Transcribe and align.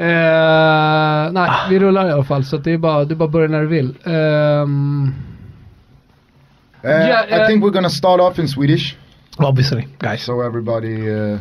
Eh, 0.00 1.32
nej, 1.32 1.50
vi 1.70 1.78
rullar 1.78 2.08
i 2.08 2.12
alla 2.12 2.24
fall 2.24 2.44
så 2.44 2.56
att 2.56 2.64
det 2.64 2.72
är 2.72 2.78
bara, 2.78 3.04
du 3.04 3.14
bara 3.14 3.28
börjar 3.28 3.48
när 3.48 3.60
du 3.60 3.66
vill. 3.66 3.94
Ehm, 4.04 5.14
Uh, 6.84 6.90
Yeah, 6.90 7.28
I 7.28 7.42
uh, 7.42 7.46
think 7.46 7.62
we're 7.64 7.70
gonna 7.72 7.90
start 7.90 8.20
off 8.20 8.38
in 8.38 8.48
Swedish, 8.48 8.96
Obviously, 9.38 9.86
guys. 9.98 10.22
so 10.24 10.40
everybody. 10.42 11.10
Uh, 11.10 11.38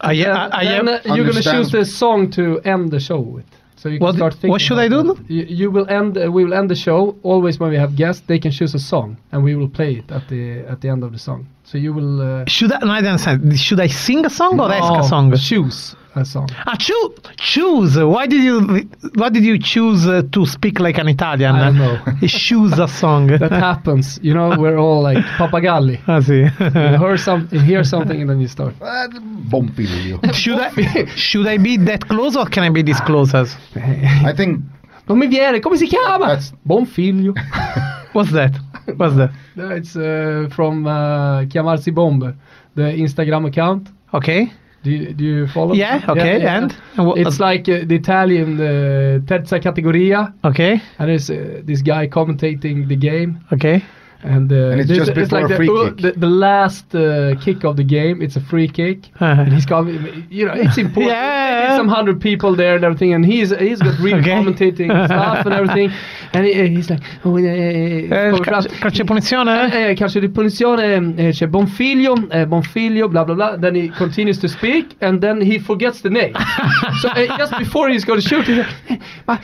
I, 0.00 0.24
I, 0.24 0.62
I 0.62 0.64
then 0.64 0.88
am. 0.88 0.88
uh, 0.88 1.14
you're 1.16 1.24
gonna 1.26 1.42
choose 1.42 1.70
the 1.70 1.84
song 1.84 2.28
to 2.32 2.58
end 2.64 2.90
the 2.90 2.98
show 3.00 3.20
with. 3.36 3.44
So 3.76 3.88
you 3.88 3.98
can 3.98 4.06
What- 4.06 4.16
start 4.16 4.32
thinking 4.32 4.50
what 4.50 4.60
should 4.60 4.80
I 4.80 4.88
do? 4.88 5.16
You, 5.28 5.44
you 5.48 5.70
will 5.70 5.86
end. 5.88 6.16
Uh, 6.18 6.32
we 6.32 6.44
will 6.44 6.54
end 6.54 6.68
the 6.70 6.74
show 6.74 7.14
always 7.22 7.60
when 7.60 7.70
we 7.70 7.78
have 7.78 7.94
guests. 7.96 8.26
They 8.26 8.40
can 8.40 8.50
choose 8.50 8.74
a 8.74 8.80
song 8.80 9.16
and 9.30 9.44
we 9.44 9.54
will 9.54 9.70
play 9.70 9.92
it 9.98 10.10
at 10.10 10.26
the 10.28 10.64
at 10.72 10.80
the 10.80 10.88
end 10.88 11.04
of 11.04 11.12
the 11.12 11.18
song. 11.18 11.46
So 11.70 11.78
you 11.78 11.92
will. 11.92 12.20
Uh, 12.20 12.44
Should 12.48 12.72
I? 12.72 12.78
No, 12.80 12.90
I 12.90 13.00
don't 13.00 13.12
understand. 13.12 13.56
Should 13.58 13.78
I 13.78 13.86
sing 13.86 14.26
a 14.26 14.30
song 14.30 14.58
or 14.58 14.72
ask 14.72 14.92
a 15.04 15.08
song? 15.08 15.32
Choose 15.36 15.94
a 16.16 16.24
song. 16.24 16.48
Ah, 16.66 16.74
choose. 16.76 17.10
Choose. 17.38 17.96
Why 17.96 18.26
did 18.26 18.42
you? 18.42 18.88
Why 19.14 19.28
did 19.28 19.44
you 19.44 19.56
choose 19.56 20.04
uh, 20.04 20.22
to 20.32 20.46
speak 20.46 20.80
like 20.80 20.98
an 20.98 21.06
Italian? 21.06 21.54
I 21.54 21.66
don't 21.66 21.78
know. 21.78 22.26
choose 22.26 22.76
a 22.76 22.88
song. 22.88 23.28
That 23.38 23.52
happens. 23.52 24.18
You 24.20 24.34
know, 24.34 24.48
we're 24.58 24.78
all 24.78 25.00
like 25.02 25.18
papagalli. 25.38 26.00
I 26.08 26.18
see. 26.20 26.42
You 26.42 26.98
hear 26.98 27.16
some, 27.16 27.48
you 27.52 27.60
hear 27.60 27.84
something, 27.84 28.20
and 28.20 28.28
then 28.30 28.40
you 28.40 28.48
start. 28.48 28.74
uh, 28.82 29.06
Bomfilio. 29.52 30.18
should 30.34 30.58
I? 30.58 31.04
Should 31.14 31.46
I 31.46 31.56
be 31.58 31.76
that 31.76 32.08
close 32.08 32.34
or 32.36 32.46
can 32.46 32.64
I 32.64 32.70
be 32.70 32.82
this 32.82 33.00
close 33.02 33.32
as? 33.32 33.56
I 33.76 34.32
think 34.34 34.60
Non 35.06 35.18
mi 35.18 35.26
viene, 35.28 35.60
come 35.60 35.76
si 35.76 35.86
chiama? 35.86 36.26
That's- 36.26 36.52
Buon 36.64 36.84
figlio. 36.86 37.32
What's 38.12 38.30
that? 38.32 38.58
What's 38.96 39.16
that? 39.16 39.30
No, 39.56 39.70
it's 39.70 39.96
uh, 39.96 40.48
from 40.50 40.86
uh, 40.86 41.42
Chiamarsi 41.44 41.94
Bomber, 41.94 42.34
the 42.74 42.82
Instagram 42.82 43.46
account. 43.46 43.88
Okay. 44.14 44.52
Do 44.82 44.90
you, 44.90 45.12
do 45.12 45.24
you 45.24 45.46
follow? 45.48 45.74
Yeah, 45.74 46.02
okay, 46.08 46.40
and? 46.46 46.74
And 46.96 47.12
it's 47.18 47.38
like 47.38 47.68
uh, 47.68 47.84
the 47.84 47.96
Italian 47.96 48.58
uh, 48.58 49.20
terza 49.26 49.60
categoria, 49.60 50.32
Okay. 50.42 50.80
and 50.98 51.08
there's 51.10 51.28
uh, 51.30 51.60
this 51.64 51.82
guy 51.82 52.06
commentating 52.08 52.88
the 52.88 52.96
game, 52.96 53.40
Okay. 53.52 53.82
And, 54.22 54.52
uh, 54.52 54.70
And 54.72 54.80
it's 54.80 54.88
this- 54.88 54.98
just 54.98 55.14
before 55.14 55.40
like 55.42 55.50
a 55.50 55.56
free 55.56 55.66
the, 55.66 55.84
kick. 55.94 55.96
The, 56.14 56.20
the 56.20 56.26
last 56.28 56.94
uh, 56.94 57.34
kick 57.40 57.64
of 57.64 57.76
the 57.76 57.84
game. 57.84 58.20
It's 58.22 58.36
a 58.36 58.40
free 58.40 58.68
kick, 58.68 59.08
and 59.20 59.52
he's 59.52 59.66
coming. 59.66 60.26
You 60.30 60.46
know, 60.46 60.52
it's 60.54 60.76
important. 60.78 61.12
Yeah. 61.12 61.66
There's 61.66 61.76
some 61.78 61.88
hundred 61.88 62.20
people 62.20 62.54
there 62.56 62.74
and 62.76 62.84
everything, 62.84 63.12
and 63.14 63.24
he's 63.24 63.50
he's 63.58 63.80
got 63.80 63.98
real 64.00 64.16
Okay. 64.20 64.30
commentating 64.30 64.90
stuff 65.06 65.44
and 65.46 65.54
everything, 65.54 65.90
and 66.32 66.44
he, 66.46 66.52
he's 66.68 66.90
like, 66.90 67.02
oh, 67.24 67.36
eh, 67.36 67.42
eh, 67.44 68.08
Eh, 68.10 68.30
come 68.30 68.44
calcio, 68.44 68.68
fram- 68.68 68.80
calcio 68.80 69.02
di 69.02 69.08
punizione? 69.08 69.72
eh, 69.90 69.94
calcio 69.94 70.20
di 70.20 70.28
punizione, 70.28 71.14
eh, 71.16 71.30
c'è 71.32 71.46
Bonfiglio, 71.48 72.14
eh, 72.30 72.46
Bonfiglio, 72.46 73.08
blah 73.08 73.24
blah 73.24 73.34
blah. 73.34 73.56
Then 73.56 73.74
he 73.74 73.88
continues 73.90 74.38
to 74.38 74.48
speak, 74.48 74.96
and 75.00 75.20
then 75.20 75.40
he 75.40 75.58
forgets 75.58 76.00
the 76.02 76.10
name. 76.10 76.32
so 77.00 77.08
eh, 77.14 77.26
just 77.38 77.56
before 77.58 77.88
he's 77.88 78.04
going 78.04 78.20
to 78.20 78.26
shoot, 78.28 78.46
he's 78.46 78.58
like, 78.58 78.68
eh, 78.88 78.98
ma 79.26 79.38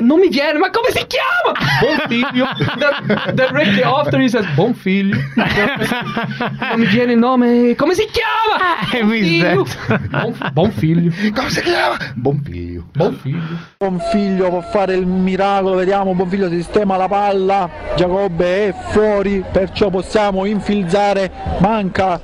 non 0.00 0.18
mi 0.20 0.28
viene, 0.28 0.58
ma 0.58 0.70
come 0.70 0.90
si 0.90 1.04
chiama? 1.06 1.56
Bonfiglio. 1.80 2.46
then 2.78 3.34
directly 3.36 3.82
after 3.82 4.17
he 4.20 4.28
says 4.28 4.46
Bonfiglio. 4.54 5.16
non 5.36 6.78
mi 6.78 6.86
viene 6.86 7.12
il 7.12 7.18
nome, 7.18 7.74
come 7.74 7.94
si 7.94 8.06
chiama? 8.10 8.80
I 8.92 9.02
missed 9.02 9.76
that. 9.86 10.08
Bonf- 10.08 10.52
Bonfiglio. 10.52 11.12
Come 11.34 11.50
si 11.50 11.60
chiama? 11.62 11.96
Bomfilio. 12.14 12.86
Bonfiglio. 12.92 13.58
Bonfiglio 13.78 14.48
può 14.48 14.60
fare 14.60 14.94
il 14.94 15.06
miracolo, 15.06 15.76
vediamo, 15.76 16.14
Bonfiglio 16.14 16.48
sistema 16.48 16.96
la 16.96 17.08
palla, 17.08 17.70
Giacobbe 17.96 18.68
è 18.68 18.74
fuori, 18.90 19.44
perciò 19.50 19.90
possiamo 19.90 20.44
infilzare, 20.44 21.30
manca 21.58 22.20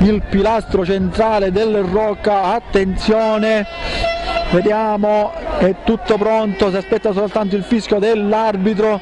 il 0.00 0.22
pilastro 0.28 0.84
centrale 0.84 1.52
del 1.52 1.82
Rocca, 1.82 2.44
attenzione, 2.54 3.66
vediamo, 4.52 5.32
è 5.58 5.74
tutto 5.82 6.18
pronto, 6.18 6.70
si 6.70 6.76
aspetta 6.76 7.12
soltanto 7.12 7.56
il 7.56 7.64
fischio 7.64 7.98
dell'arbitro, 7.98 9.00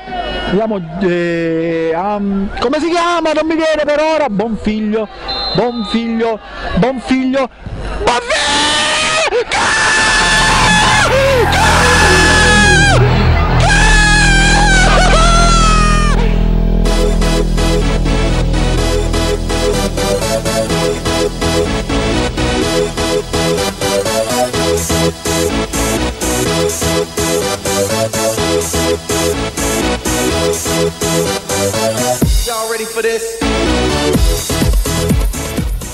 vediamo, 0.50 0.80
eh, 1.02 1.92
am- 1.94 2.50
come 2.58 2.78
si 2.78 2.88
chiama? 2.88 3.32
Non 3.32 3.46
mi 3.46 3.56
viene 3.56 3.82
per 3.84 4.00
ora, 4.00 4.28
Bonfiglio, 4.28 5.08
Bonfiglio, 5.55 6.39
Bonfiglio, 6.77 7.48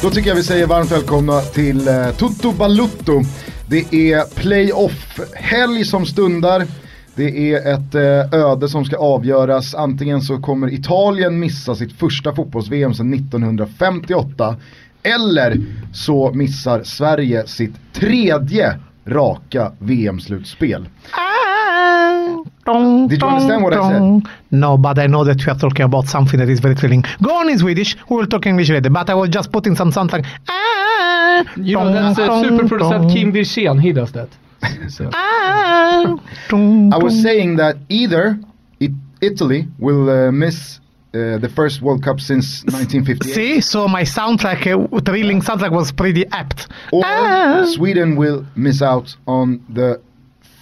Då 0.03 0.11
tycker 0.11 0.29
jag 0.29 0.37
vi 0.37 0.43
säger 0.43 0.67
varmt 0.67 0.93
välkomna 0.93 1.41
till 1.41 1.89
eh, 1.89 2.11
Toto 2.11 2.53
Balutto. 2.53 3.23
Det 3.69 3.95
är 3.95 4.35
playoff-helg 4.35 5.85
som 5.85 6.07
stundar. 6.07 6.67
Det 7.15 7.53
är 7.53 7.75
ett 7.75 7.95
eh, 7.95 8.41
öde 8.41 8.69
som 8.69 8.85
ska 8.85 8.97
avgöras. 8.97 9.75
Antingen 9.75 10.21
så 10.21 10.39
kommer 10.39 10.75
Italien 10.75 11.39
missa 11.39 11.75
sitt 11.75 11.93
första 11.93 12.35
fotbolls-VM 12.35 12.95
sedan 12.95 13.15
1958. 13.15 14.57
Eller 15.03 15.61
så 15.93 16.33
missar 16.33 16.83
Sverige 16.83 17.47
sitt 17.47 17.75
tredje 17.93 18.79
raka 19.07 19.73
VM-slutspel. 19.83 20.87
Did 23.09 23.23
you 23.23 23.29
understand 23.29 23.63
what 23.63 23.73
I 23.75 23.93
said? 23.93 24.33
No, 24.51 24.77
but 24.77 24.99
I 24.99 25.07
know 25.07 25.25
that 25.25 25.45
you 25.45 25.53
are 25.53 25.59
talking 25.59 25.85
about 25.85 26.07
something 26.09 26.39
that 26.39 26.49
is 26.49 26.61
very 26.61 26.75
thrilling. 26.75 27.05
Go 27.23 27.35
on 27.37 27.49
in 27.49 27.59
Swedish, 27.59 27.97
we 28.11 28.17
will 28.17 28.27
talk 28.27 28.47
English 28.47 28.71
later, 28.71 28.91
but 28.91 29.09
I 29.09 29.15
was 29.15 29.29
just 29.29 29.53
putting 29.53 29.77
some 29.77 29.93
something. 29.93 30.25
Ah, 30.49 31.45
You 31.57 31.77
know, 31.77 31.93
that's 31.93 32.19
uh, 32.19 32.43
super 32.43 32.67
producent 32.69 33.11
Kim 33.11 33.33
Wirsén, 33.33 33.81
he 33.81 33.93
does 33.93 34.13
that. 34.13 34.29
So. 34.89 35.11
Ah, 35.13 36.17
I 36.51 36.99
was 36.99 37.21
saying 37.23 37.57
that 37.57 37.77
either 37.89 38.39
it, 38.81 38.91
Italy 39.21 39.69
will 39.79 40.09
uh, 40.11 40.33
miss 40.33 40.81
uh, 41.17 41.39
the 41.39 41.49
first 41.49 41.83
World 41.83 42.03
Cup 42.03 42.21
since 42.21 42.63
1958. 42.73 43.35
See, 43.35 43.61
so 43.61 43.89
my 43.89 44.03
soundtrack, 44.03 44.67
uh, 44.67 45.01
thrilling 45.01 45.41
soundtrack 45.41 45.73
was 45.73 45.93
pretty 45.93 46.25
apt. 46.33 46.69
Or 46.93 47.03
Ah. 47.05 47.65
Sweden 47.75 48.17
will 48.17 48.45
miss 48.55 48.83
out 48.83 49.17
on 49.27 49.61
the 49.69 50.01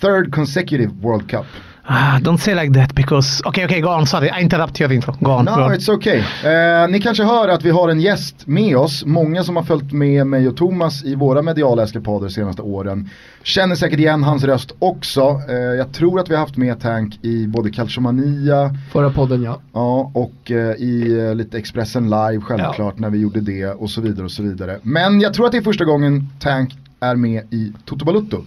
third 0.00 0.32
consecutive 0.32 0.90
World 1.02 1.28
Cup. 1.28 1.46
Ah, 1.86 2.18
don't 2.22 2.38
say 2.38 2.54
like 2.54 2.72
that 2.80 2.94
because. 2.94 3.42
Okay, 3.44 3.64
okay, 3.64 3.80
go 3.80 3.88
on. 3.88 4.06
Sorry, 4.06 4.30
I 4.30 4.40
interrupt 4.42 4.80
your 4.80 4.92
intro. 4.92 5.14
Go 5.20 5.30
on. 5.30 5.44
No, 5.44 5.54
go 5.54 5.62
on. 5.62 5.72
it's 5.72 5.88
okay. 5.88 6.18
Eh, 6.44 6.88
ni 6.88 7.00
kanske 7.00 7.24
hör 7.24 7.48
att 7.48 7.62
vi 7.64 7.70
har 7.70 7.88
en 7.88 8.00
gäst 8.00 8.46
med 8.46 8.76
oss. 8.76 9.04
Många 9.06 9.44
som 9.44 9.56
har 9.56 9.62
följt 9.62 9.92
med 9.92 10.26
mig 10.26 10.48
och 10.48 10.56
Thomas 10.56 11.04
i 11.04 11.14
våra 11.14 11.42
mediala 11.42 11.82
eskapader 11.82 12.26
de 12.26 12.32
senaste 12.32 12.62
åren 12.62 13.10
känner 13.42 13.74
säkert 13.74 13.98
igen 13.98 14.22
hans 14.22 14.44
röst 14.44 14.72
också. 14.78 15.40
Eh, 15.48 15.54
jag 15.54 15.92
tror 15.92 16.20
att 16.20 16.30
vi 16.30 16.34
har 16.34 16.40
haft 16.40 16.56
med 16.56 16.80
Tank 16.80 17.18
i 17.22 17.46
både 17.46 17.70
Calciomania 17.70 18.76
Förra 18.92 19.10
podden 19.10 19.42
ja. 19.42 19.60
ja, 19.72 20.10
och 20.14 20.50
eh, 20.50 20.56
i 20.76 21.18
eh, 21.28 21.34
lite 21.34 21.58
Expressen 21.58 22.04
live 22.04 22.40
självklart 22.40 22.98
när 22.98 23.10
vi 23.10 23.18
gjorde 23.18 23.40
det 23.40 23.66
och 23.66 23.90
så 23.90 24.00
vidare 24.00 24.24
och 24.24 24.30
så 24.32 24.42
vidare. 24.42 24.78
Men 24.82 25.20
jag 25.20 25.34
tror 25.34 25.46
att 25.46 25.52
det 25.52 25.58
är 25.58 25.62
första 25.62 25.84
gången 25.84 26.28
Tank 26.40 26.74
är 27.00 27.16
med 27.16 27.42
i 27.50 27.72
Toto 27.84 28.04
Balutto. 28.04 28.36
Har 28.36 28.42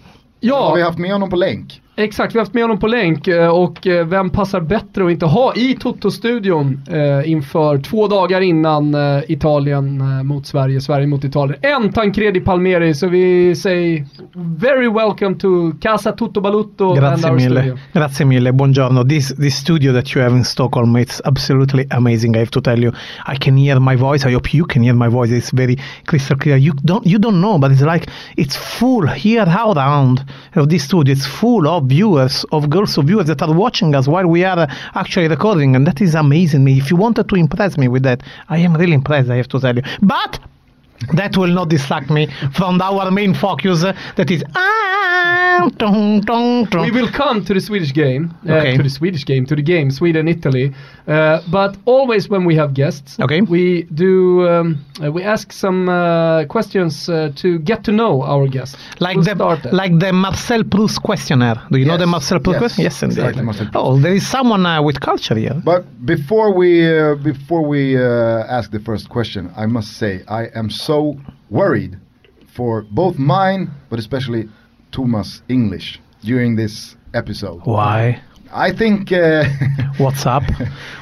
vi 0.75 0.81
Ja, 0.81 0.85
haft 0.85 0.99
med 0.99 1.11
honom 1.11 1.29
på 1.29 1.35
länk? 1.35 1.81
Exakt. 1.97 2.35
Vi 2.35 2.39
har 2.39 2.45
haft 2.45 2.53
med 2.53 2.63
honom 2.63 2.79
på 2.79 2.87
länk 2.87 3.27
eh, 3.27 3.47
och 3.47 3.87
eh, 3.87 4.07
vem 4.07 4.29
passar 4.29 4.61
bättre 4.61 5.05
att 5.05 5.11
inte 5.11 5.25
ha 5.25 5.55
i 5.55 5.77
Toto-studion 5.79 6.81
eh, 6.89 7.31
inför 7.31 7.77
två 7.77 8.07
dagar 8.07 8.41
innan 8.41 8.95
Italien 9.27 10.03
mot 10.27 10.47
Sverige, 10.47 10.81
Sverige 10.81 11.07
mot 11.07 11.23
Italien. 11.23 11.59
En 11.61 11.93
Tancredi 11.93 12.39
Palmeri, 12.39 12.93
så 12.93 13.07
vi 13.07 13.55
säger 13.55 14.05
very 14.59 14.87
welcome 14.87 15.35
to 15.35 15.71
Casa 15.81 16.11
Toto 16.11 16.41
Balutto 16.41 16.93
Grazie 16.93 17.31
mille. 17.31 17.61
studio. 17.61 17.77
Grazie 17.93 18.25
mille. 18.25 18.51
Buongiorno. 18.51 19.03
This 19.03 19.35
this 19.35 19.57
studio 19.57 19.93
that 19.93 20.15
you 20.15 20.23
have 20.23 20.37
in 20.37 20.45
Stockholm, 20.45 20.95
it's 20.95 21.21
absolutely 21.25 21.87
amazing. 21.89 22.35
I 22.35 22.39
have 22.39 22.51
to 22.51 22.61
tell 22.61 22.83
you. 22.83 22.91
I 23.33 23.37
can 23.37 23.57
hear 23.57 23.79
my 23.79 23.95
voice. 23.97 24.29
I 24.29 24.33
hope 24.33 24.57
you 24.57 24.65
can 24.65 24.83
hear 24.83 24.95
my 24.95 25.09
voice. 25.09 25.37
It's 25.37 25.53
very 25.53 25.77
crystal 26.05 26.37
clear. 26.37 26.57
You 26.57 26.73
don't 26.73 27.05
you 27.05 27.19
don't 27.19 27.41
know, 27.41 27.57
but 27.59 27.71
it's 27.71 27.81
like 27.81 28.07
it's 28.35 28.55
full 28.79 29.07
here 29.07 29.45
around 29.47 30.25
of 30.55 30.69
this 30.69 30.83
studio. 30.83 31.13
It's 31.13 31.25
full 31.25 31.67
of 31.67 31.86
viewers, 31.87 32.45
of 32.51 32.69
girls 32.69 32.97
of 32.97 33.05
viewers 33.05 33.27
that 33.27 33.41
are 33.41 33.53
watching 33.53 33.95
us 33.95 34.07
while 34.07 34.27
we 34.27 34.43
are 34.43 34.59
uh, 34.59 34.73
actually 34.95 35.27
recording, 35.27 35.75
and 35.75 35.85
that 35.87 36.01
is 36.01 36.15
amazing 36.15 36.63
me. 36.63 36.77
If 36.77 36.91
you 36.91 36.97
wanted 36.97 37.29
to 37.29 37.35
impress 37.35 37.77
me 37.77 37.87
with 37.87 38.03
that, 38.03 38.21
I 38.49 38.59
am 38.59 38.75
really 38.75 38.93
impressed. 38.93 39.29
I 39.29 39.37
have 39.37 39.47
to 39.49 39.59
tell 39.59 39.75
you. 39.75 39.83
But 40.01 40.39
that 41.13 41.37
will 41.37 41.53
not 41.53 41.69
distract 41.69 42.09
me 42.09 42.27
from 42.53 42.81
our 42.81 43.11
main 43.11 43.33
focus 43.33 43.83
uh, 43.83 43.93
that 44.15 44.29
is 44.31 44.43
ah. 44.55 44.77
We 45.59 46.91
will 46.91 47.09
come 47.11 47.43
to 47.45 47.53
the 47.53 47.61
Swedish 47.61 47.91
game, 47.93 48.23
uh, 48.47 48.53
Okay. 48.53 48.77
to 48.77 48.83
the 48.83 48.89
Swedish 48.89 49.25
game, 49.25 49.45
to 49.47 49.55
the 49.55 49.63
game, 49.63 49.89
Sweden 49.91 50.27
Italy. 50.27 50.71
Uh, 51.07 51.41
but 51.49 51.77
always 51.85 52.29
when 52.29 52.45
we 52.45 52.55
have 52.55 52.73
guests, 52.73 53.17
Okay. 53.19 53.41
we 53.41 53.83
do 53.93 54.47
um, 54.47 54.77
uh, 55.03 55.11
we 55.11 55.23
ask 55.23 55.45
some 55.51 55.79
uh, 55.89 56.45
questions 56.55 56.93
uh, 57.09 57.31
to 57.41 57.47
get 57.69 57.79
to 57.85 57.91
know 57.91 58.13
our 58.33 58.45
guests. 58.47 58.75
Like 58.99 59.15
We'll 59.17 59.25
the 59.25 59.35
start 59.35 59.73
like 59.73 59.93
the 60.05 60.11
Marcel 60.25 60.63
Proust 60.63 61.01
questionnaire. 61.01 61.59
Do 61.71 61.77
you 61.79 61.85
know 61.85 61.97
the 61.97 62.07
Marcel 62.15 62.39
Proust 62.39 62.55
yes, 62.55 62.61
question? 62.63 62.83
Yes, 62.87 63.03
indeed. 63.03 63.17
exactly, 63.19 63.43
Marcel 63.43 63.67
Oh, 63.73 63.97
there 63.99 64.13
is 64.15 64.25
someone 64.27 64.63
uh, 64.65 64.81
with 64.87 64.97
culture 64.99 65.35
here. 65.43 65.55
But 65.71 65.83
before 66.05 66.49
we 66.59 66.71
uh, 66.99 67.15
before 67.31 67.63
we 67.73 67.81
uh, 67.97 68.57
ask 68.57 68.67
the 68.77 68.79
first 68.89 69.05
question, 69.15 69.41
I 69.63 69.65
must 69.65 69.89
say 70.01 70.11
I 70.41 70.43
am 70.59 70.67
so 70.69 70.86
worried 71.49 71.97
for 72.47 72.81
both 72.91 73.17
mine, 73.19 73.69
but 73.89 73.99
especially 73.99 74.49
Thomas 74.91 75.41
English 75.49 75.99
during 76.23 76.55
this 76.55 76.95
episode. 77.13 77.61
Why? 77.65 78.21
I 78.53 78.71
think 78.71 79.11
uh, 79.11 79.43
What's 79.97 80.25
up? 80.25 80.43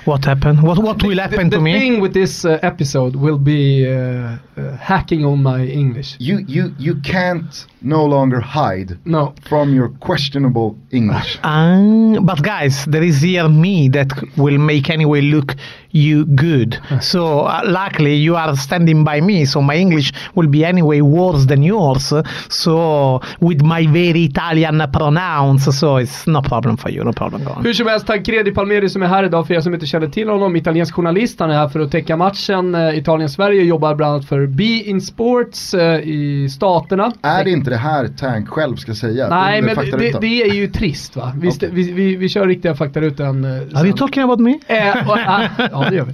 what 0.06 0.26
happened? 0.26 0.64
What 0.64 0.80
what 0.80 1.04
will 1.04 1.20
happen 1.20 1.50
the 1.50 1.58
to 1.58 1.62
me? 1.62 1.74
The 1.74 1.80
thing 1.80 2.02
with 2.02 2.14
this 2.14 2.46
uh, 2.46 2.60
episode 2.64 3.16
will 3.16 3.38
be 3.38 3.86
uh, 3.88 4.38
uh, 4.58 4.78
hacking 4.78 5.26
on 5.26 5.44
my 5.44 5.62
English. 5.64 6.16
you 6.20 6.40
you 6.48 6.74
you 6.80 6.96
can't 7.02 7.68
no 7.82 8.06
longer 8.06 8.40
hide 8.40 8.98
No, 9.06 9.34
from 9.48 9.74
your 9.76 9.90
questionable 10.00 10.76
English. 10.92 11.38
Um, 11.44 12.26
but 12.26 12.42
guys, 12.42 12.86
there 12.86 13.04
is 13.04 13.22
here 13.22 13.48
me 13.50 13.90
that 13.90 14.10
will 14.38 14.58
make 14.58 14.90
anyway 14.90 15.22
look 15.22 15.56
you 15.96 16.26
good. 16.26 16.78
So 17.02 17.22
uh, 17.48 17.62
luckily 17.64 18.16
you 18.16 18.36
are 18.36 18.56
standing 18.56 19.04
by 19.06 19.22
me, 19.22 19.46
so 19.46 19.62
my 19.62 19.76
English 19.76 20.14
will 20.34 20.48
be 20.50 20.66
anyway 20.66 21.02
worse 21.02 21.48
than 21.48 21.64
yours. 21.64 22.14
So 22.50 23.22
with 23.40 23.62
my 23.64 23.88
very 23.88 24.26
Italian 24.26 24.84
pronouns, 24.94 25.80
so 25.80 25.98
it's 25.98 26.28
no 26.28 26.42
problem 26.42 26.78
for 26.78 26.92
you, 26.92 27.04
no 27.04 27.14
problem. 27.14 27.44
Go 27.44 27.52
on. 27.52 27.66
Hur 27.66 27.74
som 27.74 27.88
helst, 27.88 28.08
Tancredi 28.08 28.52
Palmeri 28.52 28.90
som 28.90 29.04
är 29.04 29.08
här 29.08 29.24
idag 29.24 29.48
för 29.48 29.54
er 29.54 29.62
som 29.62 29.74
inte 29.74 29.86
känner 29.86 30.08
till 30.08 30.30
honom, 30.30 30.56
italiensk 30.56 30.94
journalist. 30.96 31.40
Han 31.40 31.50
är 31.50 31.54
här 31.54 31.70
för 31.70 31.80
att 31.80 31.92
täcka 31.92 32.18
matchen. 32.18 32.76
Eh, 32.76 32.98
Italien-Sverige 32.98 33.64
jobbar 33.64 33.96
bland 33.96 34.14
annat 34.14 34.26
för 34.26 34.48
Be 34.48 34.64
In 34.64 35.02
Sports 35.02 35.74
eh, 35.74 36.00
i 36.00 36.50
Staterna. 36.52 37.12
är 37.22 37.44
det 37.44 37.52
inte 37.52 37.70
det 37.70 37.78
här 37.78 38.08
Tank 38.08 38.50
själv 38.50 38.76
ska 38.76 38.94
säga? 38.96 39.28
Nej, 39.30 39.62
men 39.62 39.76
det, 39.76 40.22
det 40.22 40.42
är 40.44 40.54
ju 40.54 40.68
trist 40.68 41.16
va? 41.16 41.32
Vi, 41.42 41.48
st- 41.48 41.68
vi, 41.72 41.92
vi, 41.92 42.16
vi 42.16 42.30
kör 42.30 42.48
riktiga 42.48 42.76
faktarutan 42.76 43.44
eh, 43.44 43.50
Are 43.80 43.86
you 43.88 43.98
talking 43.98 44.24
about 44.24 44.40
me? 44.40 44.60
Eh, 44.68 45.10
och, 45.10 45.18
ah, 45.28 45.85
ja, 45.86 45.90
det 45.90 45.96
gör 45.96 46.06
vi. 46.06 46.14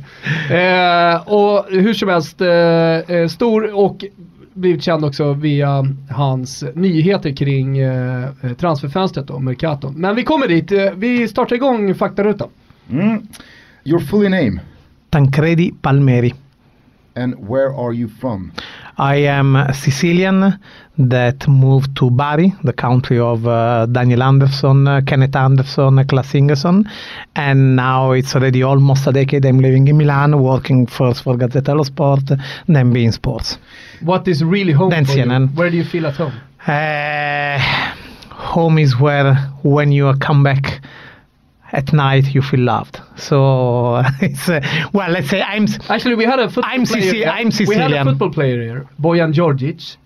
Eh, 0.56 1.34
och 1.34 1.66
hur 1.70 1.94
som 1.94 2.10
helst, 2.10 2.42
eh, 2.42 3.16
eh, 3.18 3.28
stor 3.28 3.74
och 3.80 4.06
blivit 4.54 4.84
känd 4.84 5.06
också 5.06 5.34
via 5.34 5.86
hans 6.10 6.64
nyheter 6.76 7.32
kring 7.36 7.78
eh, 7.78 8.24
eh, 8.42 8.54
transferfönstret 8.54 9.30
och 9.30 9.42
Mercato. 9.44 9.92
Men 9.96 10.16
vi 10.16 10.24
kommer 10.24 10.48
dit. 10.48 10.72
Eh, 10.72 10.92
vi 10.96 11.28
startar 11.28 11.56
igång 11.56 11.96
faktarutan. 11.96 12.50
Mm. 12.92 13.28
Your 13.84 14.00
fully 14.00 14.30
name 14.30 14.62
Tancredi 15.10 15.72
Palmeri. 15.82 16.34
and 17.16 17.36
where 17.50 17.70
are 17.76 17.94
you 17.94 18.08
from? 18.08 18.52
I 18.98 19.16
am 19.16 19.56
a 19.56 19.74
Sicilian 19.74 20.60
that 20.98 21.48
moved 21.48 21.96
to 21.98 22.10
Bari, 22.12 22.54
the 22.64 22.74
country 22.74 23.18
of 23.18 23.48
uh, 23.48 23.86
Daniel 23.88 24.22
Andersson, 24.22 24.88
uh, 24.88 25.02
Kennet 25.02 25.36
Andersson, 25.36 25.98
uh, 25.98 26.04
Klas 26.04 26.34
Ingesson, 26.34 26.90
and 27.36 27.76
now 27.76 28.12
it's 28.12 28.36
already 28.36 28.62
almost 28.64 29.08
a 29.08 29.12
decade 29.12 29.46
I'm 29.46 29.60
living 29.60 29.88
in 29.88 29.98
Milan, 29.98 30.42
working 30.42 30.86
first 30.88 31.24
for 31.24 31.36
Gazzetta 31.36 31.64
dello 31.64 31.84
Sport, 31.84 32.32
then 32.68 32.94
beIN 32.94 33.14
Sports. 33.14 33.58
What 34.02 34.28
is 34.28 34.44
really 34.44 34.74
home 34.74 34.90
Then 34.90 35.06
for 35.06 35.14
you? 35.14 35.48
Where 35.56 35.70
do 35.70 35.78
you 35.78 35.86
feel 35.86 36.06
at 36.08 36.16
home? 36.16 36.34
Uh, 36.68 37.58
home 38.30 38.78
is 38.78 39.00
where 39.00 39.36
when 39.64 39.92
you 39.92 40.14
come 40.20 40.44
back 40.44 40.82
at 41.74 41.94
night 41.94 42.34
you 42.36 42.42
feel 42.42 42.60
loved. 42.62 43.00
So 43.16 43.98
it's 44.22 44.50
uh, 44.50 44.60
well, 44.94 45.10
let's 45.12 45.30
say 45.30 45.42
I'm 45.42 45.66
Actually, 45.90 46.16
we 46.16 46.26
had 46.26 46.40
a 46.40 46.50
football 46.50 46.72
I'm 46.74 46.86
player. 46.86 47.02
Sici- 47.02 47.26
I'm 47.26 47.50
We 47.68 47.76
had 47.76 47.92
a 47.92 48.04
football 48.04 48.30
player 48.32 48.62
here, 48.62 48.88
Bojan 49.02 49.34
Djordjic. 49.34 49.98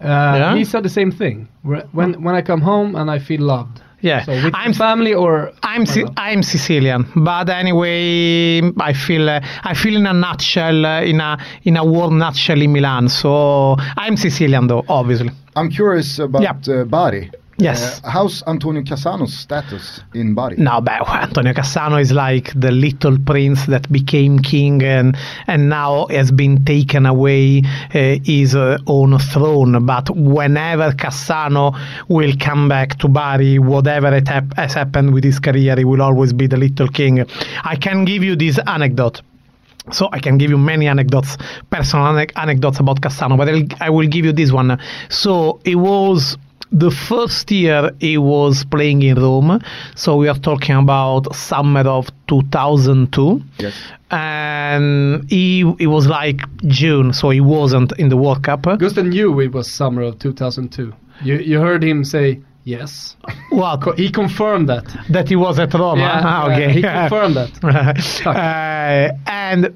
Uh, 0.00 0.06
Yeah? 0.06 0.56
He 0.56 0.64
said 0.64 0.82
the 0.82 0.88
same 0.88 1.12
thing. 1.12 1.48
When 1.92 2.14
when 2.24 2.34
I 2.34 2.42
come 2.42 2.60
home 2.60 2.96
and 2.96 3.10
I 3.10 3.18
feel 3.18 3.40
loved. 3.42 3.80
Yeah, 4.04 4.24
So 4.24 4.32
with 4.32 4.52
I'm- 4.54 4.72
family 4.74 5.14
or 5.14 5.52
I'm 5.62 5.82
or 5.82 5.86
Si- 5.86 6.02
not? 6.02 6.14
I'm 6.16 6.42
Sicilian, 6.42 7.06
but 7.14 7.48
anyway, 7.48 8.60
I 8.80 8.92
feel 8.94 9.28
uh, 9.30 9.40
I 9.70 9.74
feel 9.74 9.94
in 9.96 10.06
a 10.06 10.12
nutshell 10.12 10.84
uh, 10.84 11.02
in 11.02 11.20
a 11.20 11.38
in 11.62 11.76
a 11.76 11.84
warm 11.84 12.18
nutshell 12.18 12.60
in 12.62 12.72
Milan. 12.72 13.08
So 13.08 13.76
I'm 13.96 14.16
Sicilian 14.16 14.66
though, 14.66 14.84
obviously. 14.88 15.30
I'm 15.54 15.70
curious 15.70 16.18
about 16.18 16.42
Yeah. 16.42 16.80
uh, 16.80 16.84
Bari. 16.84 17.30
Yes. 17.62 18.02
Uh, 18.02 18.10
how's 18.10 18.42
Antonio 18.46 18.82
Cassano's 18.82 19.34
status 19.34 20.00
in 20.14 20.34
Bari? 20.34 20.56
No, 20.56 20.80
but 20.80 21.08
Antonio 21.08 21.52
Cassano 21.52 22.00
is 22.00 22.12
like 22.12 22.52
the 22.58 22.70
little 22.72 23.18
prince 23.18 23.66
that 23.66 23.90
became 23.92 24.38
king 24.40 24.82
and 24.82 25.16
and 25.46 25.68
now 25.68 26.06
has 26.08 26.32
been 26.32 26.64
taken 26.64 27.06
away 27.06 27.62
uh, 27.94 28.18
his 28.24 28.54
uh, 28.54 28.78
own 28.86 29.18
throne. 29.18 29.84
But 29.86 30.10
whenever 30.16 30.92
Cassano 30.92 31.78
will 32.08 32.32
come 32.40 32.68
back 32.68 32.98
to 32.98 33.08
Bari, 33.08 33.58
whatever 33.58 34.12
it 34.14 34.28
hap- 34.28 34.56
has 34.56 34.74
happened 34.74 35.14
with 35.14 35.24
his 35.24 35.38
career, 35.38 35.76
he 35.76 35.84
will 35.84 36.02
always 36.02 36.32
be 36.32 36.46
the 36.46 36.56
little 36.56 36.88
king. 36.88 37.24
I 37.64 37.76
can 37.76 38.04
give 38.04 38.22
you 38.22 38.36
this 38.36 38.58
anecdote. 38.66 39.22
So 39.90 40.08
I 40.12 40.20
can 40.20 40.38
give 40.38 40.48
you 40.48 40.58
many 40.58 40.86
anecdotes, 40.86 41.36
personal 41.70 42.16
anecdotes 42.36 42.78
about 42.78 43.00
Cassano, 43.00 43.36
but 43.36 43.48
I'll, 43.48 43.64
I 43.80 43.90
will 43.90 44.06
give 44.06 44.24
you 44.24 44.30
this 44.32 44.52
one. 44.52 44.78
So 45.08 45.60
it 45.64 45.74
was 45.74 46.38
the 46.72 46.90
first 46.90 47.50
year 47.50 47.90
he 48.00 48.16
was 48.18 48.64
playing 48.64 49.02
in 49.02 49.16
Rome. 49.16 49.60
So 49.94 50.16
we 50.16 50.28
are 50.28 50.38
talking 50.38 50.74
about 50.76 51.34
summer 51.36 51.82
of 51.82 52.08
2002. 52.28 53.42
Yes. 53.58 53.74
And 54.10 55.28
he, 55.30 55.60
it 55.78 55.86
was 55.88 56.06
like 56.06 56.40
June, 56.66 57.12
so 57.12 57.30
he 57.30 57.40
wasn't 57.40 57.92
in 57.98 58.08
the 58.08 58.16
World 58.16 58.42
Cup. 58.44 58.62
Gusten 58.62 59.08
knew 59.10 59.38
it 59.40 59.52
was 59.52 59.70
summer 59.70 60.02
of 60.02 60.18
2002. 60.18 60.92
You 61.22 61.36
you 61.36 61.60
heard 61.60 61.84
him 61.84 62.04
say 62.04 62.40
yes. 62.64 63.16
What? 63.50 63.82
Co- 63.82 63.92
he 63.96 64.10
confirmed 64.10 64.68
that. 64.68 64.84
that 65.10 65.28
he 65.28 65.36
was 65.36 65.58
at 65.58 65.72
Rome. 65.74 65.98
Yeah, 66.00 66.20
Ah, 66.24 66.48
yeah, 66.48 66.54
okay. 66.54 66.72
he 66.72 66.82
confirmed 66.82 67.36
that. 67.36 67.52
uh, 68.26 69.16
and 69.30 69.66
it 69.66 69.74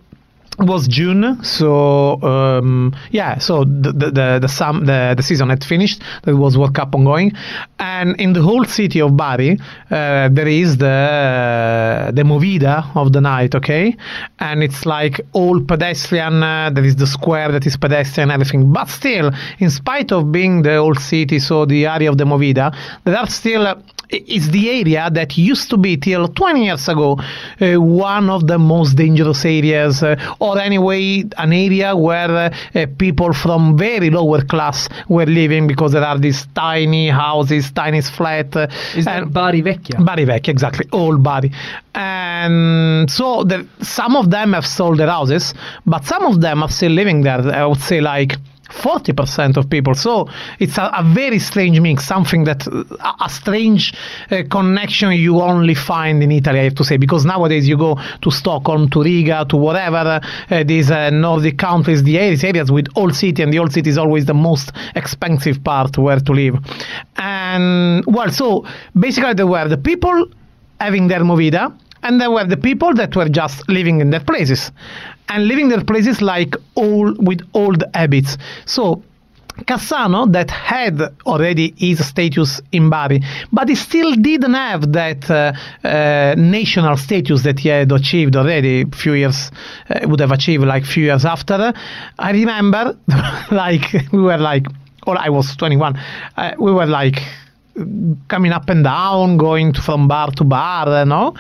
was 0.59 0.89
June, 0.89 1.43
so 1.43 2.21
um, 2.23 2.95
yeah, 3.11 3.39
so 3.39 3.65
the 3.65 3.93
the 3.93 4.11
the 4.11 4.39
the, 4.43 4.49
sum, 4.49 4.87
the 4.87 5.15
the 5.17 5.23
season 5.23 5.51
had 5.51 5.63
finished. 5.63 6.03
There 6.25 6.37
was 6.37 6.57
World 6.57 6.75
Cup 6.75 6.95
ongoing, 6.95 7.33
and 7.79 8.19
in 8.21 8.33
the 8.33 8.43
whole 8.43 8.65
city 8.65 9.01
of 9.01 9.17
Bari, 9.17 9.59
uh, 9.91 10.29
there 10.31 10.49
is 10.49 10.79
the 10.79 12.11
the 12.15 12.23
movida 12.23 12.85
of 12.97 13.13
the 13.13 13.21
night, 13.21 13.55
okay, 13.55 13.97
and 14.39 14.63
it's 14.63 14.87
like 14.87 15.21
all 15.33 15.61
pedestrian. 15.61 16.43
Uh, 16.43 16.71
there 16.71 16.85
is 16.85 16.97
the 16.97 17.07
square 17.07 17.53
that 17.53 17.67
is 17.67 17.77
pedestrian, 17.77 18.31
everything, 18.31 18.73
but 18.73 18.89
still, 18.89 19.31
in 19.59 19.71
spite 19.71 20.13
of 20.13 20.33
being 20.33 20.63
the 20.63 20.77
old 20.77 20.99
city, 20.99 21.39
so 21.39 21.67
the 21.67 21.87
area 21.87 22.11
of 22.11 22.19
the 22.19 22.25
movida, 22.25 22.75
there 23.05 23.17
are 23.17 23.29
still. 23.29 23.77
It's 24.11 24.49
the 24.49 24.71
area 24.71 25.11
that 25.13 25.37
used 25.37 25.71
to 25.71 25.77
be 25.77 25.97
till 25.97 26.29
20 26.29 26.65
years 26.65 26.89
ago 26.89 27.19
uh, 27.61 27.81
one 27.81 28.31
of 28.31 28.47
the 28.47 28.59
most 28.59 28.95
dangerous 28.97 29.45
areas 29.45 30.03
uh, 30.03 30.17
or 30.39 30.59
anyway 30.59 31.25
an 31.39 31.53
area 31.53 31.97
where 31.97 32.31
uh, 32.31 32.55
uh, 32.75 32.87
people 32.99 33.33
from 33.33 33.77
very 33.77 34.11
lower 34.11 34.43
class 34.45 34.89
were 35.09 35.27
living 35.27 35.67
because 35.67 35.93
there 35.93 36.05
are 36.05 36.19
these 36.19 36.47
tiny 36.55 37.09
houses 37.09 37.71
tiny 37.73 38.01
flat 38.01 38.55
uh, 38.57 38.69
Is 38.95 39.05
that 39.05 39.33
Bari 39.33 39.63
Vecchia? 39.63 40.05
Bari 40.05 40.25
Vecchia, 40.25 40.49
exactly, 40.49 40.87
old 40.93 41.23
Bari. 41.23 41.53
And 41.95 43.11
so 43.11 43.45
the, 43.45 43.67
some 43.83 44.17
of 44.17 44.31
them 44.31 44.53
have 44.53 44.67
sold 44.67 44.99
their 44.99 45.09
houses, 45.09 45.55
but 45.87 46.05
some 46.05 46.25
of 46.25 46.41
them 46.41 46.63
are 46.63 46.69
still 46.69 46.93
living 46.93 47.23
there. 47.23 47.41
I 47.41 47.65
would 47.67 47.81
say 47.81 48.01
like 48.01 48.37
40% 48.71 49.57
of 49.57 49.69
people. 49.71 49.95
So 49.95 50.29
it's 50.59 50.79
a, 50.79 50.91
a 50.95 51.03
very 51.03 51.39
strange 51.39 51.81
mix, 51.81 52.05
something 52.05 52.45
that 52.45 52.67
a, 52.67 53.15
a 53.25 53.29
strange 53.29 53.95
uh, 54.31 54.43
connection 54.51 55.13
you 55.13 55.41
only 55.41 55.75
find 55.75 56.23
in 56.23 56.33
Italy, 56.33 56.61
I 56.61 56.65
have 56.65 56.75
to 56.77 56.85
say, 56.85 56.97
because 56.97 57.25
nowadays 57.25 57.69
you 57.69 57.77
go 57.77 57.99
to 58.23 58.31
Stockholm, 58.31 58.91
to 58.91 59.03
Riga, 59.03 59.47
to 59.49 59.57
whatever 59.57 60.21
uh, 60.51 60.65
these 60.65 60.91
uh, 60.91 61.11
Nordic 61.11 61.59
countries, 61.59 62.03
the 62.03 62.19
areas, 62.19 62.45
areas 62.45 62.71
with 62.71 62.87
old 62.97 63.15
city, 63.15 63.43
and 63.43 63.53
the 63.53 63.59
old 63.59 63.73
city 63.73 63.91
is 63.91 63.99
always 63.99 64.27
the 64.27 64.35
most 64.35 64.73
expensive 64.95 65.63
part 65.63 65.97
where 65.99 66.21
to 66.21 66.33
live. 66.33 66.57
And 67.17 68.05
well, 68.07 68.31
so 68.31 68.67
basically 68.99 69.35
there 69.35 69.47
were 69.47 69.69
the 69.69 69.79
people 69.79 70.29
having 70.81 71.09
their 71.09 71.21
movida, 71.21 71.73
and 72.07 72.21
there 72.21 72.31
were 72.31 72.45
the 72.45 72.57
people 72.57 72.95
that 72.95 73.17
were 73.17 73.29
just 73.29 73.69
living 73.69 74.01
in 74.01 74.11
their 74.11 74.21
places, 74.21 74.71
and 75.29 75.49
living 75.49 75.69
their 75.69 75.83
places 75.83 76.23
like 76.23 76.55
all 76.75 77.13
with 77.19 77.41
old 77.55 77.83
habits. 77.95 78.39
So. 78.65 79.03
Cassano, 79.65 80.31
that 80.33 80.51
had 80.51 81.01
already 81.25 81.73
his 81.79 82.07
status 82.07 82.61
in 82.73 82.91
Bari, 82.91 83.23
but 83.51 83.71
he 83.71 83.75
still 83.75 84.15
didn't 84.15 84.53
have 84.53 84.93
that 84.93 85.31
uh, 85.31 85.55
uh, 85.83 86.35
national 86.37 86.99
status 86.99 87.43
that 87.45 87.59
he 87.59 87.71
had 87.71 87.91
achieved 87.91 88.37
already 88.37 88.83
a 88.83 88.95
few 88.95 89.15
years, 89.15 89.51
uh, 89.89 90.01
would 90.03 90.21
have 90.21 90.31
achieved 90.31 90.63
like 90.67 90.85
few 90.85 91.05
years 91.05 91.25
after. 91.25 91.73
I 92.19 92.33
remember, 92.33 92.99
like, 93.51 93.95
we 94.13 94.21
were 94.21 94.37
like, 94.37 94.67
well, 95.07 95.17
I 95.19 95.31
was 95.31 95.57
21, 95.57 95.99
uh, 96.37 96.53
we 96.59 96.71
were 96.71 96.85
like 96.85 97.23
coming 98.29 98.53
up 98.53 98.69
and 98.69 98.85
down, 98.85 99.37
going 99.37 99.73
from 99.73 100.09
bar 100.09 100.31
to 100.33 100.45
bar, 100.45 101.01
you 101.01 101.05
know. 101.07 101.35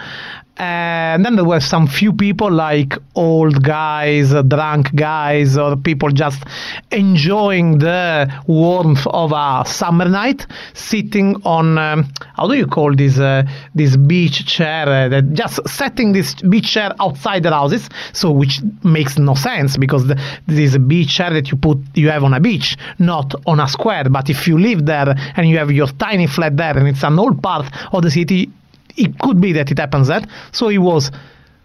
And 0.58 1.24
then 1.24 1.36
there 1.36 1.44
were 1.44 1.60
some 1.60 1.86
few 1.86 2.12
people 2.12 2.50
like 2.50 2.94
old 3.14 3.62
guys, 3.62 4.32
uh, 4.32 4.40
drunk 4.42 4.94
guys, 4.94 5.58
or 5.58 5.76
people 5.76 6.10
just 6.10 6.42
enjoying 6.90 7.78
the 7.78 8.32
warmth 8.46 9.06
of 9.06 9.32
a 9.32 9.64
summer 9.66 10.08
night, 10.08 10.46
sitting 10.72 11.36
on 11.44 11.76
um, 11.76 12.10
how 12.34 12.48
do 12.48 12.54
you 12.54 12.66
call 12.66 12.94
this 12.94 13.18
uh, 13.18 13.42
this 13.74 13.96
beach 13.96 14.46
chair? 14.46 14.88
Uh, 14.88 15.20
just 15.20 15.60
setting 15.68 16.12
this 16.12 16.34
beach 16.36 16.72
chair 16.72 16.94
outside 17.00 17.42
the 17.42 17.50
houses, 17.50 17.90
so 18.14 18.30
which 18.30 18.60
makes 18.82 19.18
no 19.18 19.34
sense 19.34 19.76
because 19.76 20.06
the, 20.06 20.14
this 20.46 20.58
is 20.58 20.74
a 20.74 20.78
beach 20.78 21.14
chair 21.14 21.30
that 21.34 21.50
you 21.50 21.58
put 21.58 21.78
you 21.94 22.08
have 22.08 22.24
on 22.24 22.32
a 22.32 22.40
beach, 22.40 22.78
not 22.98 23.34
on 23.46 23.60
a 23.60 23.68
square. 23.68 24.04
But 24.04 24.30
if 24.30 24.48
you 24.48 24.58
live 24.58 24.86
there 24.86 25.14
and 25.36 25.48
you 25.48 25.58
have 25.58 25.70
your 25.70 25.88
tiny 25.88 26.26
flat 26.26 26.56
there, 26.56 26.78
and 26.78 26.88
it's 26.88 27.02
an 27.02 27.18
old 27.18 27.42
part 27.42 27.66
of 27.92 28.02
the 28.02 28.10
city, 28.10 28.50
it 28.96 29.18
could 29.18 29.40
be 29.40 29.52
that 29.52 29.70
it 29.70 29.78
happens 29.78 30.08
that. 30.08 30.28
So 30.52 30.68
he 30.68 30.78
was 30.78 31.10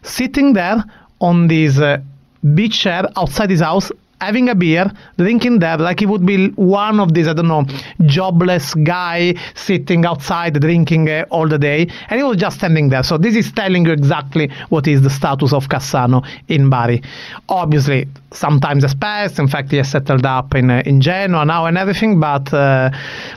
sitting 0.04 0.54
there 0.54 0.84
on 1.20 1.48
this 1.48 1.78
uh, 1.80 2.00
beach 2.56 2.80
chair 2.80 3.06
outside 3.16 3.50
his 3.50 3.62
house, 3.62 3.92
having 4.20 4.50
a 4.50 4.56
beer, 4.56 4.92
drinking 5.18 5.60
there, 5.60 5.78
like 5.78 6.00
he 6.00 6.06
would 6.06 6.26
be 6.26 6.50
one 6.50 7.00
of 7.00 7.14
these, 7.14 7.28
I 7.28 7.34
don't 7.34 7.48
know, 7.48 7.66
jobless 8.06 8.74
guy 8.76 9.34
sitting 9.56 10.06
outside 10.06 10.60
drinking 10.60 11.10
uh, 11.10 11.26
all 11.32 11.48
the 11.48 11.58
day, 11.58 11.88
and 12.10 12.20
he 12.20 12.24
was 12.24 12.38
just 12.38 12.58
standing 12.58 12.90
there. 12.90 13.04
So 13.04 13.18
this 13.18 13.36
is 13.36 13.52
telling 13.52 13.86
you 13.86 13.92
exactly 13.92 14.52
what 14.70 14.88
is 14.88 15.02
the 15.02 15.10
status 15.10 15.54
of 15.54 15.70
Cassano 15.70 16.26
in 16.50 16.70
Bari. 16.70 17.02
Obviously, 17.50 18.08
sometimes 18.32 18.84
has 18.84 18.94
passed. 18.94 19.40
In 19.40 19.48
fact, 19.48 19.72
he 19.72 19.78
has 19.78 19.90
settled 19.90 20.26
up 20.26 20.54
in 20.54 20.70
uh, 20.70 20.84
in 20.86 21.02
Genoa 21.02 21.46
now 21.46 21.66
and 21.66 21.78
everything, 21.78 22.20
but 22.20 22.54
uh, 22.54 22.92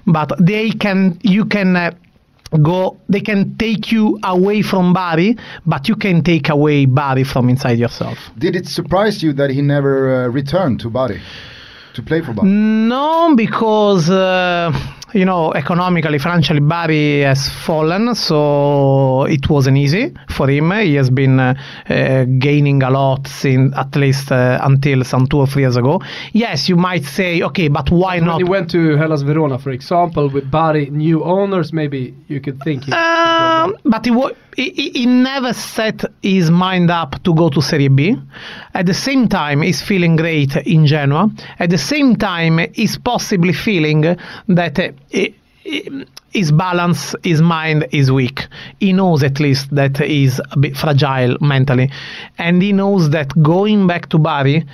but 0.07 0.33
they 0.39 0.71
can 0.71 1.19
you 1.23 1.45
can. 1.45 1.97
Go 2.63 2.97
they 3.09 3.21
can 3.21 3.57
take 3.57 3.91
you 3.91 4.19
away 4.23 4.63
from 4.63 4.93
Bari 4.93 5.37
but 5.67 5.89
you 5.89 5.97
can 5.97 6.23
take 6.23 6.49
away 6.49 6.87
Bari 6.87 7.25
from 7.25 7.49
inside 7.49 7.79
yourself 7.79 8.19
Did 8.39 8.55
it 8.55 8.67
surprise 8.69 9.23
you 9.23 9.33
that 9.33 9.51
he 9.51 9.61
never 9.61 10.25
uh, 10.25 10.29
returned 10.29 10.79
to 10.81 10.91
Bari 10.91 11.21
to 11.95 12.03
play 12.03 12.21
for 12.21 12.33
Bari? 12.33 12.49
no 12.49 13.35
because 13.35 14.09
uh, 14.09 14.71
you 15.15 15.25
know 15.25 15.53
economically 15.55 16.19
financially 16.19 16.61
Bari 16.61 17.21
has 17.23 17.49
fallen 17.67 18.15
so 18.15 19.25
it 19.25 19.49
wasn't 19.49 19.77
easy 19.79 20.13
for 20.31 20.49
him. 20.51 20.73
He 20.73 20.95
has 20.97 21.11
been 21.11 21.39
uh, 21.41 21.55
uh, 21.89 22.25
gaining 22.39 22.83
a 22.83 22.91
lot 22.91 23.27
since 23.29 23.75
at 23.77 23.95
least 23.97 24.31
uh, 24.33 24.59
until 24.63 25.05
some 25.05 25.27
two 25.27 25.39
or 25.39 25.47
three 25.47 25.63
years 25.63 25.77
ago. 25.77 26.01
Yes 26.33 26.69
you 26.69 26.77
might 26.77 27.05
say 27.05 27.43
okay 27.43 27.69
but 27.69 27.91
why 27.91 28.17
When 28.17 28.27
not? 28.27 28.39
he 28.39 28.45
went 28.45 28.71
to 28.73 28.97
Hellas 28.97 29.23
Verona, 29.23 29.59
for 29.59 29.71
example, 29.71 30.29
with 30.29 30.51
Bari 30.51 30.91
new 30.91 31.23
owners, 31.25 31.73
maybe 31.73 32.15
you 32.29 32.41
could 32.41 32.61
think. 32.63 32.89
Um, 32.93 33.77
but 33.85 34.05
he, 34.05 34.11
wa- 34.11 34.33
he, 34.57 34.91
he- 34.95 35.07
never 35.07 35.53
set 35.53 36.05
his 36.23 36.51
mind 36.51 36.91
up 36.91 37.23
to 37.25 37.35
go 37.35 37.49
to 37.51 37.61
Serie 37.63 37.89
B. 37.89 38.17
At 38.75 38.87
the 38.87 38.95
same 38.95 39.29
time, 39.29 39.63
he's 39.63 39.83
feeling 39.83 40.17
great 40.17 40.57
in 40.57 40.87
Genoa. 40.87 41.31
At 41.59 41.71
the 41.71 41.79
same 41.79 42.17
time, 42.17 42.59
he's 42.75 42.97
possibly 42.99 43.53
feeling 43.53 44.17
that 44.49 44.79
uh, 44.79 44.91
he- 45.11 45.35
his 46.31 46.53
balance, 46.53 47.15
his 47.23 47.41
mind 47.41 47.87
is 47.93 48.11
weak. 48.13 48.47
He 48.81 48.93
knows 48.93 49.23
at 49.23 49.41
least 49.41 49.75
that 49.75 49.97
he's 49.99 50.41
a 50.51 50.59
bit 50.59 50.77
fragile 50.77 51.37
mentally. 51.41 51.91
And 52.39 52.61
he 52.61 52.73
knows 52.73 53.11
that 53.11 53.31
going 53.43 53.87
back 53.87 54.09
to 54.11 54.19
Bari 54.19 54.67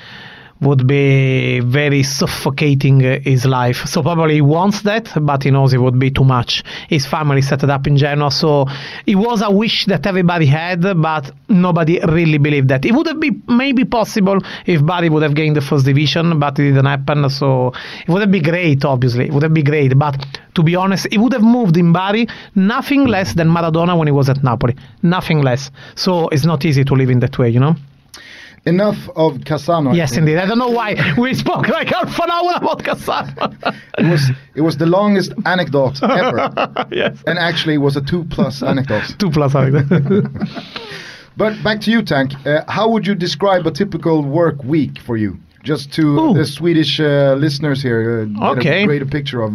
would 0.61 0.87
be 0.87 1.61
very 1.61 2.03
suffocating 2.03 3.05
uh, 3.05 3.19
his 3.21 3.47
life. 3.47 3.87
So 3.87 4.03
probably 4.03 4.35
he 4.35 4.41
wants 4.41 4.83
that, 4.83 5.11
but 5.21 5.43
he 5.43 5.51
knows 5.51 5.73
it 5.73 5.79
would 5.79 5.99
be 5.99 6.11
too 6.11 6.25
much. 6.25 6.63
His 6.89 7.07
family 7.07 7.43
set 7.43 7.63
it 7.63 7.71
up 7.71 7.87
in 7.87 7.97
Genoa, 7.97 8.31
so 8.31 8.67
it 9.07 9.17
was 9.17 9.43
a 9.43 9.51
wish 9.51 9.87
that 9.87 10.07
everybody 10.07 10.47
had, 10.47 10.83
but 11.01 11.31
nobody 11.49 12.01
really 12.01 12.39
believed 12.39 12.69
that. 12.69 12.85
It 12.85 12.93
would 12.93 13.07
have 13.07 13.21
been 13.21 13.43
maybe 13.49 13.85
possible 13.85 14.39
if 14.67 14.85
Bari 14.85 15.09
would 15.09 15.23
have 15.23 15.35
gained 15.35 15.57
the 15.57 15.61
first 15.61 15.85
division, 15.87 16.39
but 16.39 16.59
it 16.59 16.73
didn't 16.73 16.87
happen. 16.87 17.29
So 17.31 17.73
it 18.07 18.09
would 18.09 18.21
have 18.21 18.31
been 18.31 18.43
great, 18.43 18.85
obviously. 18.85 19.27
It 19.27 19.33
would 19.33 19.43
have 19.43 19.55
been 19.55 19.65
great, 19.65 19.99
but 19.99 20.27
to 20.55 20.63
be 20.63 20.77
honest, 20.77 21.07
it 21.11 21.19
would 21.19 21.33
have 21.33 21.43
moved 21.43 21.77
in 21.77 21.93
Bari 21.93 22.27
nothing 22.55 23.07
less 23.07 23.35
than 23.35 23.49
Maradona 23.49 23.97
when 23.97 24.09
he 24.09 24.13
was 24.13 24.29
at 24.29 24.43
Napoli. 24.43 24.77
Nothing 25.03 25.43
less. 25.43 25.71
So 25.95 26.29
it's 26.29 26.45
not 26.45 26.65
easy 26.65 26.85
to 26.85 26.95
live 26.95 27.11
in 27.11 27.21
that 27.21 27.39
way, 27.39 27.49
you 27.49 27.61
know? 27.61 27.77
Enough 28.67 29.09
of 29.17 29.39
Cassano. 29.39 29.91
I 29.91 29.95
Yes, 29.95 30.11
think. 30.11 30.21
indeed. 30.21 30.37
I 30.39 30.45
don't 30.47 30.59
know 30.59 30.69
why 30.71 31.15
we 31.19 31.33
spoke 31.35 31.67
like 31.69 31.89
half 31.89 32.19
an 32.21 32.31
hour 32.31 32.53
about 32.57 32.81
Cassano. 32.83 33.75
It 33.99 34.07
was 34.11 34.31
it 34.55 34.61
was 34.61 34.77
the 34.77 34.87
longest 34.87 35.33
anecdote 35.47 36.03
ever, 36.03 36.51
yes. 36.93 37.17
and 37.27 37.39
actually 37.39 37.75
it 37.75 37.83
was 37.83 37.97
a 37.97 38.03
two 38.03 38.25
plus 38.25 38.63
anecdote. 38.63 39.15
Two 39.19 39.31
plus. 39.31 39.55
anecdote. 39.55 40.27
But 41.37 41.63
back 41.63 41.81
to 41.83 41.91
you, 41.91 42.03
Tank. 42.03 42.33
Uh, 42.47 42.65
how 42.69 42.89
would 42.91 43.07
you 43.07 43.15
describe 43.15 43.67
a 43.67 43.71
typical 43.71 44.23
work 44.23 44.63
week 44.63 44.99
for 45.01 45.17
you? 45.17 45.39
Just 45.63 45.93
to 45.95 46.03
Ooh. 46.03 46.35
the 46.35 46.45
Swedish 46.45 47.01
uh, 47.01 47.35
listeners 47.39 47.81
here, 47.83 48.29
uh, 48.41 48.55
get 48.55 48.75
a 48.83 48.85
greater 48.87 49.07
picture 49.07 49.41
of 49.43 49.53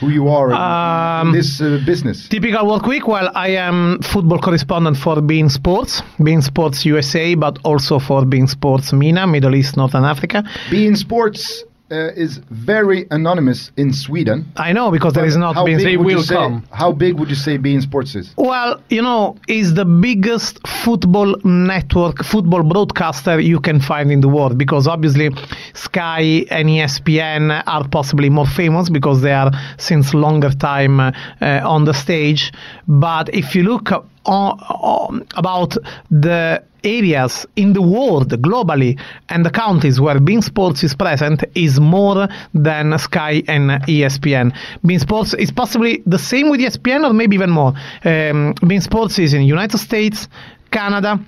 who 0.00 0.08
you 0.08 0.28
are 0.28 0.50
in- 0.50 0.56
Um, 0.56 1.28
in 1.28 1.32
this 1.34 1.60
uh, 1.60 1.80
business. 1.86 2.28
Typical 2.28 2.66
work 2.66 2.86
week. 2.86 3.06
Well, 3.08 3.30
I 3.34 3.48
am 3.68 3.98
football 4.02 4.38
correspondent 4.38 4.96
for 4.96 5.20
Bein 5.20 5.48
Sports, 5.50 6.02
Bein 6.22 6.42
Sports 6.42 6.84
USA, 6.86 7.34
but 7.34 7.58
also 7.64 7.98
for 7.98 8.24
Bein 8.24 8.46
Sports 8.46 8.92
MENA, 8.92 9.26
Middle 9.26 9.54
East, 9.54 9.76
Northern 9.76 10.04
Africa. 10.04 10.42
beIN 10.70 10.96
Sports 10.96 11.64
uh, 11.90 12.12
is 12.14 12.38
very 12.50 13.06
anonymous 13.10 13.70
in 13.76 13.92
Sweden. 13.92 14.50
I 14.56 14.72
know 14.72 14.90
because 14.90 15.14
there 15.14 15.24
is 15.24 15.36
not 15.36 15.54
how 15.54 15.64
big 15.64 15.78
They 15.78 15.96
would 15.96 16.10
you 16.10 16.16
will 16.16 16.22
say, 16.22 16.34
come. 16.34 16.66
How 16.72 16.92
big 16.92 17.18
would 17.18 17.28
you 17.28 17.34
say 17.34 17.58
beIN 17.58 17.82
Sports 17.82 18.14
is? 18.14 18.34
Well, 18.36 18.80
you 18.90 19.02
know, 19.02 19.36
is 19.48 19.74
the 19.74 19.84
biggest 19.84 20.66
football 20.66 21.36
network, 21.44 22.24
football 22.24 22.62
broadcaster 22.62 23.40
you 23.40 23.60
can 23.60 23.80
find 23.80 24.12
in 24.12 24.20
the 24.20 24.28
world 24.28 24.58
because 24.58 24.86
obviously 24.86 25.30
Sky 25.74 26.44
and 26.50 26.68
ESPN 26.68 27.62
are 27.66 27.88
possibly 27.88 28.30
more 28.30 28.46
famous 28.46 28.90
because 28.90 29.22
they 29.22 29.32
are 29.32 29.50
since 29.78 30.12
longer 30.14 30.50
time 30.50 31.00
uh, 31.00 31.12
on 31.40 31.84
the 31.84 31.94
stage. 31.94 32.52
But 32.86 33.34
if 33.34 33.54
you 33.54 33.62
look 33.62 33.92
on, 34.24 34.58
on, 34.60 35.26
about 35.36 35.76
the 36.10 36.62
areas 36.84 37.46
in 37.56 37.72
the 37.72 37.82
world 37.82 38.30
globally 38.42 38.98
and 39.28 39.44
the 39.44 39.50
countries 39.50 40.00
where 40.00 40.20
Bein 40.20 40.42
Sports 40.42 40.84
is 40.84 40.94
present 40.94 41.44
is 41.54 41.80
more 41.80 42.28
than 42.54 42.98
Sky 42.98 43.42
and 43.48 43.70
ESPN. 43.82 44.54
Bein 44.84 44.98
Sports 45.00 45.34
is 45.34 45.50
possibly 45.50 46.02
the 46.06 46.18
same 46.18 46.50
with 46.50 46.60
ESPN 46.60 47.08
or 47.08 47.12
maybe 47.12 47.34
even 47.34 47.50
more. 47.50 47.74
Um, 48.04 48.54
Bein 48.66 48.80
Sports 48.80 49.18
is 49.18 49.34
in 49.34 49.42
United 49.42 49.78
States, 49.78 50.28
Canada, 50.70 51.18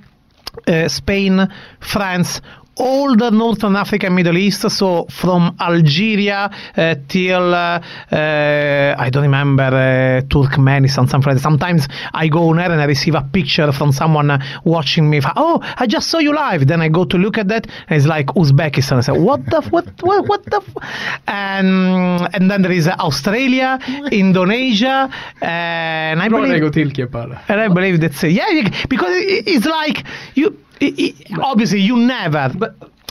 uh, 0.66 0.88
Spain, 0.88 1.48
France, 1.80 2.40
all 2.76 3.16
the 3.16 3.30
Northern 3.30 3.76
Africa 3.76 4.06
and 4.06 4.14
Middle 4.14 4.38
East, 4.38 4.68
so 4.70 5.06
from 5.10 5.54
Algeria 5.60 6.50
uh, 6.76 6.94
till 7.08 7.54
uh, 7.54 7.80
uh, 8.10 8.94
I 8.98 9.10
don't 9.10 9.22
remember 9.24 9.62
uh, 9.64 10.22
Turkmenistan, 10.28 11.08
something. 11.08 11.38
Sometimes 11.38 11.88
I 12.14 12.28
go 12.28 12.48
on 12.50 12.58
air 12.58 12.70
and 12.72 12.80
I 12.80 12.84
receive 12.84 13.14
a 13.14 13.22
picture 13.22 13.70
from 13.72 13.92
someone 13.92 14.30
uh, 14.30 14.38
watching 14.64 15.10
me. 15.10 15.20
Oh, 15.36 15.60
I 15.76 15.86
just 15.86 16.08
saw 16.08 16.18
you 16.18 16.34
live. 16.34 16.66
Then 16.66 16.80
I 16.80 16.88
go 16.88 17.04
to 17.04 17.18
look 17.18 17.38
at 17.38 17.48
that, 17.48 17.66
and 17.88 17.96
it's 17.98 18.06
like 18.06 18.26
Uzbekistan. 18.28 18.98
I 18.98 19.00
say, 19.02 19.12
what 19.18 19.44
the 19.46 19.60
what 19.70 19.86
what 20.02 20.26
what 20.28 20.44
the, 20.46 20.56
f-? 20.56 21.20
and 21.26 22.28
and 22.34 22.50
then 22.50 22.62
there 22.62 22.72
is 22.72 22.88
Australia, 22.88 23.78
Indonesia, 24.12 25.10
and 25.42 26.22
I 26.22 26.28
believe 26.28 26.52
det 26.52 26.60
går 26.60 26.70
till 26.70 26.90
Kipar. 26.90 27.38
and 27.48 27.60
I 27.60 27.68
believe 27.68 28.00
that's 28.00 28.24
it. 28.24 28.32
Yeah, 28.32 28.68
because 28.88 29.12
it's 29.46 29.66
like 29.66 30.04
you. 30.34 30.56
I 30.80 31.14
i 31.30 31.40
obviously, 31.42 31.80
you 31.80 31.96
never 31.96 32.52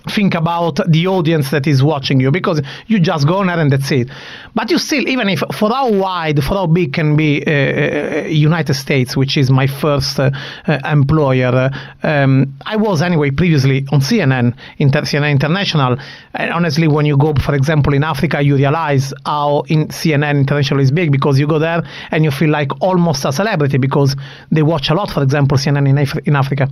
think 0.10 0.36
about 0.36 0.80
the 0.88 1.08
audience 1.08 1.52
that 1.52 1.68
is 1.68 1.84
watching 1.84 2.20
you 2.20 2.32
because 2.32 2.62
you 2.88 3.00
just 3.00 3.28
go 3.28 3.38
on 3.38 3.48
there 3.48 3.60
and 3.60 3.72
that's 3.72 3.92
it. 3.92 4.10
But 4.56 4.72
you 4.72 4.78
still, 4.78 5.08
even 5.08 5.30
if 5.30 5.44
for 5.54 5.70
how 5.70 5.92
wide, 5.92 6.44
for 6.44 6.56
how 6.56 6.68
big 6.68 6.94
can 6.94 7.16
be 7.16 7.44
uh, 7.46 7.52
uh, 7.52 8.28
United 8.28 8.74
States, 8.74 9.16
which 9.16 9.38
is 9.38 9.50
my 9.50 9.68
first 9.68 10.20
uh, 10.20 10.32
uh, 10.68 10.80
employer. 10.86 11.70
Um, 12.04 12.56
I 12.66 12.76
was 12.76 13.02
anyway 13.02 13.32
previously 13.32 13.86
on 13.92 14.02
CNN, 14.02 14.56
Inter- 14.78 15.02
CNN 15.02 15.32
International. 15.32 15.98
And 16.34 16.52
honestly, 16.52 16.88
when 16.88 17.06
you 17.06 17.18
go, 17.18 17.34
for 17.36 17.56
example, 17.56 17.94
in 17.94 18.04
Africa, 18.04 18.42
you 18.42 18.56
realize 18.56 19.14
how 19.26 19.62
in 19.68 19.88
CNN 19.88 20.40
International 20.40 20.80
is 20.80 20.92
big 20.92 21.12
because 21.12 21.40
you 21.40 21.48
go 21.48 21.60
there 21.60 21.84
and 22.12 22.24
you 22.24 22.32
feel 22.32 22.50
like 22.50 22.72
almost 22.82 23.26
a 23.26 23.32
celebrity 23.32 23.78
because 23.78 24.16
they 24.52 24.64
watch 24.64 24.90
a 24.90 24.94
lot, 24.94 25.10
for 25.12 25.24
example, 25.24 25.58
CNN 25.58 25.88
in, 25.88 25.98
Af- 25.98 26.26
in 26.26 26.36
Africa. 26.36 26.68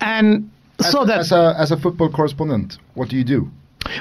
And 0.00 0.50
As, 0.80 0.90
so 0.90 1.04
that 1.04 1.20
as 1.20 1.32
a 1.32 1.54
as 1.58 1.70
a 1.70 1.76
football 1.76 2.08
correspondent, 2.08 2.78
what 2.94 3.08
do 3.08 3.16
you 3.16 3.24
do? 3.24 3.50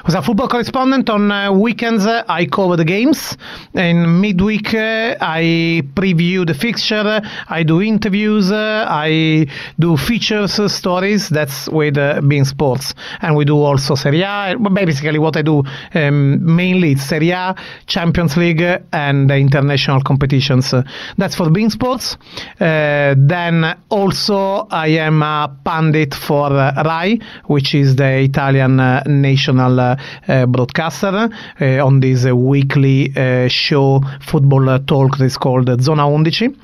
Was 0.06 0.16
a 0.16 0.22
football 0.22 0.48
correspondent. 0.48 1.10
On 1.10 1.32
uh, 1.32 1.52
weekends, 1.52 2.06
uh, 2.06 2.24
I 2.28 2.46
cover 2.46 2.76
the 2.76 2.86
games. 2.86 3.38
In 3.74 4.22
midweek, 4.22 4.74
uh, 4.74 5.16
I 5.20 5.84
preview 5.94 6.46
the 6.46 6.54
fixture. 6.54 7.22
I 7.50 7.64
do 7.64 7.82
interviews. 7.82 8.52
Uh, 8.52 8.86
I 8.90 9.48
do 9.80 9.98
features, 9.98 10.60
uh, 10.60 10.68
stories. 10.68 11.30
That's 11.30 11.68
with 11.70 11.98
uh, 11.98 12.22
beIN 12.22 12.46
Sports. 12.46 12.94
And 13.22 13.36
we 13.36 13.46
do 13.46 13.58
also 13.62 13.96
Serie 13.96 14.22
A. 14.22 14.56
Basically, 14.58 15.20
what 15.20 15.38
I 15.38 15.42
do 15.42 15.64
um, 15.94 16.56
mainly 16.56 16.94
is 16.94 17.08
Serie 17.08 17.32
A, 17.32 17.56
Champions 17.88 18.38
League, 18.38 18.62
and 18.92 19.32
international 19.32 20.02
competitions. 20.02 20.74
That's 21.18 21.36
for 21.36 21.48
beIN 21.48 21.72
Sports. 21.72 22.18
Uh, 22.60 23.16
then 23.18 23.78
also, 23.90 24.68
I 24.72 24.88
am 24.88 25.22
a 25.22 25.54
pundit 25.64 26.14
for 26.14 26.50
RAI, 26.50 27.20
which 27.46 27.76
is 27.76 27.96
the 27.96 28.20
Italian 28.20 28.78
national 28.78 29.73
uh, 29.80 30.46
broadcaster, 30.48 31.30
uh, 31.62 31.86
on 31.86 32.00
this 32.00 32.26
uh, 32.26 32.36
weekly 32.36 33.12
uh, 33.16 33.48
show, 33.48 34.02
football 34.22 34.70
uh, 34.70 34.80
talk 34.80 35.18
that 35.18 35.26
is 35.26 35.38
called 35.38 35.70
Zona 35.82 36.08
11, 36.10 36.56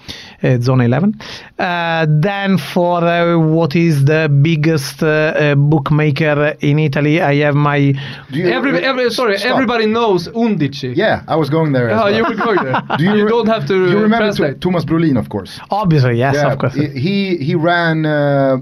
uh, 0.44 0.58
Zona 0.60 0.84
11. 0.86 1.20
Uh, 1.58 2.06
then 2.10 2.58
for 2.58 3.04
uh, 3.04 3.38
what 3.38 3.76
is 3.76 4.06
the 4.06 4.30
biggest 4.42 5.04
uh, 5.04 5.08
uh, 5.08 5.56
bookmaker 5.56 6.56
in 6.62 6.80
Italy, 6.80 7.22
I 7.22 7.36
have 7.46 7.56
my 7.56 7.94
Do 8.32 8.40
you- 8.40 8.50
Every, 8.50 8.80
every, 8.84 9.10
sorry, 9.12 9.38
Stop. 9.38 9.52
everybody 9.52 9.86
knows 9.86 10.28
Undici. 10.30 10.96
Yeah, 10.96 11.24
I 11.28 11.36
was 11.36 11.50
going 11.50 11.72
there. 11.74 11.90
As 11.90 12.00
Oh, 12.02 12.06
well. 12.06 12.16
you 12.16 12.24
were 12.24 12.36
going 12.36 12.64
there. 12.64 12.82
Do 12.98 13.04
you, 13.04 13.24
re- 13.26 13.30
don't 13.30 13.48
have 13.48 13.66
to 13.68 13.74
You 13.76 14.00
remember 14.00 14.18
translate. 14.26 14.52
Th- 14.54 14.62
Thomas 14.62 14.86
Brolin, 14.86 15.18
of 15.18 15.30
course. 15.30 15.60
obviously 15.72 16.18
yes, 16.18 16.36
yeah, 16.36 16.52
of 16.52 16.60
course. 16.60 16.74
he 16.76 17.38
he 17.38 17.56
ran 17.56 18.06
uh, 18.06 18.58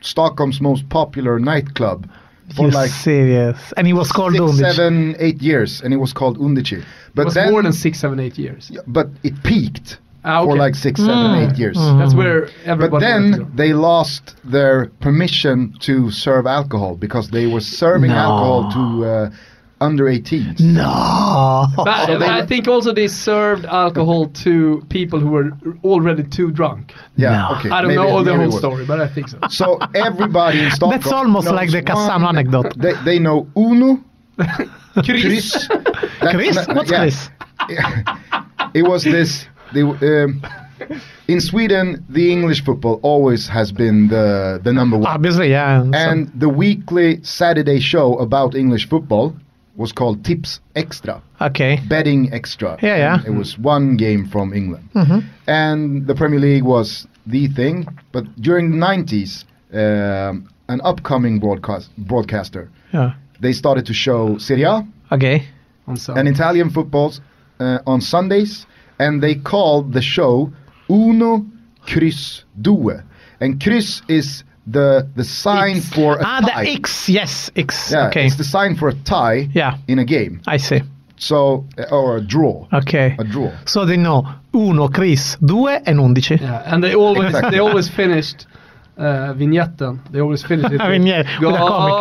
Stockholm's 0.00 0.60
most 0.60 0.88
popular 0.88 1.38
nightclub 1.38 2.08
for 2.54 2.62
You're 2.62 2.72
like 2.82 2.90
serious, 2.90 3.56
and 3.76 3.86
he 3.86 3.92
was 3.92 4.10
called 4.12 4.32
six, 4.34 4.42
Undic. 4.42 4.72
seven, 4.72 5.16
eight 5.18 5.40
years, 5.42 5.80
and 5.82 5.92
it 5.92 5.98
was 5.98 6.12
called 6.12 6.38
Undici. 6.38 6.82
But 7.14 7.22
it 7.22 7.24
was 7.26 7.34
then, 7.34 7.50
more 7.52 7.62
than 7.62 7.72
six, 7.72 7.98
seven, 8.00 8.18
eight 8.20 8.38
years. 8.38 8.70
but 8.86 9.08
it 9.22 9.34
peaked 9.42 9.98
Ah, 10.24 10.44
for 10.44 10.56
like 10.56 10.76
six, 10.76 11.00
seven, 11.00 11.16
Mm. 11.16 11.50
eight 11.50 11.58
years. 11.58 11.76
Mm. 11.76 11.98
That's 11.98 12.14
where 12.14 12.48
everybody. 12.64 12.90
But 12.90 13.00
then 13.00 13.50
they 13.56 13.72
lost 13.72 14.36
their 14.44 14.86
permission 15.00 15.74
to 15.80 16.10
serve 16.12 16.46
alcohol 16.46 16.94
because 16.96 17.30
they 17.30 17.46
were 17.46 17.60
serving 17.60 18.10
No. 18.12 18.16
alcohol 18.26 18.60
to 18.76 19.04
uh, 19.04 19.30
under 19.82 20.08
18. 20.08 20.56
No. 20.60 21.66
But 21.76 22.06
So 22.06 22.18
they- 22.18 22.28
I 22.40 22.46
think 22.46 22.68
also 22.68 22.92
they 22.92 23.08
served 23.08 23.64
alcohol 23.66 24.26
to 24.44 24.54
people 24.88 25.18
who 25.20 25.28
were 25.36 25.50
already 25.84 26.22
too 26.24 26.50
drunk. 26.50 26.94
Yeah, 27.16 27.30
No. 27.38 27.56
okay. 27.56 27.70
I 27.70 27.80
don't 27.82 27.88
maybe- 27.88 28.02
know 28.02 28.22
the 28.22 28.36
whole 28.36 28.46
was. 28.46 28.58
story, 28.58 28.84
but 28.86 28.98
I 29.00 29.08
think 29.14 29.28
so. 29.28 29.38
So 29.50 29.78
everybody 29.94 30.58
in 30.64 30.70
Stockholm. 30.70 31.00
That's 31.00 31.12
almost 31.12 31.46
knows 31.46 31.54
like 31.60 31.70
the 31.70 31.82
Cassano 31.82 32.22
one- 32.24 32.36
anecdote. 32.36 32.72
They, 32.78 32.94
they 33.04 33.18
know 33.18 33.46
Uno, 33.56 34.00
Chris. 35.04 35.22
Chris. 35.22 35.68
That- 35.68 36.34
Chris? 36.34 36.56
What's 36.76 36.90
yeah. 36.90 36.98
Chris? 37.00 37.30
It 38.74 38.82
was 38.82 39.04
this. 39.04 39.46
They, 39.74 39.82
um, 39.82 40.42
in 41.28 41.40
Sweden, 41.40 42.04
the 42.08 42.32
English 42.32 42.64
football 42.64 42.98
always 43.02 43.46
has 43.48 43.70
been 43.72 44.08
the 44.08 44.60
the 44.64 44.72
number 44.72 44.96
one. 44.98 45.06
Obviously, 45.06 45.50
yeah. 45.50 45.82
so- 45.82 45.90
and 45.94 46.30
the 46.34 46.48
weekly 46.48 47.20
Saturday 47.22 47.80
show 47.80 48.16
about 48.18 48.54
English 48.54 48.88
football 48.88 49.34
was 49.76 49.92
called 49.92 50.24
Tips 50.24 50.60
Extra, 50.76 51.22
okay. 51.40 51.78
betting 51.88 52.32
extra. 52.32 52.76
Yeah, 52.82 52.96
yeah. 52.96 53.14
And 53.18 53.26
It 53.26 53.38
was 53.38 53.58
one 53.58 53.96
game 53.96 54.26
from 54.28 54.52
England, 54.52 54.88
hmm 54.92 55.20
and 55.46 56.06
the 56.06 56.14
Premier 56.14 56.38
League 56.40 56.62
was 56.64 57.06
the 57.26 57.48
thing. 57.48 57.86
But 58.12 58.24
during 58.40 58.70
the 58.72 58.76
90s, 58.86 59.44
um, 59.72 60.48
an 60.68 60.80
upcoming 60.84 61.38
broadcast 61.40 61.90
broadcaster 61.96 62.68
Yeah. 62.92 63.14
they 63.40 63.52
started 63.52 63.86
to 63.86 63.94
show 63.94 64.38
Serie 64.38 64.64
A 64.64 64.86
Okay. 65.10 65.46
On 65.86 65.96
Sunday. 65.96 66.20
and 66.20 66.28
Italian 66.28 66.70
footballs 66.70 67.20
uh, 67.60 67.78
on 67.86 68.00
Sundays, 68.00 68.66
and 68.98 69.22
they 69.22 69.34
called 69.34 69.92
the 69.92 70.02
show 70.02 70.52
Uno 70.88 71.44
Chris 71.86 72.44
Due, 72.60 73.00
and 73.40 73.60
Chris 73.62 74.02
is 74.08 74.44
the 74.66 75.08
the 75.16 75.24
sign 75.24 75.76
X. 75.78 75.88
for 75.90 76.18
a 76.18 76.22
ah, 76.24 76.40
tie. 76.40 76.64
the 76.64 76.70
X. 76.70 77.08
Yes, 77.08 77.50
X. 77.56 77.90
Yeah, 77.92 78.08
okay. 78.08 78.26
it's 78.26 78.36
the 78.36 78.44
sign 78.44 78.76
for 78.76 78.88
a 78.88 78.94
tie 78.94 79.48
Yeah. 79.54 79.76
in 79.88 79.98
a 79.98 80.04
game. 80.04 80.40
I 80.46 80.58
see. 80.58 80.82
So 81.16 81.66
uh, 81.78 81.84
or 81.96 82.16
a 82.16 82.20
draw, 82.20 82.66
Okay. 82.72 83.16
a 83.18 83.24
draw. 83.24 83.50
So 83.64 83.84
they 83.84 83.96
know 83.96 84.26
uno, 84.54 84.88
Chris, 84.88 85.36
due 85.44 85.68
and 85.68 85.98
undici. 86.00 86.40
Yeah, 86.40 86.62
and 86.66 86.82
they 86.82 86.94
always 86.94 87.26
Exactly. 87.26 87.50
they 87.52 87.58
always 87.60 87.88
finished 87.88 88.46
uh, 88.98 89.32
vignetten. 89.34 89.98
They 90.10 90.20
always 90.20 90.42
finished 90.42 90.72
it. 90.72 90.80
I 90.80 90.90
mean, 90.90 91.06
yeah, 91.06 91.22
with 91.40 91.54
a 91.54 91.58
comic. 91.58 91.92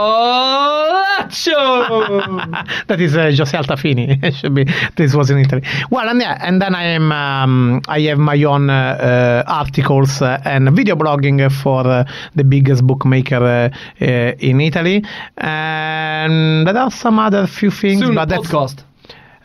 Golazo! 1.31 2.85
that 2.87 3.01
is 3.01 3.15
uh, 3.15 3.23
Jose 3.23 3.57
Altafini. 3.57 4.33
Should 4.39 4.53
be. 4.53 4.65
This 4.95 5.13
was 5.15 5.29
in 5.29 5.39
Italy. 5.39 5.63
Well, 5.89 6.07
and 6.09 6.21
yeah, 6.21 6.37
and 6.41 6.61
then 6.61 6.75
I 6.75 6.83
am. 6.83 7.11
Um, 7.11 7.81
I 7.87 8.01
have 8.01 8.17
my 8.17 8.41
own 8.43 8.69
uh, 8.69 8.73
uh, 8.73 9.51
articles 9.51 10.21
uh, 10.21 10.41
and 10.45 10.71
video 10.71 10.95
blogging 10.95 11.51
for 11.51 11.87
uh, 11.87 12.05
the 12.35 12.43
biggest 12.43 12.85
bookmaker 12.85 13.71
in 13.99 14.61
Italy, 14.61 15.03
and 15.37 16.67
there 16.67 16.77
are 16.77 16.91
some 16.91 17.19
other 17.19 17.47
few 17.47 17.71
things. 17.71 18.01
Soon 18.01 18.15
but 18.15 18.29
that's, 18.29 18.47
podcast. 18.47 18.83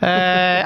uh, 0.02 0.06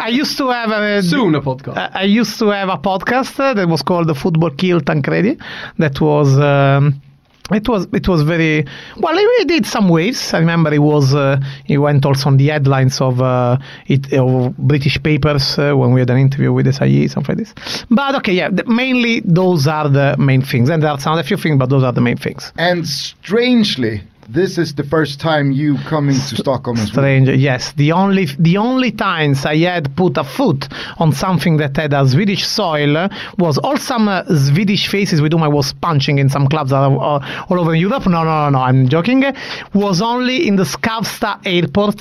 I 0.00 0.09
used 0.09 0.37
to 0.38 0.48
have 0.48 0.70
a 0.70 1.02
Soon 1.02 1.35
a 1.35 1.40
podcast. 1.40 1.90
I 1.94 2.04
used 2.04 2.38
to 2.38 2.48
have 2.48 2.68
a 2.68 2.78
podcast 2.78 3.37
that 3.37 3.68
was 3.68 3.83
called 3.83 4.09
the 4.09 4.14
Football 4.14 4.50
Kill 4.50 4.80
Tancredi. 4.80 5.38
That 5.78 6.00
was. 6.00 6.38
Um, 6.38 7.00
it 7.52 7.68
was 7.68 7.86
it 7.92 8.08
was 8.08 8.22
very 8.22 8.64
well. 8.98 9.16
He 9.38 9.44
did 9.44 9.66
some 9.66 9.88
waves. 9.88 10.34
I 10.34 10.38
remember 10.38 10.70
he 10.70 10.78
was 10.78 11.14
uh, 11.14 11.40
he 11.64 11.78
went 11.78 12.04
also 12.04 12.28
on 12.28 12.36
the 12.36 12.48
headlines 12.48 13.00
of 13.00 13.20
uh, 13.20 13.58
it 13.86 14.12
of 14.12 14.56
British 14.56 15.02
papers 15.02 15.58
uh, 15.58 15.74
when 15.74 15.92
we 15.92 16.00
had 16.00 16.10
an 16.10 16.18
interview 16.18 16.52
with 16.52 16.72
SIE 16.72 17.08
something 17.08 17.36
like 17.36 17.46
this. 17.46 17.84
But 17.90 18.14
okay, 18.16 18.32
yeah, 18.32 18.48
mainly 18.66 19.20
those 19.20 19.66
are 19.66 19.88
the 19.88 20.16
main 20.18 20.42
things, 20.42 20.68
and 20.68 20.82
there 20.82 20.90
are 20.90 21.00
some 21.00 21.12
other 21.12 21.22
few 21.22 21.36
things, 21.36 21.58
but 21.58 21.68
those 21.68 21.82
are 21.82 21.92
the 21.92 22.00
main 22.00 22.16
things. 22.16 22.52
And 22.58 22.86
strangely, 22.86 24.02
this 24.33 24.59
is 24.59 24.75
the 24.75 24.85
first 24.85 25.21
time 25.21 25.51
you 25.51 25.77
coming 25.88 26.14
to 26.14 26.37
Stockholm 26.37 26.77
as 26.79 26.95
well. 26.95 27.07
Yes. 27.07 27.73
The 27.73 27.93
only 27.93 28.27
the 28.38 28.59
only 28.59 28.93
times 28.93 29.45
I 29.45 29.57
had 29.57 29.95
put 29.97 30.16
a 30.16 30.25
foot 30.25 30.69
on 30.99 31.12
something 31.12 31.57
that 31.57 31.77
had 31.77 31.93
a 31.93 32.07
Swedish 32.07 32.47
soil 32.47 33.09
was 33.38 33.59
all 33.59 33.77
some 33.77 34.09
uh, 34.09 34.25
Swedish 34.25 34.88
faces 34.88 35.21
with 35.21 35.33
whom 35.33 35.43
I 35.43 35.49
was 35.49 35.73
punching 35.73 36.19
in 36.19 36.29
some 36.29 36.47
clubs 36.49 36.73
all, 36.73 36.99
all, 36.99 37.25
all 37.49 37.61
over 37.61 37.75
Europe. 37.75 38.07
No, 38.07 38.23
no, 38.25 38.45
no, 38.45 38.51
no. 38.51 38.59
I'm 38.61 38.88
joking. 38.88 39.25
Was 39.75 40.01
only 40.01 40.47
in 40.47 40.57
the 40.57 40.64
Skavsta 40.64 41.40
airport. 41.45 42.01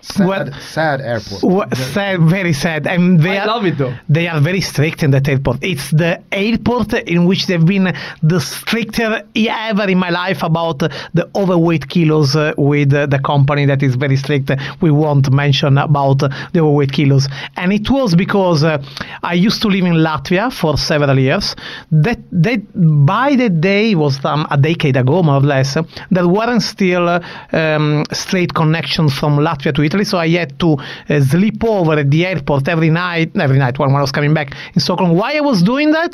Sad, 0.00 0.26
Well- 0.28 0.52
sad 0.60 1.00
airport. 1.00 1.42
Wha- 1.42 1.74
sad, 1.74 2.20
very 2.20 2.52
sad. 2.52 2.86
And 2.86 3.20
they 3.20 3.36
I 3.38 3.42
are, 3.42 3.46
love 3.48 3.66
it 3.66 3.78
though. 3.78 3.92
They 4.08 4.28
are 4.28 4.40
very 4.40 4.60
strict 4.60 5.02
in 5.02 5.10
that 5.10 5.28
airport. 5.28 5.58
It's 5.62 5.90
the 5.90 6.20
airport 6.32 6.92
in 6.94 7.24
which 7.26 7.46
they've 7.46 7.64
been 7.66 7.92
the 8.22 8.40
stricter 8.40 9.22
ever 9.34 9.88
in 9.88 9.98
my 9.98 10.10
life 10.10 10.42
about 10.42 10.78
the 10.78 11.28
overweight 11.34 11.88
kilos 11.88 12.36
uh, 12.36 12.52
with 12.56 12.92
uh, 12.94 13.06
the 13.06 13.18
company 13.18 13.66
that 13.66 13.82
is 13.82 13.96
very 13.96 14.16
strict. 14.16 14.50
We 14.80 14.90
won't 14.90 15.30
mention 15.32 15.78
about 15.78 16.22
uh, 16.22 16.28
the 16.52 16.60
overweight 16.60 16.92
kilos. 16.92 17.28
And 17.56 17.72
it 17.72 17.90
was 17.90 18.14
because 18.14 18.62
uh, 18.64 18.82
I 19.22 19.34
used 19.34 19.60
to 19.62 19.68
live 19.68 19.84
in 19.84 19.94
Latvia 19.94 20.52
for 20.52 20.76
several 20.78 21.18
years. 21.18 21.56
That 21.90 22.18
that 22.32 22.60
by 23.06 23.34
the 23.36 23.48
day 23.50 23.94
was 23.94 24.24
um, 24.24 24.46
a 24.50 24.56
decade 24.56 24.96
ago, 24.96 25.22
more 25.22 25.36
or 25.36 25.40
less. 25.40 25.76
There 26.10 26.28
weren't 26.28 26.62
still 26.62 27.20
um, 27.52 28.04
straight 28.12 28.54
connections 28.54 29.12
from 29.18 29.38
Latvia 29.38 29.74
to 29.74 29.87
Italy, 29.88 30.04
so 30.04 30.16
I 30.18 30.28
had 30.28 30.52
to 30.64 30.70
uh, 30.76 31.20
sleep 31.32 31.64
over 31.64 31.94
at 32.02 32.08
the 32.14 32.20
airport 32.32 32.68
every 32.68 32.90
night. 32.90 33.30
Every 33.46 33.58
night 33.58 33.78
when 33.78 33.90
I 33.90 34.00
was 34.00 34.12
coming 34.12 34.34
back 34.38 34.48
in 34.74 34.80
Stockholm. 34.80 35.10
Why 35.20 35.30
I 35.36 35.40
was 35.50 35.62
doing 35.62 35.92
that? 35.98 36.12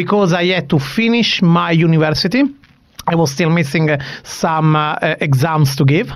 Because 0.00 0.30
I 0.32 0.44
had 0.56 0.66
to 0.70 0.78
finish 0.78 1.42
my 1.42 1.70
university. 1.88 2.42
I 3.06 3.14
was 3.14 3.30
still 3.30 3.50
missing 3.50 3.90
uh, 3.90 4.02
some 4.24 4.74
uh, 4.74 4.96
exams 5.20 5.76
to 5.76 5.84
give. 5.84 6.08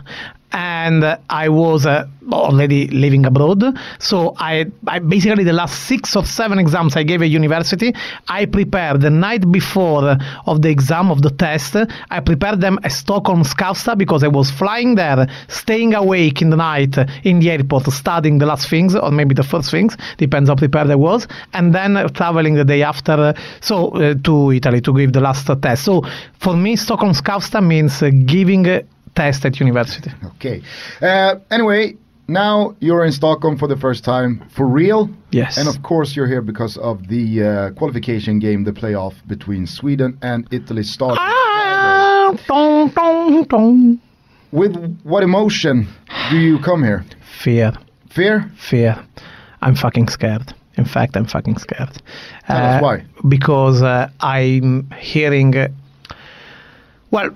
And 0.53 1.05
uh, 1.05 1.19
I 1.29 1.49
was 1.49 1.87
uh, 1.87 2.07
already 2.33 2.89
living 2.89 3.27
abroad, 3.27 3.63
so 3.99 4.35
I, 4.39 4.67
I 4.87 4.99
basically 4.99 5.45
the 5.45 5.53
last 5.53 5.87
six 5.87 6.15
or 6.17 6.25
seven 6.25 6.59
exams 6.59 6.97
I 6.97 7.03
gave 7.03 7.23
at 7.23 7.29
university, 7.29 7.95
I 8.29 8.47
prepared 8.47 9.01
the 9.01 9.11
night 9.11 9.51
before 9.51 10.17
of 10.47 10.63
the 10.63 10.69
exam 10.69 11.11
of 11.11 11.23
the 11.23 11.31
test. 11.31 11.77
I 12.11 12.21
prepared 12.21 12.61
them 12.61 12.79
at 12.83 12.93
Stockholm 12.93 13.43
Skavsta 13.43 13.97
because 13.97 14.23
I 14.23 14.29
was 14.29 14.51
flying 14.51 14.95
there, 14.95 15.29
staying 15.49 15.95
awake 15.95 16.43
in 16.43 16.51
the 16.51 16.57
night 16.57 16.97
in 17.25 17.41
the 17.41 17.51
airport, 17.51 17.87
studying 17.93 18.39
the 18.39 18.47
last 18.47 18.69
things 18.69 18.95
or 18.95 19.11
maybe 19.11 19.35
the 19.35 19.43
first 19.43 19.71
things, 19.71 19.97
depends 20.19 20.49
how 20.49 20.57
prepared 20.57 20.91
I 20.91 20.97
was, 20.97 21.27
and 21.53 21.75
then 21.75 21.97
uh, 21.97 22.09
traveling 22.09 22.55
the 22.55 22.65
day 22.65 22.83
after, 22.83 23.13
uh, 23.13 23.33
so 23.61 23.91
uh, 23.91 24.15
to 24.25 24.53
Italy 24.53 24.81
to 24.83 24.93
give 24.95 25.13
the 25.13 25.21
last 25.21 25.49
uh, 25.49 25.57
test. 25.57 25.85
So 25.85 26.03
for 26.39 26.57
me, 26.57 26.77
Stockholm 26.77 27.13
Skavsta 27.13 27.65
means 27.65 28.03
uh, 28.03 28.11
giving 28.25 28.67
a 28.67 28.83
test 29.15 29.45
at 29.45 29.61
university. 29.61 30.11
Okay. 30.25 30.63
Uh, 31.01 31.37
anyway, 31.51 31.97
now 32.29 32.77
you're 32.81 33.05
in 33.05 33.13
Stockholm 33.13 33.59
for 33.59 33.67
the 33.67 33.77
first 33.77 34.05
time 34.05 34.43
for 34.51 34.67
real. 34.67 35.11
Yes. 35.33 35.59
And 35.59 35.69
of 35.69 35.83
course, 35.83 36.15
you're 36.15 36.29
here 36.29 36.43
because 36.43 36.77
of 36.77 37.09
the 37.09 37.43
uh, 37.43 37.71
qualification 37.71 38.39
game, 38.39 38.65
the 38.65 38.73
playoff 38.73 39.15
between 39.27 39.67
Sweden 39.67 40.19
and 40.23 40.47
Italy 40.53 40.83
started. 40.83 41.19
Ah, 41.21 42.37
dong, 42.47 42.89
dong, 42.91 43.45
dong. 43.45 44.01
With 44.53 45.01
what 45.03 45.23
emotion 45.23 45.89
do 46.31 46.39
you 46.39 46.59
come 46.59 46.83
here? 46.83 47.05
Fear. 47.43 47.73
Fear? 48.11 48.51
fear. 48.57 49.05
I'm 49.63 49.75
fucking 49.75 50.09
scared. 50.09 50.55
In 50.77 50.85
fact, 50.85 51.17
I'm 51.17 51.27
fucking 51.27 51.59
scared. 51.59 52.01
Tell 52.47 52.57
us 52.57 52.83
why. 52.83 53.05
Because 53.29 53.83
uh, 53.83 54.09
I'm 54.21 54.91
hearing. 54.93 55.57
Uh, 55.57 55.69
well, 57.11 57.31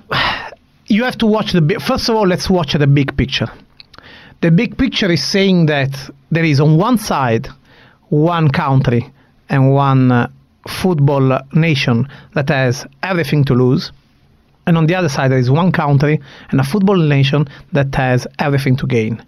you 0.94 1.04
have 1.04 1.18
to 1.18 1.26
watch 1.26 1.52
the. 1.52 1.80
First 1.80 2.08
of 2.08 2.16
all, 2.16 2.26
let's 2.26 2.48
watch 2.48 2.72
the 2.74 2.86
big 2.86 3.16
picture. 3.16 3.50
The 4.40 4.50
big 4.50 4.76
picture 4.76 5.10
is 5.10 5.24
saying 5.24 5.66
that 5.66 5.92
there 6.30 6.44
is 6.44 6.60
on 6.60 6.76
one 6.76 6.98
side 6.98 7.48
one 8.10 8.48
country 8.50 9.10
and 9.48 9.72
one 9.72 10.12
uh, 10.12 10.28
football 10.68 11.40
nation 11.52 12.08
that 12.34 12.48
has 12.48 12.86
everything 13.02 13.44
to 13.44 13.54
lose. 13.54 13.92
And 14.66 14.78
on 14.78 14.86
the 14.86 14.94
other 14.94 15.08
side, 15.08 15.30
there 15.30 15.38
is 15.38 15.50
one 15.50 15.72
country 15.72 16.20
and 16.50 16.60
a 16.60 16.64
football 16.64 16.96
nation 16.96 17.48
that 17.72 17.94
has 17.94 18.26
everything 18.38 18.76
to 18.76 18.86
gain. 18.86 19.24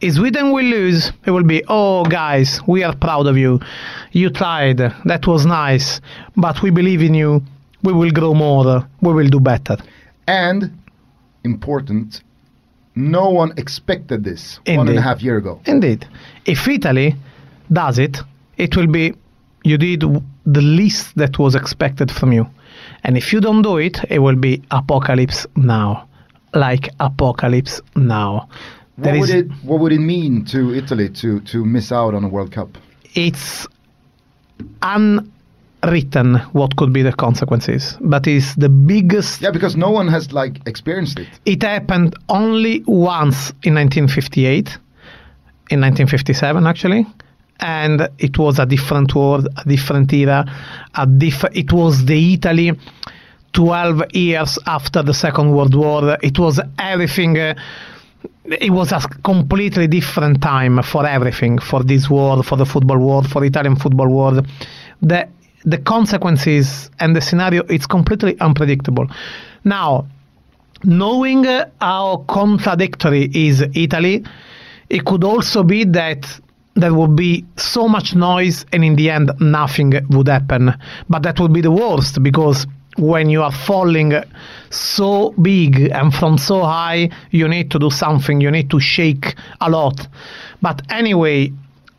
If 0.00 0.14
Sweden 0.14 0.52
will 0.52 0.64
lose, 0.64 1.10
it 1.24 1.30
will 1.30 1.42
be, 1.42 1.64
oh, 1.68 2.04
guys, 2.04 2.60
we 2.66 2.84
are 2.84 2.94
proud 2.94 3.26
of 3.26 3.36
you. 3.38 3.60
You 4.12 4.28
tried. 4.30 4.78
That 4.78 5.26
was 5.26 5.46
nice. 5.46 6.00
But 6.36 6.62
we 6.62 6.70
believe 6.70 7.02
in 7.02 7.14
you. 7.14 7.42
We 7.82 7.92
will 7.92 8.10
grow 8.10 8.34
more. 8.34 8.86
We 9.00 9.12
will 9.12 9.28
do 9.28 9.40
better. 9.40 9.78
And 10.28 10.70
important, 11.46 12.22
no 12.94 13.30
one 13.30 13.52
expected 13.56 14.24
this 14.24 14.58
one 14.66 14.80
and 14.80 14.88
a 14.88 14.92
Indeed. 14.92 15.02
half 15.02 15.22
year 15.22 15.38
ago. 15.38 15.60
Indeed. 15.64 16.06
If 16.44 16.68
Italy 16.68 17.14
does 17.72 17.98
it, 17.98 18.18
it 18.58 18.76
will 18.76 18.86
be 18.86 19.14
you 19.64 19.78
did 19.78 20.00
the 20.44 20.60
least 20.60 21.14
that 21.16 21.38
was 21.38 21.54
expected 21.54 22.10
from 22.10 22.32
you. 22.32 22.46
And 23.04 23.16
if 23.16 23.32
you 23.32 23.40
don't 23.40 23.62
do 23.62 23.78
it, 23.78 23.98
it 24.10 24.18
will 24.18 24.36
be 24.36 24.62
apocalypse 24.70 25.46
now. 25.56 26.06
Like 26.54 26.90
apocalypse 27.00 27.80
now. 27.94 28.48
What 28.96 29.18
would 29.18 29.30
it 29.30 29.46
what 29.62 29.80
would 29.80 29.92
it 29.92 30.00
mean 30.00 30.44
to 30.46 30.74
Italy 30.74 31.08
to 31.20 31.40
to 31.40 31.64
miss 31.64 31.92
out 31.92 32.14
on 32.14 32.24
a 32.24 32.28
World 32.28 32.52
Cup? 32.52 32.78
it's 33.16 33.66
unwritten 35.82 36.36
what 36.52 36.76
could 36.76 36.92
be 36.92 37.02
the 37.02 37.12
consequences, 37.12 37.96
but 38.00 38.26
it's 38.26 38.54
the 38.56 38.68
biggest. 38.68 39.40
Yeah, 39.40 39.50
because 39.50 39.76
no 39.76 39.90
one 39.90 40.08
has 40.08 40.32
like 40.32 40.66
experienced 40.66 41.18
it. 41.18 41.28
It 41.44 41.62
happened 41.62 42.14
only 42.28 42.82
once 42.86 43.50
in 43.62 43.74
1958, 43.74 44.78
in 45.70 45.80
1957 45.80 46.66
actually, 46.66 47.06
and 47.60 48.08
it 48.18 48.38
was 48.38 48.58
a 48.58 48.66
different 48.66 49.14
world, 49.14 49.48
a 49.56 49.68
different 49.68 50.12
era, 50.12 50.44
a 50.94 51.06
diff- 51.06 51.44
It 51.52 51.72
was 51.72 52.04
the 52.04 52.34
Italy. 52.34 52.72
12 53.52 54.14
years 54.14 54.58
after 54.66 55.02
the 55.02 55.14
Second 55.14 55.50
World 55.50 55.74
War, 55.74 56.18
it 56.22 56.38
was 56.38 56.60
everything. 56.78 57.38
Uh, 57.38 57.54
it 58.44 58.70
was 58.70 58.92
a 58.92 59.00
completely 59.24 59.86
different 59.86 60.42
time 60.42 60.82
for 60.82 61.06
everything 61.06 61.58
for 61.58 61.82
this 61.82 62.10
world 62.10 62.44
for 62.46 62.56
the 62.56 62.66
football 62.66 62.98
world 62.98 63.28
for 63.28 63.40
the 63.40 63.46
italian 63.46 63.76
football 63.76 64.08
world 64.08 64.46
the 65.02 65.28
the 65.66 65.78
consequences 65.78 66.90
and 67.00 67.14
the 67.14 67.20
scenario 67.20 67.62
it's 67.68 67.86
completely 67.86 68.38
unpredictable. 68.40 69.06
Now 69.64 70.06
knowing 70.84 71.44
how 71.80 72.24
contradictory 72.28 73.30
is 73.34 73.64
italy 73.74 74.24
it 74.88 75.04
could 75.04 75.24
also 75.24 75.62
be 75.62 75.84
that 75.84 76.40
there 76.74 76.92
would 76.94 77.16
be 77.16 77.44
so 77.56 77.88
much 77.88 78.14
noise 78.14 78.64
and 78.72 78.84
in 78.84 78.96
the 78.96 79.10
end 79.10 79.32
nothing 79.40 79.94
would 80.10 80.28
happen. 80.28 80.74
But 81.08 81.22
that 81.22 81.40
would 81.40 81.52
be 81.52 81.62
the 81.62 81.70
worst 81.70 82.22
because 82.22 82.66
when 82.98 83.30
you 83.30 83.42
are 83.42 83.52
falling 83.52 84.12
so 84.70 85.30
big 85.42 85.90
and 85.90 86.14
from 86.14 86.38
so 86.38 86.62
high 86.62 87.10
you 87.30 87.48
need 87.48 87.70
to 87.70 87.78
do 87.78 87.90
something 87.90 88.40
you 88.40 88.50
need 88.50 88.70
to 88.70 88.78
shake 88.78 89.34
a 89.60 89.70
lot. 89.70 90.06
But 90.62 90.82
anyway 90.90 91.52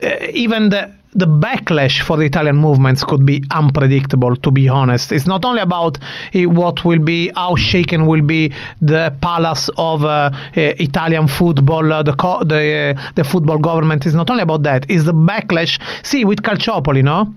uh, 0.03 0.09
even 0.31 0.69
the 0.69 0.93
the 1.17 1.25
backlash 1.25 2.01
for 2.01 2.15
the 2.15 2.23
Italian 2.23 2.55
movements 2.55 3.03
could 3.03 3.25
be 3.25 3.43
unpredictable, 3.51 4.35
to 4.35 4.51
be 4.51 4.69
honest. 4.69 5.11
It's 5.11 5.25
not 5.25 5.43
only 5.43 5.61
about 5.61 5.97
eh, 6.33 6.45
what 6.45 6.85
will 6.85 6.99
be, 6.99 7.31
how 7.35 7.55
shaken 7.55 8.05
will 8.05 8.21
be 8.21 8.53
the 8.81 9.13
palace 9.19 9.69
of 9.77 10.05
uh, 10.05 10.29
Italian 10.53 11.27
football, 11.27 12.03
the 12.03 12.13
co- 12.13 12.43
the 12.43 12.95
the 13.15 13.23
football 13.23 13.57
government. 13.57 14.05
It's 14.05 14.15
not 14.15 14.29
only 14.29 14.43
about 14.43 14.63
that. 14.63 14.85
It's 14.89 15.05
the 15.05 15.13
backlash. 15.13 15.79
See, 16.05 16.23
with 16.23 16.43
Calciopoli, 16.43 17.03
no, 17.03 17.33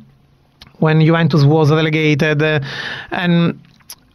when 0.78 1.00
Juventus 1.00 1.44
was 1.44 1.70
relegated, 1.70 2.42
and 3.10 3.58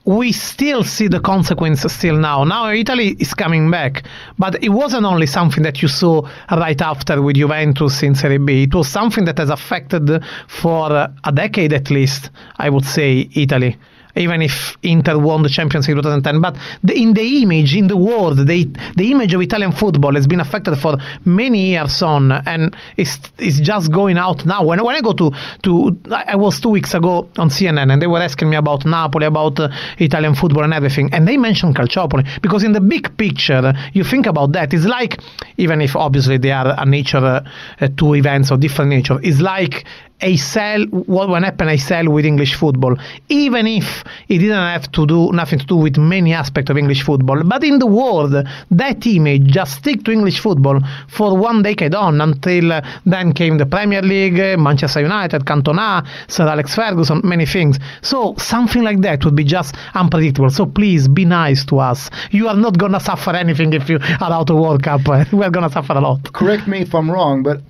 we 0.05 0.31
still 0.31 0.83
see 0.83 1.07
the 1.07 1.19
consequences 1.19 1.91
still 1.91 2.17
now. 2.17 2.43
Now 2.43 2.69
Italy 2.69 3.15
is 3.19 3.33
coming 3.33 3.69
back, 3.71 4.03
but 4.37 4.63
it 4.63 4.69
wasn't 4.69 5.05
only 5.05 5.25
something 5.25 5.63
that 5.63 5.81
you 5.81 5.87
saw 5.87 6.27
right 6.51 6.79
after 6.79 7.21
with 7.21 7.35
Juventus 7.37 8.03
in 8.03 8.13
Serie 8.13 8.37
B. 8.37 8.63
It 8.63 8.75
was 8.75 8.87
something 8.87 9.25
that 9.25 9.39
has 9.39 9.49
affected 9.49 10.23
for 10.47 10.91
a 10.91 11.31
decade 11.33 11.73
at 11.73 11.89
least, 11.89 12.29
I 12.57 12.69
would 12.69 12.85
say, 12.85 13.29
Italy. 13.33 13.77
Even 14.15 14.41
if 14.41 14.77
Inter 14.83 15.17
won 15.17 15.43
the 15.43 15.49
Champions 15.49 15.87
League 15.87 15.97
2010, 15.97 16.41
but 16.41 16.55
the, 16.83 16.93
in 16.93 17.13
the 17.13 17.41
image, 17.43 17.75
in 17.75 17.87
the 17.87 17.97
world, 17.97 18.37
the 18.37 18.65
the 18.95 19.11
image 19.11 19.33
of 19.33 19.41
Italian 19.41 19.71
football 19.71 20.15
has 20.15 20.27
been 20.27 20.39
affected 20.39 20.75
for 20.77 20.97
many 21.25 21.67
years 21.71 22.01
on, 22.01 22.31
and 22.31 22.75
it's 22.97 23.19
it's 23.37 23.59
just 23.59 23.91
going 23.91 24.17
out 24.17 24.45
now. 24.45 24.63
When 24.63 24.83
when 24.83 24.95
I 24.95 25.01
go 25.01 25.13
to 25.13 25.31
to 25.63 25.97
I 26.11 26.35
was 26.35 26.59
two 26.59 26.69
weeks 26.69 26.93
ago 26.93 27.29
on 27.37 27.49
CNN, 27.49 27.91
and 27.91 28.01
they 28.01 28.07
were 28.07 28.21
asking 28.21 28.49
me 28.49 28.55
about 28.55 28.85
Napoli, 28.85 29.25
about 29.25 29.59
uh, 29.59 29.69
Italian 29.97 30.35
football 30.35 30.63
and 30.63 30.73
everything, 30.73 31.09
and 31.13 31.27
they 31.27 31.37
mentioned 31.37 31.75
Calciopoli 31.75 32.41
because 32.41 32.63
in 32.63 32.71
the 32.71 32.81
big 32.81 33.15
picture, 33.17 33.73
you 33.93 34.03
think 34.03 34.25
about 34.25 34.51
that. 34.53 34.73
It's 34.73 34.85
like 34.85 35.19
even 35.57 35.81
if 35.81 35.95
obviously 35.95 36.37
they 36.37 36.51
are 36.51 36.73
a 36.77 36.85
nature 36.85 37.17
uh, 37.17 37.43
uh, 37.81 37.87
two 37.97 38.15
events 38.15 38.51
of 38.51 38.59
different 38.59 38.89
nature, 38.89 39.19
it's 39.21 39.41
like 39.41 39.85
Heysel 40.21 40.87
what 41.07 41.29
when 41.29 41.43
happen 41.43 41.67
Heysel 41.67 42.07
with 42.07 42.25
English 42.25 42.55
football, 42.55 42.95
even 43.29 43.67
if 43.67 44.03
it 44.29 44.37
didn't 44.37 44.55
have 44.55 44.91
to 44.93 45.05
do 45.05 45.31
nothing 45.33 45.59
to 45.59 45.65
do 45.65 45.75
with 45.75 45.97
many 45.97 46.33
aspects 46.33 46.69
of 46.71 46.77
English 46.77 47.03
football. 47.03 47.43
But 47.43 47.63
in 47.63 47.79
the 47.79 47.85
world, 47.85 48.33
that 48.71 49.07
image 49.07 49.47
just 49.47 49.77
stick 49.77 50.03
to 50.05 50.11
English 50.11 50.39
football 50.39 50.79
for 51.09 51.37
one 51.37 51.63
decade 51.63 51.93
on 51.93 52.21
until 52.21 52.71
uh, 52.71 52.81
then 53.05 53.33
came 53.33 53.57
the 53.57 53.65
Premier 53.65 54.01
League, 54.01 54.39
uh, 54.39 54.57
Manchester 54.57 55.01
United, 55.01 55.45
Cantona, 55.45 56.05
Sir 56.27 56.47
Alex 56.47 56.73
Ferguson, 56.73 57.21
many 57.23 57.45
things. 57.45 57.77
So 58.01 58.35
something 58.37 58.83
like 58.83 59.01
that 59.01 59.25
would 59.25 59.35
be 59.35 59.43
just 59.43 59.75
unpredictable. 59.95 60.49
So 60.49 60.65
please 60.65 61.07
be 61.09 61.25
nice 61.25 61.65
to 61.65 61.79
us. 61.79 62.09
You 62.31 62.47
are 62.47 62.55
not 62.55 62.77
gonna 62.77 63.01
suffer 63.01 63.31
anything 63.31 63.73
if 63.73 63.89
you 63.89 63.99
are 64.21 64.31
out 64.31 64.49
of 64.49 64.57
World 64.57 64.83
Cup. 64.83 65.01
we 65.33 65.43
are 65.43 65.51
gonna 65.51 65.69
suffer 65.69 65.93
a 65.93 65.99
lot. 65.99 66.31
Correct 66.31 66.67
me 66.67 66.79
if 66.79 66.95
I'm 66.95 67.11
wrong, 67.11 67.43
but 67.43 67.61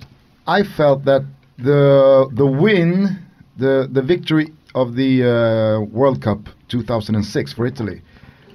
I 0.46 0.62
felt 0.62 1.04
that 1.06 1.24
the 1.58 2.28
the 2.32 2.46
win, 2.46 3.18
the 3.56 3.88
the 3.90 4.02
victory 4.02 4.52
of 4.74 4.94
the 4.94 5.24
uh, 5.24 5.80
World 5.80 6.20
Cup 6.20 6.48
2006 6.68 7.52
for 7.52 7.66
Italy, 7.66 8.02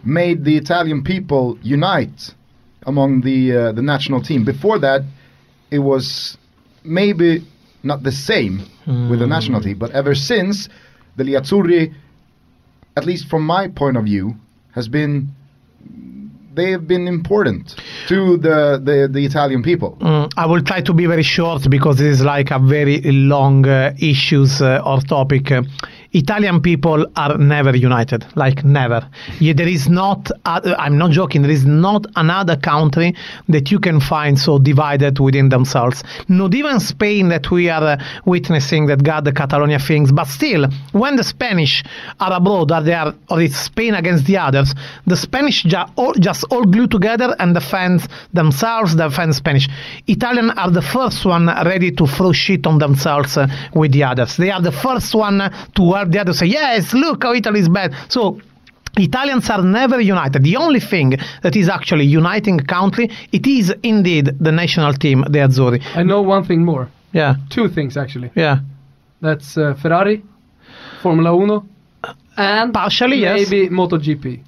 made 0.04 0.46
the 0.46 0.58
Italian 0.58 1.04
people 1.04 1.58
unite 1.62 2.34
among 2.84 3.22
the 3.22 3.56
uh, 3.56 3.72
the 3.72 3.82
national 3.82 4.22
team. 4.22 4.44
Before 4.44 4.80
that, 4.80 5.02
it 5.72 5.80
was 5.80 6.38
maybe 6.84 7.44
not 7.84 8.04
the 8.04 8.12
same 8.12 8.60
with 9.10 9.20
the 9.20 9.28
national 9.28 9.62
team, 9.62 9.78
but 9.78 9.92
ever 9.92 10.14
since, 10.14 10.70
the 11.16 11.24
gli 11.24 11.34
Azzurri, 11.34 11.94
at 12.96 13.06
least 13.06 13.28
from 13.28 13.44
my 13.46 13.68
point 13.68 13.98
of 13.98 14.06
view, 14.06 14.36
has 14.74 14.88
been 14.88 15.30
they 16.54 16.72
have 16.72 16.88
been 16.88 17.08
important 17.08 17.76
to 18.08 18.38
the 18.38 18.80
the, 18.84 19.10
the 19.12 19.26
Italian 19.26 19.64
people. 19.64 19.98
Mm, 20.02 20.32
I 20.38 20.46
will 20.46 20.62
try 20.62 20.82
to 20.82 20.94
be 20.94 21.06
very 21.06 21.24
short 21.24 21.70
because 21.70 21.98
this 21.98 22.20
is 22.20 22.24
like 22.24 22.52
a 22.52 22.60
very 22.60 23.02
long 23.02 23.68
uh, 23.68 23.94
issues 24.00 24.62
uh, 24.62 24.82
or 24.86 25.02
topic. 25.02 25.52
Italian 26.14 26.60
people 26.62 27.06
are 27.16 27.38
never 27.38 27.76
united, 27.76 28.26
like 28.36 28.66
never. 28.66 29.08
Yeah, 29.40 29.54
there 29.54 29.68
is 29.68 29.88
not. 29.88 30.30
Uh, 30.44 30.76
I'm 30.78 30.98
not 30.98 31.12
joking. 31.12 31.42
There 31.42 31.52
is 31.52 31.66
not 31.66 32.06
another 32.18 32.58
country 32.58 33.16
that 33.48 33.72
you 33.72 33.80
can 33.80 34.02
find 34.02 34.38
so 34.38 34.60
divided 34.60 35.20
within 35.20 35.48
themselves. 35.48 36.04
Not 36.28 36.54
even 36.54 36.82
Spain 36.82 37.30
that 37.30 37.50
we 37.50 37.70
are 37.70 37.84
uh, 37.84 38.04
witnessing 38.26 38.88
that 38.88 39.04
got 39.04 39.24
the 39.24 39.32
Catalonia 39.32 39.80
things. 39.80 40.12
But 40.12 40.28
still, 40.28 40.68
when 40.92 41.16
the 41.16 41.24
Spanish 41.24 41.84
are 42.20 42.34
abroad, 42.34 42.72
or 42.72 42.82
they 42.82 42.94
are, 42.94 43.14
or 43.30 43.42
it's 43.42 43.56
Spain 43.58 43.96
against 43.96 44.26
the 44.26 44.38
others, 44.38 44.76
the 45.08 45.16
Spanish 45.16 45.64
ju- 45.64 45.78
all, 45.96 46.14
just 46.16 46.44
all 46.52 46.66
glue 46.66 46.88
together 46.88 47.36
and 47.40 47.54
defend 47.54 48.06
themselves, 48.34 48.96
defend 48.96 49.34
Spanish. 49.34 49.70
Italian 50.08 50.50
are 50.52 50.72
the 50.72 50.82
first 50.82 51.26
one 51.26 51.48
ready 51.66 51.92
to 51.92 52.06
throw 52.06 52.34
shit 52.34 52.68
on 52.68 52.80
themselves 52.80 53.38
uh, 53.38 53.48
with 53.74 53.94
the 53.94 54.04
others. 54.04 54.36
They 54.36 54.52
are 54.52 54.62
the 54.62 54.74
first 54.74 55.16
one 55.16 55.40
to 55.76 56.01
the 56.06 56.20
others 56.20 56.40
say, 56.40 56.48
yes, 56.48 56.94
look 56.94 57.24
how 57.24 57.34
Italy 57.34 57.60
is 57.60 57.70
bad. 57.70 57.94
So 58.10 58.40
Italians 58.98 59.50
are 59.50 59.62
never 59.62 60.00
united. 60.02 60.44
The 60.44 60.58
only 60.58 60.80
thing 60.80 61.18
that 61.44 61.56
is 61.56 61.70
actually 61.70 62.06
uniting 62.06 62.60
a 62.62 62.64
country, 62.64 63.10
it 63.32 63.48
is 63.48 63.74
indeed 63.84 64.32
the 64.40 64.52
national 64.52 64.94
team, 64.94 65.22
the 65.30 65.40
Azzurri. 65.40 65.82
I 65.96 66.04
know 66.04 66.22
one 66.22 66.44
thing 66.44 66.64
more. 66.66 66.90
Yeah, 67.14 67.36
Two 67.50 67.68
things 67.70 67.98
actually. 67.98 68.32
yeah. 68.36 68.60
That's 69.22 69.58
uh, 69.58 69.76
Ferrari, 69.76 70.24
Formula 71.02 71.32
Uno, 71.36 71.66
and 72.38 72.74
Partially, 72.74 73.18
yes. 73.18 73.50
maybe 73.50 73.70
MotoGP. 73.70 74.42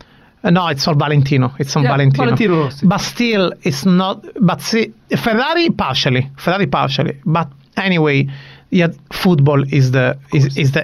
Uh, 0.43 0.49
no, 0.49 0.67
it's 0.67 0.83
for 0.83 0.95
Valentino. 0.95 1.53
It's 1.59 1.75
on 1.75 1.83
Yeah, 1.83 1.89
Valentino. 1.91 2.23
Valentino 2.25 2.63
Rossi. 2.63 2.85
But 2.87 2.97
still, 3.01 3.53
it's 3.61 3.85
not. 3.85 4.25
But 4.41 4.61
see, 4.61 4.93
Ferrari 5.17 5.69
partially. 5.69 6.29
Ferrari 6.37 6.67
partially. 6.67 7.19
But 7.25 7.49
anyway, 7.77 8.27
yeah, 8.73 8.87
football 9.11 9.63
is 9.71 9.91
the 9.91 10.17
is, 10.33 10.57
is 10.57 10.71
the 10.71 10.83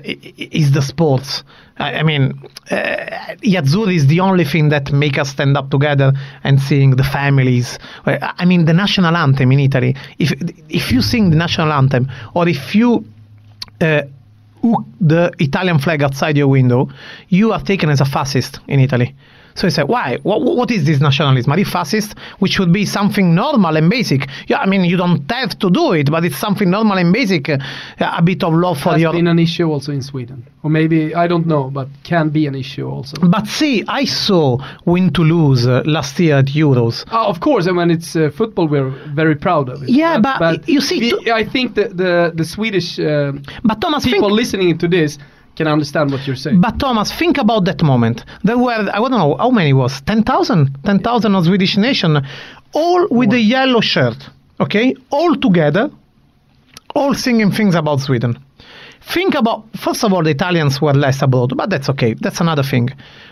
is 0.56 0.72
the 0.72 0.82
sports. 0.82 1.44
I, 1.78 1.96
I 1.96 2.04
mean, 2.04 2.40
uh, 2.70 2.76
Yazzuri 3.42 3.96
is 3.96 4.08
the 4.08 4.20
only 4.20 4.46
thing 4.46 4.70
that 4.70 4.92
make 4.92 5.18
us 5.18 5.30
stand 5.30 5.58
up 5.58 5.72
together 5.72 6.14
and 6.44 6.62
seeing 6.62 6.92
the 6.92 7.04
families. 7.04 7.80
Uh, 8.06 8.18
I 8.22 8.46
mean, 8.46 8.66
the 8.66 8.74
national 8.74 9.16
anthem 9.16 9.52
in 9.52 9.60
Italy. 9.60 9.96
If 10.20 10.32
if 10.70 10.92
you 10.92 11.02
sing 11.02 11.32
the 11.32 11.36
national 11.36 11.72
anthem, 11.72 12.08
or 12.36 12.48
if 12.48 12.76
you 12.76 13.04
uh, 13.82 14.04
hook 14.62 14.86
the 15.02 15.32
Italian 15.40 15.80
flag 15.80 16.04
outside 16.04 16.38
your 16.38 16.48
window, 16.48 16.90
you 17.30 17.52
are 17.52 17.62
taken 17.62 17.90
as 17.90 18.02
a 18.02 18.06
fascist 18.06 18.60
in 18.68 18.80
Italy. 18.80 19.16
So 19.60 19.68
he 19.68 19.72
said, 19.72 19.90
why? 19.90 20.20
What, 20.24 20.42
what 20.42 20.72
is 20.72 20.86
this 20.86 21.02
nationalism? 21.02 21.52
Are 21.52 21.60
you 21.60 21.66
fascist? 21.66 22.18
Which 22.40 22.60
would 22.60 22.72
be 22.72 22.86
something 22.86 23.36
normal 23.36 23.76
and 23.76 23.90
basic. 23.90 24.30
Yeah, 24.48 24.60
I 24.60 24.66
mean, 24.66 24.86
you 24.86 24.96
don't 24.96 25.30
have 25.30 25.60
to 25.60 25.70
do 25.70 25.92
it, 25.92 26.10
but 26.10 26.24
it's 26.24 26.38
something 26.38 26.70
normal 26.70 26.98
and 26.98 27.12
basic. 27.12 27.50
Uh, 27.50 27.58
a 28.00 28.22
bit 28.22 28.42
of 28.42 28.54
love 28.54 28.80
for 28.80 28.94
Has 28.94 29.02
your. 29.02 29.12
been 29.12 29.28
an 29.28 29.38
issue 29.38 29.70
also 29.70 29.92
in 29.92 30.02
Sweden, 30.02 30.48
or 30.64 30.70
maybe 30.70 31.14
I 31.14 31.28
don't 31.28 31.46
know, 31.46 31.70
but 31.70 31.90
can 32.04 32.30
be 32.30 32.48
an 32.48 32.56
issue 32.56 32.88
also. 32.90 33.18
But 33.22 33.48
see, 33.48 33.84
I 33.90 34.06
saw 34.06 34.60
win 34.86 35.12
to 35.12 35.24
lose 35.24 35.68
uh, 35.68 35.84
last 35.86 36.18
year 36.22 36.38
at 36.38 36.46
Euros. 36.46 37.04
Oh, 37.12 37.28
of 37.28 37.42
course, 37.42 37.66
and 37.68 37.76
when 37.76 37.92
it's 37.92 38.16
uh, 38.16 38.30
football, 38.34 38.66
we're 38.70 38.92
very 39.14 39.36
proud 39.36 39.68
of 39.68 39.84
it. 39.84 39.90
Yeah, 39.90 40.20
but 40.20 40.70
you 40.70 40.80
see, 40.80 41.14
I 41.30 41.44
think 41.44 41.76
the 41.76 41.90
the, 41.90 42.32
the 42.34 42.46
Swedish 42.46 42.98
uh, 42.98 43.34
But 43.64 43.82
Thomas, 43.82 44.04
think, 44.06 44.16
people 44.16 44.32
listening 44.32 44.78
to 44.78 44.88
this 44.88 45.18
can 45.60 45.68
understand 45.68 46.10
what 46.12 46.26
you're 46.26 46.38
saying. 46.38 46.62
But 46.62 46.80
Thomas, 46.80 47.12
think 47.12 47.38
about 47.38 47.66
that 47.66 47.84
moment. 47.84 48.24
There 48.46 48.58
were, 48.58 48.72
I 48.72 48.98
don't 48.98 49.12
know, 49.12 49.36
how 49.38 49.52
many 49.52 49.74
was? 49.74 50.00
10,000? 50.02 50.84
10,000 50.86 51.36
of 51.36 51.46
Swedish 51.46 51.76
nation, 51.76 52.26
all 52.72 53.08
with 53.12 53.32
the 53.32 53.40
yellow 53.42 53.82
shirt, 53.82 54.18
okay? 54.62 54.96
All 55.10 55.36
together, 55.36 55.92
all 56.96 57.14
singing 57.14 57.52
things 57.52 57.76
about 57.76 58.00
Sweden. 58.00 58.40
Think 59.02 59.36
about, 59.36 59.66
first 59.76 60.04
of 60.06 60.14
all, 60.14 60.24
the 60.24 60.30
Italians 60.30 60.82
were 60.82 60.94
less 60.94 61.22
abroad, 61.22 61.58
but 61.58 61.70
that's 61.70 61.90
okay. 61.90 62.14
That's 62.14 62.40
another 62.40 62.64
thing. 62.64 62.90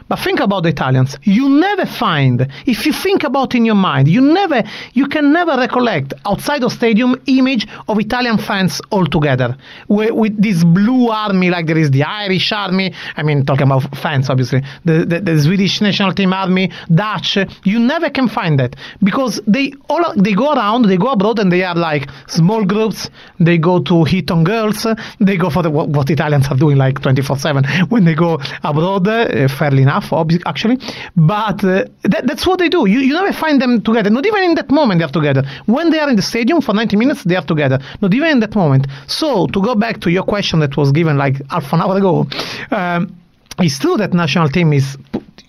But 0.07 0.19
think 0.19 0.39
about 0.39 0.63
the 0.63 0.69
Italians. 0.69 1.17
You 1.23 1.49
never 1.49 1.85
find, 1.85 2.47
if 2.65 2.85
you 2.85 2.93
think 2.93 3.23
about 3.23 3.55
in 3.55 3.65
your 3.65 3.75
mind, 3.75 4.07
you 4.07 4.21
never, 4.21 4.63
you 4.93 5.07
can 5.07 5.33
never 5.33 5.57
recollect 5.57 6.13
outside 6.25 6.63
of 6.63 6.71
stadium 6.71 7.21
image 7.25 7.67
of 7.87 7.99
Italian 7.99 8.37
fans 8.37 8.81
all 8.89 9.05
together 9.05 9.57
with, 9.87 10.11
with 10.11 10.41
this 10.41 10.63
blue 10.63 11.09
army, 11.09 11.49
like 11.49 11.67
there 11.67 11.77
is 11.77 11.91
the 11.91 12.03
Irish 12.03 12.51
army. 12.51 12.93
I 13.15 13.23
mean, 13.23 13.45
talking 13.45 13.63
about 13.63 13.95
fans, 13.97 14.29
obviously, 14.29 14.61
the, 14.85 15.05
the, 15.05 15.19
the 15.19 15.41
Swedish 15.41 15.81
national 15.81 16.13
team 16.13 16.33
army, 16.33 16.71
Dutch. 16.93 17.37
You 17.63 17.79
never 17.79 18.09
can 18.09 18.27
find 18.27 18.59
that 18.59 18.75
because 19.03 19.41
they 19.47 19.73
all 19.89 20.13
they 20.15 20.33
go 20.33 20.53
around, 20.53 20.85
they 20.85 20.97
go 20.97 21.11
abroad, 21.11 21.39
and 21.39 21.51
they 21.51 21.63
are 21.63 21.75
like 21.75 22.09
small 22.27 22.63
groups. 22.63 23.09
They 23.39 23.57
go 23.57 23.79
to 23.83 24.03
hit 24.03 24.31
on 24.31 24.43
girls. 24.43 24.85
They 25.19 25.37
go 25.37 25.49
for 25.49 25.63
the, 25.63 25.69
what, 25.69 25.89
what 25.89 26.09
Italians 26.09 26.47
are 26.47 26.55
doing 26.57 26.77
like 26.77 27.01
24/7 27.01 27.89
when 27.89 28.05
they 28.05 28.15
go 28.15 28.39
abroad. 28.63 29.07
Uh, 29.07 29.47
fairly 29.47 29.83
enough, 29.83 29.96
obvi- 30.05 30.41
actually, 30.45 30.77
but 31.15 31.63
uh, 31.63 31.85
that, 32.03 32.25
that's 32.25 32.45
what 32.45 32.59
they 32.59 32.69
do. 32.69 32.87
You, 32.87 32.99
you 32.99 33.13
never 33.13 33.33
find 33.33 33.61
them 33.61 33.81
together. 33.81 34.09
Not 34.09 34.25
even 34.25 34.43
in 34.43 34.55
that 34.55 34.69
moment 34.69 34.99
they 34.99 35.05
are 35.05 35.11
together. 35.11 35.43
When 35.65 35.89
they 35.91 35.99
are 35.99 36.09
in 36.09 36.15
the 36.15 36.21
stadium 36.21 36.61
for 36.61 36.73
90 36.73 36.95
minutes, 36.97 37.23
they 37.23 37.35
are 37.35 37.45
together. 37.45 37.79
Not 38.01 38.13
even 38.13 38.29
in 38.29 38.39
that 38.41 38.55
moment. 38.55 38.87
So 39.07 39.47
to 39.47 39.61
go 39.61 39.75
back 39.75 39.99
to 40.01 40.11
your 40.11 40.23
question 40.23 40.59
that 40.59 40.77
was 40.77 40.91
given 40.91 41.17
like 41.17 41.41
half 41.49 41.71
an 41.73 41.81
hour 41.81 41.97
ago. 41.97 42.27
Um, 42.71 43.15
it's 43.59 43.79
true 43.79 43.97
that 43.97 44.13
national 44.13 44.49
team 44.49 44.71
is 44.71 44.97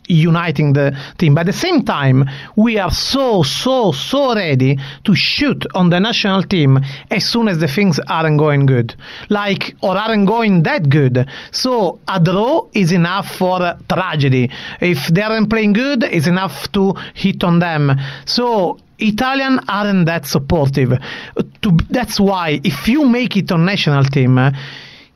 uniting 0.09 0.73
the 0.73 0.97
team. 1.19 1.35
But 1.35 1.41
at 1.41 1.47
the 1.47 1.53
same 1.53 1.85
time 1.85 2.29
we 2.57 2.79
are 2.79 2.91
so 2.91 3.43
so 3.43 3.93
so 3.93 4.35
ready 4.35 4.79
to 5.05 5.15
shoot 5.15 5.67
on 5.75 5.91
the 5.91 6.01
national 6.01 6.43
team 6.43 6.81
as 7.11 7.25
soon 7.25 7.49
as 7.49 7.59
the 7.59 7.69
things 7.69 7.99
aren't 8.09 8.39
going 8.39 8.67
good. 8.67 8.95
Like 9.29 9.77
or 9.83 9.97
aren't 9.97 10.27
going 10.27 10.63
that 10.65 10.89
good. 10.89 11.29
So 11.53 12.01
a 12.09 12.21
draw 12.21 12.67
is 12.73 12.93
enough 12.93 13.37
for 13.37 13.77
tragedy. 13.89 14.51
If 14.81 15.09
they 15.09 15.23
aren't 15.23 15.51
playing 15.51 15.75
good 15.75 16.03
it's 16.03 16.27
enough 16.27 16.71
to 16.73 16.95
hit 17.15 17.45
on 17.45 17.59
them. 17.59 17.93
So 18.25 18.79
Italian 18.99 19.61
aren't 19.69 20.07
that 20.07 20.27
supportive. 20.27 20.99
To, 21.63 21.79
that's 21.91 22.19
why 22.19 22.61
if 22.65 22.89
you 22.89 23.05
make 23.07 23.37
it 23.37 23.53
on 23.53 23.65
national 23.65 24.05
team, 24.05 24.39
uh, 24.39 24.51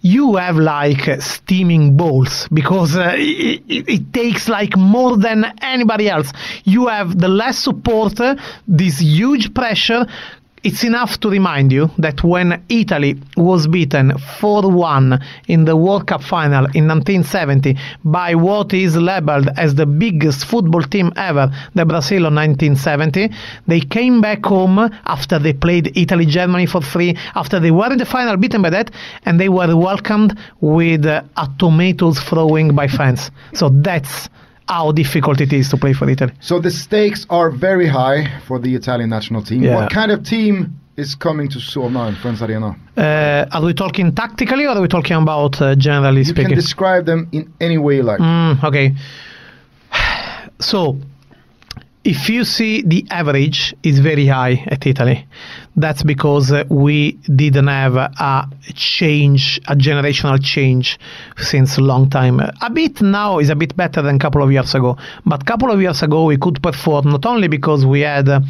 you 0.03 0.37
have 0.37 0.57
like 0.57 1.23
steaming 1.23 1.97
balls 1.97 2.49
because 2.53 2.97
uh, 2.97 3.15
it, 3.17 3.63
it, 3.69 3.89
it 3.89 4.13
takes 4.13 4.49
like 4.49 4.77
more 4.77 5.17
than 5.17 5.45
anybody 5.63 6.09
else. 6.09 6.33
You 6.65 6.89
have 6.89 7.19
the 7.19 7.29
less 7.29 7.59
support, 7.59 8.21
uh, 8.21 8.37
this 8.67 9.01
huge 9.01 9.55
pressure. 9.55 10.07
It's 10.65 10.85
enough 10.85 11.19
to 11.23 11.29
remind 11.29 11.73
you 11.73 11.91
that 11.99 12.23
when 12.23 12.63
Italy 12.69 13.21
was 13.37 13.67
beaten 13.67 14.17
4 14.17 14.71
1 14.71 15.19
in 15.49 15.65
the 15.65 15.75
World 15.75 16.07
Cup 16.07 16.23
final 16.23 16.67
in 16.67 16.87
1970 16.87 17.77
by 18.05 18.37
what 18.37 18.73
is 18.73 18.97
labeled 18.97 19.49
as 19.57 19.75
the 19.75 19.87
biggest 19.87 20.45
football 20.45 20.83
team 20.83 21.13
ever, 21.17 21.51
the 21.75 21.85
Brazil 21.85 22.27
of 22.27 22.35
1970, 22.35 23.29
they 23.67 23.81
came 23.81 24.21
back 24.21 24.47
home 24.47 24.79
after 25.07 25.37
they 25.41 25.53
played 25.53 25.97
Italy 25.97 26.27
Germany 26.27 26.67
for 26.67 26.81
free, 26.81 27.19
after 27.35 27.59
they 27.59 27.73
were 27.73 27.91
in 27.91 27.99
the 27.99 28.07
final 28.07 28.37
beaten 28.37 28.63
by 28.63 28.71
that, 28.71 28.93
and 29.25 29.41
they 29.41 29.49
were 29.49 29.77
welcomed 29.77 30.39
with 30.61 31.05
uh, 31.07 31.25
a 31.39 31.49
tomatoes 31.59 32.21
throwing 32.21 32.73
by 32.73 32.87
fans. 32.87 33.33
So 33.53 33.69
that's 33.69 34.29
how 34.73 34.93
difficult 34.93 35.41
it 35.41 35.53
is 35.53 35.69
to 35.71 35.77
play 35.77 35.93
for 35.93 36.09
Italy. 36.09 36.33
So 36.41 36.59
the 36.59 36.71
stakes 36.71 37.27
are 37.31 37.51
very 37.51 37.87
high 37.87 38.21
for 38.47 38.59
the 38.59 38.75
Italian 38.75 39.11
national 39.11 39.43
team. 39.43 39.63
Yeah. 39.63 39.77
What 39.77 39.91
kind 39.93 40.11
of 40.11 40.25
team 40.25 40.55
is 40.97 41.15
coming 41.15 41.49
to 41.51 41.59
Solna 41.59 42.09
in 42.09 42.15
Friends 42.23 42.41
Arena? 42.43 42.75
Uh, 42.97 43.47
are 43.55 43.63
we 43.65 43.75
talking 43.75 44.15
tactically 44.15 44.65
or 44.67 44.71
are 44.77 44.81
we 44.81 44.89
talking 44.89 45.17
about 45.17 45.61
uh, 45.61 45.75
generally 45.75 46.19
You 46.19 46.25
speaking? 46.25 46.47
can 46.49 46.55
describe 46.57 47.05
them 47.07 47.29
in 47.33 47.53
any 47.61 47.79
way 47.79 47.97
you 47.97 48.03
like. 48.03 48.21
Mm, 48.21 48.65
okay. 48.65 48.95
So, 50.61 50.97
if 52.05 52.29
you 52.29 52.45
see 52.45 52.83
the 52.83 53.07
average 53.11 53.75
is 53.85 54.01
very 54.01 54.27
high 54.27 54.65
at 54.67 54.87
Italy, 54.87 55.25
that's 55.77 56.03
because 56.03 56.51
uh, 56.51 56.65
we 56.69 57.13
didn't 57.35 57.69
have 57.69 57.97
a 57.97 58.49
change, 58.75 59.61
a 59.69 59.77
generational 59.77 60.43
change 60.43 60.99
since 61.37 61.79
a 61.79 61.81
long 61.81 62.11
time. 62.11 62.41
A 62.41 62.71
bit 62.71 63.01
now 63.01 63.39
is 63.39 63.51
a 63.51 63.55
bit 63.55 63.77
better 63.77 64.03
than 64.03 64.17
a 64.17 64.19
couple 64.19 64.43
of 64.43 64.51
years 64.51 64.75
ago, 64.75 64.97
but 65.25 65.43
a 65.43 65.45
couple 65.45 65.71
of 65.71 65.81
years 65.81 66.03
ago 66.03 66.25
we 66.25 66.37
could 66.37 66.61
perform 66.63 67.09
not 67.09 67.25
only 67.25 67.47
because 67.47 67.87
we 67.87 68.01
had 68.01 68.29
uh, 68.29 68.41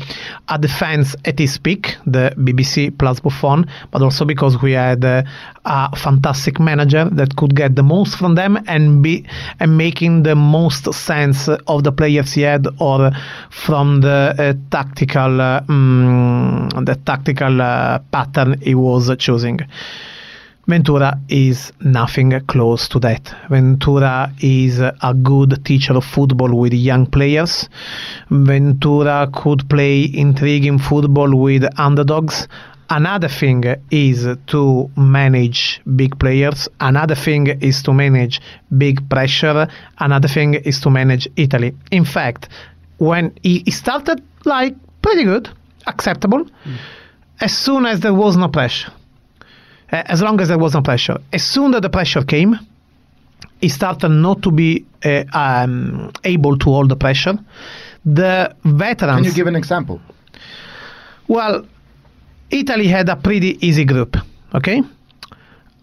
a 0.48 0.58
defense 0.58 1.14
at 1.26 1.38
its 1.38 1.58
peak, 1.58 1.96
the 2.06 2.32
BBC 2.38 2.96
plus 2.98 3.20
Buffon, 3.20 3.66
but 3.90 4.00
also 4.00 4.24
because 4.24 4.60
we 4.62 4.72
had 4.72 5.04
uh, 5.04 5.22
a 5.64 5.94
fantastic 5.96 6.58
manager 6.58 7.08
that 7.12 7.36
could 7.36 7.54
get 7.54 7.76
the 7.76 7.82
most 7.82 8.16
from 8.16 8.34
them 8.34 8.58
and 8.66 9.02
be 9.02 9.24
and 9.60 9.76
making 9.76 10.22
the 10.22 10.34
most 10.34 10.92
sense 10.94 11.48
of 11.48 11.84
the 11.84 11.92
players 11.92 12.32
he 12.32 12.40
had 12.40 12.66
or 12.80 13.12
from 13.50 14.00
the 14.00 14.34
uh, 14.38 14.54
tactical 14.70 15.40
uh, 15.40 15.60
mm, 15.62 16.84
the 16.84 16.94
tactical 16.96 17.60
uh, 17.60 17.98
pattern 18.10 18.60
he 18.60 18.74
was 18.74 19.14
choosing. 19.18 19.60
Ventura 20.68 21.18
is 21.28 21.72
nothing 21.80 22.40
close 22.46 22.86
to 22.88 23.00
that. 23.00 23.34
Ventura 23.50 24.32
is 24.40 24.78
a 24.78 25.14
good 25.20 25.64
teacher 25.64 25.94
of 25.94 26.04
football 26.04 26.56
with 26.56 26.72
young 26.72 27.04
players. 27.04 27.68
Ventura 28.30 29.28
could 29.32 29.68
play 29.68 30.08
intriguing 30.14 30.78
football 30.78 31.34
with 31.34 31.64
underdogs. 31.80 32.46
Another 32.90 33.28
thing 33.28 33.64
is 33.90 34.28
to 34.46 34.90
manage 34.96 35.80
big 35.96 36.16
players. 36.20 36.68
Another 36.78 37.16
thing 37.16 37.46
is 37.60 37.82
to 37.82 37.92
manage 37.92 38.40
big 38.76 39.08
pressure. 39.08 39.66
Another 39.98 40.28
thing 40.28 40.54
is 40.54 40.80
to 40.82 40.90
manage 40.90 41.26
Italy. 41.36 41.74
In 41.90 42.04
fact, 42.04 42.48
when 43.02 43.32
he 43.42 43.62
he 43.64 43.70
started 43.70 44.22
like 44.44 44.74
pretty 45.02 45.24
good, 45.24 45.48
acceptable, 45.86 46.46
as 47.40 47.56
soon 47.56 47.86
as 47.86 48.00
there 48.00 48.14
was 48.14 48.36
no 48.36 48.48
pressure, 48.48 48.92
uh, 49.92 50.02
as 50.06 50.22
long 50.22 50.40
as 50.40 50.48
there 50.48 50.58
was 50.58 50.74
no 50.74 50.82
pressure, 50.82 51.18
as 51.32 51.42
soon 51.42 51.74
as 51.74 51.80
the 51.80 51.90
pressure 51.90 52.22
came, 52.22 52.58
he 53.60 53.68
started 53.68 54.10
not 54.10 54.42
to 54.42 54.50
be 54.50 54.84
uh, 55.04 55.24
um, 55.32 56.12
able 56.24 56.56
to 56.58 56.64
hold 56.64 56.88
the 56.88 56.96
pressure. 56.96 57.38
The 58.04 58.54
veterans. 58.64 59.16
Can 59.16 59.24
you 59.24 59.32
give 59.32 59.46
an 59.46 59.56
example? 59.56 60.00
Well, 61.28 61.66
Italy 62.50 62.88
had 62.88 63.08
a 63.08 63.16
pretty 63.16 63.58
easy 63.66 63.84
group. 63.84 64.16
Okay. 64.54 64.82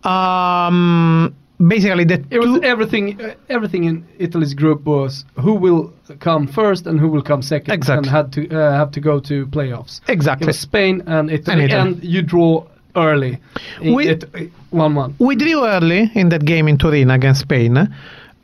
Um, 0.04 1.36
basically, 1.68 2.04
the 2.06 2.24
It 2.32 2.40
was 2.40 2.62
everything. 2.64 3.20
Uh, 3.22 3.34
everything 3.50 3.84
in 3.86 4.06
Italy's 4.18 4.54
group 4.54 4.86
was 4.86 5.26
who 5.36 5.54
will 5.54 5.92
come 6.20 6.48
first 6.48 6.88
and 6.88 7.00
who 7.00 7.08
will 7.10 7.22
come 7.22 7.42
second, 7.42 7.74
Exactly. 7.74 7.98
and 7.98 8.06
had 8.18 8.32
to 8.34 8.42
uh, 8.50 8.72
have 8.78 8.92
to 8.92 9.00
go 9.00 9.20
to 9.20 9.46
playoffs. 9.48 10.02
Exactly. 10.08 10.54
Spain 10.54 11.04
and 11.08 11.30
Italy, 11.32 11.64
And 11.64 11.74
and, 11.74 12.04
you 12.04 12.22
draw 12.22 12.66
early. 12.96 13.38
We- 13.82 14.08
it, 14.10 14.24
one 14.72 14.96
one. 14.96 15.16
We 15.20 15.36
drew 15.36 15.66
early 15.66 16.12
in 16.16 16.30
that 16.30 16.46
game 16.46 16.68
in 16.68 16.78
Turin 16.78 17.10
against 17.12 17.42
Spain. 17.42 17.78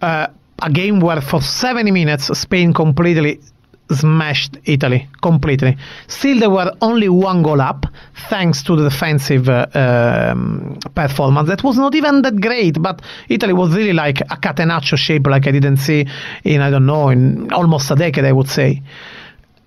Uh, 0.02 0.28
a 0.62 0.70
game 0.70 1.00
where 1.02 1.22
for 1.22 1.42
70 1.42 1.92
minutes 1.92 2.28
Spain 2.40 2.74
completely 2.74 3.40
smashed 3.92 4.58
Italy 4.66 5.08
completely. 5.22 5.78
Still, 6.08 6.40
there 6.40 6.50
were 6.50 6.72
only 6.82 7.08
one 7.10 7.44
goal 7.44 7.62
up 7.62 7.86
thanks 8.30 8.64
to 8.64 8.76
the 8.76 8.90
defensive 8.90 9.48
uh, 9.48 9.68
um, 9.76 10.80
performance. 10.96 11.48
That 11.48 11.64
was 11.64 11.78
not 11.78 11.94
even 11.96 12.22
that 12.24 12.42
great, 12.42 12.82
but 12.82 13.02
Italy 13.30 13.54
was 13.54 13.76
really 13.76 13.94
like 13.94 14.22
a 14.22 14.38
catenaccio 14.38 14.98
shape, 14.98 15.28
like 15.28 15.48
I 15.48 15.52
didn't 15.52 15.78
see 15.78 16.08
in 16.44 16.62
I 16.62 16.70
don't 16.72 16.86
know 16.86 17.10
in 17.10 17.52
almost 17.54 17.92
a 17.92 17.96
decade, 17.96 18.26
I 18.26 18.32
would 18.32 18.50
say. 18.50 18.82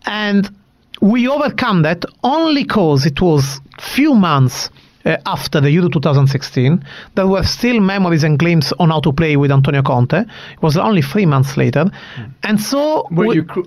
And 0.07 0.51
we 1.01 1.29
overcome 1.29 1.83
that 1.83 2.05
only 2.25 2.65
because 2.65 3.07
it 3.07 3.21
was 3.21 3.61
few 3.79 4.15
months 4.15 4.69
uh, 5.05 5.17
after 5.27 5.61
the 5.61 5.71
Euro 5.71 5.89
2016. 5.89 6.85
There 7.15 7.27
were 7.29 7.45
still 7.45 7.79
memories 7.81 8.25
and 8.25 8.39
claims 8.39 8.73
on 8.81 8.91
how 8.91 9.01
to 9.01 9.13
play 9.13 9.37
with 9.37 9.53
Antonio 9.53 9.83
Conte. 9.83 10.19
It 10.19 10.63
was 10.63 10.77
only 10.77 11.03
three 11.03 11.27
months 11.27 11.57
later, 11.57 11.87
and 12.43 12.61
so 12.61 13.07
Were 13.13 13.27
we- 13.29 13.37
you 13.37 13.45
cru- 13.45 13.67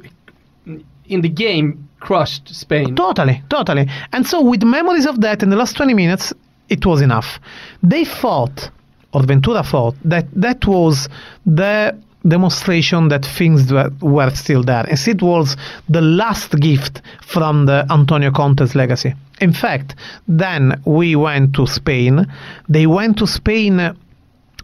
in 1.11 1.21
the 1.21 1.29
game 1.29 1.89
crushed 1.99 2.53
Spain? 2.53 2.95
Totally, 2.95 3.43
totally. 3.49 3.87
And 4.11 4.25
so, 4.25 4.41
with 4.41 4.63
memories 4.63 5.05
of 5.05 5.21
that 5.21 5.43
in 5.43 5.49
the 5.49 5.55
last 5.55 5.75
20 5.77 5.93
minutes, 5.93 6.33
it 6.69 6.85
was 6.85 7.01
enough. 7.01 7.39
They 7.83 8.05
thought, 8.05 8.69
or 9.13 9.23
Ventura 9.23 9.63
thought, 9.63 9.95
that 10.05 10.25
that 10.33 10.65
was 10.65 11.09
the 11.45 11.97
demonstration 12.27 13.09
that 13.09 13.25
things 13.25 13.71
were, 13.71 13.91
were 14.01 14.29
still 14.31 14.63
there. 14.63 14.87
As 14.89 15.07
it 15.07 15.21
was 15.21 15.57
the 15.89 16.01
last 16.01 16.59
gift 16.59 17.01
from 17.21 17.65
the 17.65 17.85
Antonio 17.89 18.31
Conte's 18.31 18.75
legacy. 18.75 19.13
In 19.39 19.53
fact, 19.53 19.95
then 20.27 20.81
we 20.85 21.15
went 21.15 21.55
to 21.55 21.65
Spain. 21.65 22.27
They 22.69 22.85
went 22.85 23.17
to 23.17 23.27
Spain 23.27 23.97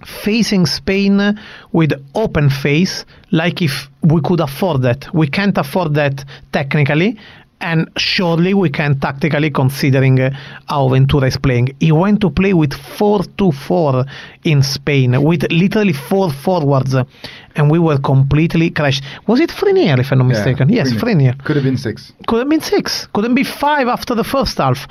facing 0.05 0.65
Spain 0.65 1.39
with 1.71 1.91
open 2.15 2.49
face, 2.49 3.05
like 3.31 3.61
if 3.61 3.89
we 4.01 4.21
could 4.21 4.39
afford 4.39 4.81
that. 4.83 5.13
We 5.13 5.27
can't 5.27 5.57
afford 5.57 5.93
that 5.95 6.23
technically, 6.51 7.17
and 7.59 7.89
surely 7.97 8.53
we 8.53 8.69
can 8.69 8.99
tactically, 8.99 9.49
considering 9.49 10.19
uh, 10.19 10.29
how 10.69 10.89
Ventura 10.89 11.27
is 11.27 11.37
playing. 11.37 11.69
He 11.79 11.91
went 11.91 12.21
to 12.21 12.29
play 12.29 12.53
with 12.53 12.73
4 12.73 13.23
2 13.37 13.51
4 13.51 14.05
in 14.43 14.61
Spain, 14.61 15.21
with 15.23 15.51
literally 15.51 15.93
four 15.93 16.31
forwards, 16.31 16.93
uh, 16.93 17.03
and 17.55 17.71
we 17.71 17.79
were 17.79 17.97
completely 17.97 18.69
crashed. 18.69 19.03
Was 19.25 19.39
it 19.39 19.49
Frenier, 19.49 19.99
if 19.99 20.11
I'm 20.11 20.19
not 20.19 20.27
mistaken? 20.27 20.69
yes, 20.69 20.91
Frenier 20.93 21.43
Could 21.43 21.55
have 21.55 21.65
been 21.65 21.77
six. 21.77 22.13
could 22.27 22.39
have 22.39 22.49
been 22.49 22.61
six, 22.61 23.07
couldn't 23.13 23.33
be 23.35 23.43
five 23.43 23.87
after 23.87 24.13
the 24.13 24.23
first 24.23 24.59
half, 24.59 24.87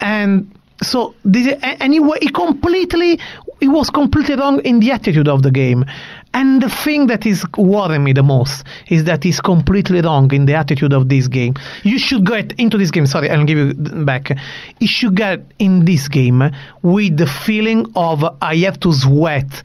and 0.00 0.50
so 0.82 1.14
this 1.24 1.46
a- 1.46 1.82
and 1.82 1.92
he, 1.94 2.00
wa- 2.00 2.16
he 2.20 2.28
completely 2.28 3.18
he 3.62 3.68
was 3.68 3.90
completely 3.90 4.34
wrong 4.34 4.60
in 4.62 4.80
the 4.80 4.90
attitude 4.90 5.28
of 5.28 5.42
the 5.42 5.50
game. 5.52 5.84
And 6.34 6.60
the 6.60 6.68
thing 6.68 7.06
that 7.06 7.24
is 7.24 7.46
worrying 7.56 8.02
me 8.02 8.12
the 8.12 8.24
most 8.24 8.64
is 8.88 9.04
that 9.04 9.22
he's 9.22 9.40
completely 9.40 10.00
wrong 10.00 10.32
in 10.32 10.46
the 10.46 10.54
attitude 10.54 10.92
of 10.92 11.08
this 11.08 11.28
game. 11.28 11.54
You 11.84 11.96
should 11.96 12.26
get 12.26 12.58
into 12.58 12.76
this 12.76 12.90
game. 12.90 13.06
Sorry, 13.06 13.30
I'll 13.30 13.44
give 13.44 13.58
you 13.58 13.72
back. 14.04 14.36
You 14.80 14.88
should 14.88 15.14
get 15.14 15.44
in 15.60 15.84
this 15.84 16.08
game 16.08 16.42
with 16.82 17.16
the 17.18 17.28
feeling 17.28 17.86
of 17.94 18.24
I 18.42 18.56
have 18.56 18.80
to 18.80 18.92
sweat 18.92 19.62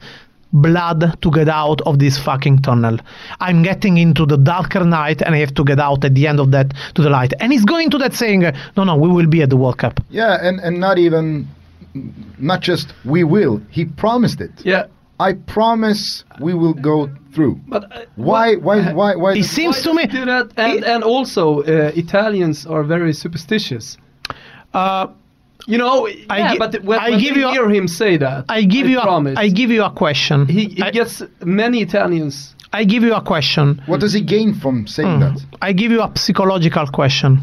blood 0.52 1.20
to 1.20 1.30
get 1.32 1.48
out 1.48 1.80
of 1.82 1.98
this 1.98 2.18
fucking 2.18 2.62
tunnel. 2.62 2.98
I'm 3.40 3.64
getting 3.64 3.98
into 3.98 4.26
the 4.26 4.36
darker 4.36 4.84
night 4.84 5.22
and 5.22 5.34
I 5.34 5.38
have 5.38 5.54
to 5.54 5.64
get 5.64 5.80
out 5.80 6.04
at 6.04 6.14
the 6.14 6.28
end 6.28 6.38
of 6.38 6.52
that 6.52 6.72
to 6.94 7.02
the 7.02 7.10
light. 7.10 7.32
And 7.40 7.52
he's 7.52 7.64
going 7.64 7.90
to 7.90 7.98
that 7.98 8.14
saying, 8.14 8.42
no, 8.76 8.84
no, 8.84 8.94
we 8.94 9.08
will 9.08 9.26
be 9.26 9.42
at 9.42 9.50
the 9.50 9.56
World 9.56 9.78
Cup. 9.78 10.00
Yeah, 10.08 10.38
and, 10.40 10.60
and 10.60 10.78
not 10.78 10.98
even, 10.98 11.48
not 12.38 12.60
just 12.60 12.92
we 13.04 13.24
will. 13.24 13.60
He 13.70 13.84
promised 13.84 14.40
it. 14.40 14.50
Yeah, 14.64 14.86
I 15.20 15.32
promise 15.34 16.24
we 16.40 16.54
will 16.54 16.74
go 16.74 17.08
through. 17.34 17.60
but 17.68 17.84
uh, 17.92 18.04
Why? 18.16 18.54
Why? 18.56 18.92
Why? 18.92 19.14
Why? 19.16 19.32
It 19.32 19.36
does- 19.42 19.50
seems 19.50 19.82
to 19.82 19.92
me. 19.94 20.06
do 20.06 20.24
that? 20.24 20.52
And 20.56 20.84
and 20.84 21.02
also 21.04 21.62
uh, 21.62 21.92
Italians 21.94 22.66
are 22.66 22.82
very 22.84 23.12
superstitious. 23.12 23.96
Uh, 24.74 25.06
You 25.68 25.76
know, 25.76 26.06
I 26.30 26.38
yeah, 26.38 26.52
gi- 26.52 26.58
but 26.58 26.72
when, 26.82 26.98
I 26.98 27.10
when 27.10 27.20
give 27.20 27.34
we 27.36 27.42
you 27.42 27.48
a- 27.48 27.52
hear 27.52 27.68
him 27.68 27.88
say 27.88 28.16
that, 28.18 28.44
I 28.48 28.62
give 28.64 28.88
you 28.88 29.00
promise, 29.00 29.36
a, 29.36 29.40
I 29.44 29.48
give 29.50 29.70
you 29.74 29.84
a 29.84 29.90
question. 29.90 30.46
he, 30.48 30.64
he 30.78 30.82
I, 30.82 30.90
gets 30.90 31.22
many 31.44 31.78
Italians. 31.82 32.54
I 32.72 32.84
give 32.84 33.02
you 33.06 33.14
a 33.14 33.20
question. 33.20 33.82
What 33.86 34.00
does 34.00 34.14
he 34.14 34.22
gain 34.22 34.54
from 34.54 34.86
saying 34.86 35.20
that? 35.20 35.36
I 35.60 35.72
give 35.74 35.90
you 35.94 36.00
a 36.02 36.10
psychological 36.16 36.86
question. 36.86 37.40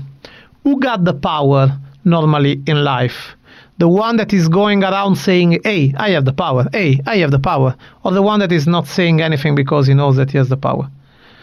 Who 0.63 0.79
got 0.79 1.03
the 1.03 1.13
power 1.13 1.63
normally 2.03 2.53
in 2.65 2.77
life? 2.84 3.36
The 3.77 3.89
one 3.89 4.15
that 4.17 4.31
is 4.31 4.47
going 4.47 4.83
around 4.83 5.17
saying, 5.17 5.59
hey, 5.63 5.93
I 5.97 6.11
have 6.11 6.23
the 6.23 6.33
power, 6.33 6.67
hey, 6.71 7.01
I 7.05 7.17
have 7.17 7.31
the 7.31 7.39
power, 7.39 7.75
or 8.03 8.11
the 8.11 8.21
one 8.21 8.39
that 8.39 8.51
is 8.51 8.67
not 8.67 8.88
saying 8.88 9.21
anything 9.21 9.53
because 9.53 9.88
he 9.88 9.93
knows 9.93 10.15
that 10.15 10.31
he 10.31 10.38
has 10.38 10.47
the 10.47 10.57
power? 10.57 10.89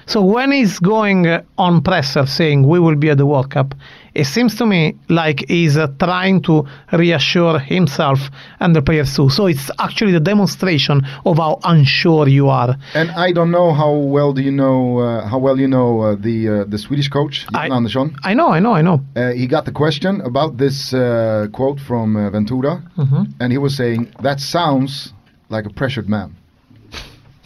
So 0.07 0.21
when 0.23 0.53
he's 0.53 0.79
going 0.79 1.27
uh, 1.27 1.43
on 1.59 1.83
presser 1.83 2.27
saying 2.27 2.67
we 2.67 2.79
will 2.81 2.97
be 2.97 3.11
at 3.11 3.19
the 3.19 3.27
World 3.27 3.51
Cup, 3.51 3.75
it 4.15 4.25
seems 4.25 4.55
to 4.57 4.67
me 4.67 4.95
like 5.09 5.45
he's 5.49 5.77
uh, 5.77 5.87
trying 5.99 6.43
to 6.43 6.67
reassure 6.93 7.59
himself 7.59 8.31
and 8.61 8.75
the 8.77 8.83
players 8.83 9.15
too. 9.17 9.31
So 9.31 9.47
it's 9.47 9.71
actually 9.79 10.13
the 10.13 10.21
demonstration 10.21 11.07
of 11.25 11.39
how 11.39 11.61
unsure 11.65 12.29
you 12.29 12.49
are. 12.49 12.77
And 12.95 13.11
I 13.13 13.33
don't 13.33 13.51
know 13.51 13.73
how 13.73 13.93
well 13.95 14.33
do 14.33 14.43
you 14.43 14.51
know 14.53 14.99
uh, 14.99 15.27
how 15.29 15.39
well 15.39 15.59
you 15.59 15.69
know 15.69 16.01
uh, 16.01 16.17
the 16.17 16.49
uh, 16.49 16.65
the 16.65 16.79
Swedish 16.79 17.09
coach 17.09 17.47
Jan 17.53 17.73
I- 17.73 17.75
Andersson. 17.77 18.15
I 18.25 18.35
know, 18.35 18.49
I 18.49 18.61
know, 18.61 18.73
I 18.75 18.83
know. 18.83 19.01
Uh, 19.17 19.31
he 19.33 19.47
got 19.47 19.65
the 19.65 19.73
question 19.73 20.21
about 20.21 20.59
this 20.59 20.93
uh, 20.93 21.47
quote 21.53 21.81
from 21.81 22.17
uh, 22.17 22.29
Ventura, 22.31 22.83
Mm-hmm. 22.99 23.23
and 23.41 23.53
he 23.53 23.59
was 23.59 23.75
saying 23.77 24.13
that 24.23 24.41
sounds 24.41 25.13
like 25.49 25.65
a 25.65 25.71
pressured 25.71 26.09
man. 26.09 26.35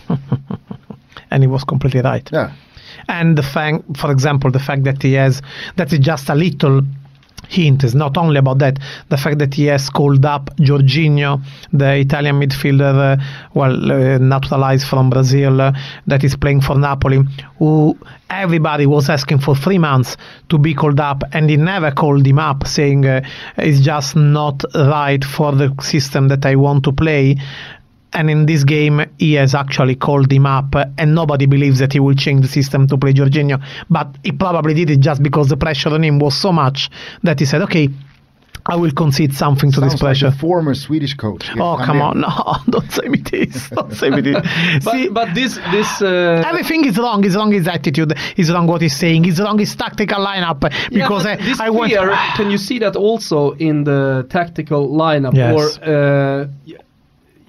And 1.31 1.43
he 1.43 1.47
was 1.47 1.65
completely 1.65 2.01
right. 2.01 2.29
Yeah, 2.33 2.53
and 3.09 3.37
the 3.37 3.43
fact, 3.43 3.97
for 3.97 4.11
example, 4.11 4.51
the 4.51 4.59
fact 4.59 4.85
that 4.85 5.03
he 5.03 5.15
has 5.15 5.43
that 5.77 5.93
is 5.93 5.99
just 5.99 6.29
a 6.29 6.35
little 6.35 6.83
hint 7.49 7.85
is 7.85 7.95
not 7.95 8.17
only 8.17 8.39
about 8.39 8.59
that. 8.59 8.79
The 9.09 9.17
fact 9.17 9.39
that 9.39 9.55
he 9.55 9.67
has 9.67 9.89
called 9.89 10.25
up 10.25 10.51
Jorginho, 10.57 11.43
the 11.73 11.97
Italian 11.97 12.41
midfielder, 12.41 13.19
uh, 13.19 13.23
well, 13.55 13.93
uh, 13.93 14.19
naturalized 14.19 14.87
from 14.89 15.11
Brazil, 15.11 15.61
uh, 15.61 15.73
that 16.07 16.25
is 16.25 16.37
playing 16.37 16.63
for 16.63 16.77
Napoli, 16.77 17.21
who 17.59 17.97
everybody 18.31 18.87
was 18.87 19.09
asking 19.09 19.39
for 19.39 19.55
three 19.55 19.79
months 19.79 20.17
to 20.49 20.59
be 20.59 20.75
called 20.75 20.99
up, 20.99 21.23
and 21.33 21.49
he 21.49 21.57
never 21.57 21.91
called 21.91 22.27
him 22.27 22.39
up, 22.39 22.67
saying 22.67 23.07
uh, 23.07 23.21
it's 23.59 23.81
just 23.81 24.17
not 24.17 24.65
right 24.75 25.25
for 25.25 25.53
the 25.53 25.73
system 25.81 26.29
that 26.29 26.45
I 26.45 26.57
want 26.57 26.85
to 26.85 26.93
play 26.93 27.37
and 28.17 28.31
in 28.31 28.47
this 28.47 28.65
game 28.65 29.05
he 29.19 29.35
has 29.35 29.55
actually 29.55 29.95
called 29.95 30.33
him 30.33 30.47
up 30.47 30.75
uh, 30.75 30.87
and 30.99 31.15
nobody 31.15 31.47
believes 31.47 31.79
that 31.79 31.93
he 31.93 32.01
will 32.01 32.15
change 32.15 32.41
the 32.43 32.49
system 32.49 32.87
to 32.89 32.97
play 32.97 33.13
Jorginho 33.13 33.63
but 33.91 34.09
he 34.25 34.33
probably 34.33 34.75
did 34.75 34.91
it 34.91 35.01
just 35.01 35.23
because 35.23 35.49
the 35.49 35.57
pressure 35.57 35.91
on 35.91 36.03
him 36.03 36.19
was 36.19 36.37
so 36.37 36.51
much 36.53 36.91
that 37.23 37.39
he 37.39 37.47
said 37.47 37.63
okay 37.63 37.89
I 38.69 38.75
will 38.75 38.91
concede 38.91 39.33
something 39.33 39.71
to 39.71 39.79
sounds 39.81 39.93
this 39.93 40.03
like 40.03 40.07
pressure 40.09 40.31
the 40.31 40.39
former 40.39 40.75
Swedish 40.75 41.15
coach. 41.15 41.49
oh 41.57 41.77
come 41.85 42.01
on 42.01 42.21
no 42.25 42.57
don't 42.69 42.91
say 42.91 43.07
me 43.09 43.19
this 43.19 43.71
don't 43.71 43.93
say 43.93 44.11
me 44.11 44.23
this 44.23 44.37
But 44.85 44.93
See, 44.93 45.09
but 45.09 45.35
this 45.35 45.53
this 45.71 46.03
uh, 46.03 46.43
everything 46.51 46.85
is 46.85 46.97
wrong. 46.99 47.25
Is 47.25 47.37
wrong 47.37 47.53
his 47.53 47.69
attitude. 47.69 48.13
Is 48.37 48.51
wrong 48.53 48.67
what 48.67 48.81
he's 48.83 48.97
saying. 48.97 49.25
Is 49.25 49.41
wrong 49.41 49.59
his 49.59 49.75
tactical 49.75 50.19
lineup. 50.31 50.61
Because 50.91 51.23
but 51.25 51.41
I, 51.41 51.45
this 51.49 51.61
I 51.61 51.71
went. 51.71 51.93
fear, 51.93 52.11
can 52.39 52.51
you 52.51 52.59
see 52.59 52.79
that 52.81 52.97
also 52.97 53.53
in 53.69 53.85
the 53.85 54.27
tactical 54.31 54.89
lineup? 54.89 55.35
Yes. 55.35 55.55
Or 55.57 55.65
uh, 55.85 56.47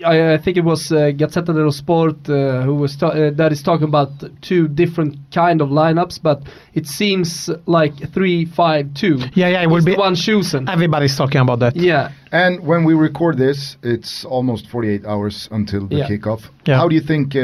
I, 0.06 0.34
I 0.34 0.38
think 0.38 0.58
it 0.58 0.64
was 0.64 0.92
uh, 0.92 1.12
Gazzetta 1.16 1.48
dello 1.54 1.72
Sport 1.72 2.30
uh, 2.30 2.62
who 2.62 2.76
was 2.76 2.96
ta- 2.96 3.08
uh, 3.10 3.32
that 3.32 3.52
is 3.52 3.64
talking 3.64 3.88
about 3.88 4.10
two 4.42 4.68
different 4.68 5.16
kind 5.32 5.62
of 5.62 5.70
lineups, 5.70 6.20
but 6.22 6.44
it 6.74 6.86
seems 6.86 7.50
like 7.66 7.94
three 8.14 8.46
five 8.46 8.94
two. 8.94 9.18
Yeah, 9.34 9.50
yeah, 9.50 9.64
it 9.64 9.70
will 9.70 9.84
be- 9.84 9.96
one 9.96 10.16
chosen. 10.16 10.70
Everybody's 10.70 11.16
talking 11.18 11.42
about 11.42 11.60
that. 11.60 11.76
yeah. 11.76 12.12
And 12.32 12.60
when 12.68 12.84
we 12.84 12.94
record 12.94 13.38
this, 13.38 13.78
it's 13.84 14.26
almost 14.26 14.68
48 14.68 15.06
hours 15.06 15.48
until 15.52 15.88
the 15.88 15.96
Yeah. 15.96 16.08
kickoff. 16.10 16.50
Yeah. 16.66 16.76
How 16.78 16.88
do 16.90 16.94
you 16.96 17.02
think 17.02 17.36
uh, 17.36 17.40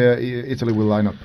Italy 0.54 0.74
will 0.74 0.86
line 0.88 1.08
up? 1.08 1.16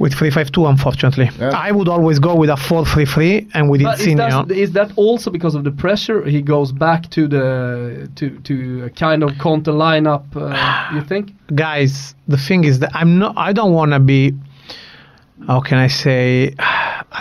With 0.00 0.14
3-5-2, 0.14 0.68
unfortunately. 0.68 1.28
Yeah. 1.38 1.50
I 1.54 1.70
would 1.72 1.86
always 1.96 2.18
go 2.18 2.34
with 2.34 2.48
a 2.50 2.54
4-3-3 2.54 3.50
and 3.54 3.68
with 3.70 3.82
But 3.82 4.00
is 4.00 4.16
that, 4.16 4.50
is 4.50 4.72
that 4.72 4.90
also 4.96 5.30
because 5.30 5.54
of 5.54 5.62
the 5.62 5.70
pressure? 5.70 6.24
He 6.24 6.40
goes 6.40 6.72
back 6.72 7.10
to 7.10 7.28
the 7.28 8.10
to 8.18 8.24
to 8.48 8.84
a 8.88 8.90
kind 8.90 9.22
of 9.22 9.30
counter 9.38 9.72
lineup. 9.72 10.24
Uh, 10.34 10.94
you 10.96 11.02
think? 11.02 11.26
guys 11.54 12.14
the 12.28 12.36
thing 12.36 12.62
is 12.64 12.78
that 12.78 12.90
i'm 12.94 13.18
not 13.18 13.32
i 13.36 13.52
don't 13.52 13.72
want 13.72 13.90
to 13.92 13.98
be 13.98 14.32
how 15.48 15.60
can 15.60 15.78
i 15.78 15.88
say 15.88 16.54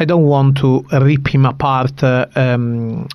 i 0.02 0.06
don't 0.06 0.26
want 0.26 0.56
to 0.58 0.86
rip 1.02 1.28
him 1.34 1.46
apart 1.46 2.04
uh, 2.04 2.28
um 2.36 3.08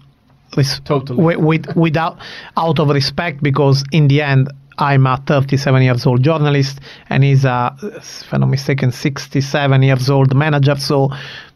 res- 0.56 0.80
Totally. 0.84 1.18
wi- 1.18 1.36
with, 1.48 1.76
without 1.76 2.18
out 2.56 2.78
of 2.78 2.88
respect 2.88 3.42
because 3.42 3.84
in 3.92 4.08
the 4.08 4.22
end 4.22 4.50
i'm 4.78 5.06
a 5.06 5.22
37 5.26 5.82
years 5.82 6.06
old 6.06 6.22
journalist 6.22 6.80
and 7.10 7.24
he's 7.24 7.44
a 7.44 7.76
if 7.82 8.32
i'm 8.32 8.40
not 8.40 8.48
mistaken 8.48 8.92
67 8.92 9.82
years 9.82 10.10
old 10.10 10.34
manager 10.34 10.76
so 10.76 11.10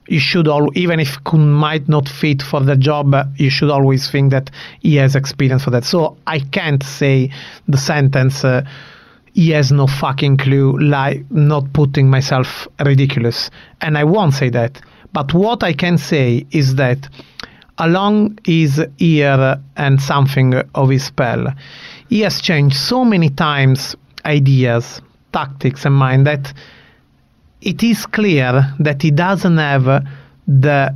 you 0.06 0.20
should 0.20 0.48
all 0.48 0.70
even 0.76 1.00
if 1.00 1.22
Kun 1.24 1.50
might 1.50 1.86
not 1.88 2.08
fit 2.08 2.42
for 2.42 2.60
the 2.60 2.76
job 2.76 3.14
you 3.36 3.50
should 3.50 3.70
always 3.70 4.10
think 4.10 4.30
that 4.30 4.50
he 4.80 4.96
has 4.96 5.14
experience 5.14 5.64
for 5.64 5.70
that 5.70 5.84
so 5.84 6.16
i 6.26 6.38
can't 6.38 6.82
say 6.82 7.30
the 7.68 7.78
sentence 7.78 8.44
uh, 8.44 8.62
he 9.38 9.50
has 9.50 9.70
no 9.70 9.86
fucking 9.86 10.36
clue, 10.36 10.76
like 10.78 11.24
not 11.30 11.72
putting 11.72 12.10
myself 12.10 12.66
ridiculous. 12.84 13.50
And 13.80 13.96
I 13.96 14.02
won't 14.02 14.34
say 14.34 14.50
that. 14.50 14.80
But 15.12 15.32
what 15.32 15.62
I 15.62 15.72
can 15.72 15.96
say 15.96 16.44
is 16.50 16.74
that 16.74 17.08
along 17.78 18.38
his 18.44 18.84
year 18.98 19.60
and 19.76 20.02
something 20.02 20.54
of 20.74 20.88
his 20.88 21.04
spell, 21.04 21.46
he 22.08 22.20
has 22.20 22.40
changed 22.40 22.76
so 22.76 23.04
many 23.04 23.30
times 23.30 23.96
ideas, 24.24 25.00
tactics, 25.32 25.84
and 25.84 25.94
mind 25.94 26.26
that 26.26 26.52
it 27.60 27.82
is 27.82 28.06
clear 28.06 28.74
that 28.78 29.02
he 29.02 29.10
doesn't 29.10 29.56
have 29.56 30.04
the 30.46 30.94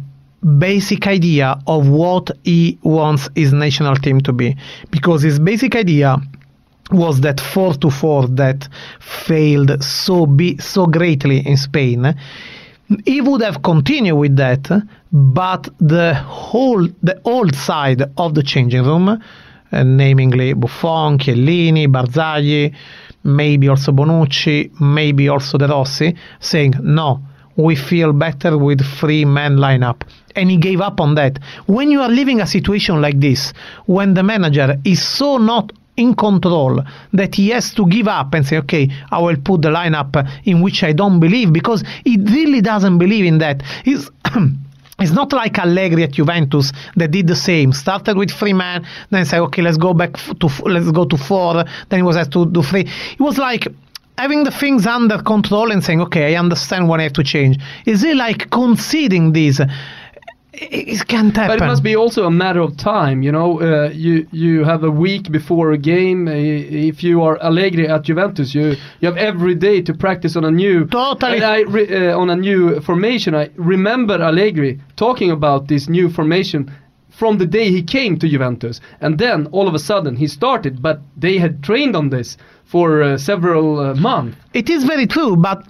basic 0.58 1.06
idea 1.06 1.58
of 1.66 1.88
what 1.88 2.30
he 2.44 2.78
wants 2.82 3.28
his 3.34 3.52
national 3.52 3.96
team 3.96 4.20
to 4.20 4.32
be. 4.32 4.56
Because 4.90 5.22
his 5.22 5.38
basic 5.38 5.76
idea 5.76 6.16
was 6.90 7.20
that 7.20 7.40
4 7.40 7.74
to 7.74 7.90
4 7.90 8.28
that 8.28 8.68
failed 9.00 9.82
so 9.82 10.26
be, 10.26 10.58
so 10.58 10.86
greatly 10.86 11.46
in 11.46 11.56
Spain. 11.56 12.14
He 13.06 13.20
would 13.20 13.40
have 13.40 13.62
continued 13.62 14.16
with 14.16 14.36
that 14.36 14.68
but 15.12 15.68
the 15.78 16.14
whole 16.14 16.88
the 17.02 17.20
old 17.24 17.54
side 17.54 18.02
of 18.16 18.34
the 18.34 18.42
changing 18.42 18.82
room 18.82 19.22
uh, 19.72 19.82
namely 19.82 20.52
Buffon, 20.54 21.18
Chiellini, 21.18 21.86
Barzagli 21.86 22.74
maybe 23.24 23.68
also 23.68 23.92
Bonucci 23.92 24.70
maybe 24.80 25.28
also 25.28 25.58
De 25.58 25.66
Rossi 25.66 26.16
saying 26.40 26.74
no 26.82 27.20
we 27.56 27.76
feel 27.76 28.12
better 28.12 28.56
with 28.56 28.80
three 28.98 29.24
man 29.24 29.56
lineup. 29.56 30.02
And 30.34 30.50
he 30.50 30.56
gave 30.56 30.80
up 30.80 31.00
on 31.00 31.16
that. 31.16 31.38
When 31.66 31.90
you 31.90 32.00
are 32.00 32.08
living 32.08 32.40
a 32.40 32.46
situation 32.46 33.02
like 33.02 33.20
this 33.20 33.52
when 33.86 34.14
the 34.14 34.22
manager 34.22 34.76
is 34.84 35.02
so 35.02 35.36
not 35.36 35.72
in 35.96 36.14
control 36.14 36.82
that 37.12 37.34
he 37.34 37.50
has 37.50 37.74
to 37.74 37.86
give 37.86 38.08
up 38.08 38.32
and 38.32 38.46
say 38.46 38.56
okay 38.56 38.88
i 39.10 39.18
will 39.18 39.36
put 39.36 39.60
the 39.60 39.68
lineup 39.68 40.26
in 40.44 40.62
which 40.62 40.82
i 40.82 40.90
don't 40.90 41.20
believe 41.20 41.52
because 41.52 41.84
he 42.02 42.16
really 42.16 42.62
doesn't 42.62 42.96
believe 42.96 43.26
in 43.26 43.36
that. 43.38 43.62
He's 43.84 44.10
It's 45.02 45.12
not 45.12 45.32
like 45.32 45.58
Allegri 45.58 46.04
at 46.04 46.12
Juventus 46.12 46.72
that 46.96 47.10
did 47.10 47.26
the 47.26 47.36
same. 47.36 47.72
Started 47.72 48.16
with 48.16 48.30
three 48.30 48.52
men, 48.52 48.86
then 49.10 49.24
said, 49.24 49.40
"Okay, 49.40 49.62
let's 49.62 49.76
go 49.76 49.92
back 49.94 50.12
to 50.40 50.48
let's 50.64 50.90
go 50.90 51.04
to 51.04 51.16
four. 51.16 51.64
Then 51.88 51.98
he 51.98 52.02
was 52.02 52.16
asked 52.16 52.32
to 52.32 52.46
do 52.46 52.62
three. 52.62 52.86
It 53.12 53.20
was 53.20 53.38
like 53.38 53.68
having 54.18 54.44
the 54.44 54.50
things 54.50 54.86
under 54.86 55.18
control 55.22 55.72
and 55.72 55.82
saying, 55.82 56.00
"Okay, 56.02 56.34
I 56.34 56.38
understand 56.38 56.88
what 56.88 57.00
I 57.00 57.04
have 57.04 57.14
to 57.14 57.24
change." 57.24 57.58
Is 57.86 58.04
it 58.04 58.16
like 58.16 58.50
conceding 58.50 59.32
this? 59.32 59.60
It, 60.54 61.06
can't 61.08 61.34
happen. 61.34 61.58
But 61.58 61.64
it 61.64 61.66
must 61.66 61.82
be 61.82 61.96
also 61.96 62.26
a 62.26 62.30
matter 62.30 62.60
of 62.60 62.76
time, 62.76 63.22
you 63.22 63.32
know. 63.32 63.60
Uh, 63.60 63.88
you 63.88 64.26
you 64.32 64.64
have 64.64 64.84
a 64.84 64.90
week 64.90 65.32
before 65.32 65.72
a 65.72 65.78
game. 65.78 66.28
Uh, 66.28 66.32
if 66.32 67.02
you 67.02 67.22
are 67.22 67.38
Allegri 67.42 67.88
at 67.88 68.02
Juventus, 68.02 68.54
you 68.54 68.76
you 69.00 69.08
have 69.08 69.16
every 69.16 69.54
day 69.54 69.80
to 69.80 69.94
practice 69.94 70.36
on 70.36 70.44
a 70.44 70.50
new 70.50 70.86
Totally. 70.86 71.42
I 71.42 71.62
uh, 71.62 72.18
on 72.18 72.28
a 72.28 72.36
new 72.36 72.80
formation. 72.80 73.34
I 73.34 73.48
remember 73.56 74.20
Allegri 74.20 74.78
talking 74.96 75.30
about 75.30 75.68
this 75.68 75.88
new 75.88 76.10
formation 76.10 76.70
from 77.08 77.38
the 77.38 77.46
day 77.46 77.70
he 77.70 77.82
came 77.82 78.18
to 78.18 78.28
Juventus, 78.28 78.80
and 79.00 79.18
then 79.18 79.46
all 79.52 79.68
of 79.68 79.74
a 79.74 79.78
sudden 79.78 80.16
he 80.16 80.26
started. 80.26 80.82
But 80.82 81.00
they 81.16 81.38
had 81.38 81.62
trained 81.62 81.96
on 81.96 82.10
this 82.10 82.36
for 82.64 83.02
uh, 83.02 83.16
several 83.16 83.80
uh, 83.80 83.94
months. 83.94 84.36
It 84.52 84.68
is 84.68 84.84
very 84.84 85.06
true, 85.06 85.34
but 85.34 85.66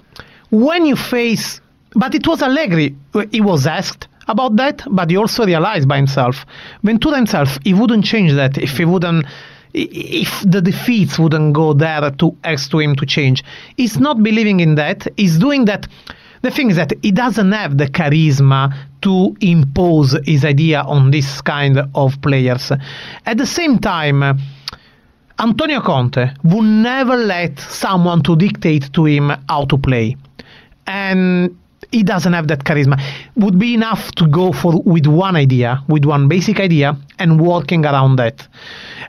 when 0.51 0.87
you 0.87 0.97
face, 0.97 1.61
but 1.95 2.16
it 2.16 2.26
was 2.26 2.43
Allegri. 2.43 2.97
He 3.30 3.41
was 3.41 3.64
asked 3.64 4.09
about 4.29 4.57
that, 4.57 4.83
but 4.91 5.11
he 5.11 5.16
also 5.16 5.45
realized 5.45 5.89
by 5.89 5.97
himself, 5.97 6.47
Ventura 6.83 7.16
himself, 7.16 7.59
he 7.64 7.75
wouldn't 7.75 8.05
change 8.05 8.33
that 8.35 8.59
if 8.59 8.77
he 8.77 8.85
wouldn't. 8.85 9.27
If 9.75 10.43
the 10.43 10.61
defeats 10.61 11.18
wouldn't 11.18 11.55
go 11.55 11.73
there 11.73 12.11
to 12.11 12.37
ask 12.45 12.70
to 12.73 12.79
him 12.79 12.95
to 12.97 13.07
change, 13.07 13.43
he's 13.79 13.99
not 13.99 14.23
believing 14.23 14.61
in 14.61 14.75
that. 14.75 15.09
He's 15.16 15.39
doing 15.39 15.64
that. 15.64 15.89
The 16.43 16.51
thing 16.51 16.70
is 16.70 16.77
that 16.77 16.93
he 17.01 17.11
doesn't 17.11 17.53
have 17.53 17.79
the 17.79 17.87
charisma 17.87 18.75
to 19.01 19.35
impose 19.41 20.18
his 20.27 20.45
idea 20.45 20.83
on 20.83 21.11
this 21.11 21.41
kind 21.41 21.89
of 21.95 22.20
players. 22.20 22.70
At 23.25 23.39
the 23.39 23.47
same 23.47 23.79
time, 23.79 24.39
Antonio 25.39 25.81
Conte 25.81 26.35
would 26.45 26.64
never 26.64 27.16
let 27.16 27.59
someone 27.59 28.23
to 28.25 28.37
dictate 28.37 28.93
to 28.93 29.07
him 29.07 29.33
how 29.49 29.64
to 29.64 29.79
play. 29.79 30.16
And 30.87 31.57
he 31.93 32.03
doesn't 32.03 32.32
have 32.32 32.49
that 32.49 32.64
charisma. 32.64 33.01
Would 33.36 33.59
be 33.59 33.74
enough 33.74 34.12
to 34.12 34.26
go 34.26 34.53
for 34.53 34.80
with 34.82 35.07
one 35.07 35.36
idea, 35.36 35.82
with 35.88 36.05
one 36.05 36.26
basic 36.26 36.59
idea, 36.59 36.97
and 37.18 37.40
working 37.40 37.84
around 37.84 38.16
that. 38.16 38.49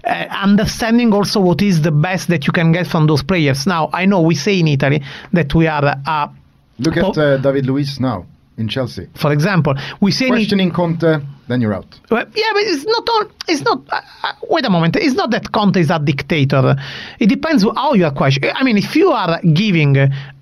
Uh, 0.04 0.28
understanding 0.32 1.14
also 1.14 1.40
what 1.40 1.62
is 1.62 1.82
the 1.82 1.92
best 1.92 2.28
that 2.28 2.46
you 2.46 2.54
can 2.54 2.72
get 2.72 2.86
from 2.86 3.08
those 3.08 3.24
players. 3.24 3.66
Now, 3.66 3.90
I 3.94 4.06
know 4.06 4.22
we 4.22 4.36
say 4.36 4.60
in 4.60 4.68
Italy 4.68 5.02
that 5.32 5.56
we 5.56 5.68
are, 5.68 5.96
uh, 6.06 6.28
Look 6.80 6.98
at 6.98 7.18
uh, 7.18 7.38
David 7.38 7.66
Luiz 7.66 8.00
now 8.00 8.26
in 8.58 8.68
Chelsea. 8.68 9.08
for 9.16 9.32
example, 9.32 9.76
we 10.02 10.12
say 10.12 10.28
in 10.28 10.34
Questioning 10.34 10.72
Conte, 10.72 11.22
then 11.54 11.62
you're 11.62 11.74
out. 11.74 12.00
Well, 12.10 12.26
yeah, 12.36 12.50
but 12.54 12.64
it's 12.64 12.86
not 12.86 13.08
all. 13.10 13.26
It's 13.48 13.62
not. 13.62 13.82
Uh, 13.92 14.02
uh, 14.24 14.34
wait 14.50 14.66
a 14.66 14.70
moment. 14.70 14.96
It's 14.96 15.16
not 15.16 15.30
that 15.32 15.52
Conte 15.52 15.80
is 15.80 15.92
a 15.92 16.00
dictator. 16.00 16.76
It 17.20 17.28
depends 17.28 17.64
how 17.64 17.94
you 17.94 18.06
are 18.06 18.12
questioning. 18.12 18.52
I 18.56 18.64
mean, 18.64 18.78
if 18.78 18.96
you 18.96 19.12
are 19.12 19.40
giving 19.54 19.96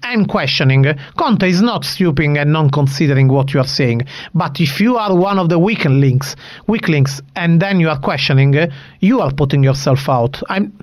and 0.04 0.28
questioning, 0.30 0.86
Conte 1.18 1.48
is 1.48 1.62
not 1.62 1.84
stupid 1.86 2.38
and 2.38 2.54
non 2.54 2.70
considering 2.70 3.28
what 3.28 3.54
you 3.54 3.60
are 3.60 3.68
saying. 3.68 4.04
But 4.34 4.60
if 4.62 4.80
you 4.80 4.98
are 4.98 5.14
one 5.14 5.38
of 5.38 5.50
the 5.50 5.60
weak 5.60 5.84
links, 5.86 6.36
weak 6.68 6.88
links, 6.88 7.22
and 7.36 7.62
then 7.62 7.80
you 7.80 7.90
are 7.90 8.00
questioning, 8.00 8.56
you 9.02 9.20
are 9.20 9.32
putting 9.32 9.64
yourself 9.64 10.08
out. 10.08 10.42
I'm. 10.50 10.74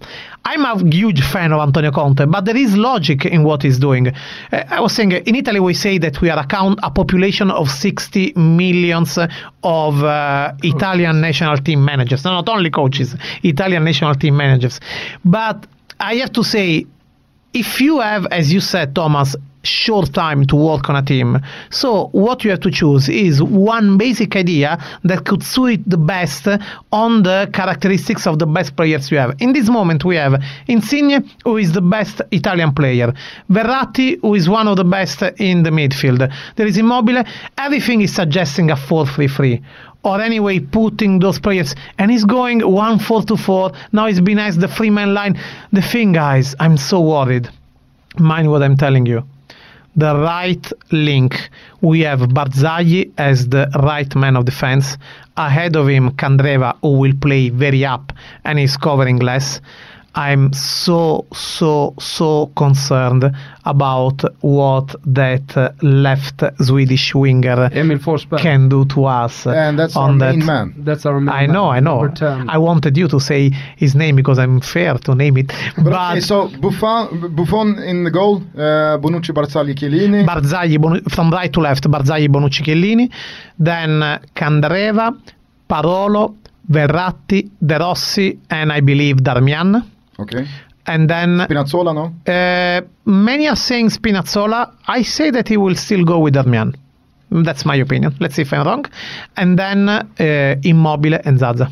I'm 0.45 0.65
a 0.65 0.83
huge 0.91 1.23
fan 1.23 1.53
of 1.53 1.61
Antonio 1.61 1.91
Conte, 1.91 2.25
but 2.25 2.47
there 2.47 2.57
is 2.57 2.75
logic 2.75 3.27
in 3.27 3.45
what 3.45 3.63
he's 3.63 3.79
doing. 3.79 4.09
Uh, 4.09 4.65
I 4.71 4.81
was 4.81 4.95
saying 4.95 5.13
in 5.13 5.35
Italy 5.35 5.61
we 5.61 5.75
say 5.75 5.99
that 5.99 6.23
we 6.23 6.31
are 6.31 6.39
a, 6.39 6.47
count, 6.47 6.79
a 6.83 6.91
population 6.91 7.51
of 7.51 7.69
60 7.69 8.33
millions 8.35 9.19
of 9.63 10.03
uh, 10.03 10.09
Uh, 10.19 10.53
Italian 10.63 11.21
national 11.21 11.59
team 11.59 11.85
managers, 11.85 12.25
no, 12.25 12.33
not 12.33 12.49
only 12.49 12.71
coaches, 12.71 13.15
Italian 13.43 13.85
national 13.85 14.15
team 14.15 14.37
managers. 14.37 14.81
But 15.25 15.67
I 16.01 16.17
have 16.17 16.33
to 16.33 16.43
say, 16.43 16.87
if 17.53 17.81
you 17.81 18.01
have, 18.01 18.27
as 18.27 18.53
you 18.53 18.61
said, 18.61 18.95
Thomas, 18.95 19.37
short 19.63 20.13
time 20.13 20.47
to 20.47 20.57
work 20.57 20.89
on 20.89 20.97
a 20.97 21.03
team, 21.03 21.39
so 21.71 22.09
what 22.13 22.45
you 22.45 22.51
have 22.51 22.61
to 22.61 22.71
choose 22.71 23.09
is 23.09 23.43
one 23.43 23.99
basic 23.99 24.35
idea 24.37 24.79
that 25.05 25.25
could 25.25 25.43
suit 25.43 25.81
the 25.87 25.97
best 25.97 26.47
on 26.93 27.23
the 27.23 27.49
characteristics 27.53 28.27
of 28.27 28.39
the 28.39 28.47
best 28.47 28.77
players 28.77 29.11
you 29.11 29.19
have. 29.19 29.35
In 29.41 29.53
this 29.53 29.69
moment, 29.69 30.05
we 30.05 30.17
have 30.17 30.43
Insigne, 30.69 31.29
who 31.45 31.57
is 31.57 31.73
the 31.73 31.83
best 31.97 32.23
Italian 32.31 32.73
player, 32.73 33.13
Verratti, 33.51 34.19
who 34.23 34.35
is 34.35 34.49
one 34.49 34.69
of 34.69 34.77
the 34.77 34.85
best 34.85 35.23
in 35.39 35.63
the 35.63 35.71
midfield. 35.71 36.21
There 36.57 36.67
is 36.67 36.77
Immobile. 36.77 37.25
Everything 37.57 38.01
is 38.01 38.15
suggesting 38.15 38.71
a 38.71 38.77
4-3-3 38.77 39.63
or 40.09 40.21
anyway 40.21 40.59
putting 40.59 41.19
those 41.19 41.39
players 41.39 41.75
and 41.99 42.11
he's 42.11 42.25
going 42.25 42.61
1 42.61 42.99
4 42.99 43.23
to 43.25 43.37
4 43.37 43.73
now 43.93 44.07
he's 44.07 44.21
been 44.21 44.39
asked 44.39 44.61
the 44.61 44.69
free 44.69 44.91
man 44.91 45.15
line. 45.15 45.39
The 45.73 45.83
thing 45.83 46.13
guys 46.13 46.55
i'm 46.61 46.77
so 46.77 47.01
worried. 47.01 47.49
Mind 48.19 48.51
what 48.51 48.63
i'm 48.63 48.77
telling 48.77 49.07
you. 49.07 49.23
The 49.97 50.15
right 50.15 50.73
link. 50.93 51.51
We 51.81 52.01
have 52.01 52.21
Barzagli 52.21 53.13
as 53.19 53.49
the 53.49 53.69
right 53.83 54.15
man 54.15 54.37
of 54.37 54.45
defense. 54.45 54.97
Ahead 55.37 55.75
of 55.75 55.89
him 55.89 56.11
Candreva, 56.13 56.77
who 56.83 56.99
will 56.99 57.15
play 57.21 57.49
very 57.49 57.85
up 57.85 58.13
and 58.45 58.59
is 58.59 58.77
covering 58.77 59.19
less 59.19 59.61
I'm 60.27 60.53
so 60.53 61.27
so 61.33 61.95
so 61.99 62.47
concerned 62.57 63.25
about 63.65 64.19
what 64.41 64.89
that 65.07 65.49
left 65.83 66.43
Swedish 66.61 67.15
winger 67.15 67.71
Emil 67.73 67.99
Forsberg. 67.99 68.41
can 68.41 68.69
do 68.69 68.85
to 68.87 69.05
us 69.05 69.47
And 69.47 69.79
that's 69.79 69.97
our 69.97 70.09
on 70.09 70.19
that. 70.19 70.35
main 70.37 70.47
man. 70.47 70.75
That's 70.79 71.05
our 71.07 71.21
main 71.21 71.35
I 71.43 71.47
know, 71.47 71.67
I 71.71 71.81
know. 71.81 72.01
number 72.03 72.15
10. 72.17 72.51
I 72.51 72.59
wanted 72.59 72.97
you 72.97 73.07
to 73.09 73.21
say 73.21 73.51
his 73.77 73.95
name 73.95 74.17
because 74.17 74.39
I'm 74.41 74.61
fair 74.61 74.95
to 75.07 75.15
name 75.15 75.37
it. 75.37 75.49
But, 75.77 75.85
But, 75.85 76.11
okay, 76.13 76.21
so 76.21 76.49
Buffon, 76.65 77.35
Buffon 77.37 77.79
in 77.91 78.03
the 78.05 78.11
goal, 78.11 78.43
uh, 78.57 78.99
Bonucci, 78.99 79.33
Barzagli, 79.33 79.75
Chiellini. 79.75 80.25
Barzagli 80.27 80.79
Bonu- 80.79 81.09
from 81.11 81.31
right 81.31 81.53
to 81.53 81.61
left, 81.61 81.85
Barzagli, 81.89 82.29
Bonucci, 82.29 82.63
Chiellini, 82.65 83.09
then 83.59 84.03
uh, 84.03 84.19
Candreva, 84.35 85.15
Parolo, 85.69 86.35
Verratti, 86.71 87.49
De 87.65 87.77
Rossi, 87.79 88.39
and 88.51 88.73
I 88.73 88.81
believe 88.81 89.17
Darmian. 89.23 89.85
Okay. 90.19 90.47
And 90.87 91.09
then 91.09 91.39
Spinazzola, 91.39 91.95
no? 91.95 92.33
uh, 92.33 92.81
many 93.05 93.47
are 93.47 93.57
saying 93.57 93.91
Spinazzola. 93.91 94.75
I 94.87 95.03
say 95.03 95.31
that 95.31 95.49
he 95.49 95.57
will 95.59 95.75
still 95.77 96.05
go 96.05 96.19
with 96.19 96.35
Darmian. 96.35 96.75
That's 97.31 97.67
my 97.67 97.77
opinion. 97.77 98.17
Let's 98.21 98.37
see 98.37 98.43
if 98.43 98.53
I'm 98.55 98.67
wrong. 98.67 98.87
And 99.37 99.59
then 99.59 99.89
uh, 99.89 100.57
Immobile 100.65 101.21
and 101.25 101.39
Zaza. 101.39 101.71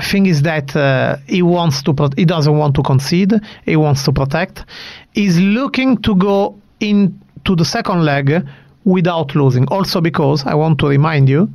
Thing 0.00 0.26
is 0.26 0.42
that 0.42 0.74
uh, 0.76 1.16
he 1.26 1.42
wants 1.42 1.82
to. 1.82 1.92
Pro- 1.92 2.10
he 2.16 2.24
doesn't 2.24 2.56
want 2.56 2.74
to 2.76 2.82
concede. 2.82 3.32
He 3.64 3.76
wants 3.76 4.04
to 4.04 4.12
protect. 4.12 4.64
He's 5.12 5.38
looking 5.38 5.98
to 6.02 6.14
go 6.14 6.56
into 6.80 7.56
the 7.56 7.64
second 7.64 8.04
leg 8.04 8.46
without 8.84 9.34
losing. 9.34 9.66
Also 9.68 10.00
because 10.00 10.44
I 10.46 10.54
want 10.54 10.78
to 10.80 10.86
remind 10.86 11.28
you, 11.28 11.48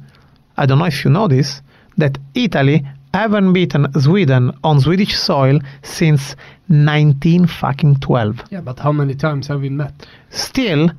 I 0.57 0.65
don't 0.65 0.79
know 0.79 0.85
if 0.85 1.03
you 1.05 1.11
know 1.11 1.27
this, 1.27 1.61
that 1.97 2.17
Italy 2.33 2.85
haven't 3.13 3.53
beaten 3.53 3.87
Sweden 3.99 4.51
on 4.63 4.79
Swedish 4.79 5.17
soil 5.17 5.59
since 5.83 6.35
19 6.69 7.47
fucking 7.47 7.95
12. 7.99 8.43
Yeah, 8.51 8.61
but 8.61 8.79
how 8.79 8.91
many 8.91 9.15
times 9.15 9.47
have 9.47 9.61
we 9.61 9.69
met? 9.69 9.93
Still, 10.29 10.91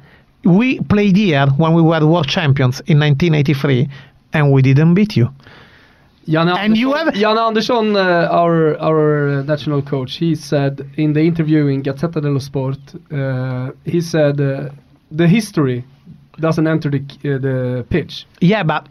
we 0.44 0.80
played 0.80 1.16
here 1.16 1.46
when 1.56 1.74
we 1.74 1.82
were 1.82 2.04
world 2.06 2.28
champions 2.28 2.80
in 2.86 2.98
1983 2.98 3.88
and 4.32 4.52
we 4.52 4.62
didn't 4.62 4.94
beat 4.94 5.16
you. 5.16 5.28
Jan 6.28 6.48
And 6.48 6.76
you 6.76 6.92
have- 6.94 7.14
Jan 7.14 7.38
Andersson, 7.38 7.96
uh, 7.96 8.28
our 8.30 8.76
our 8.78 9.28
uh, 9.28 9.42
national 9.42 9.82
coach, 9.82 10.16
he 10.16 10.34
said 10.34 10.80
in 10.96 11.12
the 11.12 11.20
interview 11.22 11.66
in 11.66 11.82
Gazzetta 11.82 12.20
dello 12.20 12.38
Sport, 12.38 12.78
uh, 13.12 13.70
he 13.84 14.00
said 14.00 14.40
uh, 14.40 14.68
the 15.10 15.26
history 15.26 15.84
doesn't 16.38 16.66
enter 16.66 16.90
the 16.90 16.98
uh, 17.24 17.38
the 17.38 17.84
pitch. 17.88 18.26
Yeah, 18.40 18.62
but 18.62 18.86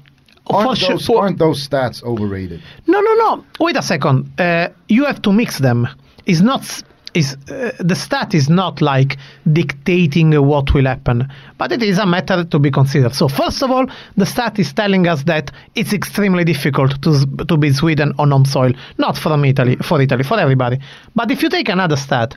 Aren't 0.49 0.79
those, 0.79 1.05
for- 1.05 1.21
aren't 1.21 1.37
those 1.37 1.67
stats 1.67 2.03
overrated? 2.03 2.61
No, 2.87 2.99
no, 3.01 3.13
no. 3.15 3.45
Wait 3.59 3.75
a 3.75 3.81
second. 3.81 4.29
Uh, 4.39 4.69
you 4.87 5.05
have 5.05 5.21
to 5.21 5.31
mix 5.31 5.59
them. 5.59 5.87
It's 6.25 6.41
not. 6.41 6.83
Is 7.15 7.35
uh, 7.49 7.71
the 7.79 7.95
stat 7.95 8.35
is 8.35 8.49
not 8.49 8.81
like 8.83 9.17
dictating 9.51 10.35
uh, 10.35 10.43
what 10.43 10.75
will 10.75 10.85
happen, 10.85 11.27
but 11.57 11.71
it 11.71 11.81
is 11.81 11.97
a 11.97 12.05
matter 12.05 12.43
to 12.43 12.59
be 12.59 12.69
considered. 12.69 13.15
So 13.15 13.27
first 13.27 13.63
of 13.63 13.71
all, 13.71 13.87
the 14.15 14.27
stat 14.27 14.59
is 14.59 14.71
telling 14.73 15.07
us 15.07 15.23
that 15.23 15.49
it's 15.73 15.91
extremely 15.91 16.43
difficult 16.43 17.01
to 17.01 17.25
to 17.47 17.57
beat 17.57 17.73
Sweden 17.73 18.13
on 18.19 18.29
home 18.29 18.45
soil, 18.45 18.73
not 18.99 19.17
from 19.17 19.43
Italy, 19.43 19.75
for 19.77 19.99
Italy, 19.99 20.23
for 20.23 20.39
everybody. 20.39 20.77
But 21.15 21.31
if 21.31 21.41
you 21.41 21.49
take 21.49 21.67
another 21.67 21.95
stat, 21.97 22.35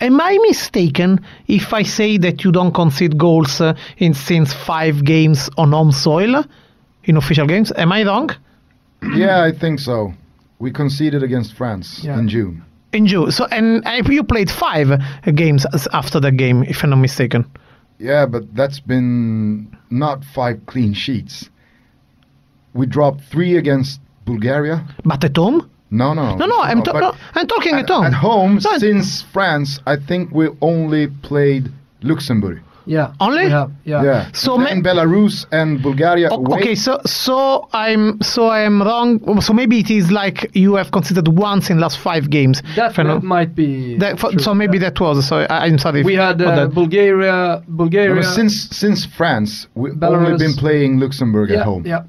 am 0.00 0.20
I 0.20 0.36
mistaken 0.48 1.20
if 1.46 1.72
I 1.72 1.84
say 1.84 2.18
that 2.18 2.42
you 2.42 2.50
don't 2.50 2.72
concede 2.74 3.18
goals 3.18 3.60
uh, 3.60 3.74
in 3.98 4.14
since 4.14 4.52
five 4.52 5.04
games 5.04 5.48
on 5.56 5.70
home 5.70 5.92
soil, 5.92 6.42
in 7.08 7.16
official 7.16 7.46
games? 7.46 7.72
Am 7.76 7.90
I 7.92 8.02
wrong? 8.04 8.30
Yeah, 9.14 9.42
I 9.48 9.52
think 9.52 9.80
so. 9.80 10.12
We 10.58 10.70
conceded 10.70 11.22
against 11.22 11.54
France 11.54 12.04
Yeah. 12.04 12.18
in 12.18 12.28
June. 12.28 12.62
in 12.92 13.06
June. 13.06 13.30
So 13.30 13.44
and 13.58 13.82
you 14.08 14.24
played 14.24 14.50
five 14.50 14.88
games 15.34 15.66
after 15.92 16.18
the 16.20 16.32
game, 16.32 16.58
if 16.72 16.82
I'm 16.82 16.90
not 16.90 16.96
mistaken. 17.08 17.44
Yeah, 17.98 18.26
but 18.26 18.42
that's 18.54 18.80
been 18.80 19.76
not 19.90 20.24
five 20.24 20.56
clean 20.66 20.94
sheets. 20.94 21.50
We 22.74 22.86
dropped 22.86 23.20
three 23.32 23.56
against 23.56 24.00
Bulgaria. 24.24 24.76
But 25.04 25.24
at 25.24 25.36
home? 25.36 25.58
No, 25.90 26.12
no, 26.14 26.36
No, 26.36 26.46
no, 26.46 26.60
I'm, 26.70 26.82
ta- 26.82 26.98
no, 27.04 27.12
I'm 27.34 27.46
talking 27.46 27.74
at, 27.74 27.84
at 27.84 27.90
home. 27.90 28.04
At 28.04 28.12
home, 28.14 28.52
No, 28.64 28.78
since 28.78 29.22
France, 29.32 29.80
I 29.86 29.96
think 29.96 30.30
we 30.32 30.48
only 30.60 31.06
played 31.28 31.64
Luxembourg. 32.02 32.60
Yeah, 32.96 33.12
Only? 33.20 33.44
we 33.44 33.50
have, 33.50 33.70
yeah. 33.84 34.02
Yeah. 34.08 34.20
So 34.32 34.54
and 34.54 34.62
ma- 34.62 34.68
then 34.70 34.82
Belarus 34.88 35.34
and 35.60 35.70
Bulgaria. 35.88 36.28
O- 36.32 36.54
okay, 36.56 36.74
so 36.74 36.92
so 37.04 37.68
I'm 37.72 38.04
so 38.22 38.48
I'm 38.48 38.76
wrong. 38.88 39.10
So 39.46 39.52
maybe 39.60 39.76
it 39.84 39.90
is 39.90 40.10
like 40.10 40.38
you 40.64 40.70
have 40.80 40.90
considered 40.98 41.28
once 41.28 41.64
in 41.72 41.76
last 41.84 41.98
five 42.08 42.24
games. 42.30 42.56
That, 42.76 42.94
that 42.96 43.22
might 43.22 43.52
be. 43.54 43.98
that- 44.02 44.18
for- 44.20 44.30
true, 44.32 44.40
so 44.46 44.54
maybe 44.62 44.78
yeah. 44.78 44.84
that 44.90 45.00
was. 45.00 45.26
So 45.30 45.34
I, 45.54 45.66
I'm 45.66 45.78
sorry. 45.86 46.02
we 46.02 46.14
had 46.14 46.40
uh, 46.40 46.56
that. 46.58 46.68
Bulgaria, 46.82 47.36
No, 47.68 47.76
Bulgaria. 47.84 48.22
since 48.38 48.54
since 48.82 48.98
France, 49.18 49.50
we've 49.74 50.02
only 50.02 50.34
been 50.44 50.54
playing 50.64 50.90
Luxembourg 51.04 51.48
yeah, 51.50 51.58
at 51.60 51.64
home. 51.70 51.84
yeah. 51.86 52.02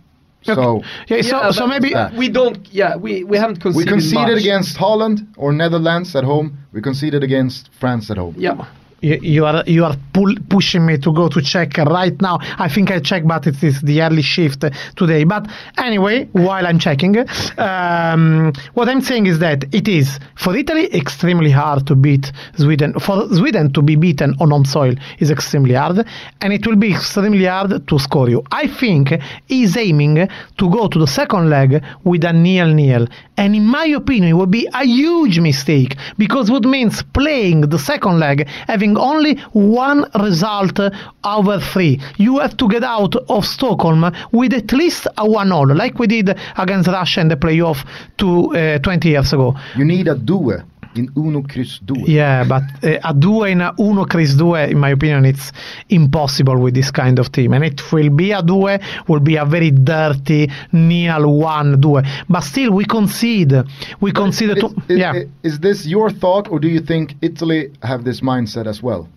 So 0.44 0.82
yeah, 1.10 1.22
so 1.22 1.38
Yeah, 1.38 1.52
so 1.60 1.68
maybe 1.68 1.90
that. 2.00 2.14
we 2.22 2.28
don't. 2.40 2.58
Yeah, 2.82 2.92
we 3.06 3.12
we 3.32 3.36
haven't 3.44 3.60
conceded. 3.66 3.86
we 3.88 3.92
conceded. 3.96 4.18
conceded 4.18 4.36
much. 4.38 4.44
against 4.46 4.74
Holland 4.86 5.18
or 5.42 5.50
Netherlands 5.64 6.10
at 6.20 6.24
home. 6.24 6.48
We 6.76 6.80
conceded 6.90 7.22
against 7.30 7.62
France 7.82 8.06
at 8.14 8.18
home. 8.24 8.36
Yeah. 8.48 8.56
You, 9.02 9.46
are 9.46 9.64
you 9.66 9.86
are 9.86 9.96
pull, 10.14 10.36
pushing 10.50 10.86
me 10.86 10.98
to 10.98 11.14
go 11.14 11.30
to 11.30 11.42
check 11.42 11.78
right 11.78 12.20
now. 12.22 12.40
I 12.58 12.68
think 12.68 12.92
I 12.92 13.00
check, 13.00 13.24
but 13.26 13.48
it 13.48 13.64
is 13.64 13.82
the 13.82 14.02
early 14.02 14.22
shift 14.22 14.64
today. 14.96 15.24
But 15.24 15.48
anyway, 15.78 16.26
while 16.34 16.68
I'm 16.68 16.80
checking, 16.80 17.18
um, 17.58 18.54
what 18.74 18.90
I'm 18.90 19.02
saying 19.02 19.28
is 19.28 19.40
that 19.40 19.74
it 19.74 19.88
is 19.88 20.20
for 20.36 20.56
Italy 20.56 20.94
extremely 20.94 21.52
hard 21.52 21.88
to 21.88 21.96
beat 21.96 22.32
Sweden. 22.58 22.94
For 23.00 23.28
Sweden 23.34 23.72
to 23.74 23.82
be 23.82 23.96
beaten 23.96 24.36
on 24.40 24.52
home 24.52 24.66
soil 24.66 24.96
is 25.20 25.32
extremely 25.32 25.76
hard, 25.76 26.06
and 26.42 26.54
it 26.54 26.68
will 26.68 26.76
be 26.76 26.92
extremely 26.92 27.46
hard 27.46 27.88
to 27.88 28.00
score 28.00 28.30
you. 28.30 28.44
I 28.52 28.68
think 28.68 29.14
he's 29.48 29.78
aiming 29.78 30.16
to 30.58 30.70
go 30.70 30.88
to 30.88 31.00
the 31.00 31.08
second 31.08 31.50
leg 31.50 31.84
with 32.04 32.24
a 32.24 32.34
nil 32.34 32.74
nil, 32.74 33.08
and 33.38 33.56
in 33.56 33.66
my 33.66 33.86
opinion, 33.86 34.32
it 34.32 34.34
would 34.34 34.52
be 34.52 34.68
a 34.74 34.86
huge 34.86 35.40
mistake 35.40 35.96
because 36.18 36.50
it 36.50 36.54
would 36.54 36.66
means 36.66 37.02
playing 37.14 37.62
the 37.62 37.80
second 37.80 38.20
leg 38.20 38.48
having 38.68 38.89
only 38.98 39.36
one 39.54 40.06
result 40.20 40.80
over 41.24 41.60
three. 41.60 42.00
You 42.18 42.40
have 42.40 42.58
to 42.58 42.68
get 42.68 42.84
out 42.84 43.16
of 43.16 43.46
Stockholm 43.46 44.12
with 44.32 44.54
at 44.54 44.72
least 44.72 45.08
a 45.18 45.30
one 45.30 45.52
all, 45.52 45.68
like 45.68 46.00
we 46.00 46.08
did 46.08 46.38
against 46.58 46.88
Russia 46.88 47.22
in 47.22 47.28
the 47.28 47.36
playoff 47.38 47.86
two, 48.18 48.56
uh, 48.56 48.80
20 48.80 49.10
years 49.10 49.34
ago. 49.34 49.56
You 49.76 49.86
need 49.86 50.08
a 50.08 50.16
due 50.16 50.62
in 50.96 51.10
uno 51.16 51.42
kryss 51.42 51.80
due. 51.86 52.04
Yeah, 52.08 52.44
but 52.44 52.64
uh, 52.84 53.00
a 53.04 53.14
due 53.14 53.44
in 53.46 53.62
a 53.62 53.74
uno 53.80 54.06
kryss 54.06 54.38
due, 54.38 54.56
in 54.56 54.78
my 54.80 54.90
opinion, 54.90 55.26
it's 55.26 55.52
impossible 55.90 56.58
with 56.58 56.74
this 56.74 56.92
kind 56.92 57.20
of 57.20 57.32
team. 57.32 57.54
And 57.54 57.64
it 57.64 57.92
will 57.92 58.10
be 58.10 58.32
a 58.32 58.42
due, 58.42 58.78
will 59.08 59.20
be 59.20 59.36
a 59.36 59.46
very 59.46 59.72
dirty 59.72 60.50
nil 60.72 61.32
one 61.40 61.80
due. 61.80 62.02
But 62.28 62.42
still, 62.42 62.72
we 62.72 62.86
concede. 62.86 63.64
We 64.02 64.12
concede 64.12 64.58
Is, 64.58 64.64
to. 64.64 64.84
is- 64.88 64.98
yeah. 64.98 65.24
is 65.44 65.60
this 65.60 65.86
your 65.86 66.10
thought, 66.10 66.50
or 66.50 66.60
do 66.60 66.68
you 66.68 66.80
think 66.80 67.16
Italy 67.22 67.72
have 67.84 68.04
this 68.04 68.22
mindset 68.22 68.68
as 68.68 68.82
well, 68.84 69.08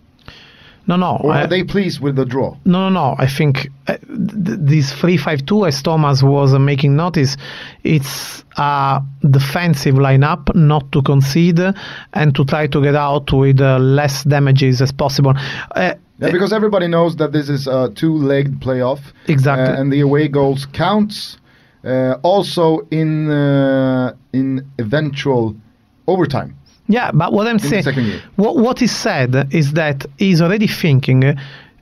No, 0.87 0.97
no. 0.97 1.18
or 1.20 1.33
I- 1.33 1.43
are 1.43 1.47
they 1.47 1.62
pleased 1.64 2.01
with 2.01 2.16
the 2.16 2.24
draw? 2.24 2.57
No, 2.64 2.89
no, 2.89 2.91
no. 2.91 3.16
I 3.18 3.26
think 3.26 3.68
uh, 3.87 3.97
th- 3.99 4.59
this 4.59 4.93
3-5-2, 4.93 5.68
as 5.68 5.83
Thomas 5.83 6.22
was 6.22 6.53
uh, 6.55 6.59
making 6.59 6.97
notice, 6.97 7.37
it's 7.85 8.45
a 8.57 9.01
defensive 9.30 9.95
lineup, 9.95 10.55
not 10.55 10.91
to 10.93 11.03
concede 11.03 11.61
and 12.14 12.35
to 12.35 12.45
try 12.45 12.66
to 12.66 12.83
get 12.83 12.95
out 12.97 13.33
with 13.33 13.61
uh, 13.61 13.78
less 13.78 14.24
damages 14.24 14.80
as 14.83 14.93
possible. 14.93 15.35
Uh, 15.76 15.95
Yeah, 16.18 16.30
because 16.30 16.53
everybody 16.53 16.87
knows 16.87 17.16
that 17.16 17.33
this 17.33 17.49
is 17.49 17.66
a 17.66 17.91
two-legged 17.95 18.61
playoff. 18.61 19.01
Exactly. 19.26 19.74
uh, 19.74 19.80
and 19.80 19.93
the 19.93 20.01
away 20.01 20.28
goals 20.28 20.66
counts. 20.66 21.39
Uh, 21.85 22.14
also 22.22 22.87
in 22.93 23.28
uh, 23.28 24.12
in 24.33 24.62
eventual 24.78 25.57
overtime. 26.07 26.55
Yeah, 26.93 27.11
but 27.11 27.32
what 27.32 27.47
I'm 27.47 27.59
saying, 27.59 28.20
what 28.36 28.57
what 28.57 28.82
is 28.82 28.95
said 28.95 29.49
is 29.51 29.72
that 29.72 30.05
he's 30.18 30.43
already 30.43 30.66
thinking 30.66 31.38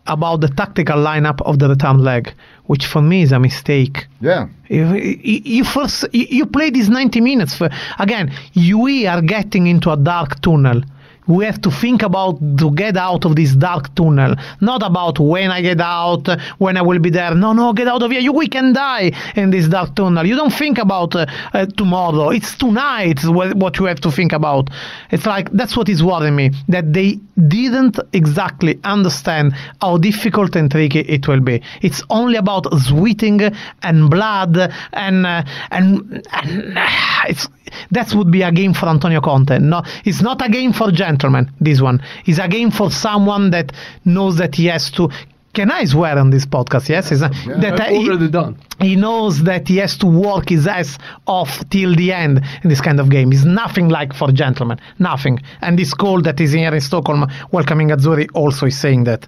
about 0.06 0.40
the 0.40 0.48
tactical 0.48 0.96
lineup 0.96 1.40
of 1.42 1.58
the 1.58 1.68
return 1.68 1.98
leg, 1.98 2.32
which 2.66 2.86
for 2.86 3.02
me 3.02 3.22
is 3.22 3.32
a 3.32 3.40
mistake. 3.40 4.06
Yeah. 4.20 4.46
You, 4.68 4.94
you 4.94 5.40
you 5.56 5.64
first 5.64 6.04
you, 6.12 6.26
you 6.38 6.46
play 6.46 6.70
these 6.70 6.88
90 6.88 7.20
minutes 7.20 7.56
for 7.56 7.68
again. 7.98 8.32
We 8.54 9.08
are 9.08 9.20
getting 9.20 9.66
into 9.66 9.90
a 9.90 9.96
dark 9.96 10.40
tunnel. 10.42 10.82
We 11.26 11.44
have 11.44 11.60
to 11.62 11.70
think 11.70 12.02
about 12.02 12.38
to 12.58 12.70
get 12.72 12.96
out 12.96 13.24
of 13.24 13.36
this 13.36 13.54
dark 13.54 13.94
tunnel, 13.94 14.34
not 14.60 14.82
about 14.82 15.18
when 15.18 15.50
I 15.50 15.60
get 15.60 15.80
out, 15.80 16.28
when 16.58 16.76
I 16.76 16.82
will 16.82 16.98
be 16.98 17.10
there. 17.10 17.34
No, 17.34 17.52
no, 17.52 17.72
get 17.72 17.88
out 17.88 18.02
of 18.02 18.10
here. 18.10 18.20
You, 18.20 18.32
we 18.32 18.48
can 18.48 18.72
die 18.72 19.12
in 19.36 19.50
this 19.50 19.68
dark 19.68 19.94
tunnel. 19.94 20.26
You 20.26 20.36
don't 20.36 20.52
think 20.52 20.78
about 20.78 21.14
uh, 21.14 21.26
uh, 21.52 21.66
tomorrow. 21.66 22.30
It's 22.30 22.56
tonight 22.56 23.24
what, 23.24 23.78
you 23.78 23.84
have 23.86 24.00
to 24.00 24.10
think 24.10 24.32
about. 24.32 24.70
It's 25.10 25.26
like 25.26 25.50
that's 25.52 25.76
what 25.76 25.88
is 25.88 26.02
worrying 26.02 26.36
me 26.36 26.50
that 26.68 26.92
they 26.92 27.18
didn't 27.48 27.98
exactly 28.12 28.78
understand 28.84 29.54
how 29.80 29.98
difficult 29.98 30.56
and 30.56 30.70
tricky 30.70 31.00
it 31.00 31.26
will 31.28 31.40
be. 31.40 31.62
It's 31.82 32.02
only 32.10 32.36
about 32.36 32.66
sweating 32.80 33.40
and 33.82 34.10
blood 34.10 34.56
and 34.92 35.26
uh, 35.26 35.42
and, 35.70 36.26
and 36.32 36.78
it's 37.28 37.48
that 37.90 38.12
would 38.14 38.30
be 38.30 38.42
a 38.42 38.52
game 38.52 38.74
for 38.74 38.88
Antonio 38.88 39.20
Conte. 39.20 39.58
No, 39.58 39.82
it's 40.04 40.22
not 40.22 40.44
a 40.44 40.48
game 40.48 40.72
for 40.72 40.90
gentlemen. 41.20 41.50
This 41.60 41.80
one 41.80 42.02
is 42.26 42.38
a 42.38 42.48
game 42.48 42.70
for 42.70 42.90
someone 42.90 43.50
that 43.50 43.72
knows 44.04 44.36
that 44.38 44.54
he 44.54 44.66
has 44.66 44.90
to. 44.92 45.10
Can 45.52 45.70
I 45.70 45.84
swear 45.84 46.16
on 46.18 46.30
this 46.30 46.46
podcast? 46.46 46.88
Yes, 46.88 47.10
is 47.12 47.20
Yeah. 47.22 47.28
that 47.60 47.88
he- 47.90 48.08
already 48.08 48.28
done. 48.28 48.56
he 48.80 48.94
knows 48.96 49.42
that 49.42 49.66
he 49.68 49.78
has 49.78 49.96
to 49.98 50.06
work 50.06 50.48
his 50.48 50.66
ass 50.66 50.96
off 51.26 51.52
till 51.70 51.94
the 51.96 52.12
end 52.12 52.40
in 52.62 52.70
this 52.70 52.80
kind 52.80 53.00
of 53.00 53.08
game. 53.10 53.32
It's 53.32 53.44
nothing 53.44 53.88
like 53.88 54.14
for 54.14 54.30
gentlemen, 54.32 54.78
nothing. 55.00 55.40
And 55.60 55.76
this 55.78 55.92
call 55.92 56.22
that 56.22 56.40
is 56.40 56.52
here 56.52 56.72
in 56.74 56.80
Stockholm 56.80 57.26
welcoming 57.52 57.88
Azzurri 57.90 58.28
also 58.34 58.66
is 58.66 58.78
saying 58.78 59.04
that. 59.04 59.26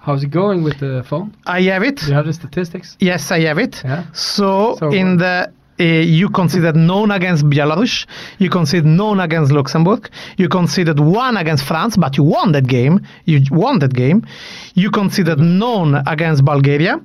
How's 0.00 0.22
it 0.22 0.30
going 0.30 0.62
with 0.62 0.78
the 0.78 1.02
phone? 1.10 1.34
I 1.46 1.62
have 1.62 1.82
it. 1.82 1.96
Do 1.96 2.06
you 2.08 2.14
have 2.14 2.26
the 2.26 2.32
statistics? 2.32 2.96
Yes, 3.00 3.30
I 3.32 3.40
have 3.40 3.58
it. 3.58 3.82
Yeah. 3.84 4.04
So, 4.12 4.76
So 4.78 4.90
in 4.90 5.16
the 5.16 5.50
uh, 5.80 5.84
you 5.84 6.28
considered 6.28 6.76
none 6.76 7.10
against 7.10 7.44
Belarus, 7.48 8.06
you 8.38 8.50
considered 8.50 8.86
none 8.86 9.20
against 9.20 9.52
Luxembourg, 9.52 10.08
you 10.36 10.48
considered 10.48 10.98
one 11.00 11.36
against 11.36 11.64
France, 11.64 11.96
but 11.96 12.16
you 12.16 12.24
won 12.24 12.52
that 12.52 12.66
game. 12.66 13.00
You 13.24 13.42
won 13.50 13.78
that 13.80 13.94
game. 13.94 14.26
You 14.74 14.90
considered 14.90 15.38
none 15.38 16.02
against 16.06 16.44
Bulgaria. 16.44 17.00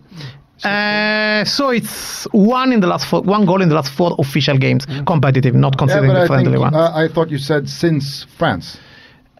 Uh, 0.63 1.43
so 1.43 1.69
it's 1.71 2.25
one 2.31 2.71
in 2.71 2.79
the 2.79 2.87
last 2.87 3.05
four, 3.05 3.21
one 3.21 3.45
goal 3.45 3.61
in 3.61 3.67
the 3.69 3.75
last 3.75 3.91
four 3.91 4.15
official 4.17 4.57
games, 4.57 4.85
competitive, 5.05 5.53
not 5.55 5.77
considering 5.77 6.11
but 6.13 6.21
the 6.21 6.27
friendly 6.27 6.57
ones. 6.57 6.75
uh, 6.75 6.91
I 6.95 7.07
thought 7.09 7.29
you 7.29 7.37
said 7.37 7.67
since 7.67 8.23
France. 8.37 8.77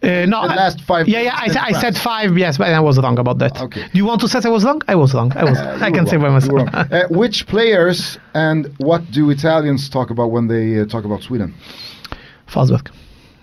Uh, 0.04 0.26
no, 0.26 0.38
The 0.48 0.54
last 0.54 0.80
five 0.82 1.08
Yeah, 1.08 1.20
yeah. 1.28 1.36
I, 1.44 1.48
sa- 1.48 1.64
I 1.70 1.72
said 1.72 1.96
five. 1.96 2.36
Yes, 2.44 2.58
but 2.58 2.68
I 2.68 2.80
was 2.88 2.96
wrong 2.98 3.18
about 3.18 3.38
that. 3.38 3.54
Okay. 3.66 3.82
Do 3.92 3.96
you 4.00 4.04
want 4.10 4.20
to 4.22 4.28
say 4.28 4.40
I 4.44 4.48
was 4.58 4.64
wrong? 4.64 4.82
I 4.86 4.94
was 4.94 5.14
wrong. 5.14 5.32
I 5.34 5.44
was. 5.44 5.58
Uh, 5.58 5.78
I 5.80 5.90
can 5.90 6.04
were 6.04 6.10
say 6.10 6.16
by 6.18 6.24
wrong. 6.28 6.40
You 6.42 6.52
myself. 6.52 6.74
wrong. 6.74 6.86
Uh, 6.98 7.08
which 7.22 7.46
players 7.46 8.18
and 8.34 8.60
what 8.78 9.02
do 9.10 9.30
Italians 9.30 9.88
talk 9.88 10.10
about 10.10 10.28
when 10.30 10.44
they 10.48 10.80
uh, 10.80 10.84
talk 10.86 11.04
about 11.04 11.22
Sweden? 11.22 11.54
Forsberg. 12.46 12.90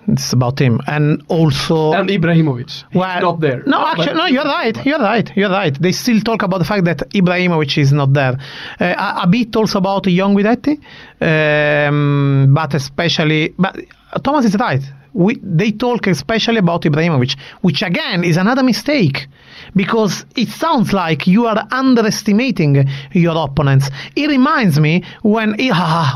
It's 0.08 0.34
about 0.34 0.60
him, 0.60 0.80
and 0.88 1.22
also. 1.28 1.94
And 1.94 2.10
Ibrahimovic. 2.10 2.70
He's 2.90 3.00
Well, 3.00 3.22
not 3.22 3.40
there. 3.40 3.62
No, 3.68 3.86
actually, 3.86 4.16
no. 4.16 4.26
You're 4.26 4.44
right. 4.60 4.76
You're 4.86 5.00
right. 5.00 5.32
You're 5.38 5.50
right. 5.52 5.80
They 5.80 5.92
still 5.92 6.20
talk 6.22 6.42
about 6.42 6.58
the 6.58 6.66
fact 6.66 6.86
that 6.86 6.98
Ibrahimovic 7.12 7.78
is 7.78 7.94
not 7.94 8.12
there. 8.14 8.36
Uh, 8.80 8.86
a, 8.86 9.22
a 9.24 9.28
bit 9.28 9.56
also 9.56 9.78
about 9.78 10.06
John 10.06 10.34
Guidetti, 10.36 10.80
um, 11.22 12.52
but 12.54 12.74
especially, 12.74 13.54
but 13.60 13.78
Thomas 14.24 14.46
is 14.46 14.56
right. 14.56 14.82
We, 15.14 15.40
they 15.44 15.72
talk 15.72 16.08
especially 16.08 16.58
about 16.58 16.84
Ibrahimovic, 16.84 17.38
which 17.62 17.82
again 17.82 18.24
is 18.24 18.38
another 18.38 18.64
mistake, 18.64 19.28
because 19.76 20.26
it 20.36 20.50
sounds 20.50 20.94
like 20.94 21.28
you 21.28 21.46
are 21.46 21.68
underestimating 21.72 22.88
your 23.14 23.36
opponents. 23.38 23.90
It 24.16 24.28
reminds 24.28 24.80
me 24.80 25.04
when 25.24 25.56
ah? 25.72 26.14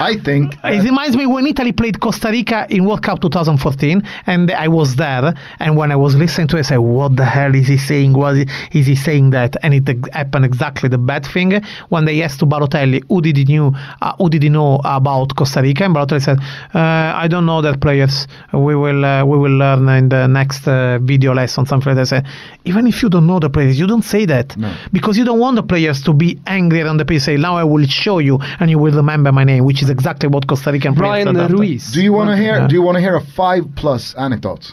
I 0.00 0.16
think 0.16 0.54
It 0.64 0.82
reminds 0.82 1.16
me 1.16 1.26
when 1.26 1.46
Italy 1.46 1.72
played 1.72 2.00
Costa 2.00 2.30
Rica 2.30 2.66
in 2.70 2.84
World 2.84 3.02
Cup 3.02 3.20
2014, 3.20 4.02
and 4.26 4.50
I 4.50 4.68
was 4.68 4.96
there. 4.96 5.34
And 5.58 5.76
when 5.76 5.92
I 5.92 5.96
was 5.96 6.14
listening 6.16 6.48
to 6.48 6.56
it, 6.56 6.60
I 6.60 6.62
said, 6.62 6.78
"What 6.78 7.16
the 7.16 7.24
hell 7.24 7.54
is 7.54 7.68
he 7.68 7.78
saying? 7.78 8.12
Was 8.12 8.38
is 8.72 8.86
he 8.86 8.96
saying 8.96 9.30
that?" 9.30 9.56
And 9.62 9.74
it 9.74 9.88
happened 10.12 10.44
exactly 10.44 10.88
the 10.88 10.98
bad 10.98 11.24
thing 11.24 11.62
when 11.88 12.04
they 12.04 12.22
asked 12.22 12.40
to 12.40 12.46
Balotelli, 12.46 13.02
"Who 13.08 13.20
did 13.22 13.36
he 13.36 13.44
knew? 13.44 13.72
Uh, 14.02 14.14
who 14.18 14.28
did 14.28 14.42
he 14.42 14.48
know 14.48 14.80
about 14.84 15.36
Costa 15.36 15.62
Rica?" 15.62 15.84
And 15.84 15.94
Balotelli 15.94 16.22
said, 16.22 16.38
uh, 16.74 17.24
"I 17.24 17.28
don't 17.28 17.46
know 17.46 17.62
that 17.62 17.80
players. 17.80 18.26
We 18.52 18.74
will 18.74 19.04
uh, 19.04 19.24
we 19.24 19.38
will 19.38 19.56
learn 19.56 19.88
in 19.88 20.08
the 20.08 20.26
next 20.26 20.66
uh, 20.68 20.98
video 21.00 21.34
lesson." 21.34 21.66
Something 21.66 21.96
like 21.96 22.08
that. 22.08 22.24
I 22.66 22.70
said, 22.72 22.76
even 22.78 22.86
if 22.86 23.02
you 23.02 23.08
don't 23.08 23.26
know 23.26 23.38
the 23.38 23.48
players, 23.50 23.78
you 23.78 23.86
don't 23.86 24.04
say 24.04 24.26
that 24.26 24.56
No. 24.56 24.70
because 24.92 25.16
you 25.18 25.24
don't 25.24 25.38
want 25.38 25.56
the 25.56 25.62
players 25.62 26.02
to 26.02 26.12
be 26.12 26.38
angry 26.46 26.82
on 26.82 26.96
the 26.96 27.04
pitch. 27.04 27.22
Say, 27.22 27.36
"Now 27.36 27.56
I 27.56 27.64
will 27.64 27.86
show 27.86 28.18
you, 28.20 28.38
and 28.60 28.70
you 28.70 28.78
will 28.78 28.92
remember 28.96 29.32
my 29.32 29.44
name," 29.44 29.64
which 29.64 29.82
is 29.82 29.90
exactly 29.90 30.28
what 30.28 30.46
Costa 30.46 30.70
Rican 30.72 30.94
players 30.94 31.24
Bryan. 31.32 31.52
Ruiz. 31.52 31.92
Do 31.92 32.00
you 32.02 32.12
want 32.12 32.30
to 32.30 32.36
hear? 32.36 32.56
Yeah. 32.58 32.68
Do 32.68 32.74
you 32.74 32.82
want 32.82 32.96
to 32.96 33.00
hear 33.00 33.16
a 33.16 33.20
five 33.20 33.64
plus 33.76 34.14
anecdote? 34.14 34.72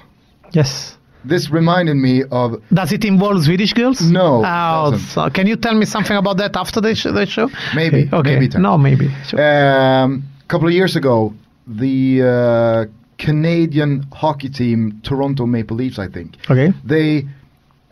Yes. 0.52 0.98
This 1.26 1.50
reminded 1.50 1.96
me 1.96 2.24
of 2.32 2.58
Does 2.74 2.92
it 2.92 3.06
involve 3.06 3.44
Swedish 3.44 3.74
girls? 3.74 4.02
No, 4.02 4.44
it 4.44 4.48
Oh, 4.48 4.98
so 4.98 5.30
can 5.30 5.48
you 5.48 5.56
tell 5.56 5.74
me 5.74 5.86
something 5.86 6.18
about 6.18 6.38
that 6.38 6.56
after 6.58 6.82
the, 6.82 6.94
sh- 6.96 7.04
the 7.14 7.26
show? 7.26 7.50
Maybe, 7.74 8.10
Okay. 8.12 8.34
maybe, 8.34 8.48
Tom. 8.50 8.62
no, 8.62 8.78
maybe. 8.78 9.10
Sure. 9.28 9.40
um, 9.40 10.24
a 10.42 10.48
couple 10.48 10.68
of 10.68 10.74
years 10.74 10.96
ago. 10.98 11.34
The 11.66 12.22
uh, 12.22 12.86
Canadian 13.18 14.06
hockey 14.12 14.50
team, 14.50 15.00
Toronto 15.04 15.46
Maple 15.46 15.78
Leafs, 15.78 15.98
I 15.98 16.08
think, 16.10 16.36
okay. 16.52 16.74
they 16.84 17.26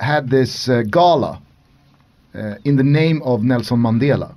had 0.01 0.29
this 0.29 0.67
uh, 0.67 0.83
gala 0.89 1.41
uh, 2.35 2.55
in 2.65 2.75
the 2.75 2.83
name 2.83 3.21
of 3.23 3.43
Nelson 3.43 3.77
Mandela. 3.79 4.35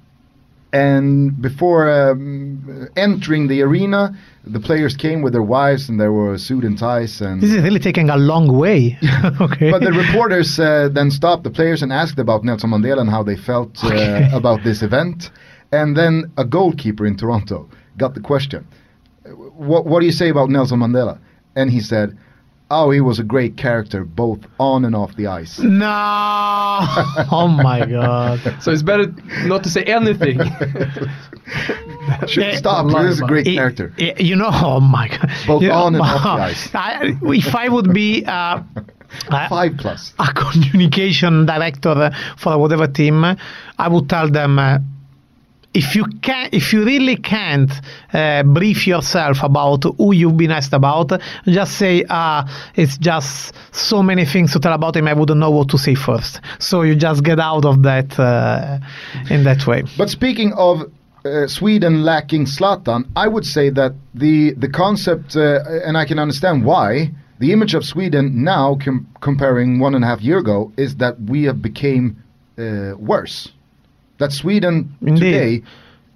And 0.72 1.40
before 1.40 1.88
um, 1.88 2.88
entering 2.96 3.46
the 3.46 3.62
arena, 3.62 4.16
the 4.44 4.58
players 4.58 4.96
came 4.96 5.22
with 5.22 5.32
their 5.32 5.42
wives 5.42 5.88
and 5.88 6.00
there 6.00 6.10
were 6.12 6.36
suit 6.36 6.64
and 6.64 6.76
ties 6.76 7.20
and. 7.20 7.40
This 7.40 7.52
is 7.52 7.62
really 7.62 7.78
taking 7.78 8.10
a 8.10 8.16
long 8.16 8.48
way. 8.58 8.98
okay. 9.40 9.70
But 9.70 9.82
the 9.82 9.92
reporters 9.92 10.58
uh, 10.58 10.88
then 10.92 11.12
stopped 11.12 11.44
the 11.44 11.50
players 11.50 11.80
and 11.82 11.92
asked 11.92 12.18
about 12.18 12.42
Nelson 12.42 12.70
Mandela 12.70 13.00
and 13.00 13.08
how 13.08 13.22
they 13.22 13.36
felt 13.36 13.82
uh, 13.84 13.86
Okay. 13.86 14.28
about 14.34 14.64
this 14.64 14.82
event. 14.82 15.30
And 15.70 15.96
then 15.96 16.32
a 16.36 16.44
goalkeeper 16.44 17.06
in 17.06 17.16
Toronto 17.16 17.68
got 17.96 18.14
the 18.14 18.20
question, 18.20 18.66
what, 19.56 19.86
what 19.86 20.00
do 20.00 20.06
you 20.06 20.12
say 20.12 20.28
about 20.28 20.50
Nelson 20.50 20.80
Mandela? 20.80 21.20
And 21.54 21.70
he 21.70 21.80
said, 21.80 22.18
oh, 22.70 22.90
he 22.90 23.00
was 23.00 23.18
a 23.18 23.24
great 23.24 23.56
character 23.56 24.04
both 24.04 24.40
on 24.58 24.84
and 24.84 24.94
off 24.96 25.14
the 25.16 25.26
ice. 25.26 25.58
no. 25.84 25.86
oh 27.30 27.48
my 27.48 27.84
God. 27.86 28.40
So 28.62 28.70
it's 28.72 28.82
better 28.82 29.12
not 29.44 29.62
to 29.64 29.70
say 29.70 29.82
anything. 29.84 30.38
Should 32.26 32.44
Eh, 32.44 32.56
stop. 32.56 32.86
This 32.86 33.14
is 33.16 33.20
a 33.20 33.26
great 33.26 33.46
I- 33.48 33.54
character. 33.54 33.92
I- 33.98 34.14
you 34.18 34.36
know, 34.36 34.48
oh 34.52 34.80
my 34.80 35.08
God. 35.08 35.30
Both 35.46 35.62
You 35.62 35.68
know, 35.68 35.74
on 35.74 35.94
and 35.94 36.02
off 36.02 36.22
the 36.22 36.28
ice. 36.28 36.74
I, 36.74 37.16
if 37.22 37.54
I 37.54 37.68
would 37.68 37.92
be. 37.92 38.24
Uh, 38.24 38.62
I- 39.30 39.48
Five 39.48 39.76
plus. 39.78 40.12
a 40.18 40.32
communication 40.32 41.46
director 41.46 42.10
for 42.36 42.58
whatever 42.58 42.86
team, 42.88 43.24
I 43.24 43.88
would 43.88 44.08
tell 44.08 44.28
them 44.28 44.58
uh, 44.58 44.78
if 45.74 45.96
you 45.96 46.04
can, 46.22 46.48
if 46.52 46.72
you 46.72 46.84
really 46.84 47.16
can't 47.16 47.70
uh, 48.12 48.44
brief 48.44 48.86
yourself 48.86 49.42
about 49.42 49.82
who 49.98 50.14
you've 50.14 50.36
been 50.36 50.52
asked 50.52 50.72
about, 50.72 51.12
just 51.46 51.76
say, 51.76 52.04
ah, 52.08 52.46
it's 52.76 52.96
just 52.96 53.54
so 53.72 54.02
many 54.02 54.24
things 54.24 54.52
to 54.52 54.60
tell 54.60 54.72
about 54.72 54.96
him. 54.96 55.08
I 55.08 55.12
wouldn't 55.12 55.40
know 55.40 55.50
what 55.50 55.68
to 55.70 55.78
say 55.78 55.96
first. 55.96 56.40
So 56.60 56.82
you 56.82 56.94
just 56.94 57.24
get 57.24 57.40
out 57.40 57.64
of 57.64 57.82
that 57.82 58.18
uh, 58.18 58.78
in 59.28 59.42
that 59.44 59.66
way. 59.66 59.82
But 59.98 60.10
speaking 60.10 60.52
of 60.52 60.90
uh, 61.24 61.48
Sweden 61.48 62.04
lacking 62.04 62.46
Zlatan, 62.46 63.08
I 63.16 63.26
would 63.26 63.44
say 63.44 63.70
that 63.70 63.94
the 64.14 64.52
the 64.52 64.68
concept, 64.68 65.36
uh, 65.36 65.60
and 65.84 65.96
I 65.96 66.04
can 66.04 66.18
understand 66.18 66.64
why. 66.64 67.10
The 67.40 67.50
image 67.52 67.74
of 67.74 67.84
Sweden 67.84 68.44
now, 68.44 68.78
com- 68.82 69.08
comparing 69.20 69.80
one 69.80 69.96
and 69.96 70.04
a 70.04 70.06
half 70.06 70.22
year 70.22 70.38
ago, 70.38 70.72
is 70.76 70.96
that 70.96 71.20
we 71.22 71.42
have 71.44 71.60
became 71.60 72.16
uh, 72.56 72.92
worse. 72.96 73.50
That 74.18 74.32
Sweden 74.32 74.94
Indeed. 75.00 75.20
today 75.20 75.62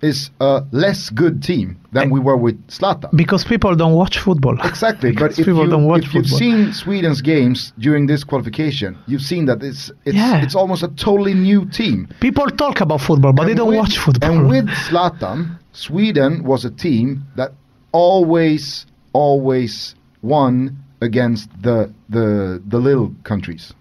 is 0.01 0.31
a 0.41 0.63
less 0.71 1.11
good 1.11 1.43
team 1.43 1.77
than 1.91 2.11
we 2.11 2.21
were 2.21 2.37
with 2.37 2.57
Zlatan. 2.69 3.11
Because 3.17 3.43
people 3.43 3.75
don't 3.75 3.95
watch 3.95 4.21
football. 4.21 4.57
Exactly, 4.63 5.11
but 5.11 5.19
Because 5.31 5.39
if, 5.41 5.47
people 5.47 5.65
you, 5.65 5.71
don't 5.71 5.87
watch 5.87 6.05
if 6.05 6.15
you've 6.15 6.29
seen 6.29 6.73
Sweden's 6.73 7.21
games 7.21 7.73
during 7.81 8.07
this 8.07 8.23
qualification, 8.23 8.97
you've 9.09 9.23
seen 9.23 9.47
that 9.47 9.61
it's 9.65 9.91
it's, 10.05 10.15
Yeah. 10.17 10.41
it's 10.45 10.55
almost 10.55 10.85
a 10.85 10.89
totally 10.89 11.35
new 11.35 11.67
team. 11.67 12.07
People 12.21 12.47
talk 12.51 12.81
about 12.81 13.01
football, 13.01 13.33
but 13.33 13.47
they 13.47 13.55
don't 13.55 13.69
with- 13.71 13.79
watch 13.79 13.99
football. 13.99 14.31
And 14.31 14.49
with 14.49 14.69
Zlatan, 14.87 15.59
Sweden 15.73 16.45
was 16.45 16.65
a 16.65 16.71
team 16.71 17.25
that 17.35 17.51
always, 17.91 18.87
always 19.13 19.95
won 20.23 20.77
against 21.01 21.49
the 21.63 21.93
the 22.09 22.63
the 22.69 22.79
little 22.79 23.13
countries, 23.25 23.73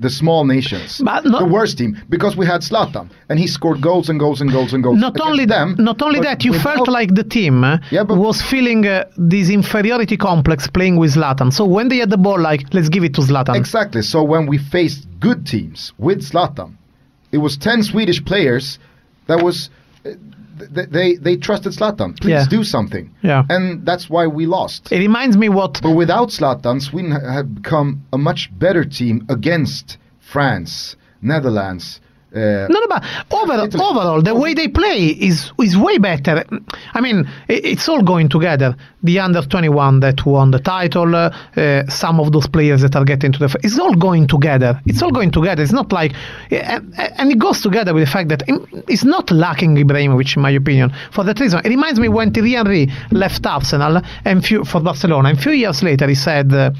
the 0.00 0.08
small 0.10 0.44
nations, 0.44 1.00
But 1.04 1.24
not- 1.24 1.40
the 1.40 1.46
worst 1.46 1.78
team, 1.78 1.96
because 2.08 2.36
we 2.36 2.46
had 2.46 2.60
Zlatan 2.62 3.08
and 3.28 3.38
he 3.38 3.46
scored 3.48 3.80
goals 3.80 4.08
and 4.08 4.18
goals 4.20 4.40
and 4.40 4.50
goals 4.52 4.72
and 4.72 4.82
goals. 4.82 4.98
not 4.98 5.20
only 5.20 5.44
them, 5.44 5.74
not 5.78 6.00
only 6.02 6.20
that, 6.20 6.44
you 6.44 6.52
without- 6.52 6.74
felt 6.76 6.88
like 6.88 7.14
the 7.14 7.24
team 7.24 7.64
uh, 7.64 7.78
Yeah, 7.90 8.02
was 8.02 8.40
feeling 8.40 8.86
uh, 8.86 9.04
this 9.16 9.50
inferiority 9.50 10.16
complex 10.16 10.68
playing 10.68 10.96
with 10.98 11.14
Zlatan. 11.14 11.52
So 11.52 11.64
when 11.64 11.88
they 11.88 11.98
had 11.98 12.10
the 12.10 12.16
ball, 12.16 12.38
like 12.40 12.62
let's 12.72 12.88
give 12.88 13.02
it 13.02 13.14
to 13.14 13.22
Zlatan. 13.22 13.56
Exactly. 13.56 14.02
So 14.02 14.22
when 14.22 14.46
we 14.46 14.58
faced 14.58 15.06
good 15.20 15.46
teams 15.46 15.92
with 15.98 16.18
Zlatan, 16.22 16.70
it 17.32 17.38
was 17.38 17.56
ten 17.56 17.82
Swedish 17.82 18.24
players 18.24 18.78
that 19.26 19.42
was 19.42 19.68
uh, 20.06 20.10
they 20.70 21.16
they 21.16 21.36
trusted 21.36 21.72
Zlatan. 21.72 22.18
Please 22.20 22.30
Yeah. 22.30 22.46
do 22.48 22.64
something. 22.64 23.10
Yeah. 23.22 23.44
And 23.48 23.84
that's 23.84 24.08
why 24.10 24.26
we 24.26 24.46
lost. 24.46 24.92
It 24.92 24.98
reminds 24.98 25.36
me 25.36 25.48
what 25.48 25.80
But 25.82 25.92
without 25.92 26.28
Zlatan, 26.30 26.80
Sweden 26.80 27.12
had 27.12 27.54
become 27.62 28.02
a 28.12 28.18
much 28.18 28.50
better 28.58 28.84
team 28.84 29.24
against 29.28 29.98
France, 30.20 30.96
Netherlands. 31.22 32.00
Uh, 32.34 32.66
No, 32.68 32.78
no, 32.80 32.86
but 32.88 33.02
overall, 33.30 33.68
overall, 33.90 34.22
the 34.22 34.34
way 34.34 34.52
they 34.52 34.68
play 34.68 35.06
is 35.28 35.50
is 35.62 35.76
way 35.78 35.96
better. 35.98 36.44
I 36.92 37.00
mean, 37.00 37.26
i- 37.48 37.52
it's 37.72 37.88
all 37.88 38.02
going 38.02 38.28
together. 38.28 38.76
The 39.02 39.18
under 39.20 39.40
twenty 39.42 39.70
one 39.70 40.00
that 40.00 40.26
won 40.26 40.50
the 40.50 40.58
title, 40.58 41.14
uh, 41.16 41.30
uh, 41.56 41.86
some 41.88 42.20
of 42.20 42.32
those 42.32 42.46
players 42.46 42.82
that 42.82 42.94
are 42.96 43.04
getting 43.04 43.32
to 43.32 43.38
the, 43.38 43.56
it's 43.62 43.78
all 43.78 43.94
going 43.94 44.26
together. 44.26 44.78
It's 44.86 45.00
all 45.02 45.10
going 45.10 45.30
together. 45.30 45.62
It's 45.62 45.72
not 45.72 45.90
like, 45.92 46.12
and, 46.50 46.92
and 47.16 47.30
it 47.32 47.38
goes 47.38 47.62
together 47.62 47.94
with 47.94 48.04
the 48.04 48.10
fact 48.10 48.28
that 48.28 48.42
it's 48.88 49.04
not 49.04 49.30
lacking 49.30 49.76
Ibrahimovic, 49.76 50.36
in 50.36 50.42
my 50.42 50.50
opinion, 50.50 50.92
for 51.12 51.24
that 51.24 51.40
reason. 51.40 51.60
It 51.64 51.68
reminds 51.70 51.98
me 51.98 52.08
when 52.08 52.32
Thierry 52.32 52.52
Henry 52.52 52.90
left 53.10 53.46
Arsenal 53.46 54.02
and 54.26 54.44
few, 54.44 54.64
for 54.64 54.80
Barcelona, 54.80 55.30
and 55.30 55.38
a 55.38 55.40
few 55.40 55.52
years 55.52 55.82
later 55.82 56.06
he 56.08 56.14
said, 56.16 56.52
uh, 56.52 56.72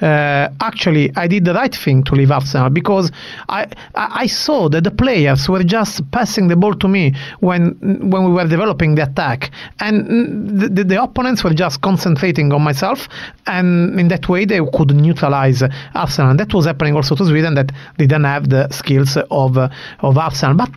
uh, 0.00 0.48
actually, 0.60 1.10
I 1.16 1.26
did 1.26 1.44
the 1.44 1.52
right 1.54 1.74
thing 1.74 2.04
to 2.04 2.14
leave 2.14 2.30
Arsenal 2.30 2.70
because 2.70 3.10
I, 3.48 3.66
I, 3.94 4.22
I 4.22 4.26
saw 4.28 4.68
that 4.70 4.84
the 4.84 4.93
players 4.96 5.48
were 5.48 5.64
just 5.64 6.08
passing 6.10 6.48
the 6.48 6.56
ball 6.56 6.74
to 6.74 6.88
me 6.88 7.14
when 7.40 7.76
when 8.10 8.24
we 8.24 8.32
were 8.32 8.48
developing 8.48 8.94
the 8.94 9.02
attack, 9.02 9.50
and 9.80 10.60
the, 10.60 10.68
the, 10.68 10.84
the 10.84 11.02
opponents 11.02 11.42
were 11.44 11.54
just 11.54 11.80
concentrating 11.80 12.52
on 12.52 12.62
myself, 12.62 13.08
and 13.46 13.98
in 13.98 14.08
that 14.08 14.28
way 14.28 14.44
they 14.44 14.60
could 14.74 14.94
neutralize 14.94 15.62
Arsenal. 15.94 16.30
And 16.30 16.40
that 16.40 16.52
was 16.54 16.66
happening 16.66 16.94
also 16.96 17.14
to 17.16 17.24
Sweden 17.26 17.54
that 17.54 17.72
they 17.98 18.06
didn't 18.06 18.24
have 18.24 18.48
the 18.48 18.68
skills 18.70 19.16
of 19.30 19.56
of 19.56 20.18
Arsenal, 20.18 20.56
but 20.56 20.70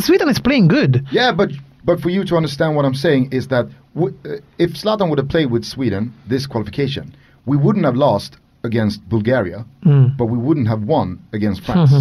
Sweden 0.00 0.28
is 0.28 0.38
playing 0.38 0.68
good. 0.68 1.06
yeah, 1.10 1.32
but 1.32 1.50
but 1.84 2.00
for 2.00 2.10
you 2.10 2.24
to 2.24 2.36
understand 2.36 2.76
what 2.76 2.84
I'm 2.84 2.94
saying 2.94 3.32
is 3.32 3.48
that 3.48 3.66
w- 3.94 4.16
uh, 4.24 4.36
if 4.58 4.72
Zlatan 4.74 5.08
would 5.10 5.18
have 5.18 5.28
played 5.28 5.50
with 5.50 5.64
Sweden 5.64 6.12
this 6.26 6.46
qualification, 6.46 7.14
we 7.46 7.56
wouldn't 7.56 7.84
have 7.84 7.96
lost 7.96 8.36
against 8.64 9.00
Bulgaria, 9.08 9.64
Mm. 9.84 10.16
but 10.16 10.26
we 10.26 10.38
wouldn't 10.38 10.68
have 10.68 10.82
won 10.82 11.18
against 11.32 11.60
France. 11.66 11.92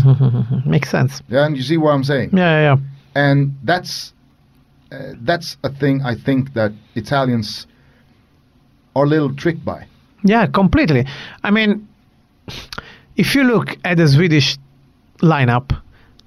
Makes 0.65 0.89
sense. 0.89 1.21
yeah, 1.29 1.45
and 1.45 1.55
you 1.57 1.63
see 1.63 1.77
what 1.77 1.91
I'm 1.95 2.03
saying? 2.03 2.29
Yeah, 2.33 2.51
yeah, 2.59 2.63
yeah. 2.75 2.77
and 3.29 3.55
that's 3.63 4.13
uh, 4.91 4.97
that's 5.25 5.57
a 5.63 5.69
thing 5.69 6.01
I 6.11 6.15
think 6.15 6.53
that 6.53 6.71
Italians 6.95 7.67
are 8.95 9.03
a 9.05 9.07
little 9.07 9.33
tricked 9.35 9.63
by. 9.65 9.85
Yeah, 10.23 10.47
completely. 10.47 11.05
I 11.43 11.51
mean, 11.51 11.87
if 13.15 13.35
you 13.35 13.43
look 13.43 13.77
at 13.83 13.97
the 13.97 14.07
Swedish 14.07 14.57
lineup, 15.21 15.71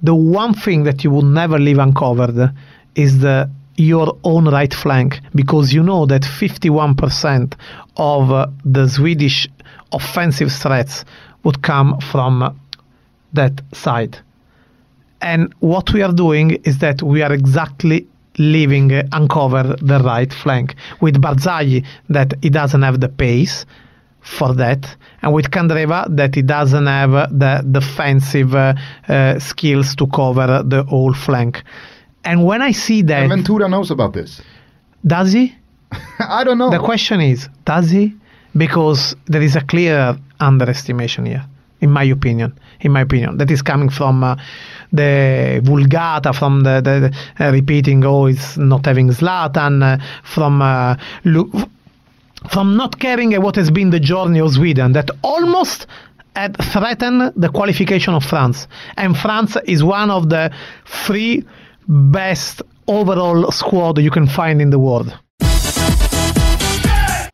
the 0.02 0.14
one 0.14 0.54
thing 0.54 0.84
that 0.84 1.02
you 1.04 1.10
will 1.10 1.22
never 1.42 1.58
leave 1.58 1.78
uncovered 1.78 2.52
is 2.94 3.18
the 3.20 3.48
your 3.76 4.16
own 4.24 4.44
right 4.48 4.74
flank 4.74 5.20
because 5.34 5.72
you 5.72 5.82
know 5.82 6.04
that 6.06 6.22
51% 6.22 7.54
of 7.96 8.30
uh, 8.30 8.46
the 8.64 8.88
Swedish 8.88 9.48
offensive 9.92 10.52
threats 10.52 11.04
would 11.44 11.62
come 11.62 11.98
from 12.00 12.56
that 13.32 13.60
side. 13.72 14.18
And 15.22 15.52
what 15.60 15.92
we 15.92 16.02
are 16.02 16.12
doing 16.12 16.52
is 16.64 16.78
that 16.78 17.02
we 17.02 17.22
are 17.22 17.32
exactly 17.32 18.06
leaving 18.38 18.92
uh, 18.92 19.02
uncovered 19.12 19.78
the 19.80 19.98
right 20.00 20.32
flank 20.32 20.74
with 21.00 21.20
Barzagli 21.20 21.84
that 22.08 22.32
he 22.42 22.48
doesn't 22.50 22.82
have 22.82 23.00
the 23.00 23.08
pace 23.08 23.66
for 24.22 24.54
that, 24.54 24.96
and 25.22 25.32
with 25.32 25.50
Candreva 25.50 26.04
that 26.16 26.34
he 26.34 26.42
doesn't 26.42 26.86
have 26.86 27.10
the 27.38 27.64
defensive 27.70 28.54
uh, 28.54 28.74
uh, 29.08 29.38
skills 29.38 29.94
to 29.96 30.06
cover 30.08 30.62
the 30.62 30.82
whole 30.84 31.14
flank. 31.14 31.62
And 32.24 32.44
when 32.44 32.60
I 32.60 32.72
see 32.72 33.00
that, 33.02 33.22
And 33.22 33.30
Ventura 33.30 33.68
knows 33.68 33.90
about 33.90 34.12
this. 34.12 34.42
does 35.06 35.32
he? 35.32 35.54
I 36.20 36.44
don't 36.44 36.58
know. 36.58 36.70
The 36.70 36.78
question 36.78 37.20
is, 37.20 37.48
does 37.64 37.90
he? 37.90 38.14
Because 38.56 39.14
there 39.26 39.42
is 39.42 39.56
a 39.56 39.60
clear 39.60 40.16
underestimation 40.40 41.26
here, 41.26 41.44
in 41.80 41.90
my 41.90 42.04
opinion. 42.04 42.52
In 42.80 42.92
my 42.92 43.02
opinion, 43.02 43.36
that 43.36 43.50
is 43.50 43.62
coming 43.62 43.90
from 43.90 44.24
uh, 44.24 44.36
the 44.92 45.60
vulgata, 45.62 46.34
from 46.34 46.62
the, 46.62 46.80
the, 46.80 47.44
uh, 47.44 47.52
repeating, 47.52 48.04
"Oh, 48.04 48.26
it's 48.26 48.56
not 48.56 48.86
having 48.86 49.10
Zlatan," 49.10 49.82
uh, 49.82 50.02
from 50.22 50.62
uh, 50.62 50.96
from 52.48 52.76
not 52.76 52.98
caring 52.98 53.34
what 53.42 53.56
has 53.56 53.70
been 53.70 53.90
the 53.90 54.00
journey 54.00 54.40
of 54.40 54.52
Sweden, 54.52 54.92
that 54.92 55.10
almost 55.22 55.86
had 56.34 56.56
threatened 56.56 57.32
the 57.36 57.50
qualification 57.50 58.14
of 58.14 58.24
France, 58.24 58.66
and 58.96 59.16
France 59.16 59.56
is 59.66 59.84
one 59.84 60.10
of 60.10 60.30
the 60.30 60.50
three 60.86 61.44
best 61.86 62.62
overall 62.86 63.50
squad 63.50 63.98
you 63.98 64.10
can 64.10 64.26
find 64.26 64.62
in 64.62 64.70
the 64.70 64.78
world. 64.78 65.16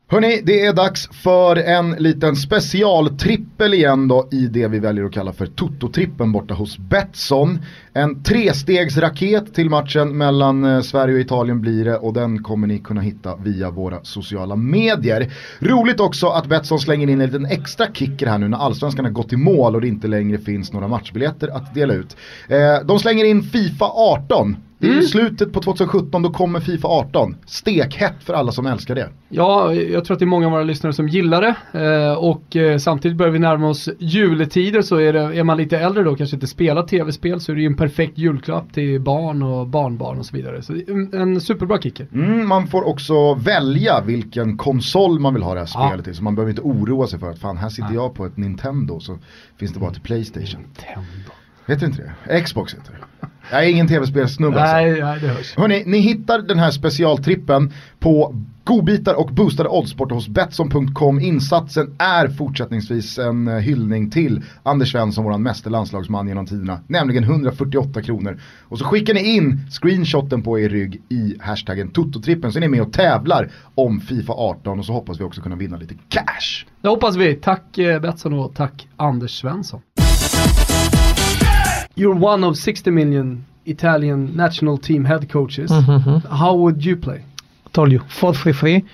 Hörni, 0.09 0.41
det 0.43 0.65
är 0.65 0.73
dags 0.73 1.09
för 1.23 1.55
en 1.55 1.91
liten 1.91 2.35
specialtrippel 2.35 3.73
igen 3.73 4.07
då 4.07 4.27
i 4.31 4.47
det 4.47 4.67
vi 4.67 4.79
väljer 4.79 5.05
att 5.05 5.13
kalla 5.13 5.33
för 5.33 5.45
Toto-trippen 5.45 6.31
borta 6.31 6.53
hos 6.53 6.77
Betsson. 6.77 7.59
En 7.93 8.23
trestegsraket 8.23 9.53
till 9.53 9.69
matchen 9.69 10.17
mellan 10.17 10.65
eh, 10.65 10.81
Sverige 10.81 11.15
och 11.15 11.21
Italien 11.21 11.61
blir 11.61 11.85
det 11.85 11.97
och 11.97 12.13
den 12.13 12.43
kommer 12.43 12.67
ni 12.67 12.79
kunna 12.79 13.01
hitta 13.01 13.35
via 13.35 13.69
våra 13.69 14.03
sociala 14.03 14.55
medier. 14.55 15.33
Roligt 15.59 15.99
också 15.99 16.27
att 16.27 16.47
Betsson 16.47 16.79
slänger 16.79 17.09
in 17.09 17.21
en 17.21 17.25
liten 17.25 17.45
extra 17.45 17.85
kicker 17.93 18.27
här 18.27 18.37
nu 18.37 18.47
när 18.47 18.57
allsvenskan 18.57 19.05
har 19.05 19.11
gått 19.11 19.33
i 19.33 19.37
mål 19.37 19.75
och 19.75 19.81
det 19.81 19.87
inte 19.87 20.07
längre 20.07 20.37
finns 20.37 20.73
några 20.73 20.87
matchbiljetter 20.87 21.47
att 21.47 21.73
dela 21.73 21.93
ut. 21.93 22.17
Eh, 22.47 22.85
de 22.85 22.99
slänger 22.99 23.25
in 23.25 23.43
Fifa 23.43 23.85
18. 23.85 24.57
Det 24.79 24.87
är 24.87 24.93
ju 24.93 25.01
slutet 25.01 25.53
på 25.53 25.61
2017, 25.61 26.21
då 26.21 26.29
kommer 26.29 26.59
Fifa 26.59 26.87
18. 26.87 27.35
Stekhett 27.45 28.23
för 28.23 28.33
alla 28.33 28.51
som 28.51 28.65
älskar 28.65 28.95
det. 28.95 29.09
Ja, 29.29 29.73
jag 29.73 30.05
tror 30.05 30.15
att 30.15 30.19
det 30.19 30.25
är 30.25 30.27
många 30.27 30.45
av 30.45 30.51
våra 30.51 30.63
lyssnare 30.63 30.93
som 30.93 31.07
gillar 31.07 31.41
det. 31.41 31.79
Eh, 31.83 32.13
och 32.13 32.55
eh, 32.55 32.77
samtidigt 32.77 33.17
börjar 33.17 33.31
vi 33.31 33.39
närma 33.39 33.67
oss 33.69 33.89
juletider 33.99 34.81
så 34.81 34.95
är, 34.95 35.13
det, 35.13 35.19
är 35.19 35.43
man 35.43 35.57
lite 35.57 35.77
äldre 35.79 36.03
då, 36.03 36.15
kanske 36.15 36.35
inte 36.35 36.47
spelar 36.47 36.83
tv-spel, 36.83 37.39
så 37.41 37.51
är 37.51 37.55
det 37.55 37.61
ju 37.61 37.67
en 37.67 37.75
perfekt 37.75 38.17
julklapp 38.17 38.73
till 38.73 39.01
barn 39.01 39.43
och 39.43 39.67
barnbarn 39.67 40.17
och 40.19 40.25
så 40.25 40.35
vidare. 40.35 40.61
Så 40.61 40.73
en, 40.73 41.13
en 41.13 41.41
superbra 41.41 41.77
kicker. 41.81 42.07
Mm, 42.13 42.47
man 42.47 42.67
får 42.67 42.87
också 42.87 43.33
välja 43.33 44.01
vilken 44.01 44.57
konsol 44.57 45.19
man 45.19 45.33
vill 45.33 45.43
ha 45.43 45.53
det 45.53 45.59
här 45.59 45.69
Ja. 45.73 45.87
spelet 45.89 46.07
i. 46.07 46.13
Så 46.13 46.23
man 46.23 46.35
behöver 46.35 46.49
inte 46.49 46.61
oroa 46.61 47.07
sig 47.07 47.19
för 47.19 47.29
att 47.29 47.39
fan 47.39 47.57
här 47.57 47.69
sitter 47.69 47.93
jag 47.93 48.13
på 48.13 48.25
ett 48.25 48.37
Nintendo 48.37 48.99
så 48.99 49.17
finns 49.59 49.73
det 49.73 49.79
bara 49.79 49.91
till 49.91 50.01
Playstation. 50.01 50.61
Nintendo. 50.61 51.31
Vet 51.67 51.79
du 51.79 51.85
inte 51.85 52.13
det? 52.27 52.41
Xbox 52.41 52.73
heter 52.73 52.91
det. 52.91 53.27
Jag 53.51 53.65
är 53.65 53.69
ingen 53.69 53.87
tv-spelssnubbe 53.87 54.61
alltså. 54.61 54.75
Nej, 54.75 55.01
nej, 55.01 55.19
det 55.21 55.27
hörs. 55.27 55.55
Hörni, 55.57 55.83
ni 55.85 55.97
hittar 55.97 56.41
den 56.41 56.59
här 56.59 56.71
specialtrippen 56.71 57.73
på 57.99 58.35
godbitar 58.63 59.13
och 59.13 59.27
boostade 59.27 59.69
odds 59.69 59.95
borta 59.95 60.15
hos 60.15 60.27
Betsson.com. 60.27 61.19
Insatsen 61.19 61.95
är 61.97 62.27
fortsättningsvis 62.27 63.17
en 63.17 63.47
eh, 63.47 63.55
hyllning 63.55 64.11
till 64.11 64.43
Anders 64.63 64.91
Svensson, 64.91 65.23
våran 65.23 65.43
meste 65.43 65.69
landslagsman 65.69 66.27
genom 66.27 66.45
tiderna. 66.45 66.79
Nämligen 66.87 67.23
148 67.23 68.01
kronor. 68.01 68.39
Och 68.63 68.79
så 68.79 68.85
skickar 68.85 69.13
ni 69.13 69.35
in 69.35 69.59
screenshoten 69.69 70.43
på 70.43 70.59
er 70.59 70.69
rygg 70.69 71.01
i 71.09 71.35
hashtaggen 71.39 71.91
Tototrippen 71.91 72.51
så 72.51 72.59
är 72.59 72.61
ni 72.61 72.67
med 72.67 72.81
och 72.81 72.93
tävlar 72.93 73.51
om 73.75 73.99
Fifa 73.99 74.33
18 74.33 74.79
och 74.79 74.85
så 74.85 74.93
hoppas 74.93 75.19
vi 75.19 75.23
också 75.23 75.41
kunna 75.41 75.55
vinna 75.55 75.77
lite 75.77 75.95
cash. 76.09 76.65
Det 76.81 76.89
hoppas 76.89 77.15
vi. 77.15 77.35
Tack 77.35 77.77
eh, 77.77 78.01
Betsson 78.01 78.33
och 78.33 78.55
tack 78.55 78.87
Anders 78.97 79.39
Svensson. 79.39 79.81
You're 81.97 82.15
one 82.15 82.43
of 82.43 82.57
60 82.57 82.91
million 82.91 83.45
Italian 83.65 84.35
national 84.35 84.77
team 84.77 85.03
head 85.03 85.27
coaches. 85.29 85.71
Mm-hmm, 85.71 86.09
mm-hmm. 86.09 86.27
How 86.27 86.53
would 86.53 86.85
you 86.85 86.95
play? 86.95 87.23
I 87.65 87.69
told 87.73 87.91
you 87.91 87.99
4-3-3 87.99 88.85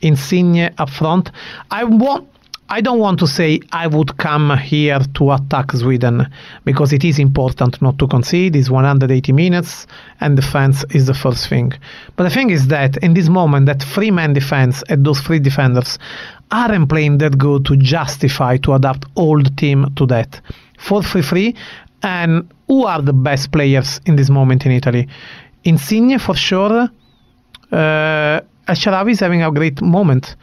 insigne 0.00 0.72
up 0.78 0.90
front 0.90 1.32
i 1.72 1.82
want 1.82 2.28
I 2.70 2.82
don't 2.82 2.98
want 2.98 3.18
to 3.20 3.26
say 3.26 3.60
I 3.72 3.86
would 3.86 4.18
come 4.18 4.54
here 4.58 5.00
to 5.14 5.32
attack 5.32 5.72
Sweden 5.72 6.28
because 6.66 6.92
it 6.92 7.02
is 7.02 7.18
important 7.18 7.80
not 7.80 7.98
to 7.98 8.06
concede. 8.06 8.54
It's 8.54 8.68
180 8.68 9.32
minutes 9.32 9.86
and 10.20 10.36
defense 10.36 10.84
is 10.90 11.06
the 11.06 11.14
first 11.14 11.48
thing. 11.48 11.72
But 12.16 12.24
the 12.24 12.30
thing 12.30 12.50
is 12.50 12.66
that 12.66 12.98
in 12.98 13.14
this 13.14 13.30
moment, 13.30 13.64
that 13.66 13.82
three 13.82 14.10
man 14.10 14.34
defense 14.34 14.82
and 14.90 15.06
those 15.06 15.18
three 15.22 15.38
defenders 15.38 15.98
aren't 16.50 16.90
playing 16.90 17.16
that 17.18 17.38
good 17.38 17.64
to 17.64 17.76
justify 17.78 18.58
to 18.58 18.74
adapt 18.74 19.06
all 19.14 19.42
the 19.42 19.50
team 19.56 19.90
to 19.96 20.04
that. 20.04 20.38
4-3-3 20.78 21.56
and 22.02 22.50
who 22.66 22.84
are 22.84 23.02
the 23.02 23.12
best 23.12 23.50
players 23.52 24.00
in 24.06 24.16
this 24.16 24.30
moment 24.30 24.66
in 24.66 24.72
Italy? 24.72 25.08
Insigne 25.64 26.18
for 26.18 26.34
sure. 26.34 26.88
Uh, 27.72 28.40
El 28.68 28.74
Shaarawy 28.74 29.12
is 29.12 29.20
having 29.20 29.42
a 29.42 29.50
great 29.50 29.80
moment. 29.82 30.36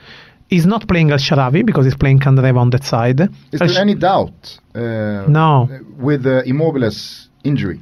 He's 0.49 0.65
not 0.65 0.87
playing 0.87 1.11
El 1.11 1.17
Shaarawy 1.17 1.65
because 1.65 1.85
he's 1.85 1.95
playing 1.95 2.19
Candreva 2.19 2.57
on 2.57 2.69
that 2.71 2.83
side. 2.83 3.21
Is 3.51 3.61
Al 3.61 3.67
there 3.67 3.81
any 3.81 3.95
doubt 3.95 4.59
uh, 4.75 5.25
No. 5.27 5.69
with 5.97 6.25
uh, 6.25 6.43
Immobile's 6.45 7.29
injury? 7.43 7.79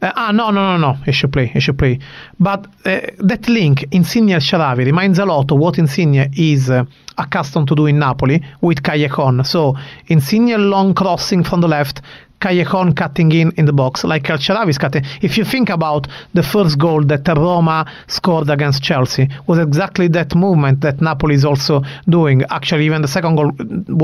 Uh, 0.00 0.10
ah, 0.16 0.32
no, 0.32 0.50
no, 0.50 0.76
no, 0.76 0.78
no. 0.78 0.92
He 1.04 1.12
should 1.12 1.32
play. 1.32 1.46
He 1.46 1.60
should 1.60 1.78
play. 1.78 2.00
But 2.40 2.66
uh, 2.84 3.00
that 3.18 3.48
link, 3.48 3.84
Insigne 3.92 4.32
and 4.32 4.42
Shaarawy, 4.42 4.84
reminds 4.84 5.20
a 5.20 5.24
lot 5.24 5.52
of 5.52 5.58
what 5.58 5.78
Insigne 5.78 6.28
is 6.36 6.68
uh, 6.70 6.84
accustomed 7.18 7.68
to 7.68 7.76
do 7.76 7.86
in 7.86 8.00
Napoli 8.00 8.42
with 8.62 8.82
Callejon. 8.82 9.46
So, 9.46 9.76
Insigne 10.08 10.56
long 10.58 10.94
crossing 10.94 11.44
from 11.44 11.60
the 11.60 11.68
left, 11.68 12.02
Callejon 12.42 12.94
cutting 12.96 13.30
in 13.32 13.52
in 13.56 13.64
the 13.66 13.72
box, 13.72 14.04
like 14.04 14.28
El 14.30 14.38
Shaarawy 14.38 14.68
is 14.70 14.78
cutting. 14.78 15.04
If 15.28 15.32
you 15.38 15.44
think 15.44 15.68
about 15.70 16.08
the 16.34 16.42
first 16.42 16.74
goal 16.78 17.00
that 17.04 17.26
Roma 17.28 17.78
scored 18.08 18.50
against 18.50 18.82
Chelsea, 18.82 19.28
was 19.46 19.58
exactly 19.58 20.08
that 20.08 20.34
movement 20.34 20.80
that 20.80 21.00
Napoli 21.00 21.34
is 21.34 21.44
also 21.44 21.82
doing. 22.08 22.42
Actually, 22.50 22.84
even 22.86 23.00
the 23.02 23.08
second 23.08 23.36
goal 23.36 23.52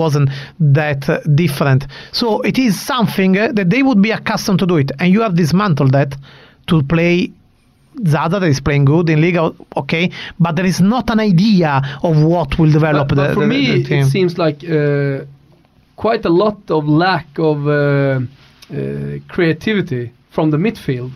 wasn't 0.03 0.31
that 0.61 1.09
uh, 1.09 1.19
different. 1.35 1.87
So, 2.13 2.41
it 2.43 2.59
is 2.59 2.73
something 2.81 3.37
uh, 3.39 3.53
that 3.53 3.69
they 3.71 3.83
would 3.83 4.01
be 4.03 4.13
accustomed 4.13 4.59
to 4.61 4.67
do 4.67 4.77
it, 4.77 4.91
and 5.01 5.13
you 5.13 5.21
have 5.23 5.35
dismantled 5.35 5.93
that 5.93 6.15
to 6.69 6.83
play 6.83 7.31
Zaza 8.07 8.39
that 8.39 8.47
is 8.49 8.61
playing 8.61 8.85
good 8.85 9.11
in 9.11 9.21
Liga, 9.21 9.53
okay, 9.77 10.11
but 10.39 10.55
there 10.55 10.67
is 10.67 10.81
not 10.81 11.11
an 11.11 11.19
idea 11.19 11.83
of 12.05 12.23
what 12.23 12.57
will 12.59 12.71
develop 12.71 13.09
But, 13.09 13.15
the, 13.17 13.35
for 13.35 13.41
the- 13.41 13.47
me, 13.47 13.83
the 13.83 13.95
it 13.99 14.05
seems 14.07 14.39
like 14.39 14.63
uh, 14.63 15.25
quite 15.99 16.25
a 16.25 16.31
lot 16.31 16.59
of 16.71 16.89
lack 16.89 17.27
of 17.39 17.67
uh, 17.67 17.73
uh, 17.73 19.19
creativity 19.29 20.13
from 20.31 20.51
the 20.51 20.57
midfield, 20.57 21.11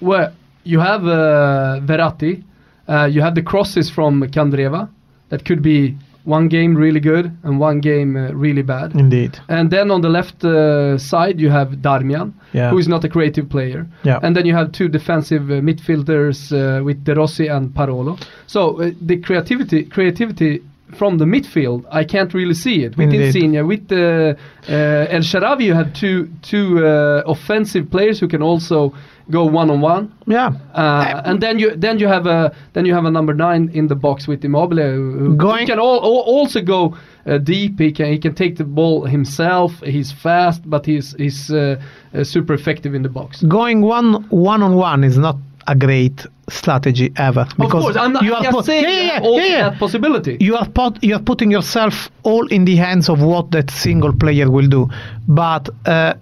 where 0.00 0.32
you 0.64 0.80
have 0.80 1.04
uh, 1.06 1.80
Verratti, 1.86 2.42
uh, 2.88 3.04
you 3.14 3.22
have 3.22 3.34
the 3.36 3.42
crosses 3.42 3.88
from 3.88 4.22
Candreva, 4.30 4.88
that 5.28 5.44
could 5.44 5.62
be 5.62 5.96
one 6.24 6.48
game 6.48 6.74
really 6.74 7.00
good 7.00 7.26
and 7.44 7.60
one 7.60 7.80
game 7.80 8.16
uh, 8.16 8.32
really 8.32 8.62
bad. 8.62 8.94
Indeed. 8.94 9.38
And 9.48 9.70
then 9.70 9.90
on 9.90 10.00
the 10.00 10.08
left 10.08 10.44
uh, 10.44 10.98
side 10.98 11.38
you 11.38 11.50
have 11.50 11.68
Darmian, 11.82 12.32
Yeah. 12.52 12.70
who 12.70 12.78
is 12.78 12.88
not 12.88 13.04
a 13.04 13.08
creative 13.08 13.48
player. 13.48 13.86
Yeah. 14.04 14.18
And 14.22 14.34
then 14.34 14.46
you 14.46 14.54
have 14.56 14.72
two 14.72 14.88
defensive 14.88 15.42
midfielders 15.42 16.50
with 16.84 17.04
De 17.04 17.14
Rossi 17.14 17.46
and 17.46 17.74
Parolo. 17.74 18.18
So 18.46 18.92
the 19.06 19.18
creativity, 19.18 19.84
creativity 19.84 20.62
from 20.96 21.18
the 21.18 21.24
midfield, 21.24 21.84
I 21.90 22.04
can't 22.04 22.32
really 22.34 22.54
see 22.54 22.84
it. 22.84 22.96
With 22.96 23.12
Indeed. 23.12 23.26
Insigne, 23.26 23.66
with 23.66 23.92
uh, 23.92 24.34
uh, 24.68 25.16
El 25.16 25.20
Shaarawy, 25.20 25.64
you 25.64 25.74
have 25.74 25.92
two 25.92 26.28
two 26.42 26.86
uh, 26.86 27.22
offensive 27.26 27.90
players 27.90 28.20
who 28.20 28.28
can 28.28 28.42
also 28.42 28.94
go 29.30 29.44
one 29.44 29.70
on 29.70 29.80
one. 29.80 30.12
Yeah. 30.26 30.52
Uh, 30.74 31.22
and 31.24 31.40
then 31.40 31.58
you 31.58 31.74
then 31.76 31.98
you 31.98 32.08
have 32.08 32.26
a 32.26 32.54
then 32.72 32.86
you 32.86 32.94
have 32.94 33.04
a 33.04 33.10
number 33.10 33.34
nine 33.34 33.70
in 33.72 33.88
the 33.88 33.94
box 33.94 34.28
with 34.28 34.44
Immobile 34.44 34.76
who, 34.76 35.36
Going- 35.36 35.66
can 35.66 35.78
all, 35.78 35.98
all, 35.98 36.20
also 36.20 36.60
go 36.60 36.96
uh, 37.26 37.38
deep. 37.38 37.78
He 37.78 37.92
can 37.92 38.06
he 38.06 38.18
can 38.18 38.34
take 38.34 38.56
the 38.56 38.64
ball 38.64 39.06
himself. 39.06 39.80
He's 39.80 40.12
fast, 40.12 40.68
but 40.68 40.86
he's 40.86 41.14
he's 41.16 41.50
uh, 41.50 41.80
uh, 42.14 42.24
super 42.24 42.54
effective 42.54 42.94
in 42.94 43.02
the 43.02 43.08
box. 43.08 43.42
Going 43.42 43.80
one 43.80 44.24
one 44.30 44.62
on 44.62 44.76
one 44.76 45.04
is 45.04 45.16
not 45.18 45.36
a 45.66 45.74
great 45.74 46.26
strategy 46.48 47.12
ever. 47.16 47.46
I'm 47.58 48.12
not 48.12 48.22
you 48.22 48.34
are 48.34 48.44
put- 48.50 48.64
saying 48.66 48.84
yeah, 48.84 48.90
yeah, 48.90 49.20
yeah, 49.22 49.44
yeah. 49.44 49.70
that 49.70 49.78
possibility. 49.78 50.36
You 50.40 50.56
are 50.56 50.68
put, 50.68 51.02
you 51.02 51.14
are 51.14 51.22
putting 51.22 51.50
yourself 51.50 52.10
all 52.22 52.46
in 52.48 52.64
the 52.64 52.76
hands 52.76 53.08
of 53.08 53.22
what 53.22 53.50
that 53.52 53.70
single 53.70 54.12
player 54.12 54.50
will 54.50 54.66
do. 54.68 54.88
But 55.28 55.68
uh, 55.86 56.14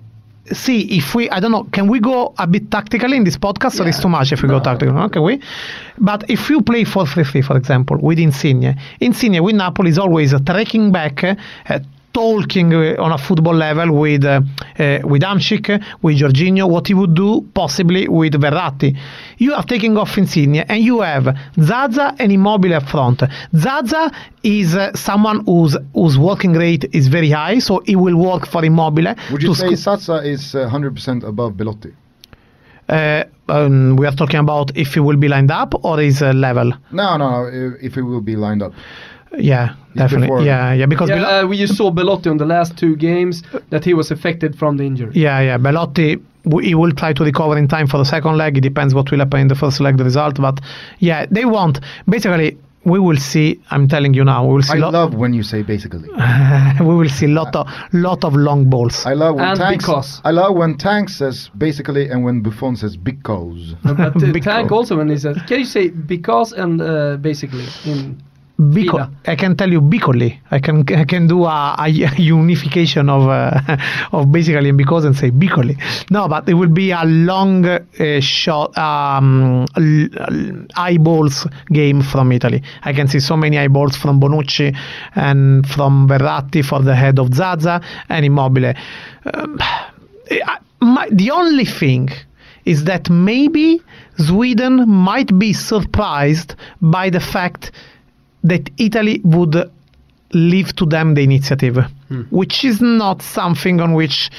see, 0.52 0.96
if 0.96 1.14
we, 1.14 1.28
I 1.30 1.40
don't 1.40 1.50
know, 1.50 1.64
can 1.64 1.88
we 1.88 2.00
go 2.00 2.34
a 2.38 2.46
bit 2.46 2.70
tactically 2.70 3.16
in 3.16 3.24
this 3.24 3.36
podcast, 3.36 3.80
or 3.80 3.88
is 3.88 3.98
too 3.98 4.08
much 4.08 4.32
if 4.32 4.42
we 4.42 4.48
go 4.48 4.60
tactical? 4.60 4.94
No, 4.94 5.08
can 5.08 5.22
we? 5.22 5.40
But 5.98 6.28
if 6.30 6.48
you 6.50 6.62
play 6.62 6.84
4-3-3, 6.84 7.44
for 7.44 7.56
example, 7.56 7.98
with 7.98 8.18
Insigne, 8.18 8.76
Insigne 9.00 9.42
with 9.42 9.56
Napoli 9.56 9.90
is 9.90 9.98
always 9.98 10.34
uh, 10.34 10.38
tracking 10.40 10.92
back. 10.92 11.24
Uh, 11.24 11.78
talking 12.12 12.74
on 12.74 13.12
a 13.12 13.18
football 13.18 13.54
level 13.54 13.92
with 13.92 14.24
uh, 14.24 14.40
uh, 14.78 14.98
with 15.04 15.22
Hamsik, 15.22 15.82
with 16.02 16.18
Jorginho, 16.18 16.68
what 16.68 16.86
he 16.86 16.94
would 16.94 17.14
do 17.14 17.42
possibly 17.54 18.08
with 18.08 18.34
Verratti. 18.34 18.96
You 19.38 19.54
are 19.54 19.64
taking 19.64 19.96
off 19.96 20.16
Insigne 20.18 20.64
and 20.68 20.82
you 20.82 21.00
have 21.00 21.36
Zaza 21.60 22.14
and 22.18 22.32
Immobile 22.32 22.74
up 22.74 22.88
front. 22.88 23.22
Zaza 23.56 24.10
is 24.42 24.74
uh, 24.74 24.92
someone 24.94 25.44
whose 25.44 25.76
whose 25.94 26.18
working 26.18 26.52
rate 26.52 26.84
is 26.92 27.08
very 27.08 27.30
high, 27.30 27.58
so 27.58 27.80
he 27.86 27.96
will 27.96 28.16
work 28.16 28.46
for 28.46 28.64
Immobile. 28.64 29.14
Would 29.30 29.42
you 29.42 29.54
say 29.54 29.74
sc- 29.74 29.82
Zaza 29.84 30.16
is 30.22 30.54
uh, 30.54 30.68
100% 30.68 31.24
above 31.24 31.56
Belotti? 31.56 31.92
uh, 32.88 33.24
um, 33.48 33.96
we 33.96 34.06
are 34.06 34.14
talking 34.14 34.40
about 34.40 34.76
if 34.76 34.94
he 34.94 35.00
will 35.00 35.16
be 35.16 35.28
lined 35.28 35.50
up 35.50 35.74
or 35.84 36.00
is 36.00 36.20
level? 36.20 36.72
No, 36.90 37.16
no, 37.16 37.48
if 37.80 37.94
he 37.94 38.02
will 38.02 38.20
be 38.20 38.36
lined 38.36 38.62
up. 38.62 38.72
Yeah, 39.38 39.74
definitely. 39.94 40.26
before- 40.28 40.42
Yeah, 40.42 40.72
yeah, 40.74 40.86
because 40.86 41.08
Yeah, 41.10 41.40
uh, 41.40 41.46
we 41.46 41.56
just 41.56 41.76
saw 41.76 41.90
Belotti 41.90 42.28
on 42.30 42.36
the 42.38 42.44
last 42.46 42.76
two 42.76 42.96
games 42.96 43.42
that 43.70 43.84
he 43.84 43.94
was 43.94 44.10
affected 44.10 44.56
from 44.58 44.76
the 44.76 44.84
injury. 44.84 45.12
Yeah, 45.14 45.40
yeah. 45.40 45.56
Belotti, 45.58 46.18
w- 46.44 46.66
he 46.68 46.74
will 46.74 46.92
try 46.92 47.12
to 47.12 47.24
recover 47.24 47.56
in 47.58 47.66
time 47.68 47.86
for 47.86 47.98
the 47.98 48.04
second 48.04 48.36
leg. 48.36 48.58
It 48.58 48.62
depends 48.62 48.94
what 48.94 49.10
will 49.10 49.18
happen 49.20 49.40
in 49.40 49.48
the 49.48 49.54
first 49.54 49.80
leg, 49.80 49.96
the 49.96 50.04
result. 50.04 50.36
But 50.40 50.60
yeah, 50.98 51.26
they 51.30 51.44
want. 51.44 51.80
Basically, 52.08 52.58
we 52.84 52.98
will 52.98 53.16
see. 53.16 53.60
I'm 53.70 53.86
telling 53.86 54.12
you 54.12 54.24
now, 54.24 54.44
we 54.46 54.54
will 54.54 54.62
see. 54.62 54.74
I 54.74 54.80
lot, 54.80 54.92
love 54.92 55.14
when 55.14 55.32
you 55.32 55.42
say 55.44 55.62
basically. 55.62 56.08
we 56.80 56.94
will 56.94 57.08
see 57.08 57.26
lot 57.28 57.54
of 57.54 57.66
lot 57.92 58.24
of 58.24 58.34
long 58.34 58.68
balls. 58.68 59.06
I 59.06 59.14
love 59.14 59.36
when 59.36 59.44
And 59.44 59.58
Tanks. 59.58 59.84
because. 59.86 60.20
I 60.24 60.30
love 60.32 60.56
when 60.56 60.76
Tank 60.76 61.08
says 61.08 61.48
basically 61.56 62.08
and 62.10 62.24
when 62.24 62.40
Buffon 62.42 62.74
says 62.76 62.96
because. 62.96 63.76
But 63.84 64.00
uh, 64.00 64.10
Because- 64.32 64.44
Tank 64.44 64.72
also 64.72 64.96
when 64.98 65.08
he 65.08 65.16
says, 65.16 65.38
can 65.46 65.60
you 65.60 65.64
say 65.64 65.88
because 65.90 66.52
and 66.52 66.82
uh, 66.82 67.16
basically 67.18 67.64
in 67.86 68.20
Bico- 68.70 69.10
I 69.26 69.36
can 69.36 69.56
tell 69.56 69.70
you 69.70 69.80
Bicoli. 69.80 70.38
I 70.50 70.58
can 70.58 70.84
I 70.94 71.04
can 71.04 71.26
do 71.26 71.44
a, 71.44 71.74
a 71.78 71.88
unification 72.16 73.08
of 73.08 73.28
uh, 73.28 73.76
of 74.12 74.30
basically 74.30 74.68
and 74.68 74.78
because 74.78 75.04
and 75.04 75.16
say 75.16 75.30
Bicoli. 75.30 75.76
No, 76.10 76.28
but 76.28 76.48
it 76.48 76.54
will 76.54 76.68
be 76.68 76.90
a 76.90 77.04
long 77.04 77.64
uh, 77.66 78.20
shot 78.20 78.76
um, 78.78 79.66
eyeballs 80.76 81.46
game 81.72 82.02
from 82.02 82.32
Italy. 82.32 82.62
I 82.82 82.92
can 82.92 83.08
see 83.08 83.20
so 83.20 83.36
many 83.36 83.58
eyeballs 83.58 83.96
from 83.96 84.20
Bonucci 84.20 84.76
and 85.14 85.66
from 85.66 86.08
Verratti 86.08 86.64
for 86.64 86.80
the 86.80 86.94
head 86.94 87.18
of 87.18 87.34
Zaza 87.34 87.80
and 88.08 88.24
Immobile. 88.24 88.74
Um, 89.34 89.58
my, 90.80 91.08
the 91.10 91.30
only 91.30 91.64
thing 91.64 92.10
is 92.64 92.84
that 92.84 93.10
maybe 93.10 93.80
Sweden 94.18 94.88
might 94.88 95.36
be 95.38 95.52
surprised 95.52 96.54
by 96.80 97.10
the 97.10 97.20
fact 97.20 97.72
that 98.44 98.70
Italy 98.78 99.20
would 99.24 99.70
leave 100.32 100.74
to 100.76 100.86
them 100.86 101.14
the 101.14 101.22
initiative, 101.22 101.76
which 102.30 102.64
is 102.64 102.80
not 102.80 103.22
something 103.22 103.80
on 103.80 103.92
which 103.94 104.30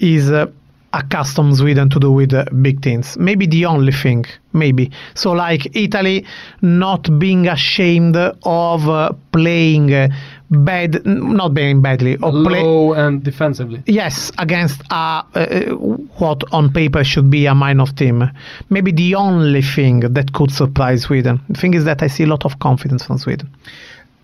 is 0.00 0.30
uh, 0.30 0.46
accustomed 0.92 1.56
Sweden 1.56 1.88
to 1.90 2.00
do 2.00 2.10
with 2.10 2.32
uh, 2.32 2.44
big 2.62 2.80
teams. 2.82 3.16
Maybe 3.16 3.46
the 3.46 3.66
only 3.66 3.92
thing, 3.92 4.24
maybe. 4.52 4.90
So, 5.14 5.32
like 5.32 5.74
Italy 5.76 6.24
not 6.62 7.18
being 7.18 7.46
ashamed 7.48 8.16
of 8.16 8.88
uh, 8.88 9.12
playing 9.32 9.92
uh, 9.92 10.08
bad, 10.50 11.04
not 11.06 11.54
being 11.54 11.82
badly, 11.82 12.16
or 12.16 12.30
play. 12.30 12.62
low 12.62 12.92
and 12.92 13.22
defensively. 13.22 13.82
Yes, 13.86 14.30
against 14.38 14.80
a, 14.90 14.94
uh, 15.34 15.70
what 16.18 16.42
on 16.52 16.72
paper 16.72 17.02
should 17.04 17.30
be 17.30 17.46
a 17.46 17.54
minor 17.54 17.86
team. 17.86 18.30
Maybe 18.70 18.92
the 18.92 19.14
only 19.16 19.62
thing 19.62 20.00
that 20.00 20.32
could 20.32 20.50
surprise 20.50 21.02
Sweden. 21.02 21.40
The 21.48 21.58
thing 21.60 21.74
is 21.74 21.84
that 21.84 22.02
I 22.02 22.06
see 22.08 22.24
a 22.24 22.28
lot 22.28 22.44
of 22.44 22.58
confidence 22.60 23.04
from 23.04 23.18
Sweden. 23.18 23.48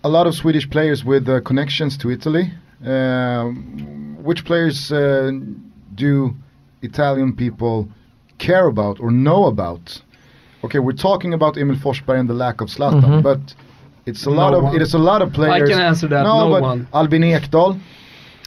a 0.05 0.09
lot 0.09 0.27
of 0.27 0.33
Swedish 0.35 0.69
players 0.69 1.05
with 1.05 1.29
uh, 1.29 1.39
connections 1.41 1.97
to 1.97 2.09
Italy. 2.11 2.51
Um, 2.85 4.17
which 4.21 4.43
players 4.45 4.91
uh, 4.91 5.31
do 5.95 6.33
Italian 6.81 7.33
people 7.35 7.87
care 8.37 8.67
about 8.67 8.99
or 8.99 9.11
know 9.11 9.45
about? 9.45 10.01
Okay, 10.65 10.79
we're 10.79 10.91
talking 11.09 11.33
about 11.33 11.57
Emil 11.57 11.75
Forsberg 11.77 12.19
and 12.19 12.29
the 12.29 12.33
lack 12.33 12.61
of 12.61 12.67
Zlatan, 12.69 13.03
Mhm. 13.03 13.23
but 13.23 13.39
it's 14.05 14.25
a 14.25 14.29
No 14.29 14.35
lot 14.35 14.53
of 14.53 14.63
one. 14.63 14.75
it 14.75 14.81
is 14.81 14.93
a 14.93 14.99
lot 14.99 15.21
of 15.21 15.33
players. 15.33 15.69
I 15.69 15.73
can 15.73 15.81
answer 15.81 16.07
that, 16.07 16.23
no 16.23 16.49
but 16.49 16.61
one. 16.61 16.87
Albin 16.93 17.21
Ekdal. 17.23 17.79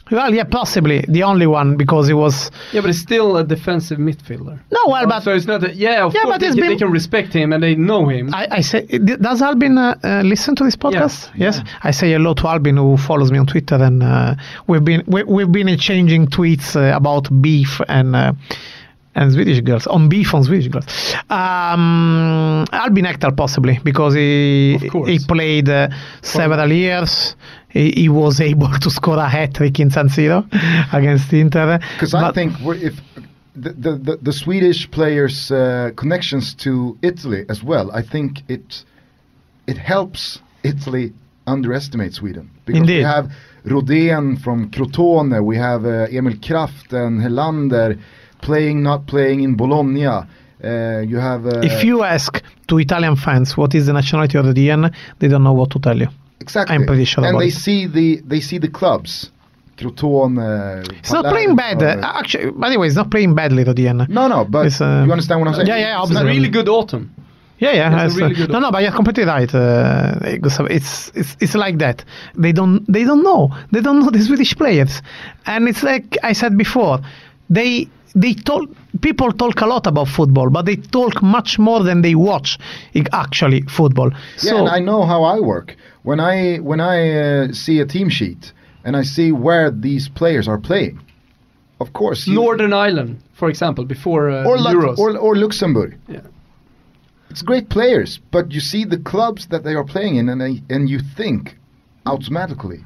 Well, 0.09 0.33
yeah, 0.33 0.45
possibly 0.45 1.03
the 1.09 1.23
only 1.23 1.47
one 1.47 1.75
because 1.75 2.07
he 2.07 2.13
was. 2.13 2.49
Yeah, 2.71 2.79
but 2.79 2.87
he's 2.87 3.01
still 3.01 3.35
a 3.35 3.43
defensive 3.43 3.97
midfielder. 3.97 4.57
No, 4.71 4.79
well, 4.87 5.05
but 5.05 5.19
so 5.21 5.33
it's 5.33 5.45
not. 5.45 5.65
A, 5.65 5.73
yeah, 5.75 6.05
of 6.05 6.13
Yeah, 6.13 6.21
course 6.21 6.33
but 6.35 6.39
they, 6.39 6.47
it's 6.47 6.55
they 6.55 6.75
can 6.77 6.91
respect 6.91 7.33
him 7.33 7.51
and 7.51 7.61
they 7.61 7.75
know 7.75 8.07
him. 8.07 8.33
I, 8.33 8.47
I 8.51 8.61
say, 8.61 8.85
does 8.85 9.41
Albin 9.41 9.77
uh, 9.77 9.99
uh, 10.05 10.21
listen 10.23 10.55
to 10.55 10.63
this 10.63 10.77
podcast? 10.77 11.27
Yeah. 11.35 11.47
Yes, 11.47 11.59
I 11.83 11.91
say 11.91 12.11
hello 12.13 12.33
to 12.35 12.47
Albin 12.47 12.77
who 12.77 12.95
follows 12.95 13.33
me 13.33 13.37
on 13.37 13.47
Twitter, 13.47 13.75
and 13.75 14.01
uh, 14.01 14.35
we've 14.67 14.85
been 14.85 15.03
we, 15.07 15.23
we've 15.23 15.51
been 15.51 15.67
exchanging 15.67 16.27
tweets 16.27 16.77
uh, 16.77 16.95
about 16.95 17.27
beef 17.41 17.81
and. 17.89 18.15
And 19.17 19.33
Swedish 19.33 19.61
girls 19.61 19.87
on 19.87 20.09
beef 20.09 20.33
on 20.35 20.43
Swedish 20.43 20.67
girls. 20.67 20.85
Um, 21.29 22.65
Albin 22.71 23.05
Ekdal 23.05 23.35
possibly 23.35 23.79
because 23.83 24.13
he 24.13 24.77
he 25.07 25.17
played 25.27 25.67
uh, 25.67 25.89
several 26.21 26.71
years. 26.71 27.35
He, 27.69 27.91
he 27.91 28.09
was 28.09 28.39
able 28.51 28.69
to 28.79 28.89
score 28.91 29.17
a 29.17 29.27
hat 29.27 29.55
trick 29.55 29.79
in 29.79 29.89
San 29.89 30.09
Siro 30.09 30.45
against 30.93 31.33
Inter. 31.33 31.79
Because 31.93 32.13
I 32.13 32.31
think 32.31 32.53
we're, 32.63 32.75
if 32.75 33.01
the, 33.55 33.73
the, 33.73 34.19
the, 34.21 34.33
Swedish 34.33 34.89
players' 34.91 35.51
uh, 35.51 35.91
connections 35.95 36.53
to 36.53 36.97
Italy 37.01 37.43
as 37.49 37.63
well, 37.63 37.91
I 37.91 38.03
think 38.03 38.43
it 38.47 38.85
it 39.65 39.77
helps 39.77 40.39
Italy 40.63 41.11
underestimate 41.47 42.13
Sweden 42.13 42.51
because 42.65 42.81
we 42.87 42.97
Indeed. 42.97 43.05
have 43.05 43.31
Rodén 43.65 44.39
from 44.39 44.69
Crotone, 44.69 45.43
we 45.43 45.57
have 45.57 45.85
uh, 45.85 46.07
Emil 46.11 46.35
Krafth 46.35 46.93
and 46.93 47.21
Helander 47.21 47.99
playing 48.49 48.77
not 48.89 49.01
playing 49.13 49.39
in 49.47 49.51
Bologna. 49.61 50.05
Uh, 50.07 50.19
you 51.11 51.17
have 51.29 51.41
uh, 51.45 51.69
if 51.71 51.83
you 51.87 51.95
ask 52.15 52.31
to 52.69 52.73
Italian 52.87 53.15
fans 53.15 53.47
what 53.59 53.71
is 53.75 53.83
the 53.85 53.93
nationality 53.93 54.37
of 54.41 54.45
the 54.49 54.55
DN, 54.59 54.81
they 55.19 55.27
don't 55.31 55.43
know 55.47 55.53
what 55.61 55.69
to 55.75 55.79
tell 55.87 55.97
you. 56.03 56.09
exactly, 56.45 56.73
I'm 56.75 56.85
pretty 56.91 57.05
sure 57.11 57.23
and 57.23 57.31
about 57.35 57.41
they 57.43 57.51
it. 57.57 57.63
see 57.65 57.79
the 57.97 58.07
they 58.31 58.41
see 58.49 58.59
the 58.59 58.71
clubs. 58.79 59.11
Crotone. 59.79 60.35
Uh, 60.39 60.97
It's 61.01 61.11
not 61.17 61.25
playing 61.33 61.55
bad. 61.63 61.77
uh, 61.83 61.85
Uh, 61.85 62.19
actually, 62.21 62.49
by 62.63 62.69
the 62.71 62.77
way, 62.79 62.87
it's 62.89 62.95
not 63.01 63.09
playing 63.15 63.35
badly, 63.35 63.63
the 63.69 63.75
DN. 63.79 63.97
no, 64.09 64.23
no, 64.27 64.39
but 64.57 64.73
uh, 64.81 65.03
you 65.05 65.11
understand 65.17 65.37
what 65.39 65.47
I'm 65.49 65.55
saying? 65.57 65.67
yeah, 65.73 65.77
yeah, 65.85 66.01
It's 66.01 66.11
it's 66.11 66.19
a 66.19 66.25
really 66.33 66.49
good 66.57 66.67
autumn. 66.77 67.05
Yeah, 67.59 67.73
yeah. 67.79 67.87
It's 67.89 68.01
a 68.01 68.05
it's, 68.05 68.15
really 68.21 68.35
uh, 68.35 68.39
good 68.41 68.49
no, 68.53 68.59
no, 68.65 68.69
but 68.73 68.81
you're 68.83 68.97
completely 69.01 69.25
right, 69.35 69.51
uh, 69.53 70.35
It's 70.77 71.11
it's 71.21 71.31
it's 71.43 71.55
like 71.65 71.77
that. 71.85 71.97
They 72.43 72.53
don't 72.59 72.79
they 72.95 73.03
don't 73.09 73.23
know. 73.29 73.41
They 73.73 73.81
don't 73.85 73.99
know 74.01 74.11
the 74.17 74.21
Swedish 74.29 74.53
players, 74.61 74.93
and 75.45 75.61
it's 75.71 75.83
like 75.91 76.07
I 76.31 76.33
said 76.41 76.53
before. 76.65 76.97
They 77.49 77.87
they 78.15 78.33
talk. 78.33 78.69
People 79.01 79.31
talk 79.31 79.61
a 79.61 79.65
lot 79.67 79.85
about 79.87 80.07
football, 80.07 80.49
but 80.49 80.65
they 80.65 80.75
talk 80.75 81.21
much 81.21 81.59
more 81.59 81.83
than 81.83 82.01
they 82.01 82.15
watch 82.15 82.57
actually 83.11 83.61
football. 83.63 84.09
Yeah, 84.11 84.51
so 84.51 84.57
and 84.57 84.69
I 84.69 84.79
know 84.79 85.05
how 85.05 85.23
I 85.23 85.39
work. 85.39 85.75
When 86.03 86.19
I 86.19 86.57
when 86.57 86.79
I 86.79 86.97
uh, 87.19 87.53
see 87.53 87.79
a 87.79 87.85
team 87.85 88.09
sheet 88.09 88.53
and 88.85 88.95
I 88.97 89.03
see 89.03 89.31
where 89.31 89.69
these 89.71 90.09
players 90.09 90.47
are 90.47 90.57
playing, 90.57 90.99
of 91.79 91.93
course, 91.93 92.25
you- 92.27 92.35
Northern 92.35 92.73
Ireland, 92.73 93.17
for 93.33 93.49
example, 93.49 93.85
before 93.85 94.29
uh, 94.29 94.45
or, 94.49 94.57
Lux- 94.57 94.75
Euros. 94.75 94.97
or 94.97 95.17
or 95.17 95.35
Luxembourg. 95.35 95.97
Yeah. 96.07 96.21
It's 97.29 97.41
great 97.41 97.69
players, 97.69 98.19
but 98.31 98.51
you 98.51 98.61
see 98.61 98.85
the 98.85 98.97
clubs 98.97 99.47
that 99.47 99.63
they 99.63 99.75
are 99.75 99.83
playing 99.83 100.15
in, 100.15 100.29
and 100.29 100.39
they, 100.41 100.63
and 100.73 100.89
you 100.89 100.99
think 101.17 101.57
automatically, 102.05 102.79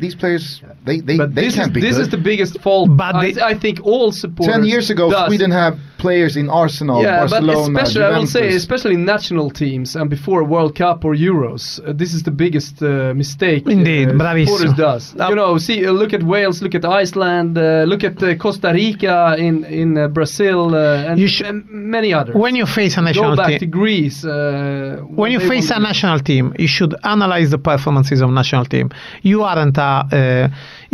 these 0.00 0.14
players 0.14 0.62
they 0.84 1.00
they, 1.00 1.16
but 1.18 1.34
they 1.34 1.46
this, 1.46 1.54
can't 1.54 1.68
is, 1.68 1.74
be 1.74 1.80
this 1.80 1.96
good. 1.96 2.02
is 2.02 2.08
the 2.08 2.16
biggest 2.18 2.60
fault. 2.60 2.96
But 2.96 3.14
I, 3.14 3.32
they- 3.32 3.42
I 3.42 3.54
think 3.54 3.80
all 3.84 4.12
supporters. 4.12 4.54
Ten 4.54 4.64
years 4.64 4.90
ago, 4.90 5.10
does. 5.10 5.28
Sweden 5.28 5.50
have 5.50 5.78
players 6.04 6.34
in 6.42 6.46
Arsenal, 6.62 6.98
yeah, 7.02 7.20
Barcelona, 7.20 7.72
but 7.72 7.82
especially 7.82 8.04
I 8.04 8.18
will 8.18 8.26
say, 8.36 8.40
Juventus. 8.40 8.62
especially 8.64 8.96
national 9.14 9.48
teams 9.62 9.88
and 9.98 10.06
before 10.16 10.40
World 10.54 10.72
Cup 10.82 10.98
or 11.08 11.14
Euros, 11.30 11.62
uh, 11.78 11.92
this 12.00 12.10
is 12.16 12.22
the 12.28 12.34
biggest 12.44 12.74
uh, 12.82 12.88
mistake. 13.22 13.62
Indeed, 13.78 14.08
uh, 14.08 14.12
bravissimo. 14.22 14.46
supporters 14.46 14.74
does. 14.86 15.02
Uh, 15.20 15.28
you 15.30 15.36
know, 15.40 15.58
see, 15.66 15.78
uh, 15.86 15.92
look 16.00 16.12
at 16.18 16.22
Wales, 16.32 16.56
look 16.64 16.74
at 16.80 16.84
Iceland, 17.02 17.52
uh, 17.58 17.64
look 17.92 18.02
at 18.10 18.16
uh, 18.22 18.28
Costa 18.44 18.70
Rica 18.82 19.16
in 19.46 19.54
in 19.80 19.88
uh, 19.98 20.02
Brazil, 20.18 20.60
uh, 20.74 21.08
and, 21.08 21.16
You 21.22 21.28
and 21.48 21.58
many 21.96 22.10
others. 22.18 22.34
when 22.44 22.54
you 22.60 22.66
face 22.78 22.94
a 23.00 23.02
national 23.02 23.12
team, 23.12 23.14
go 23.14 23.28
national 23.30 23.36
back 23.42 23.50
team, 23.50 23.58
to 23.64 23.78
Greece, 23.80 24.18
uh, 24.24 24.96
when 25.20 25.30
you 25.34 25.40
face 25.52 25.68
a 25.70 25.74
won- 25.74 25.82
national 25.90 26.18
team, 26.30 26.44
you 26.64 26.70
should 26.76 26.92
analyze 27.14 27.48
the 27.56 27.58
performances 27.72 28.18
of 28.24 28.28
national 28.42 28.64
team. 28.74 28.86
You 29.30 29.38
aren't 29.50 29.76
a, 29.78 29.92
uh, 29.92 30.48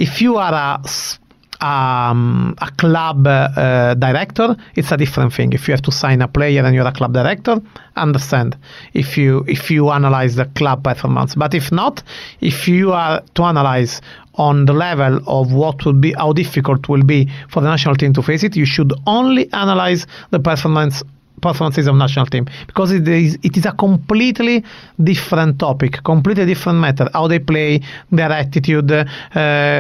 if 0.07 0.13
you 0.25 0.33
are 0.47 0.55
a, 0.67 0.81
s- 0.85 1.19
um, 1.61 2.55
a 2.59 2.71
club 2.73 3.27
uh, 3.27 3.95
director, 3.95 4.57
it's 4.75 4.93
a 4.93 4.97
different 4.97 5.33
thing. 5.33 5.53
If 5.53 5.69
you 5.69 5.73
have 5.73 5.83
to 5.83 5.93
sign 5.93 6.23
a 6.23 6.29
player 6.29 6.65
and 6.65 6.75
you're 6.75 6.87
a 6.87 6.93
club 6.93 7.13
director, 7.13 7.61
understand. 7.97 8.57
If 8.95 9.17
you 9.17 9.45
if 9.49 9.71
you 9.71 9.91
analyze 9.91 10.37
the 10.37 10.47
club 10.57 10.85
performance, 10.85 11.35
but 11.35 11.55
if 11.55 11.73
not, 11.73 12.03
if 12.41 12.69
you 12.69 12.93
are 12.93 13.23
to 13.35 13.43
analyze 13.45 14.01
on 14.35 14.67
the 14.67 14.73
level 14.73 15.21
of 15.27 15.53
what 15.53 15.85
would 15.87 16.01
be 16.01 16.13
how 16.13 16.33
difficult 16.33 16.89
will 16.89 17.03
be 17.03 17.29
for 17.49 17.63
the 17.63 17.69
national 17.69 17.97
team 17.97 18.13
to 18.13 18.23
face 18.23 18.43
it, 18.43 18.57
you 18.57 18.67
should 18.67 18.93
only 19.07 19.51
analyze 19.53 20.07
the 20.31 20.39
performance 20.39 21.03
performances 21.41 21.87
of 21.87 21.97
national 21.97 22.27
team 22.27 22.47
because 22.67 22.93
it 22.93 23.07
is 23.07 23.39
it 23.43 23.57
is 23.57 23.67
a 23.67 23.73
completely 23.73 24.65
different 25.03 25.59
topic, 25.59 26.03
completely 26.05 26.47
different 26.47 26.79
matter. 26.79 27.09
How 27.13 27.29
they 27.29 27.39
play, 27.39 27.81
their 28.11 28.31
attitude, 28.33 28.91
uh, 28.91 29.05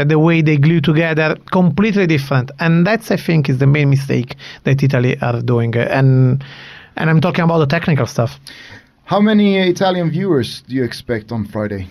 the 0.05 0.19
way 0.19 0.43
they 0.43 0.57
glue 0.57 0.81
together, 0.81 1.37
completely 1.51 2.07
different. 2.07 2.51
And 2.61 2.87
that's 2.87 3.11
I 3.11 3.17
think 3.17 3.49
is 3.49 3.59
the 3.59 3.67
main 3.67 3.91
mistake 3.91 4.37
that 4.65 4.83
Italy 4.83 5.17
are 5.21 5.41
doing. 5.41 5.77
And 5.77 6.45
and 6.97 7.11
I'm 7.11 7.21
talking 7.21 7.45
about 7.45 7.59
the 7.59 7.67
technical 7.67 8.07
stuff. 8.07 8.41
How 9.05 9.21
many 9.21 9.57
Italian 9.59 10.11
viewers 10.11 10.63
do 10.63 10.75
you 10.75 10.85
expect 10.85 11.31
on 11.31 11.45
Friday? 11.47 11.87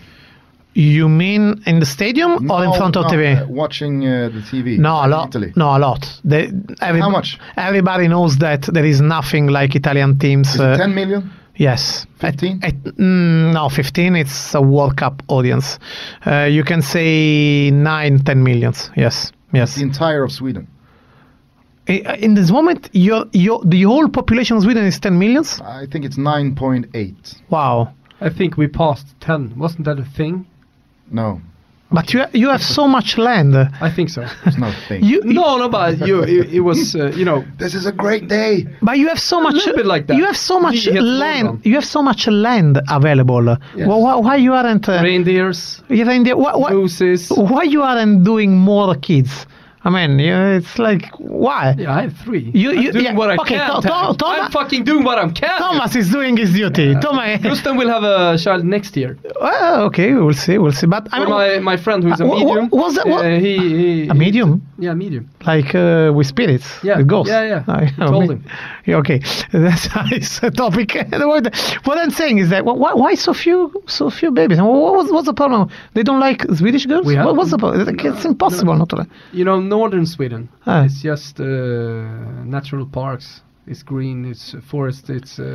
You 0.77 1.07
mean 1.07 1.63
in 1.65 1.79
the 1.79 1.85
stadium 1.85 2.51
or 2.51 2.65
in 2.65 2.73
front 2.73 2.97
of 2.97 3.05
no, 3.05 3.09
TV? 3.09 3.41
uh, 3.41 3.47
watching 3.47 4.05
uh, 4.05 4.27
the 4.27 4.41
TV. 4.41 4.77
No, 4.77 5.05
a 5.05 5.07
lot. 5.07 5.29
Italy. 5.29 5.53
No, 5.55 5.77
a 5.77 5.79
lot. 5.79 6.19
They, 6.25 6.51
every, 6.81 6.99
How 6.99 7.09
much? 7.09 7.39
Everybody 7.55 8.09
knows 8.09 8.39
that 8.39 8.63
there 8.63 8.83
is 8.83 8.99
nothing 8.99 9.47
like 9.47 9.73
Italian 9.73 10.19
teams. 10.19 10.53
Is 10.53 10.59
uh, 10.59 10.73
it 10.73 10.77
10 10.77 10.93
million? 10.93 11.31
Yes. 11.55 12.05
15? 12.19 12.59
At, 12.61 12.73
at, 12.73 12.83
mm, 12.83 13.53
no, 13.53 13.69
15. 13.69 14.17
It's 14.17 14.53
a 14.53 14.61
World 14.61 14.97
Cup 14.97 15.23
audience. 15.29 15.79
Uh, 16.27 16.49
you 16.51 16.65
can 16.65 16.81
say 16.81 17.71
9, 17.71 18.19
10 18.19 18.43
millions. 18.43 18.91
Yes. 18.97 19.31
Yes. 19.53 19.75
The 19.75 19.83
entire 19.83 20.23
of 20.23 20.33
Sweden. 20.33 20.67
In 21.87 22.33
this 22.33 22.51
moment, 22.51 22.89
your, 22.91 23.27
your, 23.31 23.63
the 23.63 23.83
whole 23.83 24.09
population 24.09 24.57
of 24.57 24.63
Sweden 24.63 24.83
is 24.83 24.99
10 24.99 25.17
millions? 25.17 25.61
I 25.61 25.85
think 25.85 26.03
it's 26.03 26.17
9.8. 26.17 27.41
Wow. 27.49 27.93
I 28.19 28.29
think 28.29 28.57
we 28.57 28.67
passed 28.67 29.07
10. 29.21 29.57
Wasn't 29.57 29.85
that 29.85 29.99
a 29.99 30.03
thing? 30.03 30.47
No, 31.11 31.41
But 31.91 32.13
you, 32.13 32.25
you 32.33 32.49
have 32.49 32.63
so 32.63 32.87
much 32.87 33.17
land. 33.17 33.55
I 33.55 33.89
think 33.91 34.09
so. 34.09 34.25
it's 34.45 34.57
not 34.57 34.73
a 34.73 34.81
thing. 34.87 35.03
You, 35.03 35.21
no, 35.23 35.57
no, 35.57 35.69
but 35.69 35.99
you, 36.07 36.23
it, 36.23 36.53
it 36.53 36.59
was, 36.61 36.95
uh, 36.95 37.11
you 37.15 37.23
know, 37.23 37.45
this 37.57 37.73
is 37.75 37.85
a 37.85 37.91
great 37.91 38.27
day. 38.27 38.65
But 38.81 38.97
you 38.97 39.07
have 39.07 39.19
so 39.19 39.39
much. 39.39 39.53
little 39.53 39.75
bit 39.75 39.85
like 39.85 40.07
that. 40.07 40.17
You 40.17 40.25
have 40.25 40.35
so 40.37 40.59
much 40.59 40.85
You 40.85 40.99
land. 41.01 41.61
You 41.63 41.75
have 41.75 41.85
so 41.85 42.01
much 42.01 42.27
land 42.27 42.81
available. 42.89 43.45
Yes. 43.75 43.87
Why, 43.87 43.97
why, 43.97 44.15
why 44.15 44.35
you 44.37 44.53
aren't? 44.53 44.89
Uh, 44.89 44.99
reindeers, 45.03 45.81
you 45.89 46.05
reindeer- 46.05 46.35
why, 46.37 46.55
why, 46.55 46.71
gooses. 46.71 47.29
why 47.29 47.63
you 47.63 47.81
aren't 47.83 48.23
doing 48.23 48.57
more 48.57 48.95
kids? 48.95 49.45
I 49.85 49.89
mean, 49.91 50.17
you 50.17 50.35
it's 50.57 50.79
like 50.79 51.03
why? 51.19 51.75
Yeah, 51.77 51.93
I 51.97 52.01
have 52.03 52.17
three. 52.25 52.49
You- 52.55 52.71
I'm 52.71 52.81
you- 52.81 52.91
doing 52.91 53.05
yeah, 53.05 53.13
what 53.13 53.29
I 53.29 53.35
okay, 53.43 53.57
can. 53.57 53.67
Tho- 53.69 53.81
Tank. 53.81 54.17
Thomas- 54.17 54.39
I'm 54.45 54.51
fucking 54.51 54.83
doing 54.83 55.03
what 55.03 55.17
I 55.19 55.29
can. 55.29 55.57
Thomas 55.59 55.95
is 55.95 56.09
doing 56.11 56.35
his 56.37 56.51
duty. 56.53 56.95
Thomas. 56.95 57.39
Gusten 57.41 57.77
will 57.77 57.89
have 57.95 58.03
a 58.03 58.35
child 58.43 58.63
next 58.65 58.97
year. 58.97 59.11
well, 59.39 59.83
okay, 59.87 60.09
we'll 60.13 60.33
see, 60.33 60.57
we'll 60.57 60.71
see. 60.71 60.87
But 60.87 61.07
I 61.11 61.19
mean, 61.19 61.29
my 61.29 61.59
my 61.59 61.77
friend 61.77 62.03
who's 62.03 62.19
a 62.19 62.25
Uh, 62.25 62.35
medium. 62.35 62.69
was 62.71 62.95
that- 62.95 63.07
what- 63.07 63.25
uh, 63.25 63.37
he, 63.45 63.53
he 63.81 64.07
a 64.09 64.15
medium, 64.25 64.51
Yeah, 64.79 64.95
medium. 65.03 65.23
like 65.45 65.75
uh, 65.75 66.11
with 66.15 66.27
spirits, 66.27 66.67
Yeah, 66.83 66.97
with 66.97 67.07
ghosts. 67.13 67.29
yeah, 67.29 67.43
yeah. 67.53 67.63
I, 67.79 67.81
I 68.03 68.07
told 68.07 68.29
him. 68.31 68.41
Yeah, 68.87 68.97
okay, 69.01 69.19
that's 69.65 69.85
a 69.93 70.03
nice 70.09 70.39
topic. 70.61 70.89
what, 71.87 71.97
I'm 72.03 72.11
saying 72.19 72.37
is 72.39 72.49
that 72.49 72.65
why, 72.65 72.93
why 72.93 73.13
so 73.15 73.33
few 73.33 73.57
so 73.87 74.09
few 74.09 74.31
babies? 74.31 74.59
What, 74.59 74.93
what's, 74.97 75.11
what's 75.11 75.27
the 75.31 75.33
problem? 75.41 75.69
They 75.93 76.03
don't 76.03 76.19
like 76.29 76.39
Swedish 76.59 76.85
girls. 76.87 77.05
We 77.05 77.15
What, 77.17 77.35
what's 77.35 77.51
the 77.51 77.57
problem? 77.57 77.87
It's 78.09 78.25
impossible 78.25 78.75
not 78.81 78.89
to. 78.89 79.05
You 79.33 79.45
know, 79.45 79.59
northern 79.77 80.05
Sweden. 80.05 80.47
Ah. 80.65 80.85
It's 80.85 81.01
just 81.03 81.39
uh, 81.39 81.45
natural 82.45 82.85
parks. 82.85 83.41
It's 83.67 83.83
green. 83.83 84.25
It's 84.31 84.55
forest. 84.71 85.09
It's. 85.09 85.39
Uh, 85.39 85.45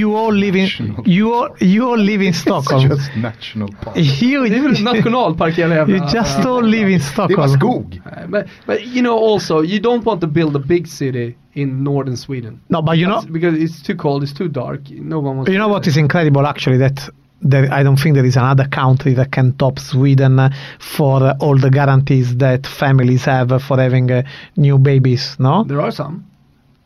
You 0.00 0.16
all 0.16 0.32
live 0.34 0.56
in 0.58 0.68
you 1.06 1.34
all 1.34 1.48
you 1.60 1.82
all 1.90 1.98
live 1.98 2.22
in 2.24 2.28
It's 2.30 2.38
Stockholm. 2.40 2.88
just 2.88 3.10
national 3.16 3.68
park. 3.84 3.96
You, 4.22 4.48
det 4.48 4.56
är 4.58 4.62
väl 4.62 4.82
nationalpark 4.82 5.54
hela 5.58 5.74
jävla... 5.80 5.96
you 5.96 6.04
just 6.14 6.46
all 6.46 6.64
live 6.66 6.90
in 6.92 6.98
Det 6.98 7.36
var 7.36 7.48
Stockholm. 7.48 7.58
skog. 7.58 8.00
But, 8.28 8.46
but 8.66 8.80
you 8.94 9.00
know 9.02 9.18
also 9.32 9.62
you 9.62 9.78
don't 9.80 10.04
want 10.06 10.20
to 10.20 10.26
build 10.26 10.56
a 10.56 10.62
big 10.68 10.86
city 10.88 11.36
in 11.52 11.84
northern 11.84 12.16
Sweden 12.16 12.60
No, 12.68 12.82
but 12.82 12.96
you 12.96 13.06
know 13.06 13.22
because 13.32 13.58
it's 13.64 13.82
too 13.86 13.96
cold 13.98 14.22
it's 14.22 14.34
too 14.38 14.48
dark 14.48 14.80
no 14.90 15.16
one 15.18 15.36
wants 15.36 15.50
You 15.50 15.58
to 15.58 15.58
know 15.58 15.68
do 15.68 15.72
what 15.74 15.82
that. 15.82 15.90
is 15.90 15.96
incredible 15.96 16.46
actually 16.46 16.78
that 16.78 17.10
there, 17.40 17.72
I 17.72 17.82
don't 17.82 17.96
think 17.96 18.14
there 18.14 18.24
is 18.24 18.36
another 18.36 18.66
country 18.66 19.14
that 19.14 19.32
can 19.32 19.56
top 19.56 19.78
Sweden 19.78 20.40
for 20.78 21.32
all 21.40 21.56
the 21.56 21.70
guarantees 21.70 22.36
that 22.38 22.66
families 22.66 23.24
have 23.24 23.62
for 23.62 23.78
having 23.78 24.10
uh, 24.10 24.22
new 24.56 24.78
babies. 24.78 25.36
No, 25.38 25.64
there 25.64 25.80
are 25.80 25.92
some 25.92 26.26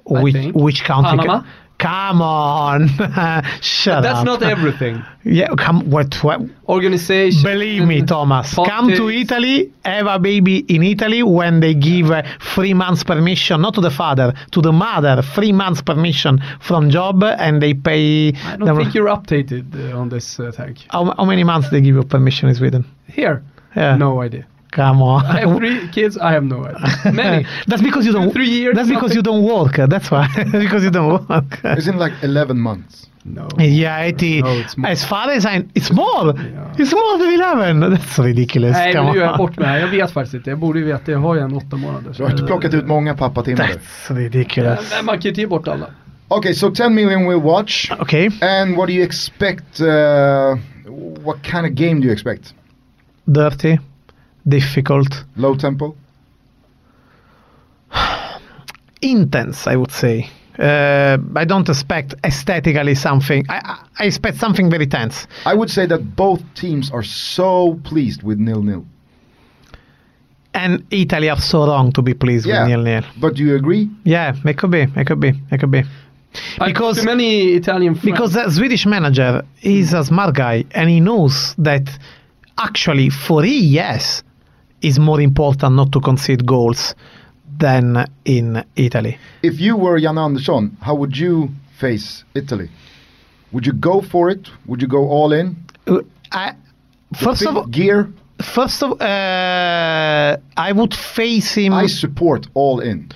which 0.05 0.53
which 0.55 0.85
country? 0.85 1.19
Panama? 1.19 1.43
Come 1.83 2.23
on, 2.23 2.89
shut 3.61 4.03
that's 4.03 4.21
up. 4.21 4.25
not 4.25 4.43
everything 4.43 5.03
Yeah, 5.25 5.49
come. 5.59 5.91
What? 5.91 6.15
what 6.23 6.41
organization 6.69 7.43
Believe 7.43 7.87
me, 7.87 8.03
Thomas. 8.03 8.55
Come 8.55 8.89
to. 8.93 9.09
Italy, 9.11 9.73
have 9.85 10.07
a 10.07 10.19
baby 10.19 10.59
in 10.75 10.83
Italy 10.83 11.23
when 11.23 11.61
they 11.61 11.75
give 11.75 12.11
uh, 12.11 12.23
three 12.55 12.73
months 12.75 13.03
permission, 13.05 13.61
not 13.61 13.75
to 13.75 13.81
the 13.81 13.91
father, 13.91 14.33
to 14.53 14.61
the 14.63 14.73
mother, 14.73 15.23
three 15.23 15.53
months 15.53 15.83
permission 15.83 16.41
from 16.61 16.89
job, 16.91 17.23
and 17.25 17.61
they 17.61 17.75
pay. 17.75 18.33
I 18.47 18.57
don't 18.57 18.77
think 18.77 18.95
you're 18.95 19.09
updated 19.09 19.65
uh, 19.93 19.99
on 19.99 20.09
this 20.09 20.39
uh, 20.41 20.53
tag 20.53 20.79
how, 20.91 21.13
how 21.17 21.25
many 21.25 21.45
months 21.45 21.71
they 21.71 21.81
give 21.81 21.95
you 21.97 22.03
permission 22.05 22.49
in 22.49 22.55
Sweden? 22.55 22.85
here 23.09 23.43
Yeah. 23.77 23.97
no 23.97 24.21
idea 24.23 24.45
Come 24.73 25.03
on. 25.03 25.25
I 25.27 25.41
have 25.41 25.57
three 25.59 25.89
kids 25.89 26.17
I 26.17 26.33
have 26.33 26.45
no 26.45 26.65
idea 26.65 27.13
many 27.13 27.47
That's 27.67 27.83
because 27.83 28.07
you 28.07 28.13
don't. 28.13 28.33
three 28.33 28.49
years, 28.49 28.75
That's 28.75 28.89
because 28.89 29.15
you 29.15 29.23
don't 29.23 29.45
work. 29.45 29.77
That's 29.77 30.11
why. 30.11 30.27
because 30.53 30.83
you 30.83 30.91
don't 30.91 31.29
work. 31.29 31.61
Isn't 31.79 31.95
it 31.95 31.99
like 31.99 32.15
11 32.23 32.59
months? 32.59 33.07
no 33.25 33.49
yeah, 33.59 34.01
it 34.09 34.23
is. 34.23 34.43
No, 34.43 34.51
it's 34.59 34.75
as 34.85 35.05
far 35.05 35.31
as 35.31 35.47
I, 35.47 35.65
it's 35.75 35.93
more. 35.93 36.35
Yeah. 36.35 36.75
It's 36.79 36.93
more 36.93 37.19
than 37.19 37.31
eleven. 37.35 37.81
That's 37.93 38.19
ridiculous. 38.19 38.73
Nej 38.77 38.95
nu 38.95 39.01
är 39.01 39.17
jag 39.17 39.33
on. 39.33 39.39
bort 39.39 39.63
här. 39.63 39.79
Jag 39.79 39.89
vet 39.89 40.11
faktiskt 40.11 40.35
inte. 40.35 40.51
Jag 40.51 40.59
borde 40.59 40.79
ju 40.79 40.85
veta. 40.85 41.13
Jag 41.13 41.19
har 41.19 41.35
ju 41.35 41.41
en 41.41 41.57
åtta 41.57 41.77
månader. 41.77 42.15
Du 42.17 42.23
har 42.23 42.31
inte 42.31 42.43
plockat 42.43 42.75
ut 42.75 42.87
många 42.87 43.15
pappatimmar. 43.15 43.65
That's 43.65 44.15
ridiculous. 44.17 44.93
Men 44.97 45.05
man 45.05 45.19
kan 45.21 45.31
ju 45.33 45.43
ta 45.45 45.49
bort 45.49 45.69
alla. 45.69 45.87
Okay, 46.29 46.55
so 46.55 46.71
10 46.71 46.91
million 46.91 47.29
will 47.29 47.41
watch. 47.41 47.91
Okay. 48.01 48.31
And 48.41 48.77
what 48.77 48.87
do 48.87 48.93
you 48.93 49.05
expect? 49.05 49.81
Uh, 49.81 50.57
what 51.25 51.43
kind 51.43 51.67
of 51.67 51.73
game 51.73 52.01
do 52.01 52.07
you 52.07 52.13
expect? 52.13 52.55
Dirty, 53.25 53.79
difficult, 54.47 55.25
Low 55.37 55.55
tempo? 55.57 55.95
intense. 59.03 59.67
I 59.67 59.77
would 59.77 59.91
say. 59.93 60.29
Uh, 60.59 61.17
I 61.35 61.45
don't 61.47 61.69
expect 61.69 62.15
aesthetically 62.25 62.95
something. 62.95 63.45
I, 63.49 63.61
I- 63.65 63.79
I 64.01 64.05
expect 64.07 64.39
something 64.39 64.69
very 64.71 64.87
tense. 64.87 65.27
I 65.47 65.55
would 65.55 65.71
say 65.71 65.87
that 65.87 66.17
both 66.17 66.43
teams 66.55 66.91
are 66.91 67.03
so 67.05 67.79
pleased 67.85 68.23
with 68.23 68.39
nil-nil. 68.39 68.85
And 70.55 70.85
Italy 70.91 71.31
are 71.31 71.41
so 71.41 71.67
wrong 71.67 71.93
to 71.93 72.03
be 72.03 72.15
pleased 72.15 72.47
Yeah, 72.47 72.63
with 72.63 72.69
nil 72.71 72.83
nil. 72.83 73.03
but 73.21 73.35
do 73.37 73.43
you 73.45 73.55
agree? 73.55 73.89
Yeah, 74.05 74.35
it 74.45 74.59
could 74.59 74.71
be. 74.71 74.83
It 74.97 75.07
could 75.07 75.21
be. 75.21 75.33
It 75.51 75.59
could 75.61 75.71
be. 75.71 75.83
I 76.61 76.67
Because- 76.69 76.99
too 76.99 77.05
many 77.07 77.53
Italian 77.55 77.95
friends. 77.95 78.05
Because 78.11 78.33
the 78.35 78.51
Swedish 78.51 78.87
manager 78.87 79.43
is 79.63 79.93
a 79.95 80.05
smart 80.05 80.35
guy 80.35 80.65
and 80.73 80.91
he 80.91 81.01
knows 81.01 81.55
that 81.59 81.89
actually 82.59 83.09
for 83.11 83.43
he, 83.43 83.61
yes, 83.67 84.23
is 84.83 84.99
more 84.99 85.21
important 85.21 85.75
not 85.75 85.93
to 85.93 86.01
concede 86.01 86.47
goals 86.47 86.95
than 87.59 88.07
in 88.25 88.65
Italy. 88.77 89.19
If 89.43 89.61
you 89.61 89.77
were 89.77 89.99
Jan 90.01 90.19
Andersson, 90.19 90.77
how 90.81 90.95
would 90.95 91.17
you 91.17 91.51
face 91.79 92.25
Italy? 92.35 92.69
Would 93.53 93.67
you 93.67 93.73
go 93.73 94.01
for 94.01 94.31
it? 94.31 94.49
Would 94.67 94.81
you 94.83 94.89
go 94.89 95.09
all 95.09 95.33
in? 95.33 95.57
Uh, 95.87 96.01
I, 96.33 96.55
first 97.15 97.45
of 97.47 97.57
all, 97.57 97.67
gear, 97.67 98.13
first 98.41 98.83
of 98.83 99.01
uh, 99.01 100.37
I 100.57 100.73
would 100.73 100.95
face 100.95 101.55
him. 101.55 101.73
I 101.73 101.87
support 101.87 102.47
all 102.55 102.81
in. 102.81 103.11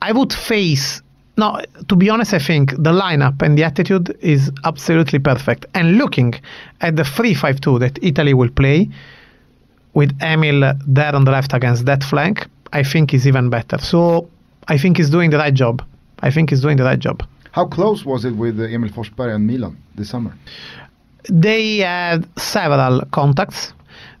I 0.00 0.12
would 0.12 0.32
face. 0.32 1.02
No, 1.38 1.62
to 1.88 1.96
be 1.96 2.10
honest, 2.10 2.34
I 2.34 2.38
think 2.38 2.72
the 2.72 2.92
lineup 2.92 3.40
and 3.40 3.56
the 3.56 3.64
attitude 3.64 4.16
is 4.20 4.50
absolutely 4.64 5.18
perfect. 5.18 5.64
And 5.74 5.96
looking 5.96 6.34
at 6.82 6.96
the 6.96 7.04
3 7.04 7.34
5 7.34 7.60
2 7.60 7.78
that 7.78 7.98
Italy 8.02 8.34
will 8.34 8.50
play 8.50 8.90
with 9.94 10.16
Emil 10.22 10.72
there 10.86 11.14
on 11.14 11.24
the 11.24 11.30
left 11.30 11.52
against 11.52 11.84
that 11.86 12.02
flank, 12.02 12.46
I 12.72 12.82
think 12.82 13.12
is 13.14 13.26
even 13.26 13.50
better. 13.50 13.78
So 13.78 14.28
I 14.68 14.78
think 14.78 14.96
he's 14.96 15.10
doing 15.10 15.30
the 15.30 15.38
right 15.38 15.54
job. 15.54 15.82
I 16.20 16.30
think 16.30 16.50
he's 16.50 16.60
doing 16.60 16.76
the 16.76 16.84
right 16.84 16.98
job. 16.98 17.22
How 17.52 17.66
close 17.66 18.04
was 18.04 18.24
it 18.24 18.34
with 18.36 18.58
Emil 18.60 18.90
Forsberg 18.90 19.34
and 19.34 19.46
Milan 19.46 19.76
this 19.94 20.08
summer? 20.08 20.34
They 21.28 21.78
had 21.78 22.26
several 22.38 23.02
contacts. 23.10 23.74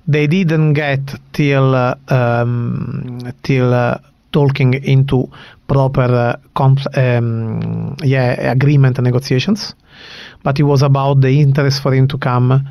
They 0.06 0.26
didn't 0.26 0.74
get 0.74 1.00
till 1.32 1.74
uh, 1.74 1.94
um, 2.08 3.20
till 3.42 3.72
uh, 3.72 3.98
talking 4.32 4.74
into 4.74 5.30
proper 5.66 6.02
uh, 6.02 6.36
comp- 6.54 6.96
um, 6.96 7.96
yeah 8.02 8.50
agreement 8.50 8.98
and 8.98 9.04
negotiations, 9.04 9.74
but 10.42 10.58
it 10.58 10.64
was 10.64 10.82
about 10.82 11.20
the 11.20 11.40
interest 11.40 11.82
for 11.82 11.94
him 11.94 12.08
to 12.08 12.18
come 12.18 12.68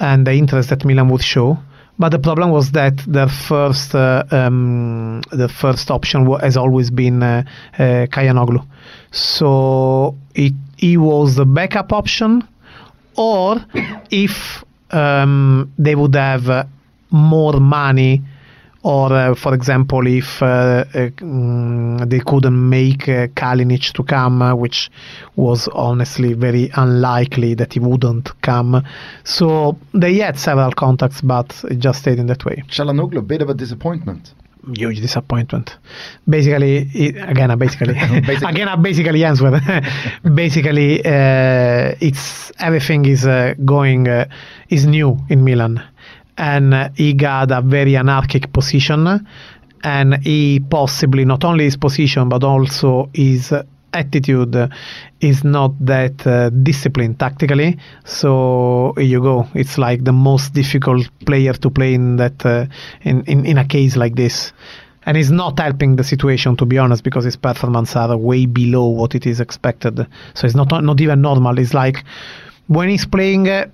and 0.00 0.26
the 0.26 0.32
interest 0.32 0.68
that 0.70 0.84
Milan 0.84 1.08
would 1.08 1.22
show. 1.22 1.56
But 1.98 2.08
the 2.08 2.18
problem 2.18 2.50
was 2.50 2.72
that 2.72 2.96
their 3.06 3.28
first 3.28 3.94
uh, 3.94 4.24
um, 4.32 5.22
the 5.30 5.48
first 5.48 5.90
option 5.90 6.26
has 6.40 6.56
always 6.56 6.90
been 6.90 7.22
uh, 7.22 7.44
uh, 7.78 8.06
Calhanoglu. 8.06 8.64
So 9.12 10.16
it 10.34 10.54
he 10.76 10.96
was 10.96 11.36
the 11.36 11.46
backup 11.46 11.92
option, 11.92 12.42
or 13.16 13.64
if 14.10 14.64
um, 14.90 15.72
they 15.78 15.94
would 15.94 16.14
have 16.16 16.50
uh, 16.50 16.64
more 17.10 17.60
money, 17.60 18.22
or 18.84 19.12
uh, 19.12 19.34
for 19.34 19.54
example, 19.54 20.06
if 20.06 20.42
uh, 20.42 20.84
uh, 20.94 21.08
mm, 21.16 22.08
they 22.08 22.20
couldn't 22.20 22.68
make 22.68 23.08
uh, 23.08 23.28
Kalinic 23.28 23.92
to 23.94 24.04
come, 24.04 24.42
uh, 24.42 24.54
which 24.54 24.90
was 25.36 25.68
honestly 25.68 26.34
very 26.34 26.70
unlikely 26.74 27.54
that 27.54 27.72
he 27.72 27.80
wouldn't 27.80 28.38
come. 28.42 28.84
So 29.24 29.78
they 29.94 30.16
had 30.16 30.38
several 30.38 30.72
contacts, 30.72 31.22
but 31.22 31.64
it 31.70 31.78
just 31.78 32.00
stayed 32.00 32.18
in 32.18 32.26
that 32.26 32.44
way. 32.44 32.62
Calhanoglu, 32.68 33.18
a 33.18 33.22
bit 33.22 33.40
of 33.40 33.48
a 33.48 33.54
disappointment. 33.54 34.34
Huge 34.76 35.00
disappointment. 35.00 35.76
Basically, 36.28 36.88
it, 36.94 37.16
again, 37.16 37.50
I 37.50 37.54
basically, 37.54 37.94
Basically. 38.26 38.46
again, 38.48 38.82
basically 38.82 39.24
answer. 39.24 39.60
basically, 40.34 41.00
uh, 41.04 41.94
it's 42.00 42.52
everything 42.58 43.06
is 43.06 43.26
uh, 43.26 43.54
going 43.64 44.08
uh, 44.08 44.26
is 44.68 44.86
new 44.86 45.18
in 45.28 45.44
Milan, 45.44 45.82
and 46.36 46.90
he 46.96 47.12
got 47.14 47.50
a 47.50 47.60
very 47.60 47.96
anarchic 47.96 48.52
position, 48.52 49.26
and 49.82 50.14
he 50.24 50.60
possibly 50.60 51.24
not 51.24 51.44
only 51.44 51.64
his 51.64 51.76
position 51.76 52.28
but 52.28 52.42
also 52.42 53.08
his 53.12 53.52
attitude 53.92 54.70
is 55.20 55.44
not 55.44 55.72
that 55.86 56.26
uh, 56.26 56.50
disciplined 56.50 57.18
tactically. 57.18 57.78
So 58.04 58.92
here 58.96 59.06
you 59.06 59.20
go. 59.20 59.46
It's 59.54 59.78
like 59.78 60.04
the 60.04 60.12
most 60.12 60.52
difficult 60.52 61.08
player 61.24 61.52
to 61.52 61.70
play 61.70 61.94
in 61.94 62.16
that 62.16 62.44
uh, 62.44 62.66
in, 63.02 63.22
in 63.24 63.46
in 63.46 63.58
a 63.58 63.64
case 63.64 63.96
like 63.96 64.16
this. 64.16 64.52
And 65.06 65.18
he's 65.18 65.30
not 65.30 65.58
helping 65.58 65.96
the 65.96 66.02
situation, 66.02 66.56
to 66.56 66.64
be 66.64 66.78
honest, 66.78 67.04
because 67.04 67.24
his 67.24 67.36
performance 67.36 67.94
are 67.94 68.16
way 68.16 68.46
below 68.46 68.86
what 68.86 69.14
it 69.14 69.26
is 69.26 69.38
expected. 69.38 70.06
So 70.32 70.46
it's 70.46 70.56
not 70.56 70.72
not 70.82 71.00
even 71.00 71.20
normal. 71.20 71.58
It's 71.58 71.74
like 71.74 72.04
when 72.68 72.88
he's 72.88 73.06
playing, 73.06 73.48
uh, 73.48 73.66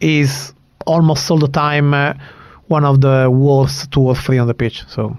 is 0.00 0.52
almost 0.86 1.30
all 1.30 1.38
the 1.38 1.48
time 1.48 1.94
uh, 1.94 2.14
one 2.68 2.84
of 2.84 3.00
the 3.00 3.28
worst 3.30 3.90
two 3.92 4.00
or 4.02 4.14
three 4.14 4.38
on 4.38 4.46
the 4.46 4.54
pitch. 4.54 4.84
So 4.88 5.16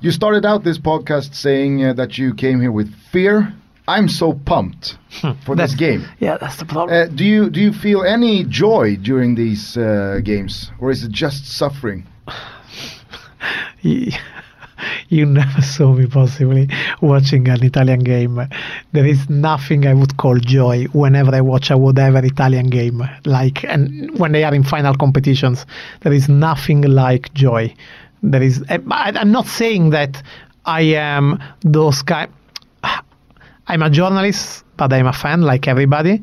You 0.00 0.10
started 0.12 0.44
out 0.46 0.64
this 0.64 0.78
podcast 0.78 1.34
saying 1.34 1.84
uh, 1.84 1.92
that 1.94 2.16
you 2.18 2.34
came 2.34 2.60
here 2.60 2.72
with 2.72 2.94
fear. 3.12 3.52
I'm 3.88 4.08
so 4.08 4.34
pumped 4.34 4.96
for 5.44 5.56
this 5.56 5.74
game. 5.74 6.04
yeah, 6.20 6.38
that's 6.38 6.56
the 6.56 6.64
problem. 6.64 6.96
Uh, 6.96 7.06
do 7.14 7.24
you 7.24 7.50
do 7.50 7.60
you 7.60 7.72
feel 7.72 8.02
any 8.04 8.44
joy 8.44 8.96
during 8.96 9.34
these 9.34 9.76
uh, 9.76 10.20
games, 10.22 10.70
or 10.78 10.90
is 10.92 11.02
it 11.02 11.10
just 11.10 11.46
suffering? 11.46 12.06
you, 13.82 14.12
you 15.08 15.26
never 15.26 15.62
saw 15.62 15.92
me 15.92 16.06
possibly 16.06 16.68
watching 17.00 17.48
an 17.48 17.64
Italian 17.64 18.00
game. 18.00 18.46
There 18.92 19.06
is 19.06 19.28
nothing 19.28 19.86
I 19.86 19.94
would 19.94 20.16
call 20.16 20.38
joy 20.38 20.84
whenever 20.92 21.34
I 21.34 21.40
watch 21.40 21.70
a 21.70 21.78
whatever 21.78 22.24
Italian 22.24 22.70
game. 22.70 23.02
Like, 23.24 23.64
and 23.64 24.18
when 24.18 24.32
they 24.32 24.44
are 24.44 24.54
in 24.54 24.64
final 24.64 24.94
competitions, 24.94 25.66
there 26.00 26.12
is 26.12 26.28
nothing 26.28 26.82
like 26.82 27.32
joy. 27.34 27.74
There 28.22 28.42
is. 28.42 28.64
I, 28.68 28.78
I'm 28.90 29.32
not 29.32 29.46
saying 29.46 29.90
that 29.90 30.22
I 30.66 30.82
am 30.82 31.42
those 31.62 32.02
guy. 32.02 32.28
I'm 33.66 33.82
a 33.82 33.90
journalist, 33.90 34.64
but 34.76 34.92
I'm 34.92 35.06
a 35.06 35.12
fan 35.12 35.42
like 35.42 35.68
everybody. 35.68 36.22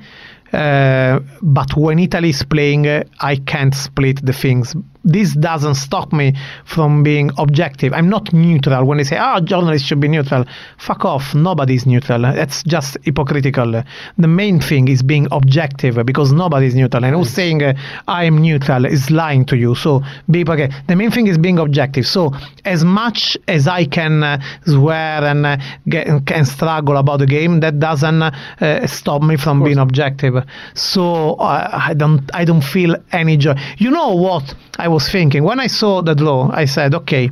Uh, 0.54 1.20
but 1.42 1.76
when 1.76 2.00
Italy 2.00 2.30
is 2.30 2.44
playing, 2.44 2.88
I 3.20 3.36
can't 3.46 3.76
split 3.76 4.26
the 4.26 4.34
things. 4.34 4.76
This 5.08 5.34
doesn't 5.34 5.76
stop 5.76 6.12
me 6.12 6.36
from 6.66 7.02
being 7.02 7.32
objective. 7.38 7.94
I'm 7.94 8.10
not 8.10 8.34
neutral. 8.34 8.84
When 8.86 8.98
they 8.98 9.06
say, 9.06 9.18
"Ah, 9.18 9.40
journalists 9.40 9.88
should 9.88 10.02
be 10.02 10.10
neutral," 10.10 10.44
fuck 10.78 11.06
off. 11.06 11.34
Nobody's 11.34 11.86
neutral. 11.86 12.22
That's 12.22 12.62
just 12.64 12.98
hypocritical. 13.04 13.84
The 14.18 14.28
main 14.28 14.60
thing 14.60 14.90
is 14.90 15.02
being 15.02 15.28
objective 15.32 16.06
because 16.06 16.34
nobody's 16.34 16.76
neutral. 16.76 17.06
And 17.06 17.16
who's 17.16 17.30
saying 17.30 17.64
uh, 17.64 17.74
I 18.08 18.26
am 18.26 18.38
neutral 18.40 18.86
is 18.86 19.10
lying 19.10 19.46
to 19.46 19.56
you. 19.56 19.76
So 19.76 20.04
be 20.30 20.44
okay. 20.48 20.70
The 20.88 20.96
main 20.98 21.12
thing 21.12 21.28
is 21.28 21.38
being 21.38 21.58
objective. 21.58 22.06
So 22.06 22.34
as 22.66 22.84
much 22.84 23.38
as 23.48 23.68
I 23.68 23.86
can 23.86 24.24
uh, 24.24 24.42
swear 24.66 25.24
and 25.24 25.46
uh, 25.46 25.58
get, 25.88 26.26
can 26.26 26.46
struggle 26.46 26.98
about 26.98 27.20
the 27.20 27.28
game, 27.28 27.62
that 27.62 27.80
doesn't 27.80 28.22
uh, 28.22 28.88
stop 28.88 29.22
me 29.22 29.38
from 29.38 29.64
being 29.64 29.78
objective. 29.78 30.44
So 30.74 31.36
uh, 31.36 31.70
I 31.90 31.94
don't 31.94 32.30
I 32.34 32.44
don't 32.44 32.64
feel 32.64 32.96
any 33.14 33.38
joy. 33.38 33.56
You 33.78 33.90
know 33.90 34.14
what 34.14 34.54
I 34.78 34.88
was 34.88 34.97
thinking 35.00 35.44
when 35.44 35.60
I 35.60 35.68
saw 35.68 36.02
that 36.02 36.20
law, 36.20 36.50
I 36.52 36.66
said, 36.66 36.94
okay. 36.94 37.30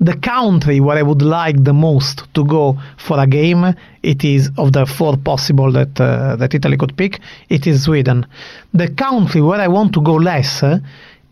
The 0.00 0.16
country 0.16 0.78
where 0.78 0.96
I 0.96 1.02
would 1.02 1.22
like 1.22 1.64
the 1.64 1.72
most 1.72 2.32
to 2.34 2.44
go 2.44 2.78
for 2.98 3.18
a 3.18 3.26
game, 3.26 3.74
it 4.04 4.24
is 4.24 4.48
of 4.56 4.72
the 4.72 4.86
four 4.86 5.16
possible 5.16 5.72
that 5.72 6.00
uh, 6.00 6.36
that 6.36 6.54
Italy 6.54 6.76
could 6.76 6.96
pick. 6.96 7.18
It 7.48 7.66
is 7.66 7.82
Sweden. 7.82 8.24
The 8.72 8.86
country 8.86 9.40
where 9.40 9.60
I 9.60 9.66
want 9.66 9.92
to 9.94 10.00
go 10.00 10.14
less, 10.14 10.62
uh, 10.62 10.78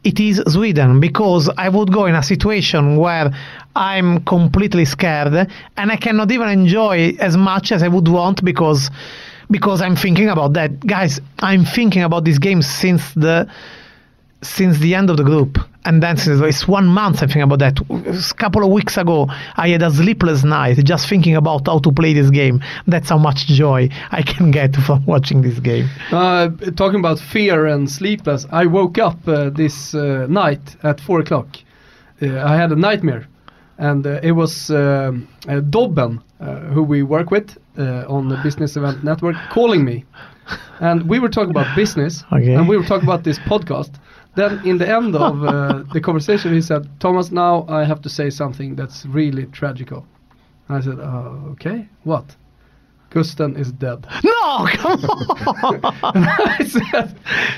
it 0.03 0.21
is 0.21 0.43
Sweden 0.49 1.01
because 1.01 1.49
I 1.57 1.69
would 1.69 1.93
go 1.93 2.07
in 2.07 2.15
a 2.15 2.23
situation 2.23 2.97
where 2.97 3.33
I'm 3.75 4.25
completely 4.25 4.85
scared 4.85 5.49
and 5.77 5.93
I 5.93 5.97
cannot 5.97 6.31
even 6.33 6.49
enjoy 6.49 7.17
as 7.21 7.37
much 7.37 7.73
as 7.73 7.83
I 7.83 7.89
would 7.89 8.09
want 8.09 8.45
because 8.45 8.91
because 9.51 9.81
I'm 9.83 9.97
thinking 9.97 10.29
about 10.29 10.53
that. 10.55 10.81
Guys, 10.81 11.21
I'm 11.41 11.65
thinking 11.65 12.03
about 12.03 12.25
this 12.25 12.39
game 12.39 12.63
since 12.63 13.15
the 13.15 13.49
since 14.47 14.79
the 14.79 14.95
end 14.95 15.11
of 15.11 15.17
the 15.17 15.25
group. 15.25 15.59
And 15.85 16.03
then 16.03 16.17
since 16.17 16.41
it's 16.41 16.67
one 16.67 16.87
month 16.87 17.23
I 17.23 17.27
think 17.27 17.45
about 17.45 17.61
that. 17.61 17.79
A 17.81 18.35
couple 18.35 18.65
of 18.65 18.71
weeks 18.73 18.97
ago, 18.97 19.29
I 19.57 19.69
had 19.69 19.83
a 19.83 19.91
sleepless 19.91 20.43
night 20.45 20.77
just 20.85 21.09
thinking 21.09 21.37
about 21.37 21.67
how 21.67 21.79
to 21.79 21.93
play 21.93 22.13
this 22.13 22.31
game. 22.31 22.61
That's 22.87 23.09
how 23.09 23.19
much 23.19 23.47
joy 23.47 23.89
I 24.11 24.23
can 24.23 24.51
get 24.51 24.75
from 24.87 25.05
watching 25.07 25.43
this 25.43 25.61
game. 25.61 25.89
Uh, 26.11 26.49
talking 26.77 26.99
about 26.99 27.19
fear 27.21 27.67
and 27.67 27.89
sleepless, 27.91 28.47
I 28.51 28.67
woke 28.67 28.99
up 28.99 29.29
uh, 29.29 29.51
this 29.51 29.95
uh, 29.95 30.27
night 30.29 30.77
at 30.83 31.01
four 31.01 31.21
o'clock. 31.21 31.49
Uh, 32.21 32.41
I 32.43 32.57
had 32.57 32.73
a 32.73 32.77
nightmare, 32.77 33.29
and 33.79 34.07
uh, 34.07 34.19
it 34.23 34.33
was 34.33 34.71
um, 34.71 35.29
Dobben, 35.47 36.21
who 36.73 36.83
we 36.83 37.03
work 37.03 37.31
with 37.31 37.57
on 37.79 38.29
the 38.29 38.37
Business 38.43 38.77
Event 38.77 39.05
Network, 39.05 39.37
calling 39.51 39.85
me, 39.85 40.05
and 40.81 41.09
we 41.09 41.19
were 41.21 41.29
talking 41.29 41.51
about 41.51 41.77
business, 41.77 42.25
Okay. 42.33 42.55
and 42.55 42.69
we 42.69 42.77
were 42.77 42.85
talking 42.85 43.05
about 43.09 43.23
this 43.23 43.39
podcast. 43.41 43.91
Then, 44.37 44.61
in 44.65 44.79
the 44.79 44.89
end 44.89 45.17
of 45.17 45.45
uh, 45.45 45.83
the 45.93 46.01
conversation, 46.01 46.53
he 46.55 46.61
said, 46.61 46.89
"Thomas, 47.01 47.33
now 47.33 47.67
I 47.69 47.85
have 47.85 48.01
to 48.03 48.09
say 48.09 48.31
something 48.31 48.77
that's 48.77 49.07
really 49.07 49.47
tragical." 49.47 50.07
And 50.69 50.77
I 50.79 50.81
said, 50.81 51.01
uh, 51.01 51.53
"Okay, 51.53 51.89
what?" 52.05 52.37
Gusten 53.11 53.57
is 53.59 53.73
dead. 53.73 54.07
No, 54.25 54.67
come 54.73 55.05
on. 55.05 55.81
I 56.03 56.65
said, 56.65 57.17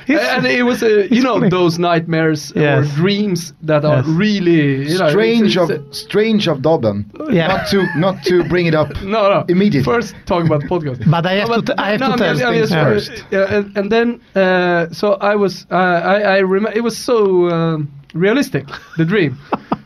and 0.09 0.47
it 0.47 0.63
was, 0.63 0.83
uh, 0.83 1.09
you 1.11 1.23
know, 1.23 1.39
funny. 1.39 1.49
those 1.51 1.79
nightmares 1.79 2.53
Yes. 2.55 2.87
or 2.87 2.95
dreams 2.97 3.53
that 3.63 3.85
are 3.85 4.03
really 4.05 4.89
you 4.89 4.99
know, 4.99 5.09
strange 5.11 5.57
it's- 5.57 5.71
of 5.71 5.95
strange 5.95 6.47
of 6.49 6.59
Dobben. 6.59 7.05
Yeah. 7.33 7.49
Not 7.49 7.67
to 7.69 7.87
not 7.99 8.23
to 8.25 8.45
bring 8.45 8.67
it 8.67 8.75
up. 8.75 8.89
no, 9.03 9.29
no. 9.31 9.45
Immediately. 9.49 9.85
First, 9.93 10.15
talking 10.27 10.47
about 10.47 10.61
the 10.61 10.69
podcast. 10.69 11.11
But 11.11 11.27
I 11.27 11.35
have 11.35 11.49
to 11.51 11.63
t- 11.63 11.73
I 11.79 11.91
have 11.91 12.01
to 12.01 12.05
I'm 12.07 12.19
tell 12.19 12.31
I'm 12.31 12.55
things 12.55 12.71
just- 12.71 12.73
first. 12.73 13.25
yeah, 13.31 13.55
and, 13.55 13.77
and 13.77 13.91
then, 13.93 14.21
uh, 14.37 14.91
so 14.93 15.15
I 15.15 15.35
was, 15.35 15.67
uh, 15.71 15.75
I, 15.75 16.21
I 16.21 16.39
remember 16.39 16.77
it 16.77 16.83
was 16.85 16.97
so 16.97 17.49
um, 17.51 17.91
realistic, 18.15 18.67
the 18.97 19.05
dream. 19.05 19.39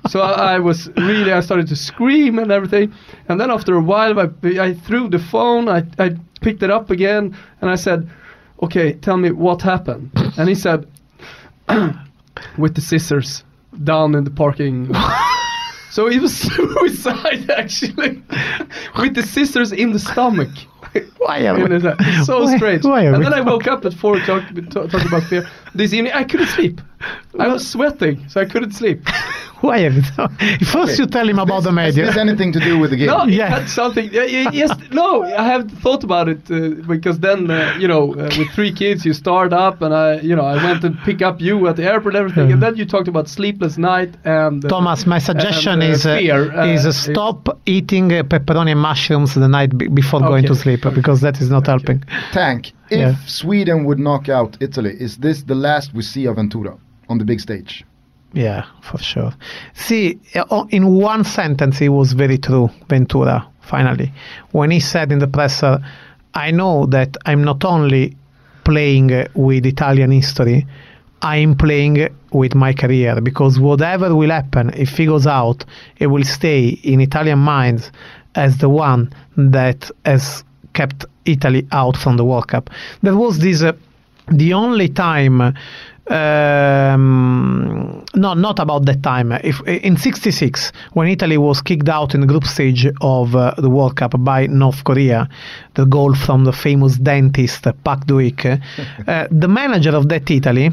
So 0.09 0.21
I, 0.21 0.55
I 0.55 0.59
was 0.59 0.89
really, 0.97 1.33
I 1.33 1.41
started 1.41 1.69
to 1.69 1.77
scream 1.77 2.39
and 2.39 2.51
everything. 2.51 2.93
And 3.29 3.41
then 3.41 3.51
after 3.51 3.75
a 3.77 3.81
while, 3.83 4.19
I, 4.21 4.29
I 4.61 4.75
threw 4.75 5.09
the 5.09 5.19
phone, 5.19 5.69
I, 5.69 5.85
I 5.99 6.17
picked 6.41 6.63
it 6.63 6.71
up 6.71 6.91
again, 6.91 7.37
and 7.61 7.71
I 7.71 7.77
said, 7.77 8.09
"Okay, 8.63 8.95
tell 8.95 9.17
me 9.17 9.31
what 9.31 9.63
happened." 9.63 10.11
And 10.37 10.49
he 10.49 10.55
said, 10.55 10.87
"With 12.59 12.75
the 12.75 12.81
scissors 12.81 13.45
down 13.85 14.15
in 14.15 14.25
the 14.25 14.31
parking." 14.31 14.91
So 15.93 16.07
it 16.09 16.23
was 16.23 16.35
suicide 16.55 17.51
actually, 17.51 18.23
with 18.99 19.15
the 19.15 19.23
scissors 19.23 19.73
in 19.73 19.93
the 19.93 19.99
stomach. 19.99 20.49
Why 21.19 21.53
we- 21.53 21.65
it's 21.77 22.25
so 22.27 22.45
why- 22.45 22.57
strange. 22.57 22.83
why 22.87 23.03
and 23.03 23.23
then 23.23 23.35
I 23.35 23.43
woke 23.43 23.67
up 23.67 23.85
at 23.85 23.93
four 23.93 24.17
o'clock 24.17 24.43
talking 24.71 25.07
about 25.07 25.25
fear. 25.25 25.47
This 25.75 25.93
evening 25.93 26.13
I 26.15 26.25
couldn't 26.25 26.47
sleep. 26.47 26.81
I 27.39 27.47
was 27.49 27.69
sweating, 27.69 28.27
so 28.31 28.41
I 28.41 28.47
couldn't 28.47 28.73
sleep. 28.73 29.07
Why 29.63 29.85
are 29.87 29.91
we 29.91 30.03
talking? 30.17 30.59
First, 30.75 30.99
you 30.99 31.07
tell 31.07 31.29
him 31.33 31.39
about 31.39 31.63
the 31.63 31.73
Has 31.73 31.95
media. 31.97 32.07
this 32.07 32.17
anything 32.27 32.51
to 32.57 32.61
do 32.61 32.79
with 32.81 32.91
the 32.91 32.97
game? 33.01 33.07
No, 33.15 33.25
Yeah. 33.25 33.37
yeah. 33.41 33.51
that's 33.59 33.73
something. 33.73 34.07
yeah, 34.13 34.25
yeah, 34.37 34.51
Yes, 34.61 34.71
no, 35.01 35.09
I 35.25 35.45
have 35.53 35.71
thought 35.85 36.03
about 36.09 36.27
it 36.35 36.43
uh, 36.51 36.59
because 36.95 37.17
then 37.21 37.41
uh, 37.51 37.75
you 37.83 37.89
know, 37.93 38.05
uh, 38.15 38.29
with 38.39 38.49
three 38.57 38.73
kids, 38.83 39.05
you 39.09 39.15
start 39.15 39.53
up, 39.53 39.81
and 39.85 39.93
I, 39.95 40.09
you 40.21 40.35
know, 40.39 40.45
I 40.55 40.57
went 40.67 40.83
to 40.83 40.91
pick 41.09 41.23
up 41.29 41.41
you 41.41 41.55
at 41.69 41.77
the 41.77 41.85
airport, 41.93 42.15
and 42.15 42.21
everything, 42.25 42.53
and 42.53 42.61
then 42.65 42.77
you 42.77 42.85
talked 42.85 43.09
about 43.15 43.29
sleepless 43.29 43.79
night 43.79 44.13
and 44.25 44.65
uh, 44.65 44.69
Thomas, 44.69 45.07
my 45.07 45.19
suggestion 45.31 45.75
and, 45.81 45.83
uh, 45.85 45.95
is 45.95 46.07
uh, 46.07 46.19
fear, 46.19 46.39
uh, 46.59 46.67
is 46.67 46.85
uh, 46.85 46.89
it's- 46.91 47.05
stop 47.13 47.41
eating 47.67 48.13
uh, 48.13 48.23
pepperoni 48.33 48.73
and 48.73 48.81
mushrooms 48.81 49.35
the 49.35 49.49
night 49.49 49.71
be- 49.79 49.89
before 49.89 50.21
going 50.21 50.45
to 50.45 50.55
sleep 50.55 50.85
uh, 50.87 50.91
because 50.91 51.21
that 51.21 51.41
is 51.41 51.49
not 51.51 51.67
helping. 51.67 52.03
Tank. 52.33 52.73
If 52.91 52.99
Yeah. 52.99 53.15
Sweden 53.27 53.85
would 53.87 53.99
knock 53.99 54.29
out 54.29 54.57
Italy, 54.61 54.93
is 55.07 55.13
this 55.19 55.39
the 55.45 55.55
last 55.55 55.95
we 55.95 56.03
see 56.03 56.25
of 56.27 56.37
Ventura 56.37 56.75
on 57.09 57.19
the 57.19 57.25
big 57.25 57.41
stage? 57.41 57.85
Yeah, 58.35 58.65
for 58.81 58.99
sure. 58.99 59.35
See, 59.75 60.19
uh, 60.35 60.65
in 60.71 60.95
one 60.95 61.25
sentence, 61.25 61.81
it 61.81 61.91
was 61.91 62.15
very 62.15 62.39
true, 62.39 62.71
Ventura, 62.89 63.47
finally. 63.61 64.13
When 64.53 64.71
he 64.71 64.81
said 64.81 65.13
in 65.13 65.19
the 65.19 65.27
presser, 65.27 65.85
I 66.35 66.51
know 66.51 66.87
that 66.87 67.17
I'm 67.27 67.45
not 67.45 67.65
only 67.65 68.17
playing 68.65 69.13
uh, 69.13 69.29
with 69.35 69.67
Italian 69.67 70.11
history, 70.11 70.67
I'm 71.21 71.55
playing 71.55 72.09
with 72.33 72.55
my 72.55 72.73
career 72.73 73.21
because 73.21 73.61
whatever 73.61 74.15
will 74.15 74.31
happen, 74.31 74.71
if 74.75 74.97
he 74.97 75.07
goes 75.07 75.27
out, 75.27 75.65
it 75.99 76.09
will 76.09 76.25
stay 76.25 76.69
in 76.83 77.01
Italian 77.01 77.39
minds 77.39 77.93
as 78.35 78.59
the 78.59 78.69
one 78.69 79.13
that 79.37 79.91
has 80.05 80.43
kept 80.73 81.05
Italy 81.27 81.67
out 81.71 81.97
from 81.97 82.17
the 82.17 82.25
World 82.25 82.49
Cup. 82.49 82.71
There 83.03 83.17
was 83.17 83.39
this, 83.39 83.63
uh, 83.63 83.73
the 84.29 84.55
only 84.55 84.89
time 84.89 85.55
um, 86.09 88.05
no, 88.15 88.35
not 88.35 88.59
about 88.59 88.85
that 88.87 89.03
time. 89.03 89.33
If 89.33 89.61
in 89.67 89.97
'66, 89.97 90.73
when 90.93 91.09
Italy 91.09 91.39
was 91.39 91.63
kicked 91.63 91.89
out 91.89 92.15
in 92.15 92.21
the 92.23 92.27
group 92.27 92.45
stage 92.45 92.87
of 93.01 93.37
uh, 93.37 93.55
the 93.57 93.71
World 93.71 93.97
Cup 93.97 94.15
by 94.19 94.47
North 94.49 94.83
Korea, 94.85 95.29
the 95.75 95.87
goal 95.87 96.15
from 96.15 96.45
the 96.45 96.53
famous 96.53 96.97
dentist 96.97 97.67
Pak 97.85 98.07
Doo-ik, 98.07 98.45
uh, 98.47 98.57
the 99.31 99.49
manager 99.49 99.95
of 99.97 100.09
that 100.09 100.29
Italy, 100.31 100.67
uh, 100.67 100.73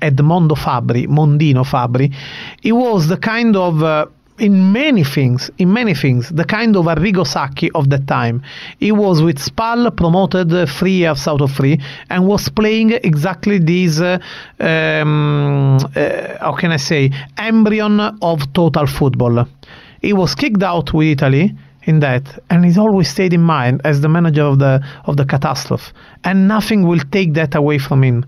Edmondo 0.00 0.54
Fabbri, 0.54 1.06
Mondino 1.06 1.64
Fabbri, 1.64 2.12
he 2.60 2.72
was 2.72 3.08
the 3.08 3.16
kind 3.16 3.56
of 3.56 3.82
uh, 3.82 4.06
in 4.42 4.72
many 4.72 5.04
things, 5.04 5.50
in 5.58 5.72
many 5.72 5.94
things, 5.94 6.28
the 6.30 6.44
kind 6.44 6.76
of 6.76 6.86
Arrigo 6.86 7.24
Sacchi 7.24 7.70
of 7.72 7.88
that 7.90 8.08
time. 8.08 8.42
He 8.80 8.90
was 8.90 9.22
with 9.22 9.38
Spal, 9.38 9.88
promoted 9.96 10.52
uh, 10.52 10.66
three 10.66 10.98
years 11.04 11.28
out 11.28 11.40
of 11.40 11.52
three, 11.52 11.80
and 12.10 12.26
was 12.26 12.48
playing 12.48 12.90
exactly 12.90 13.58
this, 13.60 14.00
uh, 14.00 14.18
um, 14.58 15.76
uh, 15.94 16.38
how 16.40 16.56
can 16.58 16.72
I 16.72 16.76
say, 16.76 17.10
embryon 17.38 18.18
of 18.20 18.52
total 18.52 18.88
football. 18.88 19.46
He 20.00 20.12
was 20.12 20.34
kicked 20.34 20.64
out 20.64 20.92
with 20.92 21.06
Italy 21.06 21.54
in 21.84 22.00
that, 22.00 22.24
and 22.50 22.64
he's 22.64 22.78
always 22.78 23.08
stayed 23.08 23.32
in 23.32 23.42
mind 23.42 23.80
as 23.84 24.00
the 24.00 24.08
manager 24.08 24.42
of 24.42 24.58
the 24.58 24.84
of 25.04 25.18
the 25.18 25.24
catastrophe, 25.24 25.92
and 26.24 26.48
nothing 26.48 26.88
will 26.88 27.02
take 27.12 27.34
that 27.34 27.54
away 27.54 27.78
from 27.78 28.02
him 28.02 28.26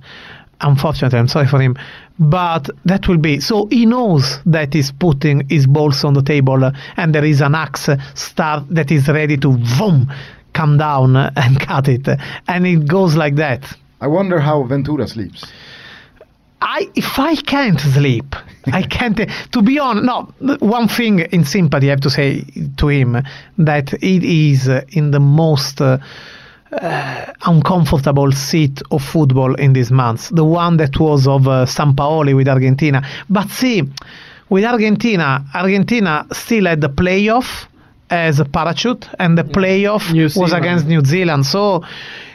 unfortunately, 0.60 1.18
I'm 1.18 1.28
sorry 1.28 1.46
for 1.46 1.60
him, 1.60 1.76
but 2.18 2.70
that 2.84 3.08
will 3.08 3.18
be 3.18 3.40
so 3.40 3.66
he 3.66 3.86
knows 3.86 4.38
that 4.46 4.72
he's 4.72 4.92
putting 4.92 5.48
his 5.48 5.66
balls 5.66 6.04
on 6.04 6.14
the 6.14 6.22
table 6.22 6.64
uh, 6.64 6.70
and 6.96 7.14
there 7.14 7.24
is 7.24 7.40
an 7.40 7.54
axe 7.54 7.88
uh, 7.88 7.96
start 8.14 8.62
that 8.70 8.90
is 8.92 9.08
ready 9.08 9.36
to 9.36 9.56
boom 9.78 10.08
come 10.54 10.78
down 10.78 11.16
uh, 11.16 11.30
and 11.36 11.60
cut 11.60 11.88
it, 11.88 12.08
and 12.48 12.66
it 12.66 12.86
goes 12.86 13.14
like 13.14 13.34
that. 13.36 13.76
I 14.00 14.06
wonder 14.06 14.40
how 14.40 14.62
Ventura 14.62 15.06
sleeps. 15.06 15.44
I 16.62 16.88
if 16.94 17.18
I 17.18 17.34
can't 17.34 17.78
sleep, 17.78 18.34
I 18.66 18.82
can't. 18.82 19.20
To 19.52 19.62
be 19.62 19.78
honest, 19.78 20.04
no. 20.40 20.56
One 20.60 20.88
thing 20.88 21.18
in 21.18 21.44
sympathy, 21.44 21.88
I 21.88 21.90
have 21.90 22.00
to 22.00 22.10
say 22.10 22.42
to 22.78 22.88
him 22.88 23.22
that 23.58 23.92
it 23.92 24.24
is 24.24 24.68
in 24.68 25.10
the 25.10 25.20
most. 25.20 25.82
Uh, 25.82 25.98
uh, 26.80 27.32
uncomfortable 27.46 28.32
seat 28.32 28.82
of 28.90 29.02
football 29.02 29.55
in 29.56 29.72
these 29.72 29.90
months. 29.90 30.30
The 30.30 30.44
one 30.44 30.76
that 30.78 30.98
was 30.98 31.26
of 31.26 31.46
uh, 31.48 31.66
Sampaoli 31.66 32.34
with 32.34 32.48
Argentina. 32.48 33.06
But 33.30 33.48
see, 33.51 33.82
with 34.48 34.64
Argentina, 34.64 35.44
Argentina 35.55 36.26
still 36.32 36.66
had 36.66 36.80
the 36.80 36.88
playoff 36.90 37.66
as 38.10 38.38
a 38.40 38.44
parachute, 38.44 39.09
and 39.18 39.36
the 39.38 39.44
playoff 39.44 40.12
New 40.12 40.28
was 40.36 40.52
against 40.52 40.86
New 40.86 41.05
Zealand. 41.05 41.46
So 41.46 41.82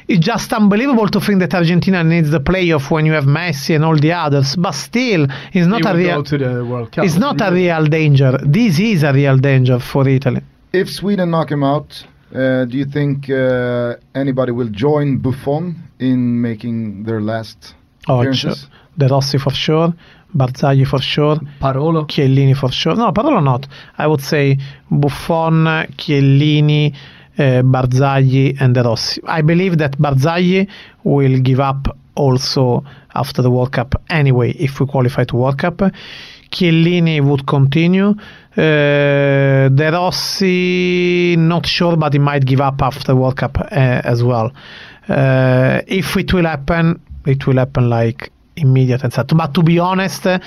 it's 0.07 0.25
just 0.25 0.51
unbelievable 0.51 1.07
to 1.07 1.21
think 1.21 1.39
that 1.39 1.53
Argentina 1.53 2.03
needs 2.03 2.31
the 2.31 2.39
playoff 2.39 2.89
when 2.89 3.05
you 3.05 3.13
have 3.13 3.25
Messi 3.25 3.75
and 3.75 3.85
all 3.85 3.95
the 3.95 4.11
others. 4.11 4.55
But 4.55 4.71
still, 4.73 5.27
it's 5.53 5.67
not 5.67 5.81
He 5.83 5.87
a 5.87 5.91
will 5.93 5.97
real. 5.99 6.15
go 6.17 6.23
to 6.23 6.37
the 6.37 6.65
World 6.65 6.91
Cup. 6.91 7.05
It's 7.05 7.15
not 7.17 7.39
a 7.41 7.51
real 7.51 7.85
danger. 7.85 8.37
This 8.43 8.79
is 8.79 9.03
a 9.03 9.13
real 9.13 9.37
danger 9.37 9.79
for 9.79 10.07
Italy. 10.07 10.41
If 10.73 10.89
Sweden 10.89 11.29
knock 11.31 11.51
him 11.51 11.63
out, 11.63 12.03
do 12.31 12.77
you 12.77 12.85
think 12.85 13.29
uh, 13.29 13.95
anybody 14.15 14.51
will 14.51 14.69
join 14.69 15.17
Buffon 15.17 15.75
in 15.99 16.41
making 16.41 17.03
their 17.03 17.21
last 17.21 17.75
Oh, 18.07 18.19
appearances? 18.19 18.59
sure. 18.61 18.69
De 18.97 19.07
Rossi 19.07 19.37
for 19.37 19.51
sure, 19.53 19.93
Barzagli 20.35 20.85
for 20.85 20.99
sure, 21.01 21.39
Parolo. 21.61 22.05
Chiellini 22.05 22.53
for 22.55 22.71
sure. 22.71 22.95
No, 22.95 23.11
Parolo 23.11 23.39
not. 23.41 23.67
I 23.97 24.07
would 24.07 24.21
say 24.21 24.57
Buffon, 24.91 25.63
Chiellini, 25.97 26.93
uh, 27.37 27.61
Barzagli, 27.63 28.55
and 28.59 28.73
De 28.73 28.83
Rossi. 28.83 29.21
I 29.25 29.41
believe 29.41 29.77
that 29.77 29.97
Barzagli 29.97 30.67
will 31.03 31.39
give 31.39 31.59
up 31.61 31.95
also 32.15 32.83
after 33.15 33.41
the 33.41 33.49
World 33.49 33.71
Cup 33.71 33.95
anyway 34.09 34.51
if 34.51 34.79
we 34.79 34.85
qualify 34.85 35.23
to 35.25 35.35
World 35.37 35.57
Cup. 35.59 35.81
Chiellini 36.51 37.21
would 37.21 37.45
continue. 37.45 38.15
Uh, 38.59 39.69
De 39.69 39.89
Rossi, 39.89 41.35
not 41.37 41.65
sure, 41.65 41.95
but 41.95 42.11
he 42.11 42.19
might 42.19 42.43
give 42.45 42.59
up 42.59 42.81
after 42.81 43.15
World 43.15 43.37
Cup 43.37 43.57
uh, 43.57 43.65
as 43.71 44.21
well. 44.21 44.51
Uh, 45.07 45.81
if 45.87 46.17
it 46.17 46.33
will 46.33 46.45
happen, 46.45 46.99
it 47.25 47.47
will 47.47 47.55
happen 47.55 47.89
like 47.89 48.29
immediate 48.57 49.03
and 49.03 49.13
certain. 49.13 49.37
But 49.37 49.53
to 49.53 49.63
be 49.63 49.79
honest, 49.79 50.27
uh, 50.27 50.39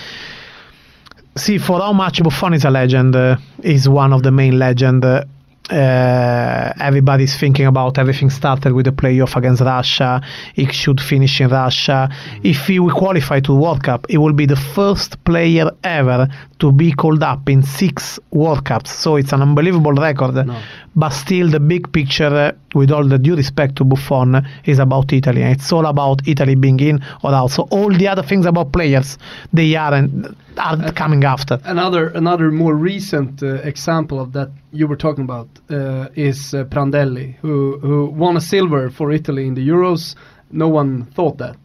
see 1.36 1.56
for 1.56 1.80
how 1.80 1.94
much 1.94 2.22
Buffon 2.22 2.52
is 2.52 2.66
a 2.66 2.70
legend, 2.70 3.16
uh, 3.16 3.38
is 3.62 3.88
one 3.88 4.12
of 4.12 4.22
the 4.22 4.30
main 4.30 4.58
legend. 4.58 5.06
Uh, 5.06 5.24
uh, 5.72 6.72
everybody's 6.80 7.36
thinking 7.36 7.66
about 7.66 7.98
everything 7.98 8.30
started 8.30 8.72
with 8.74 8.84
the 8.84 8.92
playoff 8.92 9.36
against 9.36 9.62
Russia. 9.62 10.20
He 10.54 10.66
should 10.66 11.00
finish 11.00 11.40
in 11.40 11.48
Russia. 11.48 12.10
If 12.42 12.66
he 12.66 12.78
will 12.78 12.94
qualify 12.94 13.40
to 13.40 13.54
World 13.54 13.82
Cup, 13.82 14.06
he 14.08 14.18
will 14.18 14.34
be 14.34 14.46
the 14.46 14.56
first 14.56 15.22
player 15.24 15.70
ever 15.82 16.28
to 16.58 16.72
be 16.72 16.92
called 16.92 17.22
up 17.22 17.48
in 17.48 17.62
six 17.62 18.20
World 18.30 18.64
Cups. 18.64 18.90
So 18.90 19.16
it's 19.16 19.32
an 19.32 19.42
unbelievable 19.42 19.94
record. 19.94 20.34
No. 20.46 20.60
But 20.94 21.10
still, 21.10 21.48
the 21.48 21.60
big 21.60 21.90
picture, 21.92 22.26
uh, 22.26 22.52
with 22.74 22.90
all 22.90 23.06
the 23.08 23.18
due 23.18 23.34
respect 23.34 23.76
to 23.76 23.84
Buffon, 23.84 24.46
is 24.66 24.78
about 24.78 25.12
Italy. 25.12 25.42
And 25.42 25.52
it's 25.52 25.72
all 25.72 25.86
about 25.86 26.28
Italy 26.28 26.54
being 26.54 26.80
in 26.80 27.02
or 27.22 27.32
out. 27.34 27.50
So 27.50 27.62
all 27.70 27.90
the 27.90 28.08
other 28.08 28.22
things 28.22 28.44
about 28.44 28.72
players, 28.72 29.16
they 29.52 29.74
aren't 29.74 30.36
are 30.58 30.92
coming 30.92 31.24
after. 31.24 31.58
Another 31.64 32.08
another 32.08 32.50
more 32.50 32.74
recent 32.74 33.42
uh, 33.42 33.54
example 33.62 34.20
of 34.20 34.32
that 34.32 34.50
you 34.70 34.86
were 34.86 34.96
talking 34.96 35.24
about 35.24 35.48
uh, 35.70 36.08
is 36.14 36.52
uh, 36.52 36.64
Prandelli, 36.64 37.36
who 37.40 37.78
who 37.78 38.06
won 38.06 38.36
a 38.36 38.40
silver 38.40 38.90
for 38.90 39.10
Italy 39.10 39.46
in 39.46 39.54
the 39.54 39.66
Euros. 39.66 40.14
No 40.50 40.68
one 40.68 41.06
thought 41.14 41.38
that, 41.38 41.56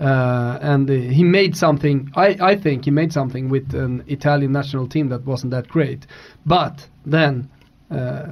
uh, 0.00 0.58
and 0.60 0.90
uh, 0.90 0.94
he 0.94 1.22
made 1.22 1.56
something. 1.56 2.10
I 2.16 2.36
I 2.40 2.56
think 2.56 2.84
he 2.84 2.90
made 2.90 3.12
something 3.12 3.48
with 3.48 3.74
an 3.74 4.02
Italian 4.08 4.50
national 4.50 4.88
team 4.88 5.08
that 5.10 5.24
wasn't 5.24 5.52
that 5.52 5.68
great. 5.68 6.06
But 6.44 6.88
then. 7.06 7.48
Uh, 7.92 8.22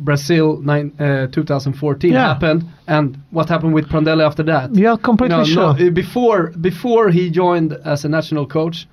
Brazil 0.00 0.60
nine, 0.62 0.92
uh, 1.00 1.26
2014 1.32 2.12
Yeah. 2.12 2.28
happened, 2.28 2.62
and 2.86 3.16
what 3.30 3.48
happened 3.48 3.74
with 3.74 3.88
Prandelli 3.88 4.22
after 4.24 4.44
that? 4.44 4.72
You're 4.74 4.96
completely 4.96 5.36
You 5.48 5.56
know, 5.56 5.74
sure. 5.74 5.78
no, 5.78 5.86
uh, 5.88 5.90
before 5.90 6.52
before 6.60 7.10
he 7.10 7.30
joined 7.30 7.72
as 7.84 8.04
a 8.04 8.08
national 8.08 8.46
coach, 8.46 8.86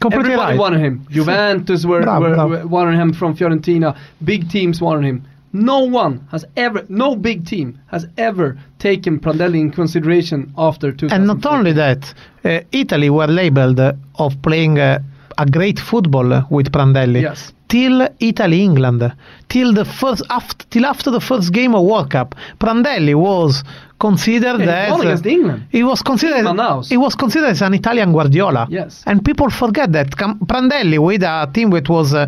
completely 0.00 0.32
Everybody 0.32 0.52
right. 0.52 0.58
wanted 0.60 0.80
him. 0.80 1.06
Juventus 1.10 1.84
were, 1.84 2.02
Bravo, 2.02 2.28
were, 2.28 2.34
bravo. 2.34 2.56
were 2.62 2.66
wanted 2.66 2.98
him 2.98 3.12
from 3.12 3.34
Fiorentina. 3.36 3.94
Big 4.24 4.48
teams 4.48 4.80
wanted 4.80 5.04
him. 5.10 5.22
No 5.52 5.80
one 5.84 6.20
has 6.32 6.44
ever, 6.56 6.84
no 6.88 7.14
big 7.14 7.46
team 7.46 7.78
has 7.86 8.06
ever 8.16 8.56
taken 8.78 9.20
Prandelli 9.20 9.60
in 9.60 9.70
consideration 9.70 10.52
after 10.58 10.90
2000. 10.90 11.12
And 11.16 11.26
not 11.28 11.46
only 11.46 11.72
that, 11.74 12.12
uh, 12.44 12.60
Italy 12.72 13.08
were 13.10 13.28
labeled 13.28 13.78
uh, 13.78 13.92
of 14.18 14.40
playing 14.42 14.78
uh, 14.80 14.98
a 15.38 15.46
great 15.46 15.78
football 15.78 16.44
with 16.50 16.72
Prandelli. 16.72 17.22
Yes. 17.22 17.52
Till 17.66 18.08
Italy 18.18 18.60
England, 18.62 19.10
till 19.54 19.72
the 19.72 19.84
first 19.84 20.22
after, 20.30 20.66
till 20.70 20.84
after 20.84 21.12
the 21.12 21.20
first 21.20 21.52
game 21.52 21.76
of 21.76 21.84
World 21.84 22.10
Cup, 22.10 22.34
Prandelli 22.58 23.14
was 23.14 23.62
considered 24.00 24.60
Yeah, 24.60 24.92
as 24.92 25.00
against 25.00 25.26
England. 25.26 25.66
He 25.70 25.82
was 25.84 26.02
considered 26.02 26.44
he 26.88 26.96
was 26.96 27.14
considered 27.14 27.50
as 27.50 27.62
an 27.62 27.74
Italian 27.74 28.12
Guardiola. 28.12 28.66
Yes. 28.68 29.02
And 29.06 29.24
people 29.24 29.50
forget 29.50 29.92
that 29.92 30.10
Prandelli 30.50 30.98
with 30.98 31.22
a 31.22 31.48
team 31.54 31.70
that 31.70 31.88
was 31.88 32.12
uh, 32.12 32.26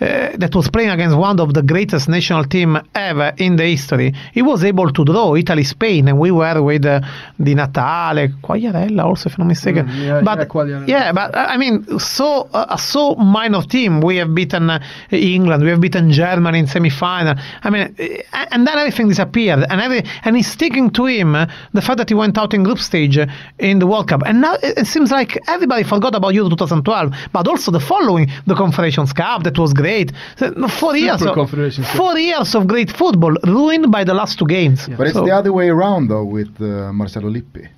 uh, 0.00 0.36
that 0.36 0.54
was 0.54 0.68
playing 0.68 0.90
against 0.90 1.16
one 1.16 1.40
of 1.40 1.54
the 1.54 1.62
greatest 1.62 2.08
national 2.08 2.44
team 2.44 2.78
ever 2.94 3.32
in 3.38 3.56
the 3.56 3.64
history. 3.64 4.14
He 4.32 4.42
was 4.42 4.62
able 4.62 4.92
to 4.92 5.04
draw 5.04 5.34
Italy 5.34 5.64
Spain 5.64 6.08
and 6.08 6.18
we 6.18 6.30
were 6.30 6.60
with 6.62 6.84
uh, 6.84 7.00
Di 7.42 7.54
Natale, 7.54 8.34
Quagliarella 8.42 9.04
also 9.04 9.28
if 9.30 9.38
I'm 9.38 9.44
not 9.44 9.48
mistaken. 9.48 9.86
Mm, 9.86 10.06
yeah, 10.06 10.20
but 10.20 10.68
yeah, 10.68 10.84
yeah, 10.86 11.12
but 11.12 11.34
uh, 11.34 11.46
I 11.48 11.56
mean 11.56 11.98
so 11.98 12.48
uh, 12.52 12.66
a 12.76 12.78
so 12.78 13.14
minor 13.14 13.62
team 13.62 14.00
we 14.00 14.16
have 14.16 14.34
beaten 14.34 14.68
uh, 14.68 14.80
England, 15.10 15.62
we 15.64 15.70
have 15.70 15.80
beaten 15.80 16.10
Germany 16.10 16.65
in 16.66 16.72
semi-final. 16.72 17.34
I 17.62 17.70
mean 17.70 17.94
uh, 17.98 18.46
and 18.52 18.66
then 18.66 18.76
everything 18.78 19.08
disappeared 19.08 19.64
and 19.70 19.80
every 19.80 20.02
and 20.24 20.36
he's 20.36 20.50
sticking 20.50 20.90
to 20.90 21.06
him 21.06 21.34
uh, 21.34 21.46
the 21.72 21.82
fact 21.82 21.98
that 21.98 22.08
he 22.08 22.14
went 22.14 22.36
out 22.38 22.54
in 22.54 22.62
group 22.64 22.78
stage 22.78 23.16
uh, 23.18 23.26
in 23.58 23.78
the 23.78 23.86
World 23.86 24.08
Cup. 24.08 24.22
And 24.26 24.40
now 24.40 24.54
it, 24.54 24.78
it 24.78 24.86
seems 24.86 25.10
like 25.10 25.38
everybody 25.48 25.82
forgot 25.84 26.14
about 26.14 26.34
Euro 26.34 26.48
2012, 26.50 27.12
but 27.32 27.48
also 27.48 27.70
the 27.70 27.80
following, 27.80 28.30
the 28.46 28.54
Confederations 28.54 29.12
Cup, 29.12 29.42
that 29.44 29.58
was 29.58 29.72
great. 29.72 30.12
So, 30.36 30.50
no, 30.50 30.68
four 30.68 30.96
years, 30.96 31.22
of, 31.22 31.50
four 31.96 32.18
years 32.18 32.54
of 32.54 32.66
great 32.66 32.90
football 32.90 33.34
ruined 33.44 33.90
by 33.90 34.04
the 34.04 34.14
last 34.14 34.38
two 34.38 34.46
games. 34.46 34.88
But 34.96 35.06
it's 35.08 35.14
So- 35.16 35.24
the 35.24 35.32
other 35.32 35.52
way 35.52 35.68
around 35.68 36.08
though 36.08 36.24
with 36.24 36.52
uh, 36.60 36.92
Marcello 36.92 37.28
Lippi. 37.30 37.68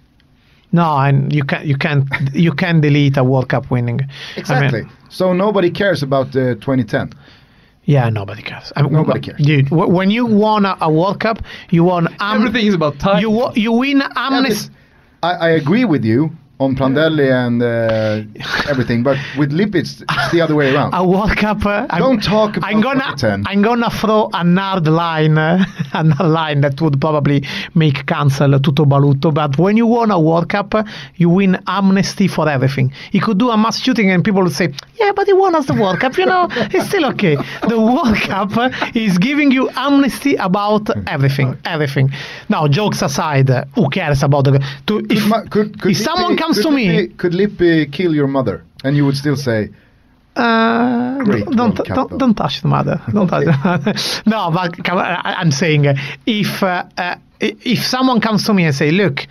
No, 0.71 0.99
and 0.99 1.33
you 1.33 1.45
can 1.45 1.67
you 1.67 1.77
can't 1.79 2.05
you 2.35 2.53
can 2.53 2.81
delete 2.81 3.17
a 3.17 3.25
World 3.25 3.49
Cup 3.49 3.71
winning. 3.71 4.01
I 4.03 4.05
mean, 4.05 4.11
Exactly. 4.37 4.83
so 5.09 5.33
nobody 5.33 5.71
cares 5.71 6.03
about 6.03 6.29
uh, 6.37 6.55
2010. 6.57 7.13
Yeah, 7.95 8.11
nobody 8.11 8.43
cares. 8.43 8.71
I 8.77 8.83
mean, 8.83 8.93
Nobody 8.93 9.21
cares. 9.21 9.41
dude. 9.41 9.69
wh- 9.69 9.89
When 9.99 10.11
you 10.11 10.27
won 10.27 10.67
a, 10.67 10.77
a 10.81 10.91
World 10.93 11.19
Cup, 11.21 11.39
you 11.71 11.83
won. 11.85 12.07
Am- 12.21 12.37
Everything 12.37 12.67
is 12.69 12.75
about 12.75 12.99
time. 12.99 13.21
You 13.23 13.31
wa- 13.31 13.53
you 13.57 13.73
win 13.73 14.03
amnesty. 14.15 14.71
I, 15.23 15.33
I 15.33 15.49
agree 15.61 15.85
with 15.85 16.05
you 16.05 16.31
on 16.61 16.75
Prandelli 16.75 17.31
and 17.33 17.63
uh, 17.63 18.23
everything, 18.69 19.03
but 19.05 19.17
with 19.39 19.53
Lippi, 19.53 19.79
it's, 19.79 20.03
the 20.33 20.41
other 20.43 20.55
way 20.57 20.75
around. 20.75 20.93
a 20.93 21.07
World 21.07 21.37
Cup. 21.37 21.65
Uh, 21.65 21.87
I'm- 21.91 22.03
Don't 22.03 22.23
talk 22.23 22.57
about 22.57 22.69
I'm 22.69 22.81
gonna 22.81 23.01
2010. 23.17 23.45
I'm 23.47 23.63
gonna 23.63 23.91
throw 23.91 24.29
another 24.35 24.91
line, 24.91 25.39
uh, 25.39 25.65
another 25.93 26.29
line 26.29 26.61
that 26.63 26.81
would 26.81 27.01
probably 27.01 27.45
make 27.75 28.07
cancel 28.07 28.59
Toto 28.59 28.85
Balotto. 28.85 29.33
But 29.33 29.57
when 29.59 29.77
you 29.77 29.87
won 29.87 30.11
a 30.11 30.19
World 30.21 30.49
Cup, 30.49 30.75
you 31.17 31.29
win 31.31 31.63
amnesty 31.69 32.27
for 32.29 32.49
everything. 32.49 32.93
He 33.13 33.21
could 33.21 33.39
do 33.39 33.51
a 33.51 33.57
mass 33.57 33.79
shooting, 33.79 34.11
and 34.11 34.25
people 34.25 34.43
would 34.43 34.53
say, 34.53 34.73
"Yeah, 34.99 35.13
but 35.15 35.27
he 35.27 35.33
won 35.35 35.55
us 35.55 35.67
the 35.67 35.75
World 35.75 36.01
Cup. 36.01 36.19
You 36.19 36.27
know, 36.27 36.49
it's 36.75 36.89
still 36.89 37.07
okay." 37.07 37.37
The 37.69 37.79
World 37.81 38.17
Cup 38.17 38.51
is 38.97 39.17
giving 39.19 39.53
you 39.53 39.71
amnesty 39.77 40.35
about 40.37 40.89
everything, 41.07 41.57
everything. 41.65 42.11
Now, 42.49 42.67
jokes 42.67 43.01
aside, 43.03 43.49
who 43.75 43.89
cares 43.91 44.23
about 44.25 44.45
the? 44.45 44.59
To, 44.89 45.07
if, 45.09 45.27
Ma- 45.29 45.43
could, 45.51 45.81
could 45.81 45.93
if 45.93 45.99
someone 45.99 46.37
comes 46.49 46.57
could 46.63 46.71
to 46.71 46.71
me. 46.77 47.09
Could 47.09 47.35
Lippi 47.35 47.87
kill 47.87 48.15
your 48.15 48.27
mother? 48.27 48.65
And 48.85 48.97
you 48.97 49.05
would 49.07 49.17
still 49.17 49.37
say, 49.37 49.71
Uh, 50.37 51.19
don't 51.25 51.57
don't, 51.57 51.77
don't, 51.85 52.19
don't 52.19 52.35
touch 52.35 52.63
the 52.63 52.69
mother. 52.69 53.01
Don't 53.13 53.29
touch. 53.29 53.45
The 53.45 53.57
mother. 53.65 53.95
no, 54.27 54.51
but 54.51 54.85
come 54.85 54.99
I, 54.99 55.35
I'm 55.41 55.51
saying 55.51 55.87
uh, 55.87 55.95
if 56.27 56.63
uh, 56.63 56.85
uh, 56.97 57.17
if 57.41 57.85
someone 57.85 58.21
comes 58.21 58.45
to 58.47 58.55
me 58.55 58.65
and 58.65 58.75
say, 58.75 58.91
look. 58.91 59.27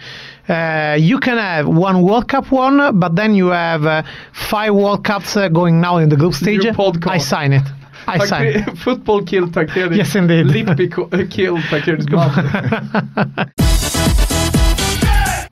Uh, 0.49 0.95
you 0.97 1.19
can 1.19 1.37
have 1.37 1.67
one 1.67 2.01
World 2.03 2.29
Cup 2.29 2.51
one, 2.53 2.97
but 2.97 3.17
then 3.17 3.35
you 3.35 3.47
have 3.47 3.85
uh, 3.85 4.01
five 4.31 4.73
World 4.73 5.03
Cups 5.03 5.35
uh, 5.35 5.49
going 5.49 5.81
now 5.81 5.97
in 5.97 6.07
the 6.07 6.15
group 6.15 6.33
stage. 6.33 6.65
I 7.05 7.17
sign 7.17 7.51
it. 7.51 7.67
I 8.07 8.25
sign 8.25 8.45
it. 8.55 8.77
Football 8.85 9.23
killed 9.23 9.53
Tancredi. 9.53 9.97
Yes, 9.97 10.15
indeed. 10.15 10.45
Lippi 10.45 10.87
co- 10.89 11.09
uh, 11.11 11.25
killed 11.29 11.59
Tancredis 11.69 12.09
mother. 12.09 13.51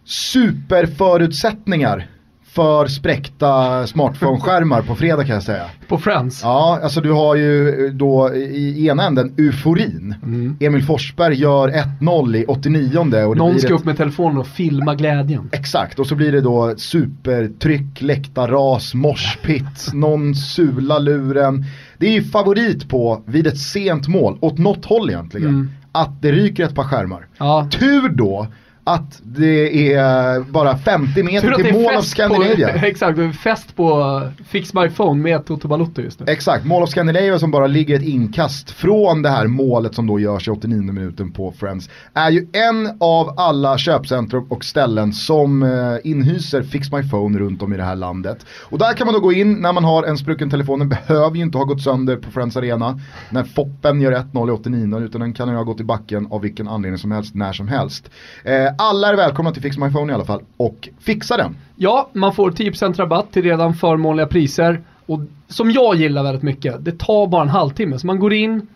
Superförutsättningar 0.06 2.07
för 2.56 2.88
spräckta 2.88 3.84
smartphone-skärmar 3.88 4.82
på 4.82 4.95
fredag 4.95 5.23
kan 5.26 5.34
jag 5.34 5.44
säga. 5.44 5.65
På 5.88 5.98
Friends. 5.98 6.41
Ja, 6.44 6.80
alltså 6.84 7.02
du 7.02 7.11
har 7.11 7.36
ju 7.36 7.90
då 7.90 8.34
i 8.36 8.88
ena 8.88 9.03
änden 9.07 9.34
euforin. 9.38 10.15
Emil 10.60 10.84
Forsberg 10.84 11.36
gör 11.36 11.69
1-0 12.02 12.36
i 12.36 12.45
89 12.45 12.98
och 12.99 13.07
det 13.10 13.26
Någon 13.26 13.60
ska 13.60 13.68
ett, 13.68 13.73
upp 13.80 13.86
med 13.86 13.98
telefonen 13.98 14.38
och 14.38 14.48
filma 14.48 14.95
glädjen. 14.95 15.49
Exakt, 15.52 15.99
och 15.99 16.07
så 16.07 16.15
blir 16.15 16.32
det 16.32 16.41
då 16.41 16.73
supertryck, 16.77 18.02
läktarras, 18.02 18.94
morspitt, 18.94 19.90
någon 19.94 20.36
sula 20.36 20.99
luren. 20.99 21.65
Det 21.98 22.07
är 22.07 22.11
ju 22.11 22.23
favorit 22.23 22.90
på, 22.90 23.23
vid 23.26 23.48
ett 23.48 23.60
sent 23.60 24.07
mål, 24.07 24.38
åt 24.41 24.57
något 24.57 24.86
håll 24.86 25.10
egentligen, 25.10 25.48
Mm. 25.49 25.69
att 25.91 26.22
det 26.22 26.32
ryker 26.32 26.64
ett 26.64 26.76
par 26.76 26.84
skärmar. 26.84 27.27
Ja. 27.38 27.69
Tur 27.80 28.10
då 28.10 28.48
att 28.87 29.21
det 29.23 29.93
är 29.93 30.39
bara 30.39 30.77
50 30.77 31.23
meter 31.23 31.55
till 31.55 31.75
av 31.75 31.89
fest 31.89 32.09
Scandinavia. 32.09 32.69
på, 32.69 32.77
exakt, 32.85 33.19
är 33.19 33.31
fest 33.31 33.75
på 33.75 34.21
Fix 34.47 34.73
My 34.73 34.89
Phone 34.89 35.23
med 35.23 35.45
Toto 35.45 35.67
Balotto 35.67 36.01
just 36.01 36.19
nu. 36.19 36.25
Exakt, 36.29 36.65
mål 36.65 36.83
av 36.83 36.87
Scandinavia 36.87 37.39
som 37.39 37.51
bara 37.51 37.67
ligger 37.67 37.95
ett 37.95 38.03
inkast 38.03 38.71
från 38.71 39.21
det 39.21 39.29
här 39.29 39.47
målet 39.47 39.95
som 39.95 40.07
då 40.07 40.19
görs 40.19 40.47
i 40.47 40.51
89 40.51 40.81
minuten 40.81 41.31
på 41.31 41.51
Friends. 41.51 41.89
Är 42.13 42.29
ju 42.29 42.47
en 42.53 42.97
av 42.99 43.39
alla 43.39 43.77
köpcentrum 43.77 44.47
och 44.49 44.65
ställen 44.65 45.13
som 45.13 45.63
eh, 45.63 46.11
inhyser 46.11 46.63
Fix 46.63 46.91
My 46.91 47.09
Phone 47.09 47.39
runt 47.39 47.61
om 47.61 47.73
i 47.73 47.77
det 47.77 47.83
här 47.83 47.95
landet. 47.95 48.45
Och 48.63 48.77
där 48.77 48.93
kan 48.93 49.07
man 49.07 49.13
då 49.13 49.19
gå 49.19 49.33
in 49.33 49.53
när 49.53 49.73
man 49.73 49.83
har 49.83 50.03
en 50.03 50.17
sprucken 50.17 50.49
telefon, 50.49 50.79
den 50.79 50.89
behöver 50.89 51.35
ju 51.35 51.41
inte 51.41 51.57
ha 51.57 51.65
gått 51.65 51.81
sönder 51.81 52.15
på 52.15 52.31
Friends 52.31 52.57
Arena. 52.57 52.99
När 53.29 53.43
Foppen 53.43 54.01
gör 54.01 54.11
1-0 54.11 54.49
i 54.49 54.51
89 54.51 54.99
utan 54.99 55.21
den 55.21 55.33
kan 55.33 55.49
ju 55.49 55.55
ha 55.55 55.63
gått 55.63 55.79
i 55.79 55.83
backen 55.83 56.27
av 56.31 56.41
vilken 56.41 56.67
anledning 56.67 56.97
som 56.97 57.11
helst, 57.11 57.35
när 57.35 57.53
som 57.53 57.67
helst. 57.67 58.09
Eh, 58.43 58.74
alla 58.77 59.10
är 59.10 59.15
välkomna 59.15 59.52
till 59.52 59.61
Fix 59.61 59.77
My 59.77 59.91
Phone 59.91 60.11
i 60.11 60.15
alla 60.15 60.26
fall 60.26 60.41
och 60.57 60.89
fixa 60.99 61.38
den. 61.38 61.56
Ja, 61.76 62.10
man 62.14 62.35
får 62.35 62.52
10% 62.52 62.97
rabatt 62.97 63.31
till 63.31 63.43
redan 63.43 63.73
förmånliga 63.73 64.27
priser. 64.27 64.81
Och 65.06 65.19
som 65.47 65.72
jag 65.72 65.95
gillar 65.95 66.23
väldigt 66.23 66.43
mycket, 66.43 66.85
det 66.85 66.99
tar 66.99 67.27
bara 67.27 67.41
en 67.41 67.49
halvtimme. 67.49 67.99
Så 67.99 68.07
man 68.07 68.19
går 68.19 68.34
in, 68.34 68.68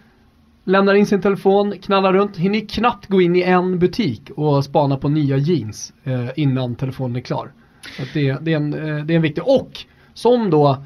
lämnar 0.63 0.93
in 0.93 1.05
sin 1.05 1.21
telefon, 1.21 1.73
knallar 1.81 2.13
runt, 2.13 2.37
hinner 2.37 2.67
knappt 2.69 3.07
gå 3.07 3.21
in 3.21 3.35
i 3.35 3.41
en 3.41 3.79
butik 3.79 4.29
och 4.35 4.65
spana 4.65 4.97
på 4.97 5.09
nya 5.09 5.37
jeans 5.37 5.93
eh, 6.03 6.29
innan 6.35 6.75
telefonen 6.75 7.15
är 7.15 7.21
klar. 7.21 7.51
Så 7.97 8.03
att 8.03 8.13
det, 8.13 8.37
det, 8.41 8.53
är 8.53 8.57
en, 8.57 8.73
eh, 8.73 9.05
det 9.05 9.13
är 9.13 9.15
en 9.15 9.21
viktig, 9.21 9.43
och 9.47 9.85
som 10.13 10.49
då 10.49 10.83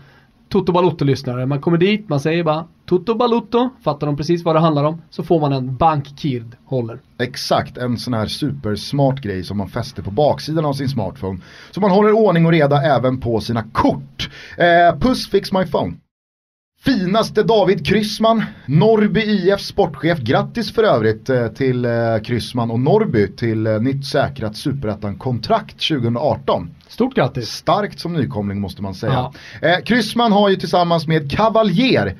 Toto 0.53 0.71
Balotto-lyssnare, 0.71 1.45
man 1.45 1.61
kommer 1.61 1.77
dit, 1.77 2.09
man 2.09 2.19
säger 2.19 2.43
bara 2.43 2.65
Toto 2.85 3.15
Balotto, 3.15 3.69
fattar 3.83 4.07
de 4.07 4.17
precis 4.17 4.43
vad 4.43 4.55
det 4.55 4.59
handlar 4.59 4.83
om, 4.83 5.01
så 5.09 5.23
får 5.23 5.39
man 5.39 5.53
en 5.53 5.77
bankkird 5.77 6.55
håller. 6.65 6.99
Exakt, 7.19 7.77
en 7.77 7.97
sån 7.97 8.13
här 8.13 8.27
supersmart 8.27 9.21
grej 9.21 9.43
som 9.43 9.57
man 9.57 9.69
fäster 9.69 10.03
på 10.03 10.11
baksidan 10.11 10.65
av 10.65 10.73
sin 10.73 10.89
smartphone. 10.89 11.39
Så 11.71 11.81
man 11.81 11.91
håller 11.91 12.11
ordning 12.11 12.45
och 12.45 12.51
reda 12.51 12.81
även 12.81 13.19
på 13.19 13.41
sina 13.41 13.63
kort. 13.63 14.29
Eh, 14.57 14.99
puss 14.99 15.29
fix 15.29 15.51
my 15.51 15.65
phone. 15.65 15.93
Finaste 16.85 17.43
David 17.43 17.87
Kryssman, 17.87 18.43
Norrby 18.65 19.21
IF 19.21 19.61
sportchef. 19.61 20.19
Grattis 20.19 20.73
för 20.73 20.83
övrigt 20.83 21.29
eh, 21.29 21.47
till 21.47 21.85
eh, 21.85 21.91
Kryssman 22.23 22.71
och 22.71 22.79
Norrby 22.79 23.27
till 23.27 23.67
eh, 23.67 23.79
nytt 23.81 24.05
säkrat 24.05 24.55
superettan-kontrakt 24.55 25.87
2018. 25.89 26.69
Stort 26.87 27.15
grattis! 27.15 27.49
Starkt 27.49 27.99
som 27.99 28.13
nykomling 28.13 28.61
måste 28.61 28.81
man 28.81 28.93
säga. 28.95 29.31
Ja. 29.61 29.79
Kryssman 29.85 30.31
har 30.31 30.49
ju 30.49 30.55
tillsammans 30.55 31.07
med 31.07 31.31
Cavalier 31.31 32.17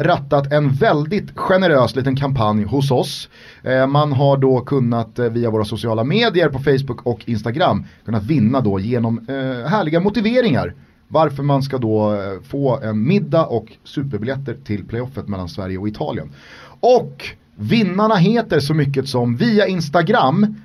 rattat 0.00 0.52
en 0.52 0.72
väldigt 0.72 1.38
generös 1.38 1.96
liten 1.96 2.16
kampanj 2.16 2.64
hos 2.64 2.90
oss. 2.90 3.28
Man 3.88 4.12
har 4.12 4.36
då 4.36 4.60
kunnat 4.60 5.18
via 5.18 5.50
våra 5.50 5.64
sociala 5.64 6.04
medier 6.04 6.48
på 6.48 6.58
Facebook 6.58 7.06
och 7.06 7.28
Instagram 7.28 7.84
kunnat 8.04 8.24
vinna 8.24 8.60
då 8.60 8.80
genom 8.80 9.26
härliga 9.68 10.00
motiveringar 10.00 10.74
varför 11.08 11.42
man 11.42 11.62
ska 11.62 11.78
då 11.78 12.14
eh, 12.14 12.42
få 12.42 12.80
en 12.80 13.06
middag 13.06 13.46
och 13.46 13.72
superbiljetter 13.84 14.56
till 14.64 14.84
playoffet 14.84 15.28
mellan 15.28 15.48
Sverige 15.48 15.78
och 15.78 15.88
Italien. 15.88 16.32
Och 16.80 17.24
vinnarna 17.56 18.16
heter 18.16 18.60
så 18.60 18.74
mycket 18.74 19.08
som 19.08 19.36
via 19.36 19.66
Instagram 19.66 20.56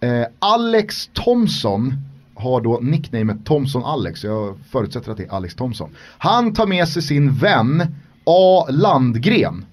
Eh, 0.00 0.26
Alex 0.38 1.10
Thomson 1.12 1.94
har 2.34 2.60
då 2.60 2.78
nicknamet 2.82 3.44
Thomson 3.44 3.84
Alex, 3.84 4.24
jag 4.24 4.58
förutsätter 4.70 5.10
att 5.10 5.16
det 5.16 5.24
är 5.24 5.32
Alex 5.32 5.54
Thomson. 5.54 5.90
Han 6.18 6.54
tar 6.54 6.66
med 6.66 6.88
sig 6.88 7.02
sin 7.02 7.34
vän 7.34 7.86
A. 8.24 8.66
Landgren. 8.70 9.64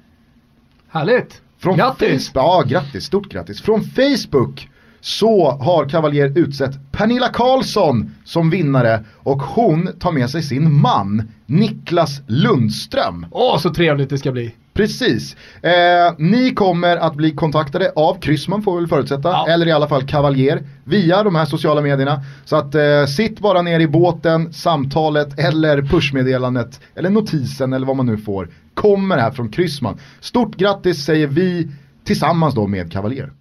Härligt! 0.88 1.42
Från 1.58 1.78
Grattis! 1.78 2.30
Facebook, 2.30 2.44
ja, 2.44 2.64
grattis, 2.68 3.06
stort 3.06 3.30
grattis. 3.30 3.62
Från 3.62 3.84
Facebook 3.84 4.70
så 5.06 5.52
har 5.52 5.90
Cavalier 5.90 6.32
utsett 6.38 6.92
Pernilla 6.92 7.28
Karlsson 7.30 8.12
som 8.24 8.50
vinnare 8.50 9.04
och 9.18 9.42
hon 9.42 9.90
tar 10.00 10.12
med 10.12 10.30
sig 10.30 10.44
sin 10.44 10.82
man 10.82 11.32
Niklas 11.46 12.22
Lundström. 12.28 13.26
Åh, 13.32 13.58
så 13.58 13.70
trevligt 13.74 14.10
det 14.10 14.18
ska 14.18 14.32
bli! 14.32 14.56
Precis. 14.74 15.36
Eh, 15.62 15.72
ni 16.18 16.52
kommer 16.54 16.98
att 16.98 17.16
bli 17.16 17.32
kontaktade 17.32 17.92
av 17.96 18.20
Kryssman 18.22 18.62
får 18.64 18.74
vi 18.74 18.80
väl 18.80 18.88
förutsätta, 18.90 19.30
Ja. 19.30 19.48
eller 19.50 19.68
i 19.68 19.72
alla 19.72 19.88
fall 19.88 20.04
Cavalier, 20.04 20.64
via 20.84 21.24
de 21.24 21.36
här 21.36 21.46
sociala 21.46 21.82
medierna. 21.82 22.22
Så 22.46 22.56
att 22.56 22.76
eh, 22.76 23.06
sitt 23.08 23.40
bara 23.40 23.62
ner 23.62 23.80
i 23.80 23.88
båten, 23.88 24.54
samtalet 24.54 25.40
eller 25.40 25.82
pushmeddelandet, 25.82 26.80
eller 26.96 27.10
notisen 27.10 27.74
eller 27.74 27.88
vad 27.88 27.96
man 27.96 28.06
nu 28.06 28.18
får, 28.18 28.50
kommer 28.74 29.18
här 29.18 29.32
från 29.32 29.50
Kryssman. 29.50 29.98
Stort 30.20 30.56
grattis 30.56 31.06
säger 31.06 31.28
vi 31.28 31.68
tillsammans 32.06 32.56
då 32.56 32.68
med 32.68 32.92
Cavalier. 32.92 33.32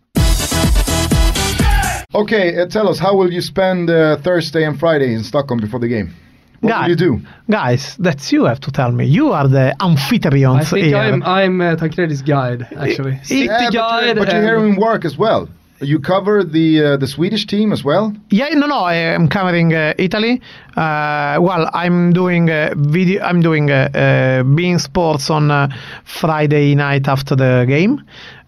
Okay, 2.15 2.57
uh, 2.61 2.66
tell 2.66 2.89
us, 2.89 2.99
how 2.99 3.16
will 3.16 3.32
you 3.32 3.41
spend 3.41 3.91
uh, 3.91 4.16
Thursday 4.19 4.65
and 4.65 4.78
Friday 4.78 5.15
in 5.15 5.24
Stockholm 5.24 5.59
before 5.61 5.81
the 5.81 5.89
game? 5.89 6.15
What 6.61 6.70
Guy- 6.70 6.82
will 6.82 6.91
you 6.91 6.97
do? 6.97 7.20
Guys, 7.51 7.97
that's 7.99 8.31
you 8.32 8.45
have 8.45 8.61
to 8.61 8.70
tell 8.70 8.93
me. 8.93 9.05
You 9.05 9.32
are 9.32 9.49
the 9.49 9.74
I 9.81 9.85
amphitryon 9.85 10.65
think 10.70 10.86
here. 10.86 10.97
I'm, 10.97 11.23
I'm 11.24 11.61
uh, 11.61 11.74
Tancredi's 11.77 12.23
guide, 12.23 12.66
actually. 12.78 13.19
City 13.24 13.45
Yeah, 13.47 13.65
but 13.66 13.73
guide. 13.73 14.05
you're, 14.07 14.15
but 14.15 14.28
you're 14.28 14.36
and- 14.36 14.47
here 14.47 14.59
in 14.65 14.77
work 14.77 15.05
as 15.05 15.19
well. 15.19 15.49
You 15.81 15.99
cover 15.99 16.45
the 16.45 16.82
uh, 16.85 16.97
the 16.97 17.07
Swedish 17.09 17.47
team 17.47 17.73
as 17.73 17.82
well. 17.85 18.15
Yeah, 18.31 18.49
no, 18.55 18.66
no. 18.69 18.85
I'm 18.85 19.28
covering 19.28 19.74
uh, 19.74 19.93
Italy. 19.99 20.41
Uh, 20.77 21.36
well, 21.41 21.69
I'm 21.74 22.12
doing 22.12 22.49
uh, 22.49 22.73
video. 22.77 23.20
I'm 23.23 23.43
doing 23.43 23.70
uh, 23.70 23.91
uh, 23.93 23.99
beIN 24.45 24.78
Sports 24.81 25.31
on 25.31 25.51
uh, 25.51 25.69
Friday 26.05 26.74
night 26.77 27.09
after 27.09 27.35
the 27.36 27.65
game 27.69 28.01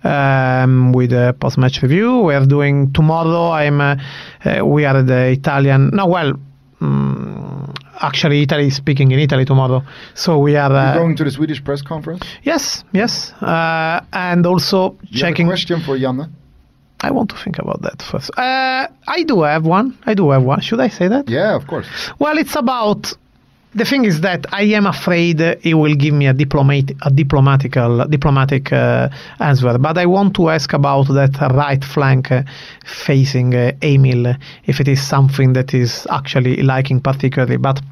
um, 0.07 0.93
with 0.93 1.12
a 1.12 1.35
post-match 1.41 1.83
review. 1.83 2.20
We 2.20 2.35
are 2.35 2.47
doing 2.47 2.93
tomorrow. 2.93 3.51
I'm. 3.51 3.81
Uh, 3.81 3.97
uh, 4.45 4.65
we 4.65 4.85
are 4.85 5.03
the 5.03 5.23
Italian. 5.39 5.91
No, 5.93 6.07
well. 6.07 6.33
mm 6.81 7.73
actually, 7.99 8.43
Italy 8.43 8.66
is 8.66 8.77
speaking 8.77 9.11
in 9.12 9.19
Italy 9.19 9.45
tomorrow, 9.45 9.83
so 10.15 10.39
we 10.39 10.55
are. 10.57 10.70
Uh, 10.73 10.95
going 10.95 11.16
to 11.16 11.24
the 11.24 11.31
Swedish 11.31 11.65
press 11.65 11.81
conference. 11.83 12.23
yes, 12.43 12.85
yes, 12.93 13.33
uh, 13.41 14.01
and 14.12 14.45
also 14.47 14.78
You 15.11 15.19
checking. 15.20 15.47
question 15.47 15.81
for 15.81 15.97
Janne. 15.99 16.28
I 17.01 17.11
want 17.11 17.31
to 17.31 17.37
think 17.37 17.59
about 17.59 17.81
that 17.83 18.03
first. 18.03 18.31
Uh, 18.39 18.87
I 19.16 19.23
do 19.24 19.43
have 19.43 19.65
one. 19.66 19.97
I 20.07 20.15
do 20.15 20.31
have 20.31 20.43
one. 20.43 20.61
Should 20.61 20.81
I 20.81 20.89
say 20.89 21.09
that? 21.09 21.28
Yeah, 21.28 21.55
of 21.57 21.66
course. 21.66 21.87
Well, 22.19 22.37
it's 22.39 22.57
about. 22.57 23.12
The 23.77 23.85
thing 23.85 24.07
is 24.07 24.23
that 24.23 24.47
I 24.53 24.62
am 24.62 24.86
afraid 24.86 25.39
he 25.61 25.74
will 25.74 25.94
give 25.94 26.15
me 26.15 26.27
a 26.27 26.32
diplomat, 26.32 26.93
a 27.03 27.11
diplomatical, 27.11 28.07
diplomatic 28.07 28.73
uh, 28.73 29.11
answer. 29.39 29.77
But 29.77 29.98
I 29.98 30.07
want 30.07 30.35
to 30.36 30.48
ask 30.48 30.73
about 30.73 31.09
that 31.09 31.36
right 31.53 31.85
flank 31.85 32.32
uh, 32.32 32.43
facing 32.86 33.55
uh, 33.55 33.73
Emil, 33.82 34.35
if 34.65 34.81
it 34.81 34.89
is 34.89 35.07
something 35.07 35.53
that 35.53 35.74
is 35.74 36.07
actually 36.11 36.62
liking 36.62 37.01
particularly. 37.01 37.59
But 37.59 37.82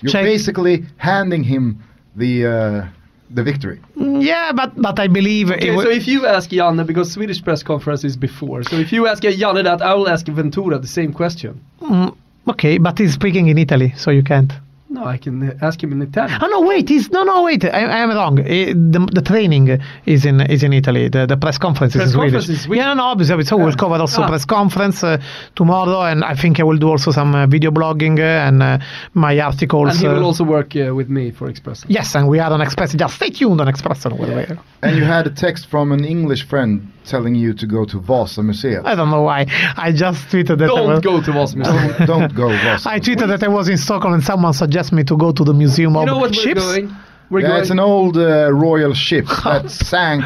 You're 0.00 0.12
check- 0.12 0.24
basically 0.24 0.86
handing 0.96 1.44
him 1.44 1.84
the 2.16 2.46
uh, 2.46 2.86
the 3.28 3.42
victory. 3.42 3.80
Mm, 3.98 4.24
yeah, 4.24 4.52
but 4.52 4.80
but 4.80 4.98
I 4.98 5.08
believe. 5.08 5.50
it 5.50 5.56
Okay, 5.56 5.76
so 5.76 5.90
if 5.90 6.08
you 6.08 6.24
ask 6.24 6.48
Janne, 6.48 6.86
because 6.86 7.12
Swedish 7.12 7.44
press 7.44 7.62
conference 7.62 8.02
is 8.02 8.16
before, 8.16 8.62
so 8.62 8.76
if 8.76 8.92
you 8.92 9.06
ask 9.06 9.22
Janne 9.22 9.62
that, 9.62 9.82
I 9.82 9.92
will 9.92 10.08
ask 10.08 10.26
Ventura 10.26 10.78
the 10.78 10.88
same 10.88 11.12
question. 11.12 11.60
Mm, 11.82 12.16
okay, 12.48 12.78
but 12.78 12.98
he's 12.98 13.12
speaking 13.12 13.48
in 13.48 13.58
Italy, 13.58 13.92
so 13.94 14.10
you 14.10 14.22
can't. 14.22 14.54
No, 14.90 15.04
I 15.04 15.18
can 15.18 15.42
uh, 15.42 15.54
ask 15.60 15.82
him 15.82 15.92
in 15.92 16.00
Italian. 16.00 16.38
Oh 16.42 16.46
no, 16.46 16.62
wait, 16.62 16.88
he's 16.88 17.10
no, 17.10 17.22
no, 17.22 17.42
wait. 17.42 17.62
I, 17.64 17.68
I 17.68 17.98
am 17.98 18.10
wrong. 18.10 18.38
Eh, 18.40 18.72
the, 18.72 19.06
the 19.12 19.20
training 19.20 19.78
is 20.06 20.24
in 20.24 20.40
is 20.40 20.62
in 20.62 20.72
Italy. 20.72 21.08
The, 21.08 21.26
the 21.26 21.36
press 21.36 21.58
conference 21.58 21.94
Press 21.94 22.08
is 22.08 22.14
in 22.14 22.20
conference 22.20 22.46
Swedish. 22.46 22.64
is 22.64 22.76
Yeah, 22.76 22.86
no, 22.86 22.94
no, 22.94 23.04
obviously. 23.04 23.44
So 23.44 23.56
we'll 23.58 23.74
cover 23.76 23.96
also 23.96 24.22
Ah. 24.22 24.28
press 24.28 24.46
conference 24.46 25.04
uh, 25.04 25.20
tomorrow, 25.54 26.00
and 26.10 26.24
I 26.24 26.34
think 26.34 26.58
I 26.58 26.62
will 26.62 26.78
do 26.78 26.88
also 26.88 27.10
some 27.12 27.34
uh, 27.34 27.46
video 27.46 27.70
blogging 27.70 28.18
uh, 28.18 28.48
and 28.48 28.62
uh, 28.62 28.78
my 29.12 29.38
articles. 29.38 29.90
And 29.90 29.98
he 29.98 30.06
uh, 30.06 30.14
will 30.14 30.24
also 30.24 30.44
work 30.44 30.74
uh, 30.74 30.94
with 30.94 31.10
me 31.10 31.32
for 31.32 31.50
Expresso. 31.52 31.84
Yes, 31.88 32.14
and 32.14 32.26
we 32.26 32.38
are 32.40 32.50
on 32.52 32.62
Express. 32.62 32.94
Just 32.94 33.16
stay 33.16 33.28
tuned 33.30 33.60
on 33.60 33.66
Expresso. 33.66 34.08
by 34.18 34.24
the 34.26 34.34
way. 34.34 34.46
And 34.82 34.96
you 34.96 35.04
had 35.04 35.26
a 35.26 35.30
text 35.30 35.66
from 35.66 35.92
an 35.92 36.04
English 36.04 36.46
friend 36.48 36.90
telling 37.08 37.34
you 37.34 37.52
to 37.54 37.66
go 37.66 37.84
to 37.84 37.98
Vasa 37.98 38.42
Museum. 38.42 38.86
I 38.86 38.94
don't 38.94 39.10
know 39.10 39.22
why. 39.22 39.46
I 39.76 39.92
just 39.92 40.28
tweeted 40.28 40.58
that. 40.58 40.64
I 40.64 40.66
Don't 40.66 40.88
was, 40.88 41.00
go 41.00 41.20
to 41.20 41.30
Vasmus. 41.30 41.64
don't, 41.64 42.06
don't 42.06 42.34
go 42.34 42.48
Vasa. 42.48 42.90
I 42.96 43.00
tweeted 43.00 43.28
that 43.28 43.42
I 43.42 43.48
was 43.48 43.68
in 43.68 43.78
Stockholm, 43.78 44.14
and 44.14 44.22
someone 44.22 44.52
suggested 44.52 44.94
me 44.94 45.04
to 45.04 45.16
go 45.16 45.32
to 45.32 45.44
the 45.44 45.54
museum 45.54 45.94
you 45.94 46.00
of 46.00 46.06
know 46.06 46.18
what 46.18 46.34
ships. 46.34 46.60
we're 46.60 46.80
going? 46.82 46.96
We're 47.30 47.40
yeah, 47.40 47.48
going. 47.48 47.60
it's 47.62 47.70
an 47.70 47.80
old 47.80 48.16
uh, 48.16 48.52
royal 48.52 48.94
ship 48.94 49.26
that 49.44 49.70
sank 49.70 50.24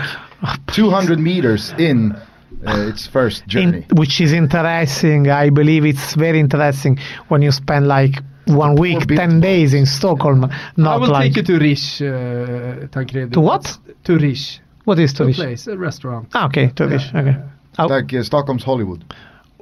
200 0.68 1.18
meters 1.18 1.72
in 1.78 2.12
uh, 2.66 2.88
its 2.88 3.06
first 3.06 3.46
journey. 3.46 3.86
in, 3.90 3.96
which 3.96 4.20
is 4.20 4.32
interesting. 4.32 5.28
I 5.30 5.50
believe 5.50 5.84
it's 5.84 6.14
very 6.14 6.38
interesting 6.40 6.98
when 7.28 7.42
you 7.42 7.50
spend 7.52 7.86
like 7.88 8.14
one 8.46 8.74
week, 8.76 9.06
bit. 9.06 9.16
ten 9.18 9.40
days 9.40 9.74
in 9.74 9.86
Stockholm. 9.86 10.40
Not 10.76 10.94
I 10.94 10.96
will 10.98 11.08
like 11.08 11.32
take 11.32 11.48
you 11.48 11.58
to 11.58 11.58
Riche, 11.64 12.02
uh, 12.02 12.86
Tancredi. 12.88 13.30
To 13.32 13.40
what? 13.40 13.78
To 14.04 14.18
Riche. 14.18 14.60
What 14.84 14.98
is 14.98 15.12
Turkish? 15.12 15.38
a 15.38 15.42
place, 15.42 15.66
a 15.66 15.76
restaurant. 15.76 16.28
Ah, 16.34 16.46
okay, 16.46 16.68
Turish. 16.68 17.14
Okay. 17.14 17.36
Oh, 17.78 17.86
like 17.86 18.12
uh, 18.12 18.22
Stockholm's 18.22 18.64
Hollywood. 18.64 19.04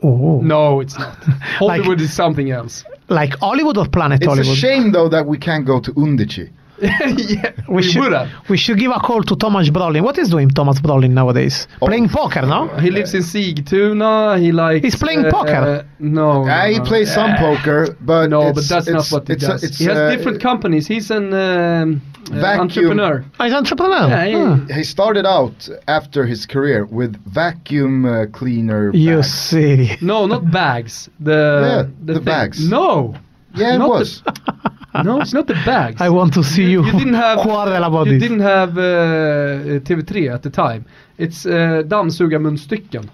oh. 0.03 0.41
No, 0.43 0.81
it's 0.81 0.99
not. 0.99 1.17
Hollywood 1.59 2.01
is 2.01 2.13
something 2.13 2.51
else. 2.51 2.85
Like 3.09 3.37
Hollywood 3.39 3.77
or 3.77 3.87
Planet 3.87 4.21
It's 4.21 4.27
Hollywood? 4.27 4.47
It's 4.49 4.57
a 4.57 4.61
shame 4.61 4.93
though 4.93 5.09
that 5.09 5.27
we 5.27 5.39
can't 5.39 5.65
go 5.67 5.81
to 5.81 5.93
Undici. 5.93 6.51
yeah, 7.17 7.53
we, 7.69 7.75
We 7.77 7.83
should, 7.83 8.01
would 8.01 8.13
have. 8.13 8.29
we 8.49 8.57
should 8.57 8.79
give 8.79 8.91
a 8.91 9.01
call 9.01 9.23
to 9.23 9.37
Thomas 9.37 9.69
Brolin. 9.71 10.03
What 10.03 10.17
is 10.19 10.29
doing 10.31 10.49
Thomas 10.49 10.81
Brolin 10.81 11.11
nowadays? 11.11 11.69
Oh. 11.83 11.87
Playing 11.87 12.09
poker, 12.09 12.43
no? 12.43 12.69
He 12.79 12.91
lives 12.91 13.13
in 13.15 13.23
Sigtuna. 13.23 14.41
He 14.41 14.51
likes. 14.53 14.85
He's 14.85 14.97
playing 14.97 15.27
uh, 15.27 15.31
poker. 15.31 15.55
uh, 15.55 15.83
no, 15.99 16.47
Yeah, 16.47 16.63
no, 16.65 16.69
he 16.73 16.79
no. 16.79 16.85
plays 16.85 17.13
some 17.13 17.35
poker, 17.37 17.97
but 18.01 18.29
No, 18.31 18.53
but 18.53 18.67
that's 18.69 18.89
not 18.89 19.07
what 19.09 19.27
he 19.29 19.35
it's 19.35 19.45
a- 19.45 19.49
does. 19.49 19.63
it's, 19.65 19.79
he 19.79 19.85
has 19.87 19.99
uh, 19.99 20.11
different 20.17 20.41
companies. 20.41 20.87
He's 20.87 21.11
an 21.11 21.35
um, 21.35 22.01
uh, 22.33 22.45
entrepreneur. 22.65 23.25
Oh, 23.39 23.45
he's 23.45 23.53
entrepreneur. 23.55 24.09
Yeah, 24.09 24.25
he- 24.27 24.35
Ah. 24.37 24.75
He 24.75 24.85
started 24.85 25.27
out 25.27 25.69
after 25.87 26.25
his 26.25 26.47
career 26.47 26.87
with 26.87 27.13
vacuum 27.27 28.05
uh, 28.07 28.27
cleaner. 28.33 28.91
You 28.95 29.17
bags. 29.17 29.33
see. 29.33 29.97
No, 30.01 30.27
not 30.27 30.51
bags. 30.51 31.11
The 31.21 31.41
Yeah, 31.63 31.83
the 32.05 32.15
thing. 32.15 32.25
bags. 32.25 32.69
No. 32.69 33.15
Yeah, 33.55 33.75
it 33.75 33.79
Not 33.79 33.89
was. 33.91 34.23
The, 34.93 35.03
no, 35.03 35.21
it's 35.21 35.33
not 35.33 35.47
the 35.47 35.55
bags. 35.55 36.01
I 36.07 36.09
want 36.09 36.35
to 36.35 36.43
see 36.43 36.65
you, 36.65 36.85
You 36.85 36.93
didn't 36.93 37.15
have. 37.15 37.39
quarrel 37.43 37.85
about 37.85 38.07
you 38.07 38.13
this. 38.19 38.23
didn't 38.23 38.41
have 38.41 38.77
uh, 38.77 39.81
TV3 39.87 40.35
at 40.35 40.43
the 40.43 40.51
time. 40.51 40.85
It's 41.19 41.47
uh, 41.47 41.83
dammsugarmunstycken. 41.87 43.09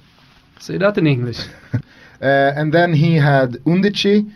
Say 0.59 0.79
that 0.79 0.97
in 0.99 1.07
English. 1.07 1.41
Uh, 1.75 1.79
and 2.21 2.73
then 2.73 2.95
he 2.95 3.15
had 3.17 3.53
Undici, 3.67 4.31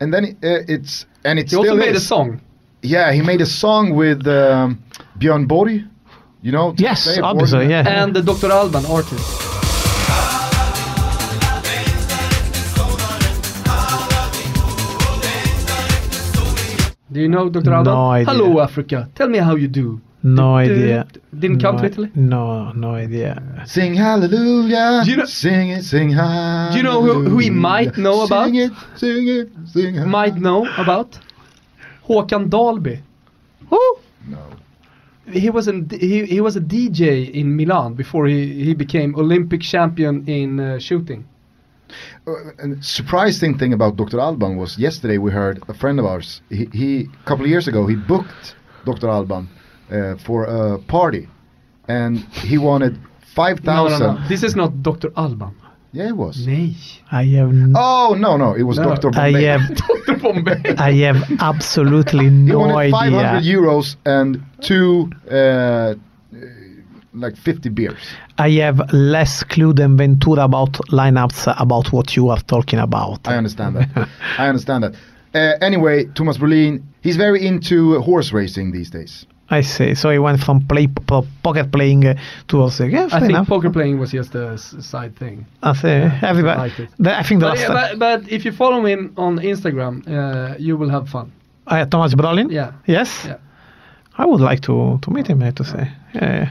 and 0.00 0.12
then 0.14 0.24
uh, 0.42 0.64
it's 0.74 1.04
and 1.24 1.38
it's. 1.38 1.50
He 1.52 1.56
still 1.56 1.70
also 1.70 1.74
made 1.76 1.94
a 1.96 2.00
song. 2.00 2.40
Yeah, 2.82 3.12
he 3.12 3.22
made 3.22 3.40
a 3.42 3.46
song 3.46 3.94
with 3.94 4.26
um, 4.26 4.82
Björn 5.18 5.46
Borg. 5.46 5.82
You 6.40 6.52
know? 6.52 6.74
Yes, 6.78 7.18
obviously, 7.20 7.66
Borg. 7.66 7.70
yeah. 7.70 8.02
And 8.02 8.14
the 8.14 8.22
Dr. 8.22 8.50
Alban 8.52 8.86
artist. 8.86 9.47
Do 17.18 17.22
you 17.22 17.28
know 17.28 17.48
Dr. 17.48 17.72
Alban? 17.74 17.92
No 17.94 18.10
idea. 18.10 18.32
Hello, 18.32 18.60
Africa. 18.60 19.08
Tell 19.16 19.28
me 19.28 19.38
how 19.38 19.56
you 19.56 19.66
do. 19.66 20.00
No 20.22 20.56
Du- 20.60 20.68
du- 20.68 20.74
idea. 20.74 21.06
Didn't 21.36 21.60
come 21.60 21.74
no, 21.74 21.80
to 21.82 21.86
Italy? 21.86 22.10
No, 22.14 22.70
no 22.84 22.90
idea. 22.94 23.42
Sing 23.66 23.94
hallelujah. 23.94 25.02
Do 25.04 25.10
you 25.10 25.16
know- 25.16 25.24
sing 25.24 25.70
it, 25.70 25.82
sing 25.82 26.10
hallelujah. 26.10 26.70
Do 26.72 26.76
you 26.76 26.84
know 26.84 27.00
who- 27.02 27.28
who 27.30 27.38
he 27.38 27.50
might 27.50 27.96
know 27.98 28.22
about? 28.26 28.44
Sing 28.46 28.54
it, 28.66 28.72
sing 29.02 29.26
it, 29.38 29.48
sing 29.74 29.96
it. 29.96 30.06
Might 30.06 30.36
know 30.36 30.60
about 30.84 31.18
Håkan 32.08 32.48
Dahlby. 32.54 32.96
Who? 33.70 33.82
No. 34.34 34.38
He 35.44 35.50
was 35.50 35.66
an 35.66 35.88
he, 35.90 36.24
he 36.34 36.40
was 36.40 36.54
a 36.56 36.60
DJ 36.60 37.02
in 37.40 37.56
Milan 37.56 37.94
before 37.94 38.28
he, 38.28 38.40
he 38.66 38.74
became 38.74 39.16
Olympic 39.16 39.60
champion 39.62 40.14
in 40.28 40.60
uh, 40.60 40.78
shooting. 40.78 41.24
Uh, 42.26 42.32
and 42.62 42.84
surprising 42.84 43.58
thing 43.58 43.72
about 43.72 43.96
Dr. 43.96 44.20
Alban 44.20 44.56
was 44.56 44.78
yesterday 44.78 45.18
we 45.18 45.30
heard 45.30 45.62
a 45.68 45.74
friend 45.74 45.98
of 45.98 46.04
ours. 46.06 46.40
He, 46.50 46.68
he 46.72 47.08
a 47.22 47.24
couple 47.28 47.44
of 47.44 47.50
years 47.50 47.68
ago 47.68 47.86
he 47.86 47.96
booked 47.96 48.54
Dr. 48.84 49.08
Alban 49.08 49.48
uh, 49.90 50.16
for 50.16 50.44
a 50.44 50.78
party, 50.78 51.28
and 51.88 52.18
he 52.42 52.58
wanted 52.58 52.98
five 53.34 53.60
thousand. 53.60 54.00
No, 54.00 54.12
no, 54.14 54.18
no. 54.20 54.28
This 54.28 54.42
is 54.42 54.54
not 54.54 54.82
Dr. 54.82 55.10
Alban. 55.16 55.54
Yeah, 55.92 56.08
it 56.08 56.16
was. 56.16 56.46
Nej. 56.46 56.74
I 57.10 57.24
have. 57.36 57.50
Oh 57.74 58.14
no, 58.18 58.36
no, 58.36 58.52
it 58.54 58.62
was 58.64 58.76
No. 58.78 58.94
Dr. 58.94 59.08
I 59.18 59.32
Bombay. 59.32 59.44
have. 59.44 59.74
Dr. 59.74 60.16
Bombay. 60.20 60.74
I 60.78 60.92
have 61.06 61.16
absolutely 61.40 62.28
no 62.28 62.44
he 62.44 62.52
no 62.52 62.58
wanted 62.74 62.90
500 62.90 63.18
idea. 63.38 63.56
euros 63.56 63.96
and 64.04 64.42
two, 64.60 65.10
uh, 65.30 65.94
like 67.14 67.36
50 67.36 67.68
beers. 67.70 67.98
I 68.38 68.50
have 68.62 68.80
less 68.92 69.42
clue 69.44 69.72
than 69.72 69.96
Ventura 69.96 70.44
about 70.44 70.72
lineups 70.90 71.54
about 71.58 71.92
what 71.92 72.16
you 72.16 72.28
are 72.30 72.40
talking 72.40 72.78
about. 72.78 73.26
I 73.28 73.36
understand 73.36 73.76
that. 73.76 74.08
I 74.38 74.48
understand 74.48 74.84
that. 74.84 74.94
Uh, 75.34 75.64
anyway, 75.64 76.04
Thomas 76.14 76.38
Brolin, 76.38 76.82
he's 77.02 77.16
very 77.16 77.46
into 77.46 78.00
horse 78.00 78.32
racing 78.32 78.72
these 78.72 78.90
days. 78.90 79.26
I 79.50 79.62
see. 79.62 79.94
So 79.94 80.10
he 80.10 80.18
went 80.18 80.40
from 80.40 80.60
play 80.66 80.88
po- 80.88 81.26
poker 81.42 81.64
playing 81.64 82.06
uh, 82.06 82.14
to 82.48 82.60
also. 82.60 82.84
Yeah, 82.84 83.04
I 83.06 83.08
fair 83.08 83.20
think 83.20 83.30
enough. 83.30 83.48
poker 83.48 83.70
playing 83.70 83.98
was 83.98 84.10
just 84.12 84.34
a 84.34 84.48
s- 84.52 84.74
side 84.80 85.16
thing. 85.16 85.46
I 85.62 85.72
see. 85.74 85.88
Everybody. 86.22 86.58
liked 86.58 86.80
it. 86.80 86.88
the- 86.98 87.18
I 87.18 87.22
think 87.22 87.40
the 87.40 87.46
But, 87.48 87.58
yeah, 87.58 87.68
but, 87.68 87.98
but 87.98 88.28
if 88.32 88.44
you 88.44 88.52
follow 88.52 88.84
him 88.84 89.12
on 89.16 89.38
Instagram, 89.38 90.06
uh, 90.06 90.54
you 90.58 90.76
will 90.76 90.90
have 90.90 91.08
fun. 91.08 91.32
uh, 91.66 91.86
Thomas 91.86 92.14
Brolin. 92.14 92.50
Yeah. 92.50 92.72
Yes. 92.86 93.24
Yeah. 93.24 93.36
I 94.18 94.26
would 94.26 94.40
like 94.40 94.60
to 94.62 94.98
to 95.02 95.10
meet 95.10 95.26
him. 95.28 95.40
I 95.42 95.46
have 95.46 95.54
to 95.54 95.64
say. 95.64 95.92
Yeah. 96.14 96.50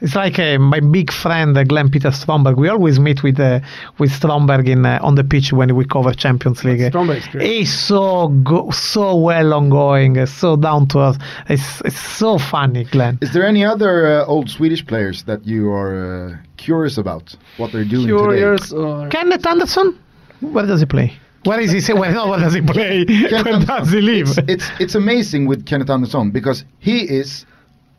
It's 0.00 0.14
like 0.14 0.38
uh, 0.38 0.58
my 0.58 0.80
big 0.80 1.12
friend 1.12 1.56
uh, 1.56 1.64
Glenn 1.64 1.90
Peter 1.90 2.10
Stromberg. 2.10 2.56
We 2.56 2.68
always 2.68 2.98
meet 2.98 3.22
with 3.22 3.38
uh, 3.40 3.60
with 3.98 4.10
Stromberg 4.12 4.68
in 4.68 4.84
uh, 4.86 4.98
on 5.02 5.14
the 5.14 5.24
pitch 5.24 5.52
when 5.52 5.74
we 5.76 5.84
cover 5.84 6.12
Champions 6.12 6.64
League. 6.64 6.80
Stromberg's 6.90 7.28
great. 7.28 7.46
He's 7.46 7.72
so 7.76 8.28
go- 8.28 8.70
so 8.70 9.16
well 9.16 9.52
ongoing, 9.54 10.18
uh, 10.18 10.26
so 10.26 10.56
down 10.56 10.88
to 10.88 10.98
earth. 11.00 11.18
It's 11.48 11.80
it's 11.82 11.98
so 12.00 12.38
funny, 12.38 12.84
Glenn. 12.84 13.18
Is 13.20 13.32
there 13.32 13.46
any 13.46 13.64
other 13.64 14.20
uh, 14.20 14.24
old 14.26 14.50
Swedish 14.50 14.86
players 14.86 15.24
that 15.24 15.46
you 15.46 15.70
are 15.70 16.30
uh, 16.30 16.36
curious 16.56 16.98
about 16.98 17.34
what 17.56 17.72
they're 17.72 17.84
doing 17.84 18.06
Curious 18.06 18.72
or 18.72 19.08
Kennet 19.08 19.46
Andersson, 19.46 19.98
where 20.40 20.66
does 20.66 20.80
he 20.80 20.86
play? 20.86 21.12
Where 21.44 21.58
is 21.60 21.72
he? 21.72 21.80
Say, 21.80 21.94
Where, 21.94 22.12
no, 22.12 22.28
where 22.28 22.38
does 22.38 22.52
he 22.52 22.60
play? 22.60 23.04
today? 23.04 23.42
where 23.42 23.60
does 23.64 23.90
he 23.90 24.00
live? 24.00 24.28
It's, 24.28 24.48
it's 24.48 24.70
it's 24.80 24.94
amazing 24.94 25.46
with 25.46 25.64
Kennet 25.66 25.88
Andersson 25.88 26.30
because 26.30 26.64
he 26.78 27.00
is 27.00 27.46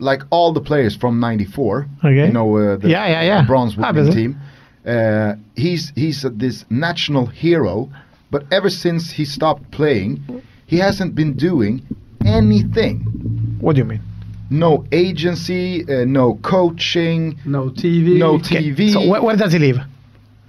like 0.02 0.22
all 0.32 0.52
the 0.52 0.62
players 0.62 0.96
from 0.96 1.20
'94. 1.20 1.88
Okay. 2.04 2.26
You 2.28 2.34
know 2.34 2.58
uh, 2.58 2.76
the 2.78 2.90
Yeah, 2.90 3.08
yeah, 3.08 3.22
yeah. 3.24 3.46
bronze 3.46 3.78
winning 3.78 4.12
team. 4.12 4.40
Uh, 4.86 5.36
he's 5.56 5.92
he's 5.96 6.26
uh, 6.26 6.30
this 6.34 6.66
national 6.70 7.28
hero, 7.28 7.90
but 8.32 8.44
ever 8.52 8.70
since 8.70 9.12
he 9.12 9.26
stopped 9.26 9.70
playing, 9.72 10.20
he 10.66 10.78
hasn't 10.80 11.14
been 11.16 11.34
doing 11.38 11.82
anything. 12.26 13.00
What 13.60 13.74
do 13.76 13.80
you 13.80 13.86
mean? 13.86 14.02
No 14.50 14.86
agency, 14.92 15.84
uh, 15.88 16.04
no 16.06 16.36
coaching, 16.42 17.40
no 17.46 17.70
TV. 17.70 18.18
no 18.18 18.34
Okay, 18.36 18.72
TV. 18.72 18.92
So 18.92 19.08
where, 19.08 19.22
where 19.22 19.36
does 19.38 19.54
he 19.54 19.60
live? 19.60 19.78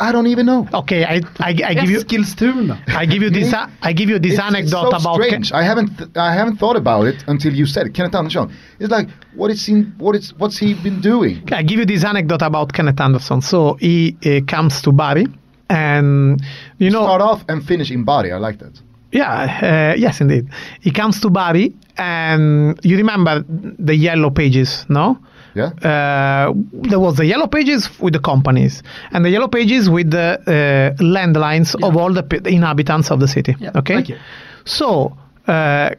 I 0.07 0.11
don't 0.15 0.27
even 0.35 0.45
know. 0.47 0.61
Okay, 0.83 1.01
I, 1.15 1.17
I, 1.49 1.51
I 1.71 1.75
give 1.83 1.91
you 1.95 2.01
skills 2.01 2.35
Eskilstuna. 2.35 2.77
I 3.03 3.05
give 3.13 3.23
you 3.23 3.31
this 3.39 3.53
uh, 3.53 3.69
I 3.89 3.93
give 3.99 4.09
you 4.13 4.19
this 4.19 4.33
It's- 4.35 4.49
it's 4.49 4.57
anecdote 4.57 4.91
so 4.91 4.97
about 5.01 5.17
Ke- 5.21 5.25
strange. 5.29 5.49
I 5.53 5.63
haven't 5.71 5.91
th- 5.99 6.11
I 6.17 6.33
haven't 6.41 6.57
thought 6.63 6.77
about 6.85 7.05
it 7.11 7.19
until 7.33 7.53
you 7.61 7.67
said 7.75 7.87
it. 7.87 7.93
Kennet 7.97 8.15
Andersson. 8.21 8.47
It's 8.81 8.91
like 8.99 9.09
what 9.41 9.51
is 9.55 9.61
he 9.69 9.75
what 10.05 10.15
is 10.19 10.27
what's 10.41 10.59
he 10.63 10.69
been 10.87 11.01
doing? 11.01 11.37
I 11.61 11.63
give 11.63 11.79
you 11.81 11.87
this 11.87 12.05
anecdote 12.05 12.43
about 12.51 12.73
Kennet 12.77 12.99
Andersson. 13.01 13.41
So 13.43 13.59
he 13.87 14.17
uh, 14.27 14.41
comes 14.55 14.83
to 14.83 14.91
Bari, 14.93 15.27
and 15.71 16.41
you 16.79 16.91
know, 16.91 17.05
Start 17.05 17.23
off 17.23 17.41
and 17.49 17.65
finish 17.65 17.91
in 17.91 18.05
body. 18.05 18.31
I 18.33 18.39
like 18.39 18.59
that. 18.65 18.75
yeah, 19.13 19.93
uh, 19.95 19.95
yes, 20.05 20.21
indeed. 20.21 20.45
He 20.81 20.91
comes 20.91 21.21
to 21.21 21.29
Bari, 21.31 21.73
and 21.99 22.79
you 22.83 22.97
remember 22.97 23.45
the 23.89 23.95
yellow 23.95 24.31
pages, 24.31 24.85
no? 24.89 25.17
Yeah. 25.55 25.67
Uh, 25.67 26.53
there 26.73 27.01
was 27.01 27.17
the 27.17 27.27
yellow 27.27 27.47
pages 27.47 27.89
with 28.01 28.15
the 28.15 28.21
companies, 28.21 28.83
and 29.13 29.25
the 29.25 29.31
yellow 29.31 29.49
pages 29.49 29.89
with 29.91 30.11
the 30.11 30.41
uh, 30.47 31.03
landlines 31.03 31.75
of 31.83 31.97
all 31.97 32.13
the, 32.13 32.23
p- 32.23 32.39
the 32.39 32.51
inhabitants 32.51 33.11
of 33.11 33.21
the 33.21 33.29
city. 33.29 33.55
Yeah, 33.59 33.71
okay. 33.77 33.95
thank 33.95 34.09
you. 34.09 34.19
So 34.65 35.17
uh, 35.47 35.91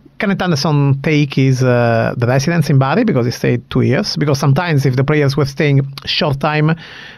take 1.03 1.33
his 1.33 1.61
uh, 1.61 2.13
the 2.17 2.27
residence 2.27 2.69
in 2.69 2.79
Bari 2.79 3.03
because 3.03 3.25
he 3.25 3.31
stayed 3.31 3.69
two 3.69 3.81
years. 3.81 4.15
Because 4.15 4.39
sometimes 4.39 4.85
if 4.85 4.95
the 4.95 5.03
players 5.03 5.35
were 5.35 5.45
staying 5.45 5.81
short 6.05 6.39
time, 6.39 6.75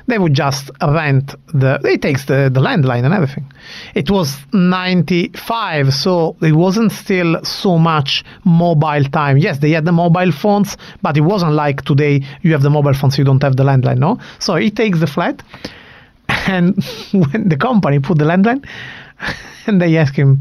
they 0.08 0.18
would 0.18 0.34
just 0.34 0.72
rent 0.82 1.36
the. 1.54 1.80
He 1.84 1.98
takes 1.98 2.26
the 2.26 2.50
the 2.52 2.60
landline 2.60 3.06
and 3.06 3.14
everything. 3.14 3.46
It 3.94 4.10
was 4.10 4.38
ninety 4.54 5.30
five, 5.30 5.94
so 5.94 6.36
it 6.42 6.54
wasn't 6.54 6.92
still 6.92 7.44
so 7.44 7.78
much 7.78 8.24
mobile 8.44 9.04
time. 9.12 9.38
Yes, 9.38 9.60
they 9.60 9.72
had 9.72 9.86
the 9.86 9.92
mobile 9.92 10.32
phones, 10.32 10.78
but 11.02 11.18
it 11.18 11.22
wasn't 11.22 11.54
like 11.54 11.84
today. 11.84 12.22
You 12.42 12.52
have 12.54 12.64
the 12.64 12.72
mobile 12.72 12.94
phones, 12.94 13.18
you 13.18 13.24
don't 13.24 13.44
have 13.44 13.56
the 13.56 13.64
landline. 13.64 14.00
No, 14.00 14.18
so 14.40 14.56
he 14.56 14.72
takes 14.72 15.00
the 15.00 15.08
flat, 15.08 15.44
and 16.48 16.76
when 17.12 17.50
the 17.50 17.58
company 17.58 18.00
put 18.00 18.18
the 18.18 18.26
landline, 18.26 18.66
and 19.68 19.80
they 19.80 19.98
ask 19.98 20.16
him, 20.16 20.40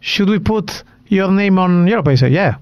should 0.00 0.30
we 0.30 0.38
put 0.38 0.84
your 1.08 1.30
name 1.30 1.58
on 1.58 1.86
yellow 1.86 2.02
page? 2.02 2.18
He 2.18 2.26
said, 2.26 2.32
yeah, 2.32 2.56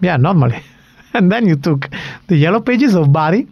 yeah, 0.00 0.16
normally. 0.16 0.62
And 1.14 1.30
then 1.30 1.46
you 1.46 1.54
took 1.54 1.88
the 2.26 2.36
yellow 2.36 2.60
pages 2.60 2.96
of 2.96 3.12
Bari. 3.12 3.46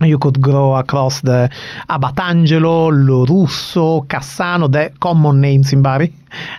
You 0.00 0.18
could 0.18 0.40
go 0.40 0.74
across 0.74 1.20
the 1.20 1.50
Abatangelo, 1.90 2.90
Lorusso, 2.90 4.06
Cassano, 4.06 4.70
the 4.72 4.92
common 4.98 5.40
names 5.42 5.74
in 5.74 5.82
Bari. 5.82 6.12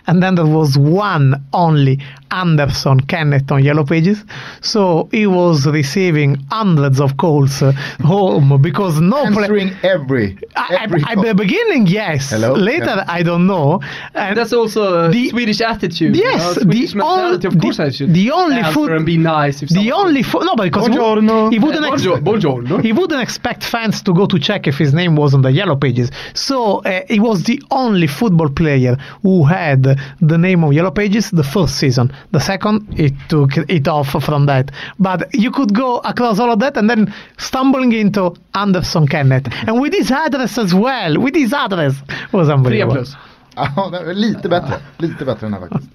And 0.06 0.22
then 0.22 0.34
there 0.34 0.46
was 0.46 0.76
one 0.78 1.42
only 1.52 1.98
Andersson 2.30 3.00
Kennet 3.00 3.50
on 3.50 3.64
Yellow 3.64 3.84
Pages. 3.84 4.22
So 4.60 5.08
he 5.12 5.26
was 5.26 5.66
receiving 5.66 6.36
hundreds 6.50 7.00
of 7.00 7.16
calls 7.16 7.62
uh, 7.62 7.72
home 8.02 8.60
because 8.60 9.00
no 9.00 9.22
play- 9.32 9.44
Answering 9.44 9.70
every 9.82 10.36
I- 10.56 10.78
every 10.82 11.02
I- 11.04 11.12
at 11.12 11.22
the 11.24 11.34
beginning, 11.34 11.86
yes. 11.86 12.30
Hello? 12.30 12.52
Later, 12.52 12.96
Yeah. 12.96 13.04
I 13.08 13.22
don't 13.22 13.46
know. 13.46 13.80
And 14.14 14.36
That's 14.36 14.52
also 14.52 15.06
a 15.06 15.10
The- 15.10 15.30
Swedish 15.30 15.60
attitude. 15.62 16.16
Yes, 16.16 16.32
you 16.34 16.38
know, 16.38 16.52
Swedish 16.72 16.90
the 16.92 16.96
mentality. 16.98 17.46
on- 17.48 17.54
of 17.54 17.60
course, 17.62 17.76
the- 17.78 17.84
I 17.84 17.90
should 17.90 18.12
the 18.14 18.30
only 18.30 18.56
answer 18.56 18.72
food- 18.72 18.90
and 18.92 19.06
be 19.06 19.16
nice. 19.16 19.62
If 19.62 19.68
the 19.70 19.74
someone- 19.76 20.06
only 20.06 20.22
fo- 20.22 20.40
no, 20.40 20.54
because 20.56 20.86
he, 20.86 20.92
Buongiorno. 20.94 21.50
he 21.54 21.58
wouldn't 21.64 21.86
ex- 21.86 22.02
buongiorno, 22.02 22.22
buongiorno. 22.28 22.82
he 22.86 22.92
wouldn't 22.98 23.22
expect 23.28 23.60
fans 23.74 24.02
to 24.02 24.12
go 24.12 24.24
to 24.26 24.38
check 24.48 24.62
if 24.72 24.76
his 24.84 24.92
name 25.00 25.12
was 25.22 25.30
on 25.36 25.42
the 25.46 25.52
yellow 25.60 25.76
pages. 25.76 26.10
So 26.34 26.58
uh, 26.84 27.00
he 27.08 27.20
was 27.28 27.44
the 27.50 27.58
only 27.70 28.06
football 28.20 28.50
player 28.62 28.94
who 29.22 29.34
had 29.44 29.67
the 29.76 30.38
name 30.38 30.64
of 30.64 30.72
yellow 30.72 30.90
pages 30.90 31.30
the 31.30 31.42
first 31.42 31.76
season. 31.76 32.12
The 32.32 32.40
second, 32.40 32.86
it 32.98 33.12
took 33.28 33.56
it 33.56 33.88
off 33.88 34.08
from 34.24 34.46
that. 34.46 34.70
But 34.98 35.22
you 35.34 35.50
could 35.50 35.74
go 35.74 35.98
across 35.98 36.38
all 36.40 36.50
of 36.52 36.58
that 36.60 36.76
and 36.76 36.88
then 36.90 37.12
stumbling 37.36 37.92
into 37.92 38.34
Andersson 38.54 39.06
Kennet, 39.06 39.48
and 39.66 39.80
with 39.80 39.92
his 39.94 40.10
address 40.10 40.58
as 40.58 40.72
well. 40.74 41.18
With 41.18 41.34
his 41.34 41.52
address 41.52 41.94
was 42.32 42.46
Tre 42.48 42.54
unbelievable. 42.54 42.94
plus. 42.94 43.16
Ja, 43.56 43.90
det 43.90 43.98
är 43.98 44.14
lite 44.14 44.48
bättre. 44.48 44.74
Lite 44.98 45.24
bättre 45.24 45.46
än 45.46 45.52
den 45.52 45.62
här 45.62 45.68
faktiskt. 45.68 45.90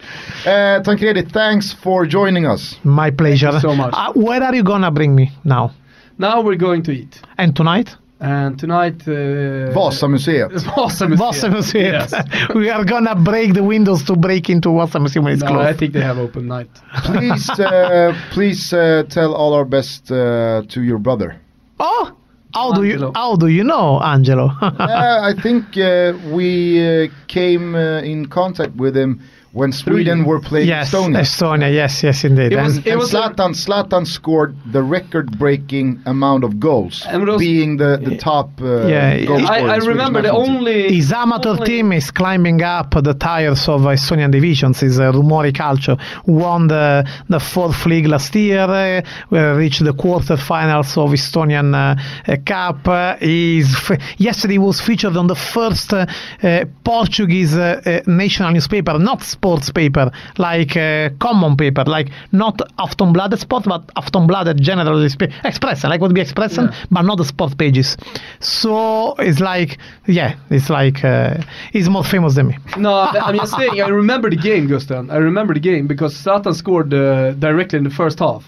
Eh, 0.48 0.84
Tancredi, 0.84 1.26
thanks 1.26 1.74
for 1.74 2.06
joining 2.06 2.46
us. 2.46 2.80
My 2.82 3.12
pleasure. 3.12 3.52
Thank 3.52 3.64
you 3.64 3.72
so 3.72 3.76
much. 3.86 3.94
Uh, 3.94 4.12
where 4.28 4.44
are 4.44 4.56
you 4.56 4.64
gonna 4.64 4.92
bring 4.92 5.16
me 5.16 5.32
now? 5.42 5.70
Now 6.18 6.42
we're 6.44 6.58
going 6.60 6.84
to 6.84 6.92
eat. 6.92 7.22
And 7.38 7.56
tonight? 7.56 7.96
And 8.24 8.58
tonight... 8.58 9.02
Uh, 9.06 9.76
Vasamuseet. 9.76 10.50
Vasamuseet. 10.78 11.18
Vasa 11.18 11.50
Museum. 11.50 11.94
Yes. 11.94 12.14
we 12.56 12.70
are 12.70 12.86
gonna 12.86 13.16
break 13.16 13.54
the 13.54 13.64
windows 13.64 14.02
to 14.06 14.16
break 14.16 14.50
into 14.50 14.70
Vasa 14.72 14.98
Museum 15.00 15.26
when 15.26 15.34
it's 15.34 15.44
No, 15.44 15.50
closed. 15.50 15.68
I 15.68 15.74
think 15.74 15.92
they 15.92 16.02
have 16.02 16.18
open 16.18 16.48
night. 16.48 16.70
Please, 17.04 17.50
uh, 17.50 18.16
please 18.32 18.72
uh, 18.72 19.04
tell 19.10 19.34
all 19.36 19.54
our 19.54 19.66
best 19.66 20.10
uh, 20.10 20.64
to 20.70 20.82
your 20.82 21.00
brother. 21.00 21.36
oh, 21.80 22.16
how 22.54 22.72
do 22.72 22.84
you 22.84 23.12
how 23.16 23.36
do 23.36 23.48
you 23.48 23.64
know, 23.64 24.00
Angelo? 24.02 24.52
Uh, 24.62 24.78
I 24.80 25.34
think 25.42 25.76
uh, 25.76 26.14
we 26.32 26.48
uh, 26.80 27.08
came 27.28 27.76
uh, 27.76 28.02
in 28.02 28.28
contact 28.28 28.76
with 28.76 28.96
him 28.96 29.20
when 29.54 29.72
Sweden 29.72 30.26
were 30.26 30.40
playing 30.40 30.68
yes, 30.68 30.92
Estonia. 30.92 31.20
Estonia. 31.22 31.72
Yes, 31.74 32.02
yes, 32.04 32.24
indeed. 32.24 32.52
It 32.54 32.58
And- 32.58 32.66
was- 32.68 32.78
and 32.88 33.00
was 33.00 33.14
a- 33.14 33.18
Zlatan, 33.18 33.52
Zlatan 33.66 34.06
scored 34.08 34.56
the 34.72 34.82
record-breaking 34.82 36.02
amount 36.06 36.44
of 36.44 36.60
goals, 36.60 37.06
was- 37.12 37.40
being 37.40 37.78
the, 37.78 38.00
the 38.04 38.18
top 38.18 38.50
uh, 38.62 38.88
Yeah, 38.88 39.20
goal 39.26 39.38
I- 39.38 39.46
scorer 39.58 39.72
I, 39.72 39.74
I 39.76 39.78
remember 39.78 40.22
the 40.22 40.32
only... 40.32 40.94
his 40.96 41.12
amateur 41.14 41.50
only- 41.52 41.66
team 41.68 41.92
is 41.94 42.12
climbing 42.12 42.62
up 42.64 42.92
the 43.04 43.14
tires 43.14 43.68
of 43.70 43.82
Estonian 43.82 44.32
divisions. 44.32 44.82
Is 44.84 45.00
uh, 45.00 45.12
Rumori 45.12 45.52
Calcio 45.54 46.00
won 46.26 46.68
the 46.68 47.08
the 47.30 47.40
fourth 47.40 47.86
league 47.86 48.08
last 48.08 48.34
year. 48.36 49.04
Uh, 49.32 49.38
reached 49.56 49.84
the 49.84 49.94
quarterfinals 49.94 50.98
of 50.98 51.12
Estonian 51.12 51.74
uh, 51.76 51.96
uh, 52.32 52.38
Cup. 52.46 52.88
Uh, 52.88 53.16
he's 53.18 53.74
f- 53.76 54.00
yesterday 54.18 54.56
he 54.56 54.58
was 54.60 54.82
featured 54.82 55.16
on 55.16 55.28
the 55.28 55.36
first 55.36 55.94
uh, 55.94 56.06
uh, 56.42 56.66
Portuguese 56.84 57.56
uh, 57.56 57.82
uh, 57.86 58.02
national 58.08 58.52
newspaper, 58.52 58.98
not 59.00 59.22
sports 59.44 59.70
paper, 59.72 60.10
like 60.38 60.78
uh, 60.78 61.10
common 61.20 61.58
paper, 61.58 61.84
like 61.86 62.10
not 62.32 62.58
Aftonbladet 62.80 63.40
Sport, 63.40 63.66
but 63.66 63.86
Aftonbladet 63.96 64.58
General 64.62 64.96
Expressen, 65.06 65.90
like 65.90 66.00
would 66.00 66.14
be 66.14 66.22
Expressen, 66.22 66.72
Yeah. 66.72 66.86
but 66.92 67.02
not 67.02 67.18
the 67.18 67.26
sport 67.26 67.58
pages. 67.58 67.98
So 68.40 69.16
it's 69.20 69.40
like, 69.42 69.78
yeah, 70.08 70.36
it's 70.50 70.70
like 70.70 71.04
uh, 71.04 71.36
he's 71.74 71.90
more 71.90 72.06
famous 72.06 72.36
than 72.36 72.48
me. 72.48 72.58
No, 72.78 72.94
I'm 72.94 73.36
just 73.36 73.56
saying. 73.58 73.82
I 73.82 73.88
remember 73.90 74.30
the 74.30 74.38
game, 74.38 74.68
Gusten. 74.70 75.12
I 75.12 75.18
remember 75.18 75.54
the 75.54 75.60
game 75.60 75.88
because 75.88 76.14
Zlatan 76.24 76.56
scored 76.56 76.94
uh, 76.94 77.32
directly 77.34 77.78
in 77.78 77.84
the 77.84 77.90
first 78.02 78.20
half. 78.20 78.46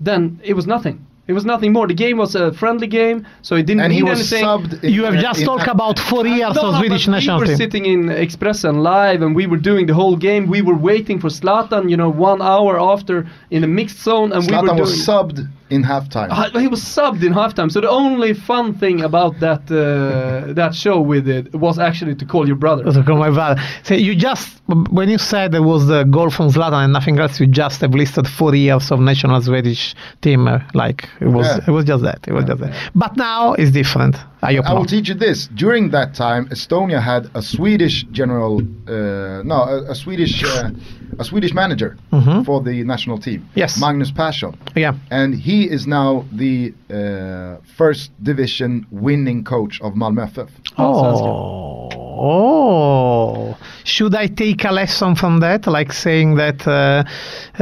Then 0.00 0.40
it 0.42 0.54
was 0.54 0.66
nothing. 0.66 1.04
It 1.30 1.34
was 1.40 1.44
nothing 1.54 1.72
more. 1.76 1.86
The 1.86 2.00
game 2.06 2.16
was 2.24 2.32
a 2.34 2.52
friendly 2.60 2.88
game, 3.00 3.18
so 3.48 3.52
it 3.60 3.64
didn't 3.68 3.82
and 3.84 3.92
he 3.92 4.00
mean 4.02 4.10
was 4.10 4.20
anything. 4.20 4.44
subbed. 4.46 4.72
in- 4.84 4.92
You 4.96 5.02
have 5.08 5.18
just 5.28 5.40
in- 5.40 5.46
talked 5.50 5.68
about 5.78 5.96
four 6.10 6.24
years 6.26 6.54
No, 6.56 6.62
of 6.68 6.76
Swedish 6.80 7.04
but 7.06 7.12
national 7.16 7.36
we 7.36 7.42
were 7.42 7.46
team. 7.52 7.56
sitting 7.64 7.84
in 7.94 8.00
Expressen 8.26 8.74
live 8.92 9.20
and 9.24 9.30
we 9.40 9.44
were 9.50 9.62
doing 9.70 9.84
the 9.90 9.94
whole 10.00 10.16
game. 10.28 10.42
We 10.56 10.60
were 10.68 10.78
waiting 10.90 11.16
for 11.22 11.28
Zlatan, 11.40 11.82
you 11.92 11.96
know, 12.00 12.10
one 12.30 12.40
hour 12.42 12.72
after 12.94 13.16
in 13.54 13.60
the 13.64 13.68
mixed 13.78 14.00
zone, 14.08 14.28
and 14.34 14.40
we 14.44 14.52
were 14.52 14.58
Zlatan 14.62 14.76
doing. 14.78 14.80
was 14.80 15.06
subbed 15.08 15.38
in 15.70 15.82
halftime. 15.84 16.28
Uh, 16.30 16.58
he 16.58 16.68
was 16.68 16.82
subbed 16.82 17.22
in 17.24 17.32
halftime. 17.32 17.70
So 17.70 17.80
the 17.80 17.88
only 17.90 18.34
fun 18.34 18.74
thing 18.74 19.02
about 19.02 19.38
that 19.40 19.62
uh, 19.70 20.52
that 20.54 20.74
show 20.74 21.00
with 21.00 21.28
it 21.28 21.54
was 21.54 21.78
actually 21.78 22.14
to 22.16 22.24
call 22.24 22.46
your 22.46 22.56
brother. 22.56 22.84
Also, 22.86 23.02
call 23.02 23.16
my 23.18 23.30
brother. 23.30 23.60
So 23.82 23.94
you 23.94 24.14
just 24.14 24.60
when 24.90 25.08
you 25.08 25.18
said 25.18 25.52
there 25.52 25.62
was 25.62 25.86
the 25.86 26.04
goal 26.04 26.30
from 26.30 26.48
Zlatan 26.48 26.84
and 26.84 26.92
nothing 26.92 27.18
else, 27.18 27.40
you 27.40 27.46
just 27.46 27.80
have 27.80 27.94
listed 27.94 28.26
four 28.28 28.54
years 28.54 28.90
of 28.92 29.00
national 29.00 29.40
Swedish 29.42 29.94
team. 30.22 30.46
Uh, 30.48 30.60
like 30.74 31.08
it 31.20 31.28
was, 31.28 31.46
Yeah. 31.46 31.64
it 31.68 31.70
was 31.70 31.84
just 31.84 32.02
that. 32.04 32.20
It 32.26 32.32
was 32.32 32.44
just 32.44 32.60
that. 32.60 32.72
But 32.94 33.16
now 33.16 33.54
it's 33.54 33.70
different. 33.70 34.16
I 34.42 34.56
I 34.58 34.72
will 34.72 34.86
teach 34.86 35.08
you 35.08 35.14
this. 35.14 35.48
During 35.54 35.90
that 35.90 36.14
time, 36.14 36.48
Estonia 36.48 37.00
had 37.00 37.28
a 37.34 37.42
Swedish 37.42 38.04
general, 38.10 38.60
uh, 38.88 39.42
no, 39.52 39.58
a, 39.74 39.90
a 39.90 39.94
Swedish, 39.94 40.42
uh, 40.44 40.70
a 41.18 41.24
Swedish 41.24 41.52
manager 41.54 41.96
Mhm. 42.12 42.44
for 42.44 42.62
the 42.62 42.84
national 42.84 43.18
team. 43.18 43.40
Yes. 43.54 43.80
Magnus 43.80 44.10
Pehrsson, 44.12 44.54
Yeah. 44.76 44.94
and 45.10 45.34
he 45.34 45.64
is 45.64 45.86
now 45.86 46.24
the 46.32 46.72
uh, 46.90 47.56
first 47.76 48.10
division 48.22 48.86
winning 48.90 49.44
coach 49.44 49.80
of 49.80 49.94
Malmö 49.94 50.22
FF. 50.32 50.50
Oh, 50.78 51.88
Oh. 52.22 53.56
Should 53.84 54.14
I 54.14 54.26
take 54.28 54.64
a 54.64 54.72
lesson 54.72 55.14
from 55.14 55.40
that? 55.40 55.66
Like 55.66 55.92
saying 55.92 56.36
that 56.36 56.66
uh, 56.68 57.04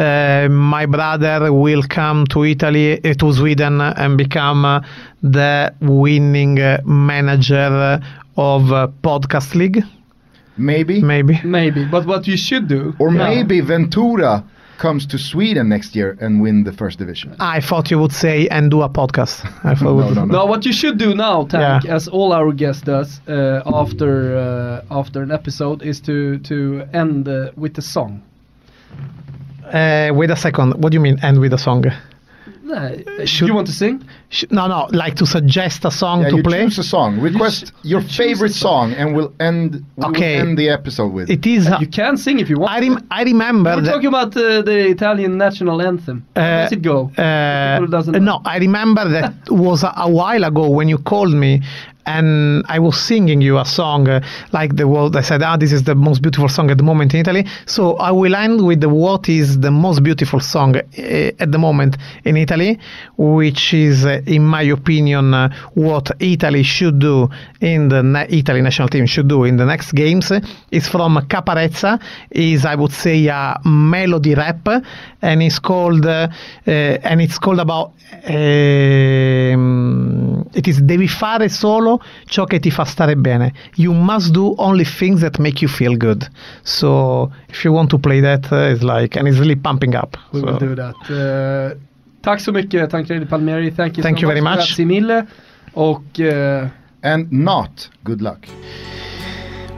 uh, 0.00 0.48
my 0.48 0.86
brother 0.86 1.52
will 1.52 1.82
come 1.88 2.26
to 2.26 2.44
Italy, 2.44 2.98
uh, 3.04 3.14
to 3.14 3.32
Sweden, 3.32 3.80
and 3.80 4.18
become 4.18 4.64
uh, 4.64 4.80
the 5.22 5.72
winning 5.80 6.58
uh, 6.60 6.78
manager 6.84 8.00
of 8.36 8.62
Podcast 9.02 9.54
League? 9.54 9.82
Maybe, 10.59 11.01
Maybe. 11.02 11.40
Maybe, 11.44 11.85
but 11.85 12.05
what 12.06 12.26
you 12.26 12.36
should 12.36 12.68
do, 12.68 12.94
or 12.98 13.10
Yeah. 13.12 13.28
maybe 13.28 13.60
Ventura 13.60 14.43
comes 14.78 15.06
to 15.06 15.18
Sweden 15.18 15.68
next 15.68 15.97
year 15.97 16.16
and 16.20 16.40
win 16.40 16.64
the 16.64 16.72
first 16.72 16.98
division. 16.98 17.35
I 17.40 17.60
thought 17.60 17.90
you 17.90 17.98
would 17.98 18.12
say 18.12 18.47
and 18.48 18.70
do 18.70 18.82
a 18.82 18.89
podcast. 18.89 19.44
I 19.64 19.74
thought 19.74 19.82
No, 19.89 19.94
would- 19.94 20.14
no, 20.14 20.24
no. 20.24 20.39
No, 20.39 20.44
what 20.47 20.64
you 20.64 20.72
should 20.72 20.98
do 20.98 21.14
now, 21.14 21.47
Tank, 21.47 21.85
Yeah. 21.85 21.94
as 21.97 22.09
all 22.09 22.32
our 22.32 22.52
guests 22.52 22.82
does 22.82 23.20
uh, 23.28 23.62
after 23.66 24.36
uh, 24.36 24.98
after 25.01 25.22
an 25.22 25.30
episode, 25.30 25.82
is 25.82 26.01
to 26.01 26.39
to 26.39 26.82
end 26.93 27.26
uh, 27.28 27.51
with 27.56 27.78
a 27.78 27.82
song. 27.82 28.20
Uh, 29.72 30.10
wait 30.14 30.30
a 30.30 30.36
second. 30.36 30.74
What 30.82 30.90
do 30.93 30.97
you 30.97 31.01
mean? 31.02 31.18
End 31.22 31.39
with 31.40 31.52
a 31.52 31.59
song? 31.59 31.85
Uh, 32.70 33.24
Should- 33.24 33.49
you 33.49 33.55
want 33.55 33.66
to 33.66 33.73
sing? 33.73 34.03
Sh- 34.31 34.45
No, 34.51 34.66
no, 34.69 34.89
like 34.93 35.15
to 35.16 35.27
suggest 35.27 35.85
a 35.85 35.90
song 35.90 36.23
Yeah, 36.23 36.31
to 36.31 36.36
you 36.36 36.43
play. 36.43 36.62
choose 36.65 36.78
a 36.78 36.82
song. 36.85 37.20
Request 37.20 37.73
your 37.82 38.03
choose 38.03 38.16
favorite 38.16 38.53
song. 38.53 38.90
song, 38.93 38.99
and 39.01 39.15
we'll 39.16 39.32
end. 39.40 39.85
We 39.97 40.05
Okay. 40.07 40.35
will 40.40 40.49
end 40.49 40.59
the 40.59 40.69
episode 40.69 41.12
with. 41.12 41.31
It 41.31 41.45
is. 41.47 41.69
You 41.81 41.86
can 42.01 42.16
sing 42.16 42.39
if 42.40 42.49
you 42.51 42.59
want. 42.59 42.73
I, 42.73 42.81
rem- 42.81 43.07
I 43.11 43.23
remember 43.24 43.70
We're 43.77 43.85
talking 43.95 44.09
about 44.09 44.36
uh, 44.36 44.62
the 44.62 44.78
Italian 44.97 45.32
national 45.39 45.81
anthem. 45.90 46.16
How 46.36 46.43
Uh, 46.43 46.62
does 46.62 46.73
it 46.73 46.82
go? 46.82 46.99
Uh, 47.16 47.81
People 47.81 48.20
no, 48.20 48.40
I 48.45 48.57
remember 48.59 49.09
that 49.09 49.32
was 49.66 49.82
a, 49.82 49.93
a 49.97 50.11
while 50.11 50.45
ago 50.45 50.69
when 50.69 50.89
you 50.89 50.99
called 50.99 51.32
me 51.45 51.62
and 52.09 52.64
I 52.68 52.78
was 52.78 52.98
singing 52.98 53.43
you 53.43 53.59
a 53.59 53.64
song 53.66 54.09
uh, 54.09 54.20
like 54.52 54.76
the 54.76 54.89
world. 54.89 55.14
I 55.14 55.20
said, 55.20 55.43
ah, 55.43 55.56
this 55.56 55.72
is 55.72 55.82
the 55.82 55.94
most 55.94 56.22
beautiful 56.22 56.48
song 56.48 56.70
at 56.70 56.78
the 56.78 56.82
moment 56.82 57.12
in 57.14 57.20
Italy. 57.20 57.47
So 57.66 57.97
I 57.97 58.10
will 58.10 58.35
end 58.35 58.66
with 58.66 58.80
the, 58.80 58.89
what 58.89 59.28
is 59.28 59.60
the 59.60 59.70
most 59.70 60.02
beautiful 60.02 60.40
song 60.40 60.76
uh, 60.76 61.44
at 61.44 61.52
the 61.52 61.59
moment 61.59 61.98
in 62.24 62.36
Italy, 62.36 62.78
which 63.18 63.74
is, 63.74 64.06
uh, 64.06 64.22
in 64.26 64.44
my 64.44 64.62
opinion, 64.62 65.35
uh, 65.35 65.55
what 65.74 66.10
Italy 66.18 66.62
should 66.62 66.98
do 66.98 67.28
in 67.60 67.89
the 67.89 68.02
na- 68.02 68.26
Italy 68.28 68.62
national 68.62 68.89
team 68.89 69.05
should 69.06 69.28
do 69.28 69.44
in 69.44 69.59
the 69.59 69.66
next 69.66 69.93
games. 69.93 70.32
It's 70.70 70.89
from 70.89 71.16
Caparezza. 71.28 72.01
is 72.30 72.64
I 72.64 72.74
would 72.74 72.93
say 72.93 73.26
a 73.26 73.59
melody 73.64 74.35
rap, 74.35 74.66
and 75.20 75.43
it's 75.43 75.59
called 75.59 76.06
uh, 76.06 76.28
and 76.66 77.20
it's 77.20 77.39
called 77.39 77.60
about 77.60 77.93
ehm, 78.24 80.38
it 80.52 80.66
is 80.66 80.80
devi 80.80 81.08
fare 81.08 81.48
solo 81.48 82.00
ciò 82.26 82.44
che 82.44 82.58
ti 82.58 82.70
fa 82.70 82.84
stare 82.84 83.16
bene. 83.16 83.52
You 83.76 83.92
must 83.92 84.30
do 84.32 84.54
only 84.58 84.84
things 84.84 85.20
that 85.20 85.38
make 85.38 85.60
you 85.64 85.68
feel 85.70 85.96
good. 85.96 86.28
So 86.62 87.30
if 87.48 87.64
you 87.64 87.72
want 87.74 87.88
to 87.90 87.98
play 87.98 88.20
that, 88.20 88.50
uh, 88.52 88.70
it's 88.72 88.82
like 88.82 89.18
and 89.18 89.26
it's 89.28 89.38
really 89.38 89.56
pumping 89.56 89.94
up. 89.94 90.16
We 90.32 90.40
So- 90.40 90.46
will 90.46 90.58
do 90.58 90.74
that. 90.74 90.94
Uh, 91.10 91.76
tack 92.20 92.40
så 92.40 92.52
mycket 92.52 92.90
Tancredi 92.90 93.24
Palmieri. 93.26 93.70
Thank 93.70 93.96
you 93.96 94.02
Thank 94.02 94.18
so 94.18 94.22
you 94.22 94.28
very 94.28 94.40
much. 94.40 94.54
Grazie 94.56 94.84
mille. 94.84 95.26
Och 95.72 96.02
uh, 96.18 96.68
And 97.00 97.26
not 97.30 97.88
good 98.04 98.20
luck. 98.20 98.46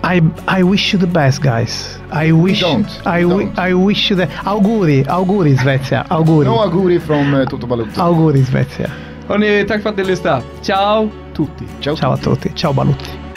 I 0.02 0.22
I 0.48 0.62
wish 0.62 0.94
you 0.94 0.98
the 0.98 1.06
best, 1.06 1.42
guys. 1.42 1.98
I 2.10 2.32
wish 2.32 2.60
don't. 2.60 2.88
I, 3.04 3.20
don't. 3.22 3.58
I 3.58 3.74
wish 3.74 4.10
you 4.10 4.16
the 4.16 4.26
auguri, 4.44 5.04
auguri 5.06 5.54
Svezia, 5.56 6.06
auguri, 6.08 6.46
No 6.46 6.60
auguri 6.62 6.98
from 6.98 7.34
uh, 7.34 7.44
Toto 7.44 7.66
Balutto. 7.66 8.00
auguri 8.00 8.42
Svezia. 8.44 8.88
Ogni 9.30 9.64
tre 9.64 9.78
fratelli 9.78 10.16
sta. 10.16 10.42
Ciao 10.60 11.04
a 11.04 11.08
tutti. 11.32 11.64
Ciao, 11.78 11.94
Ciao 11.94 12.12
a 12.12 12.16
tutti. 12.16 12.52
Ciao 12.52 12.72
Balutti. 12.72 13.29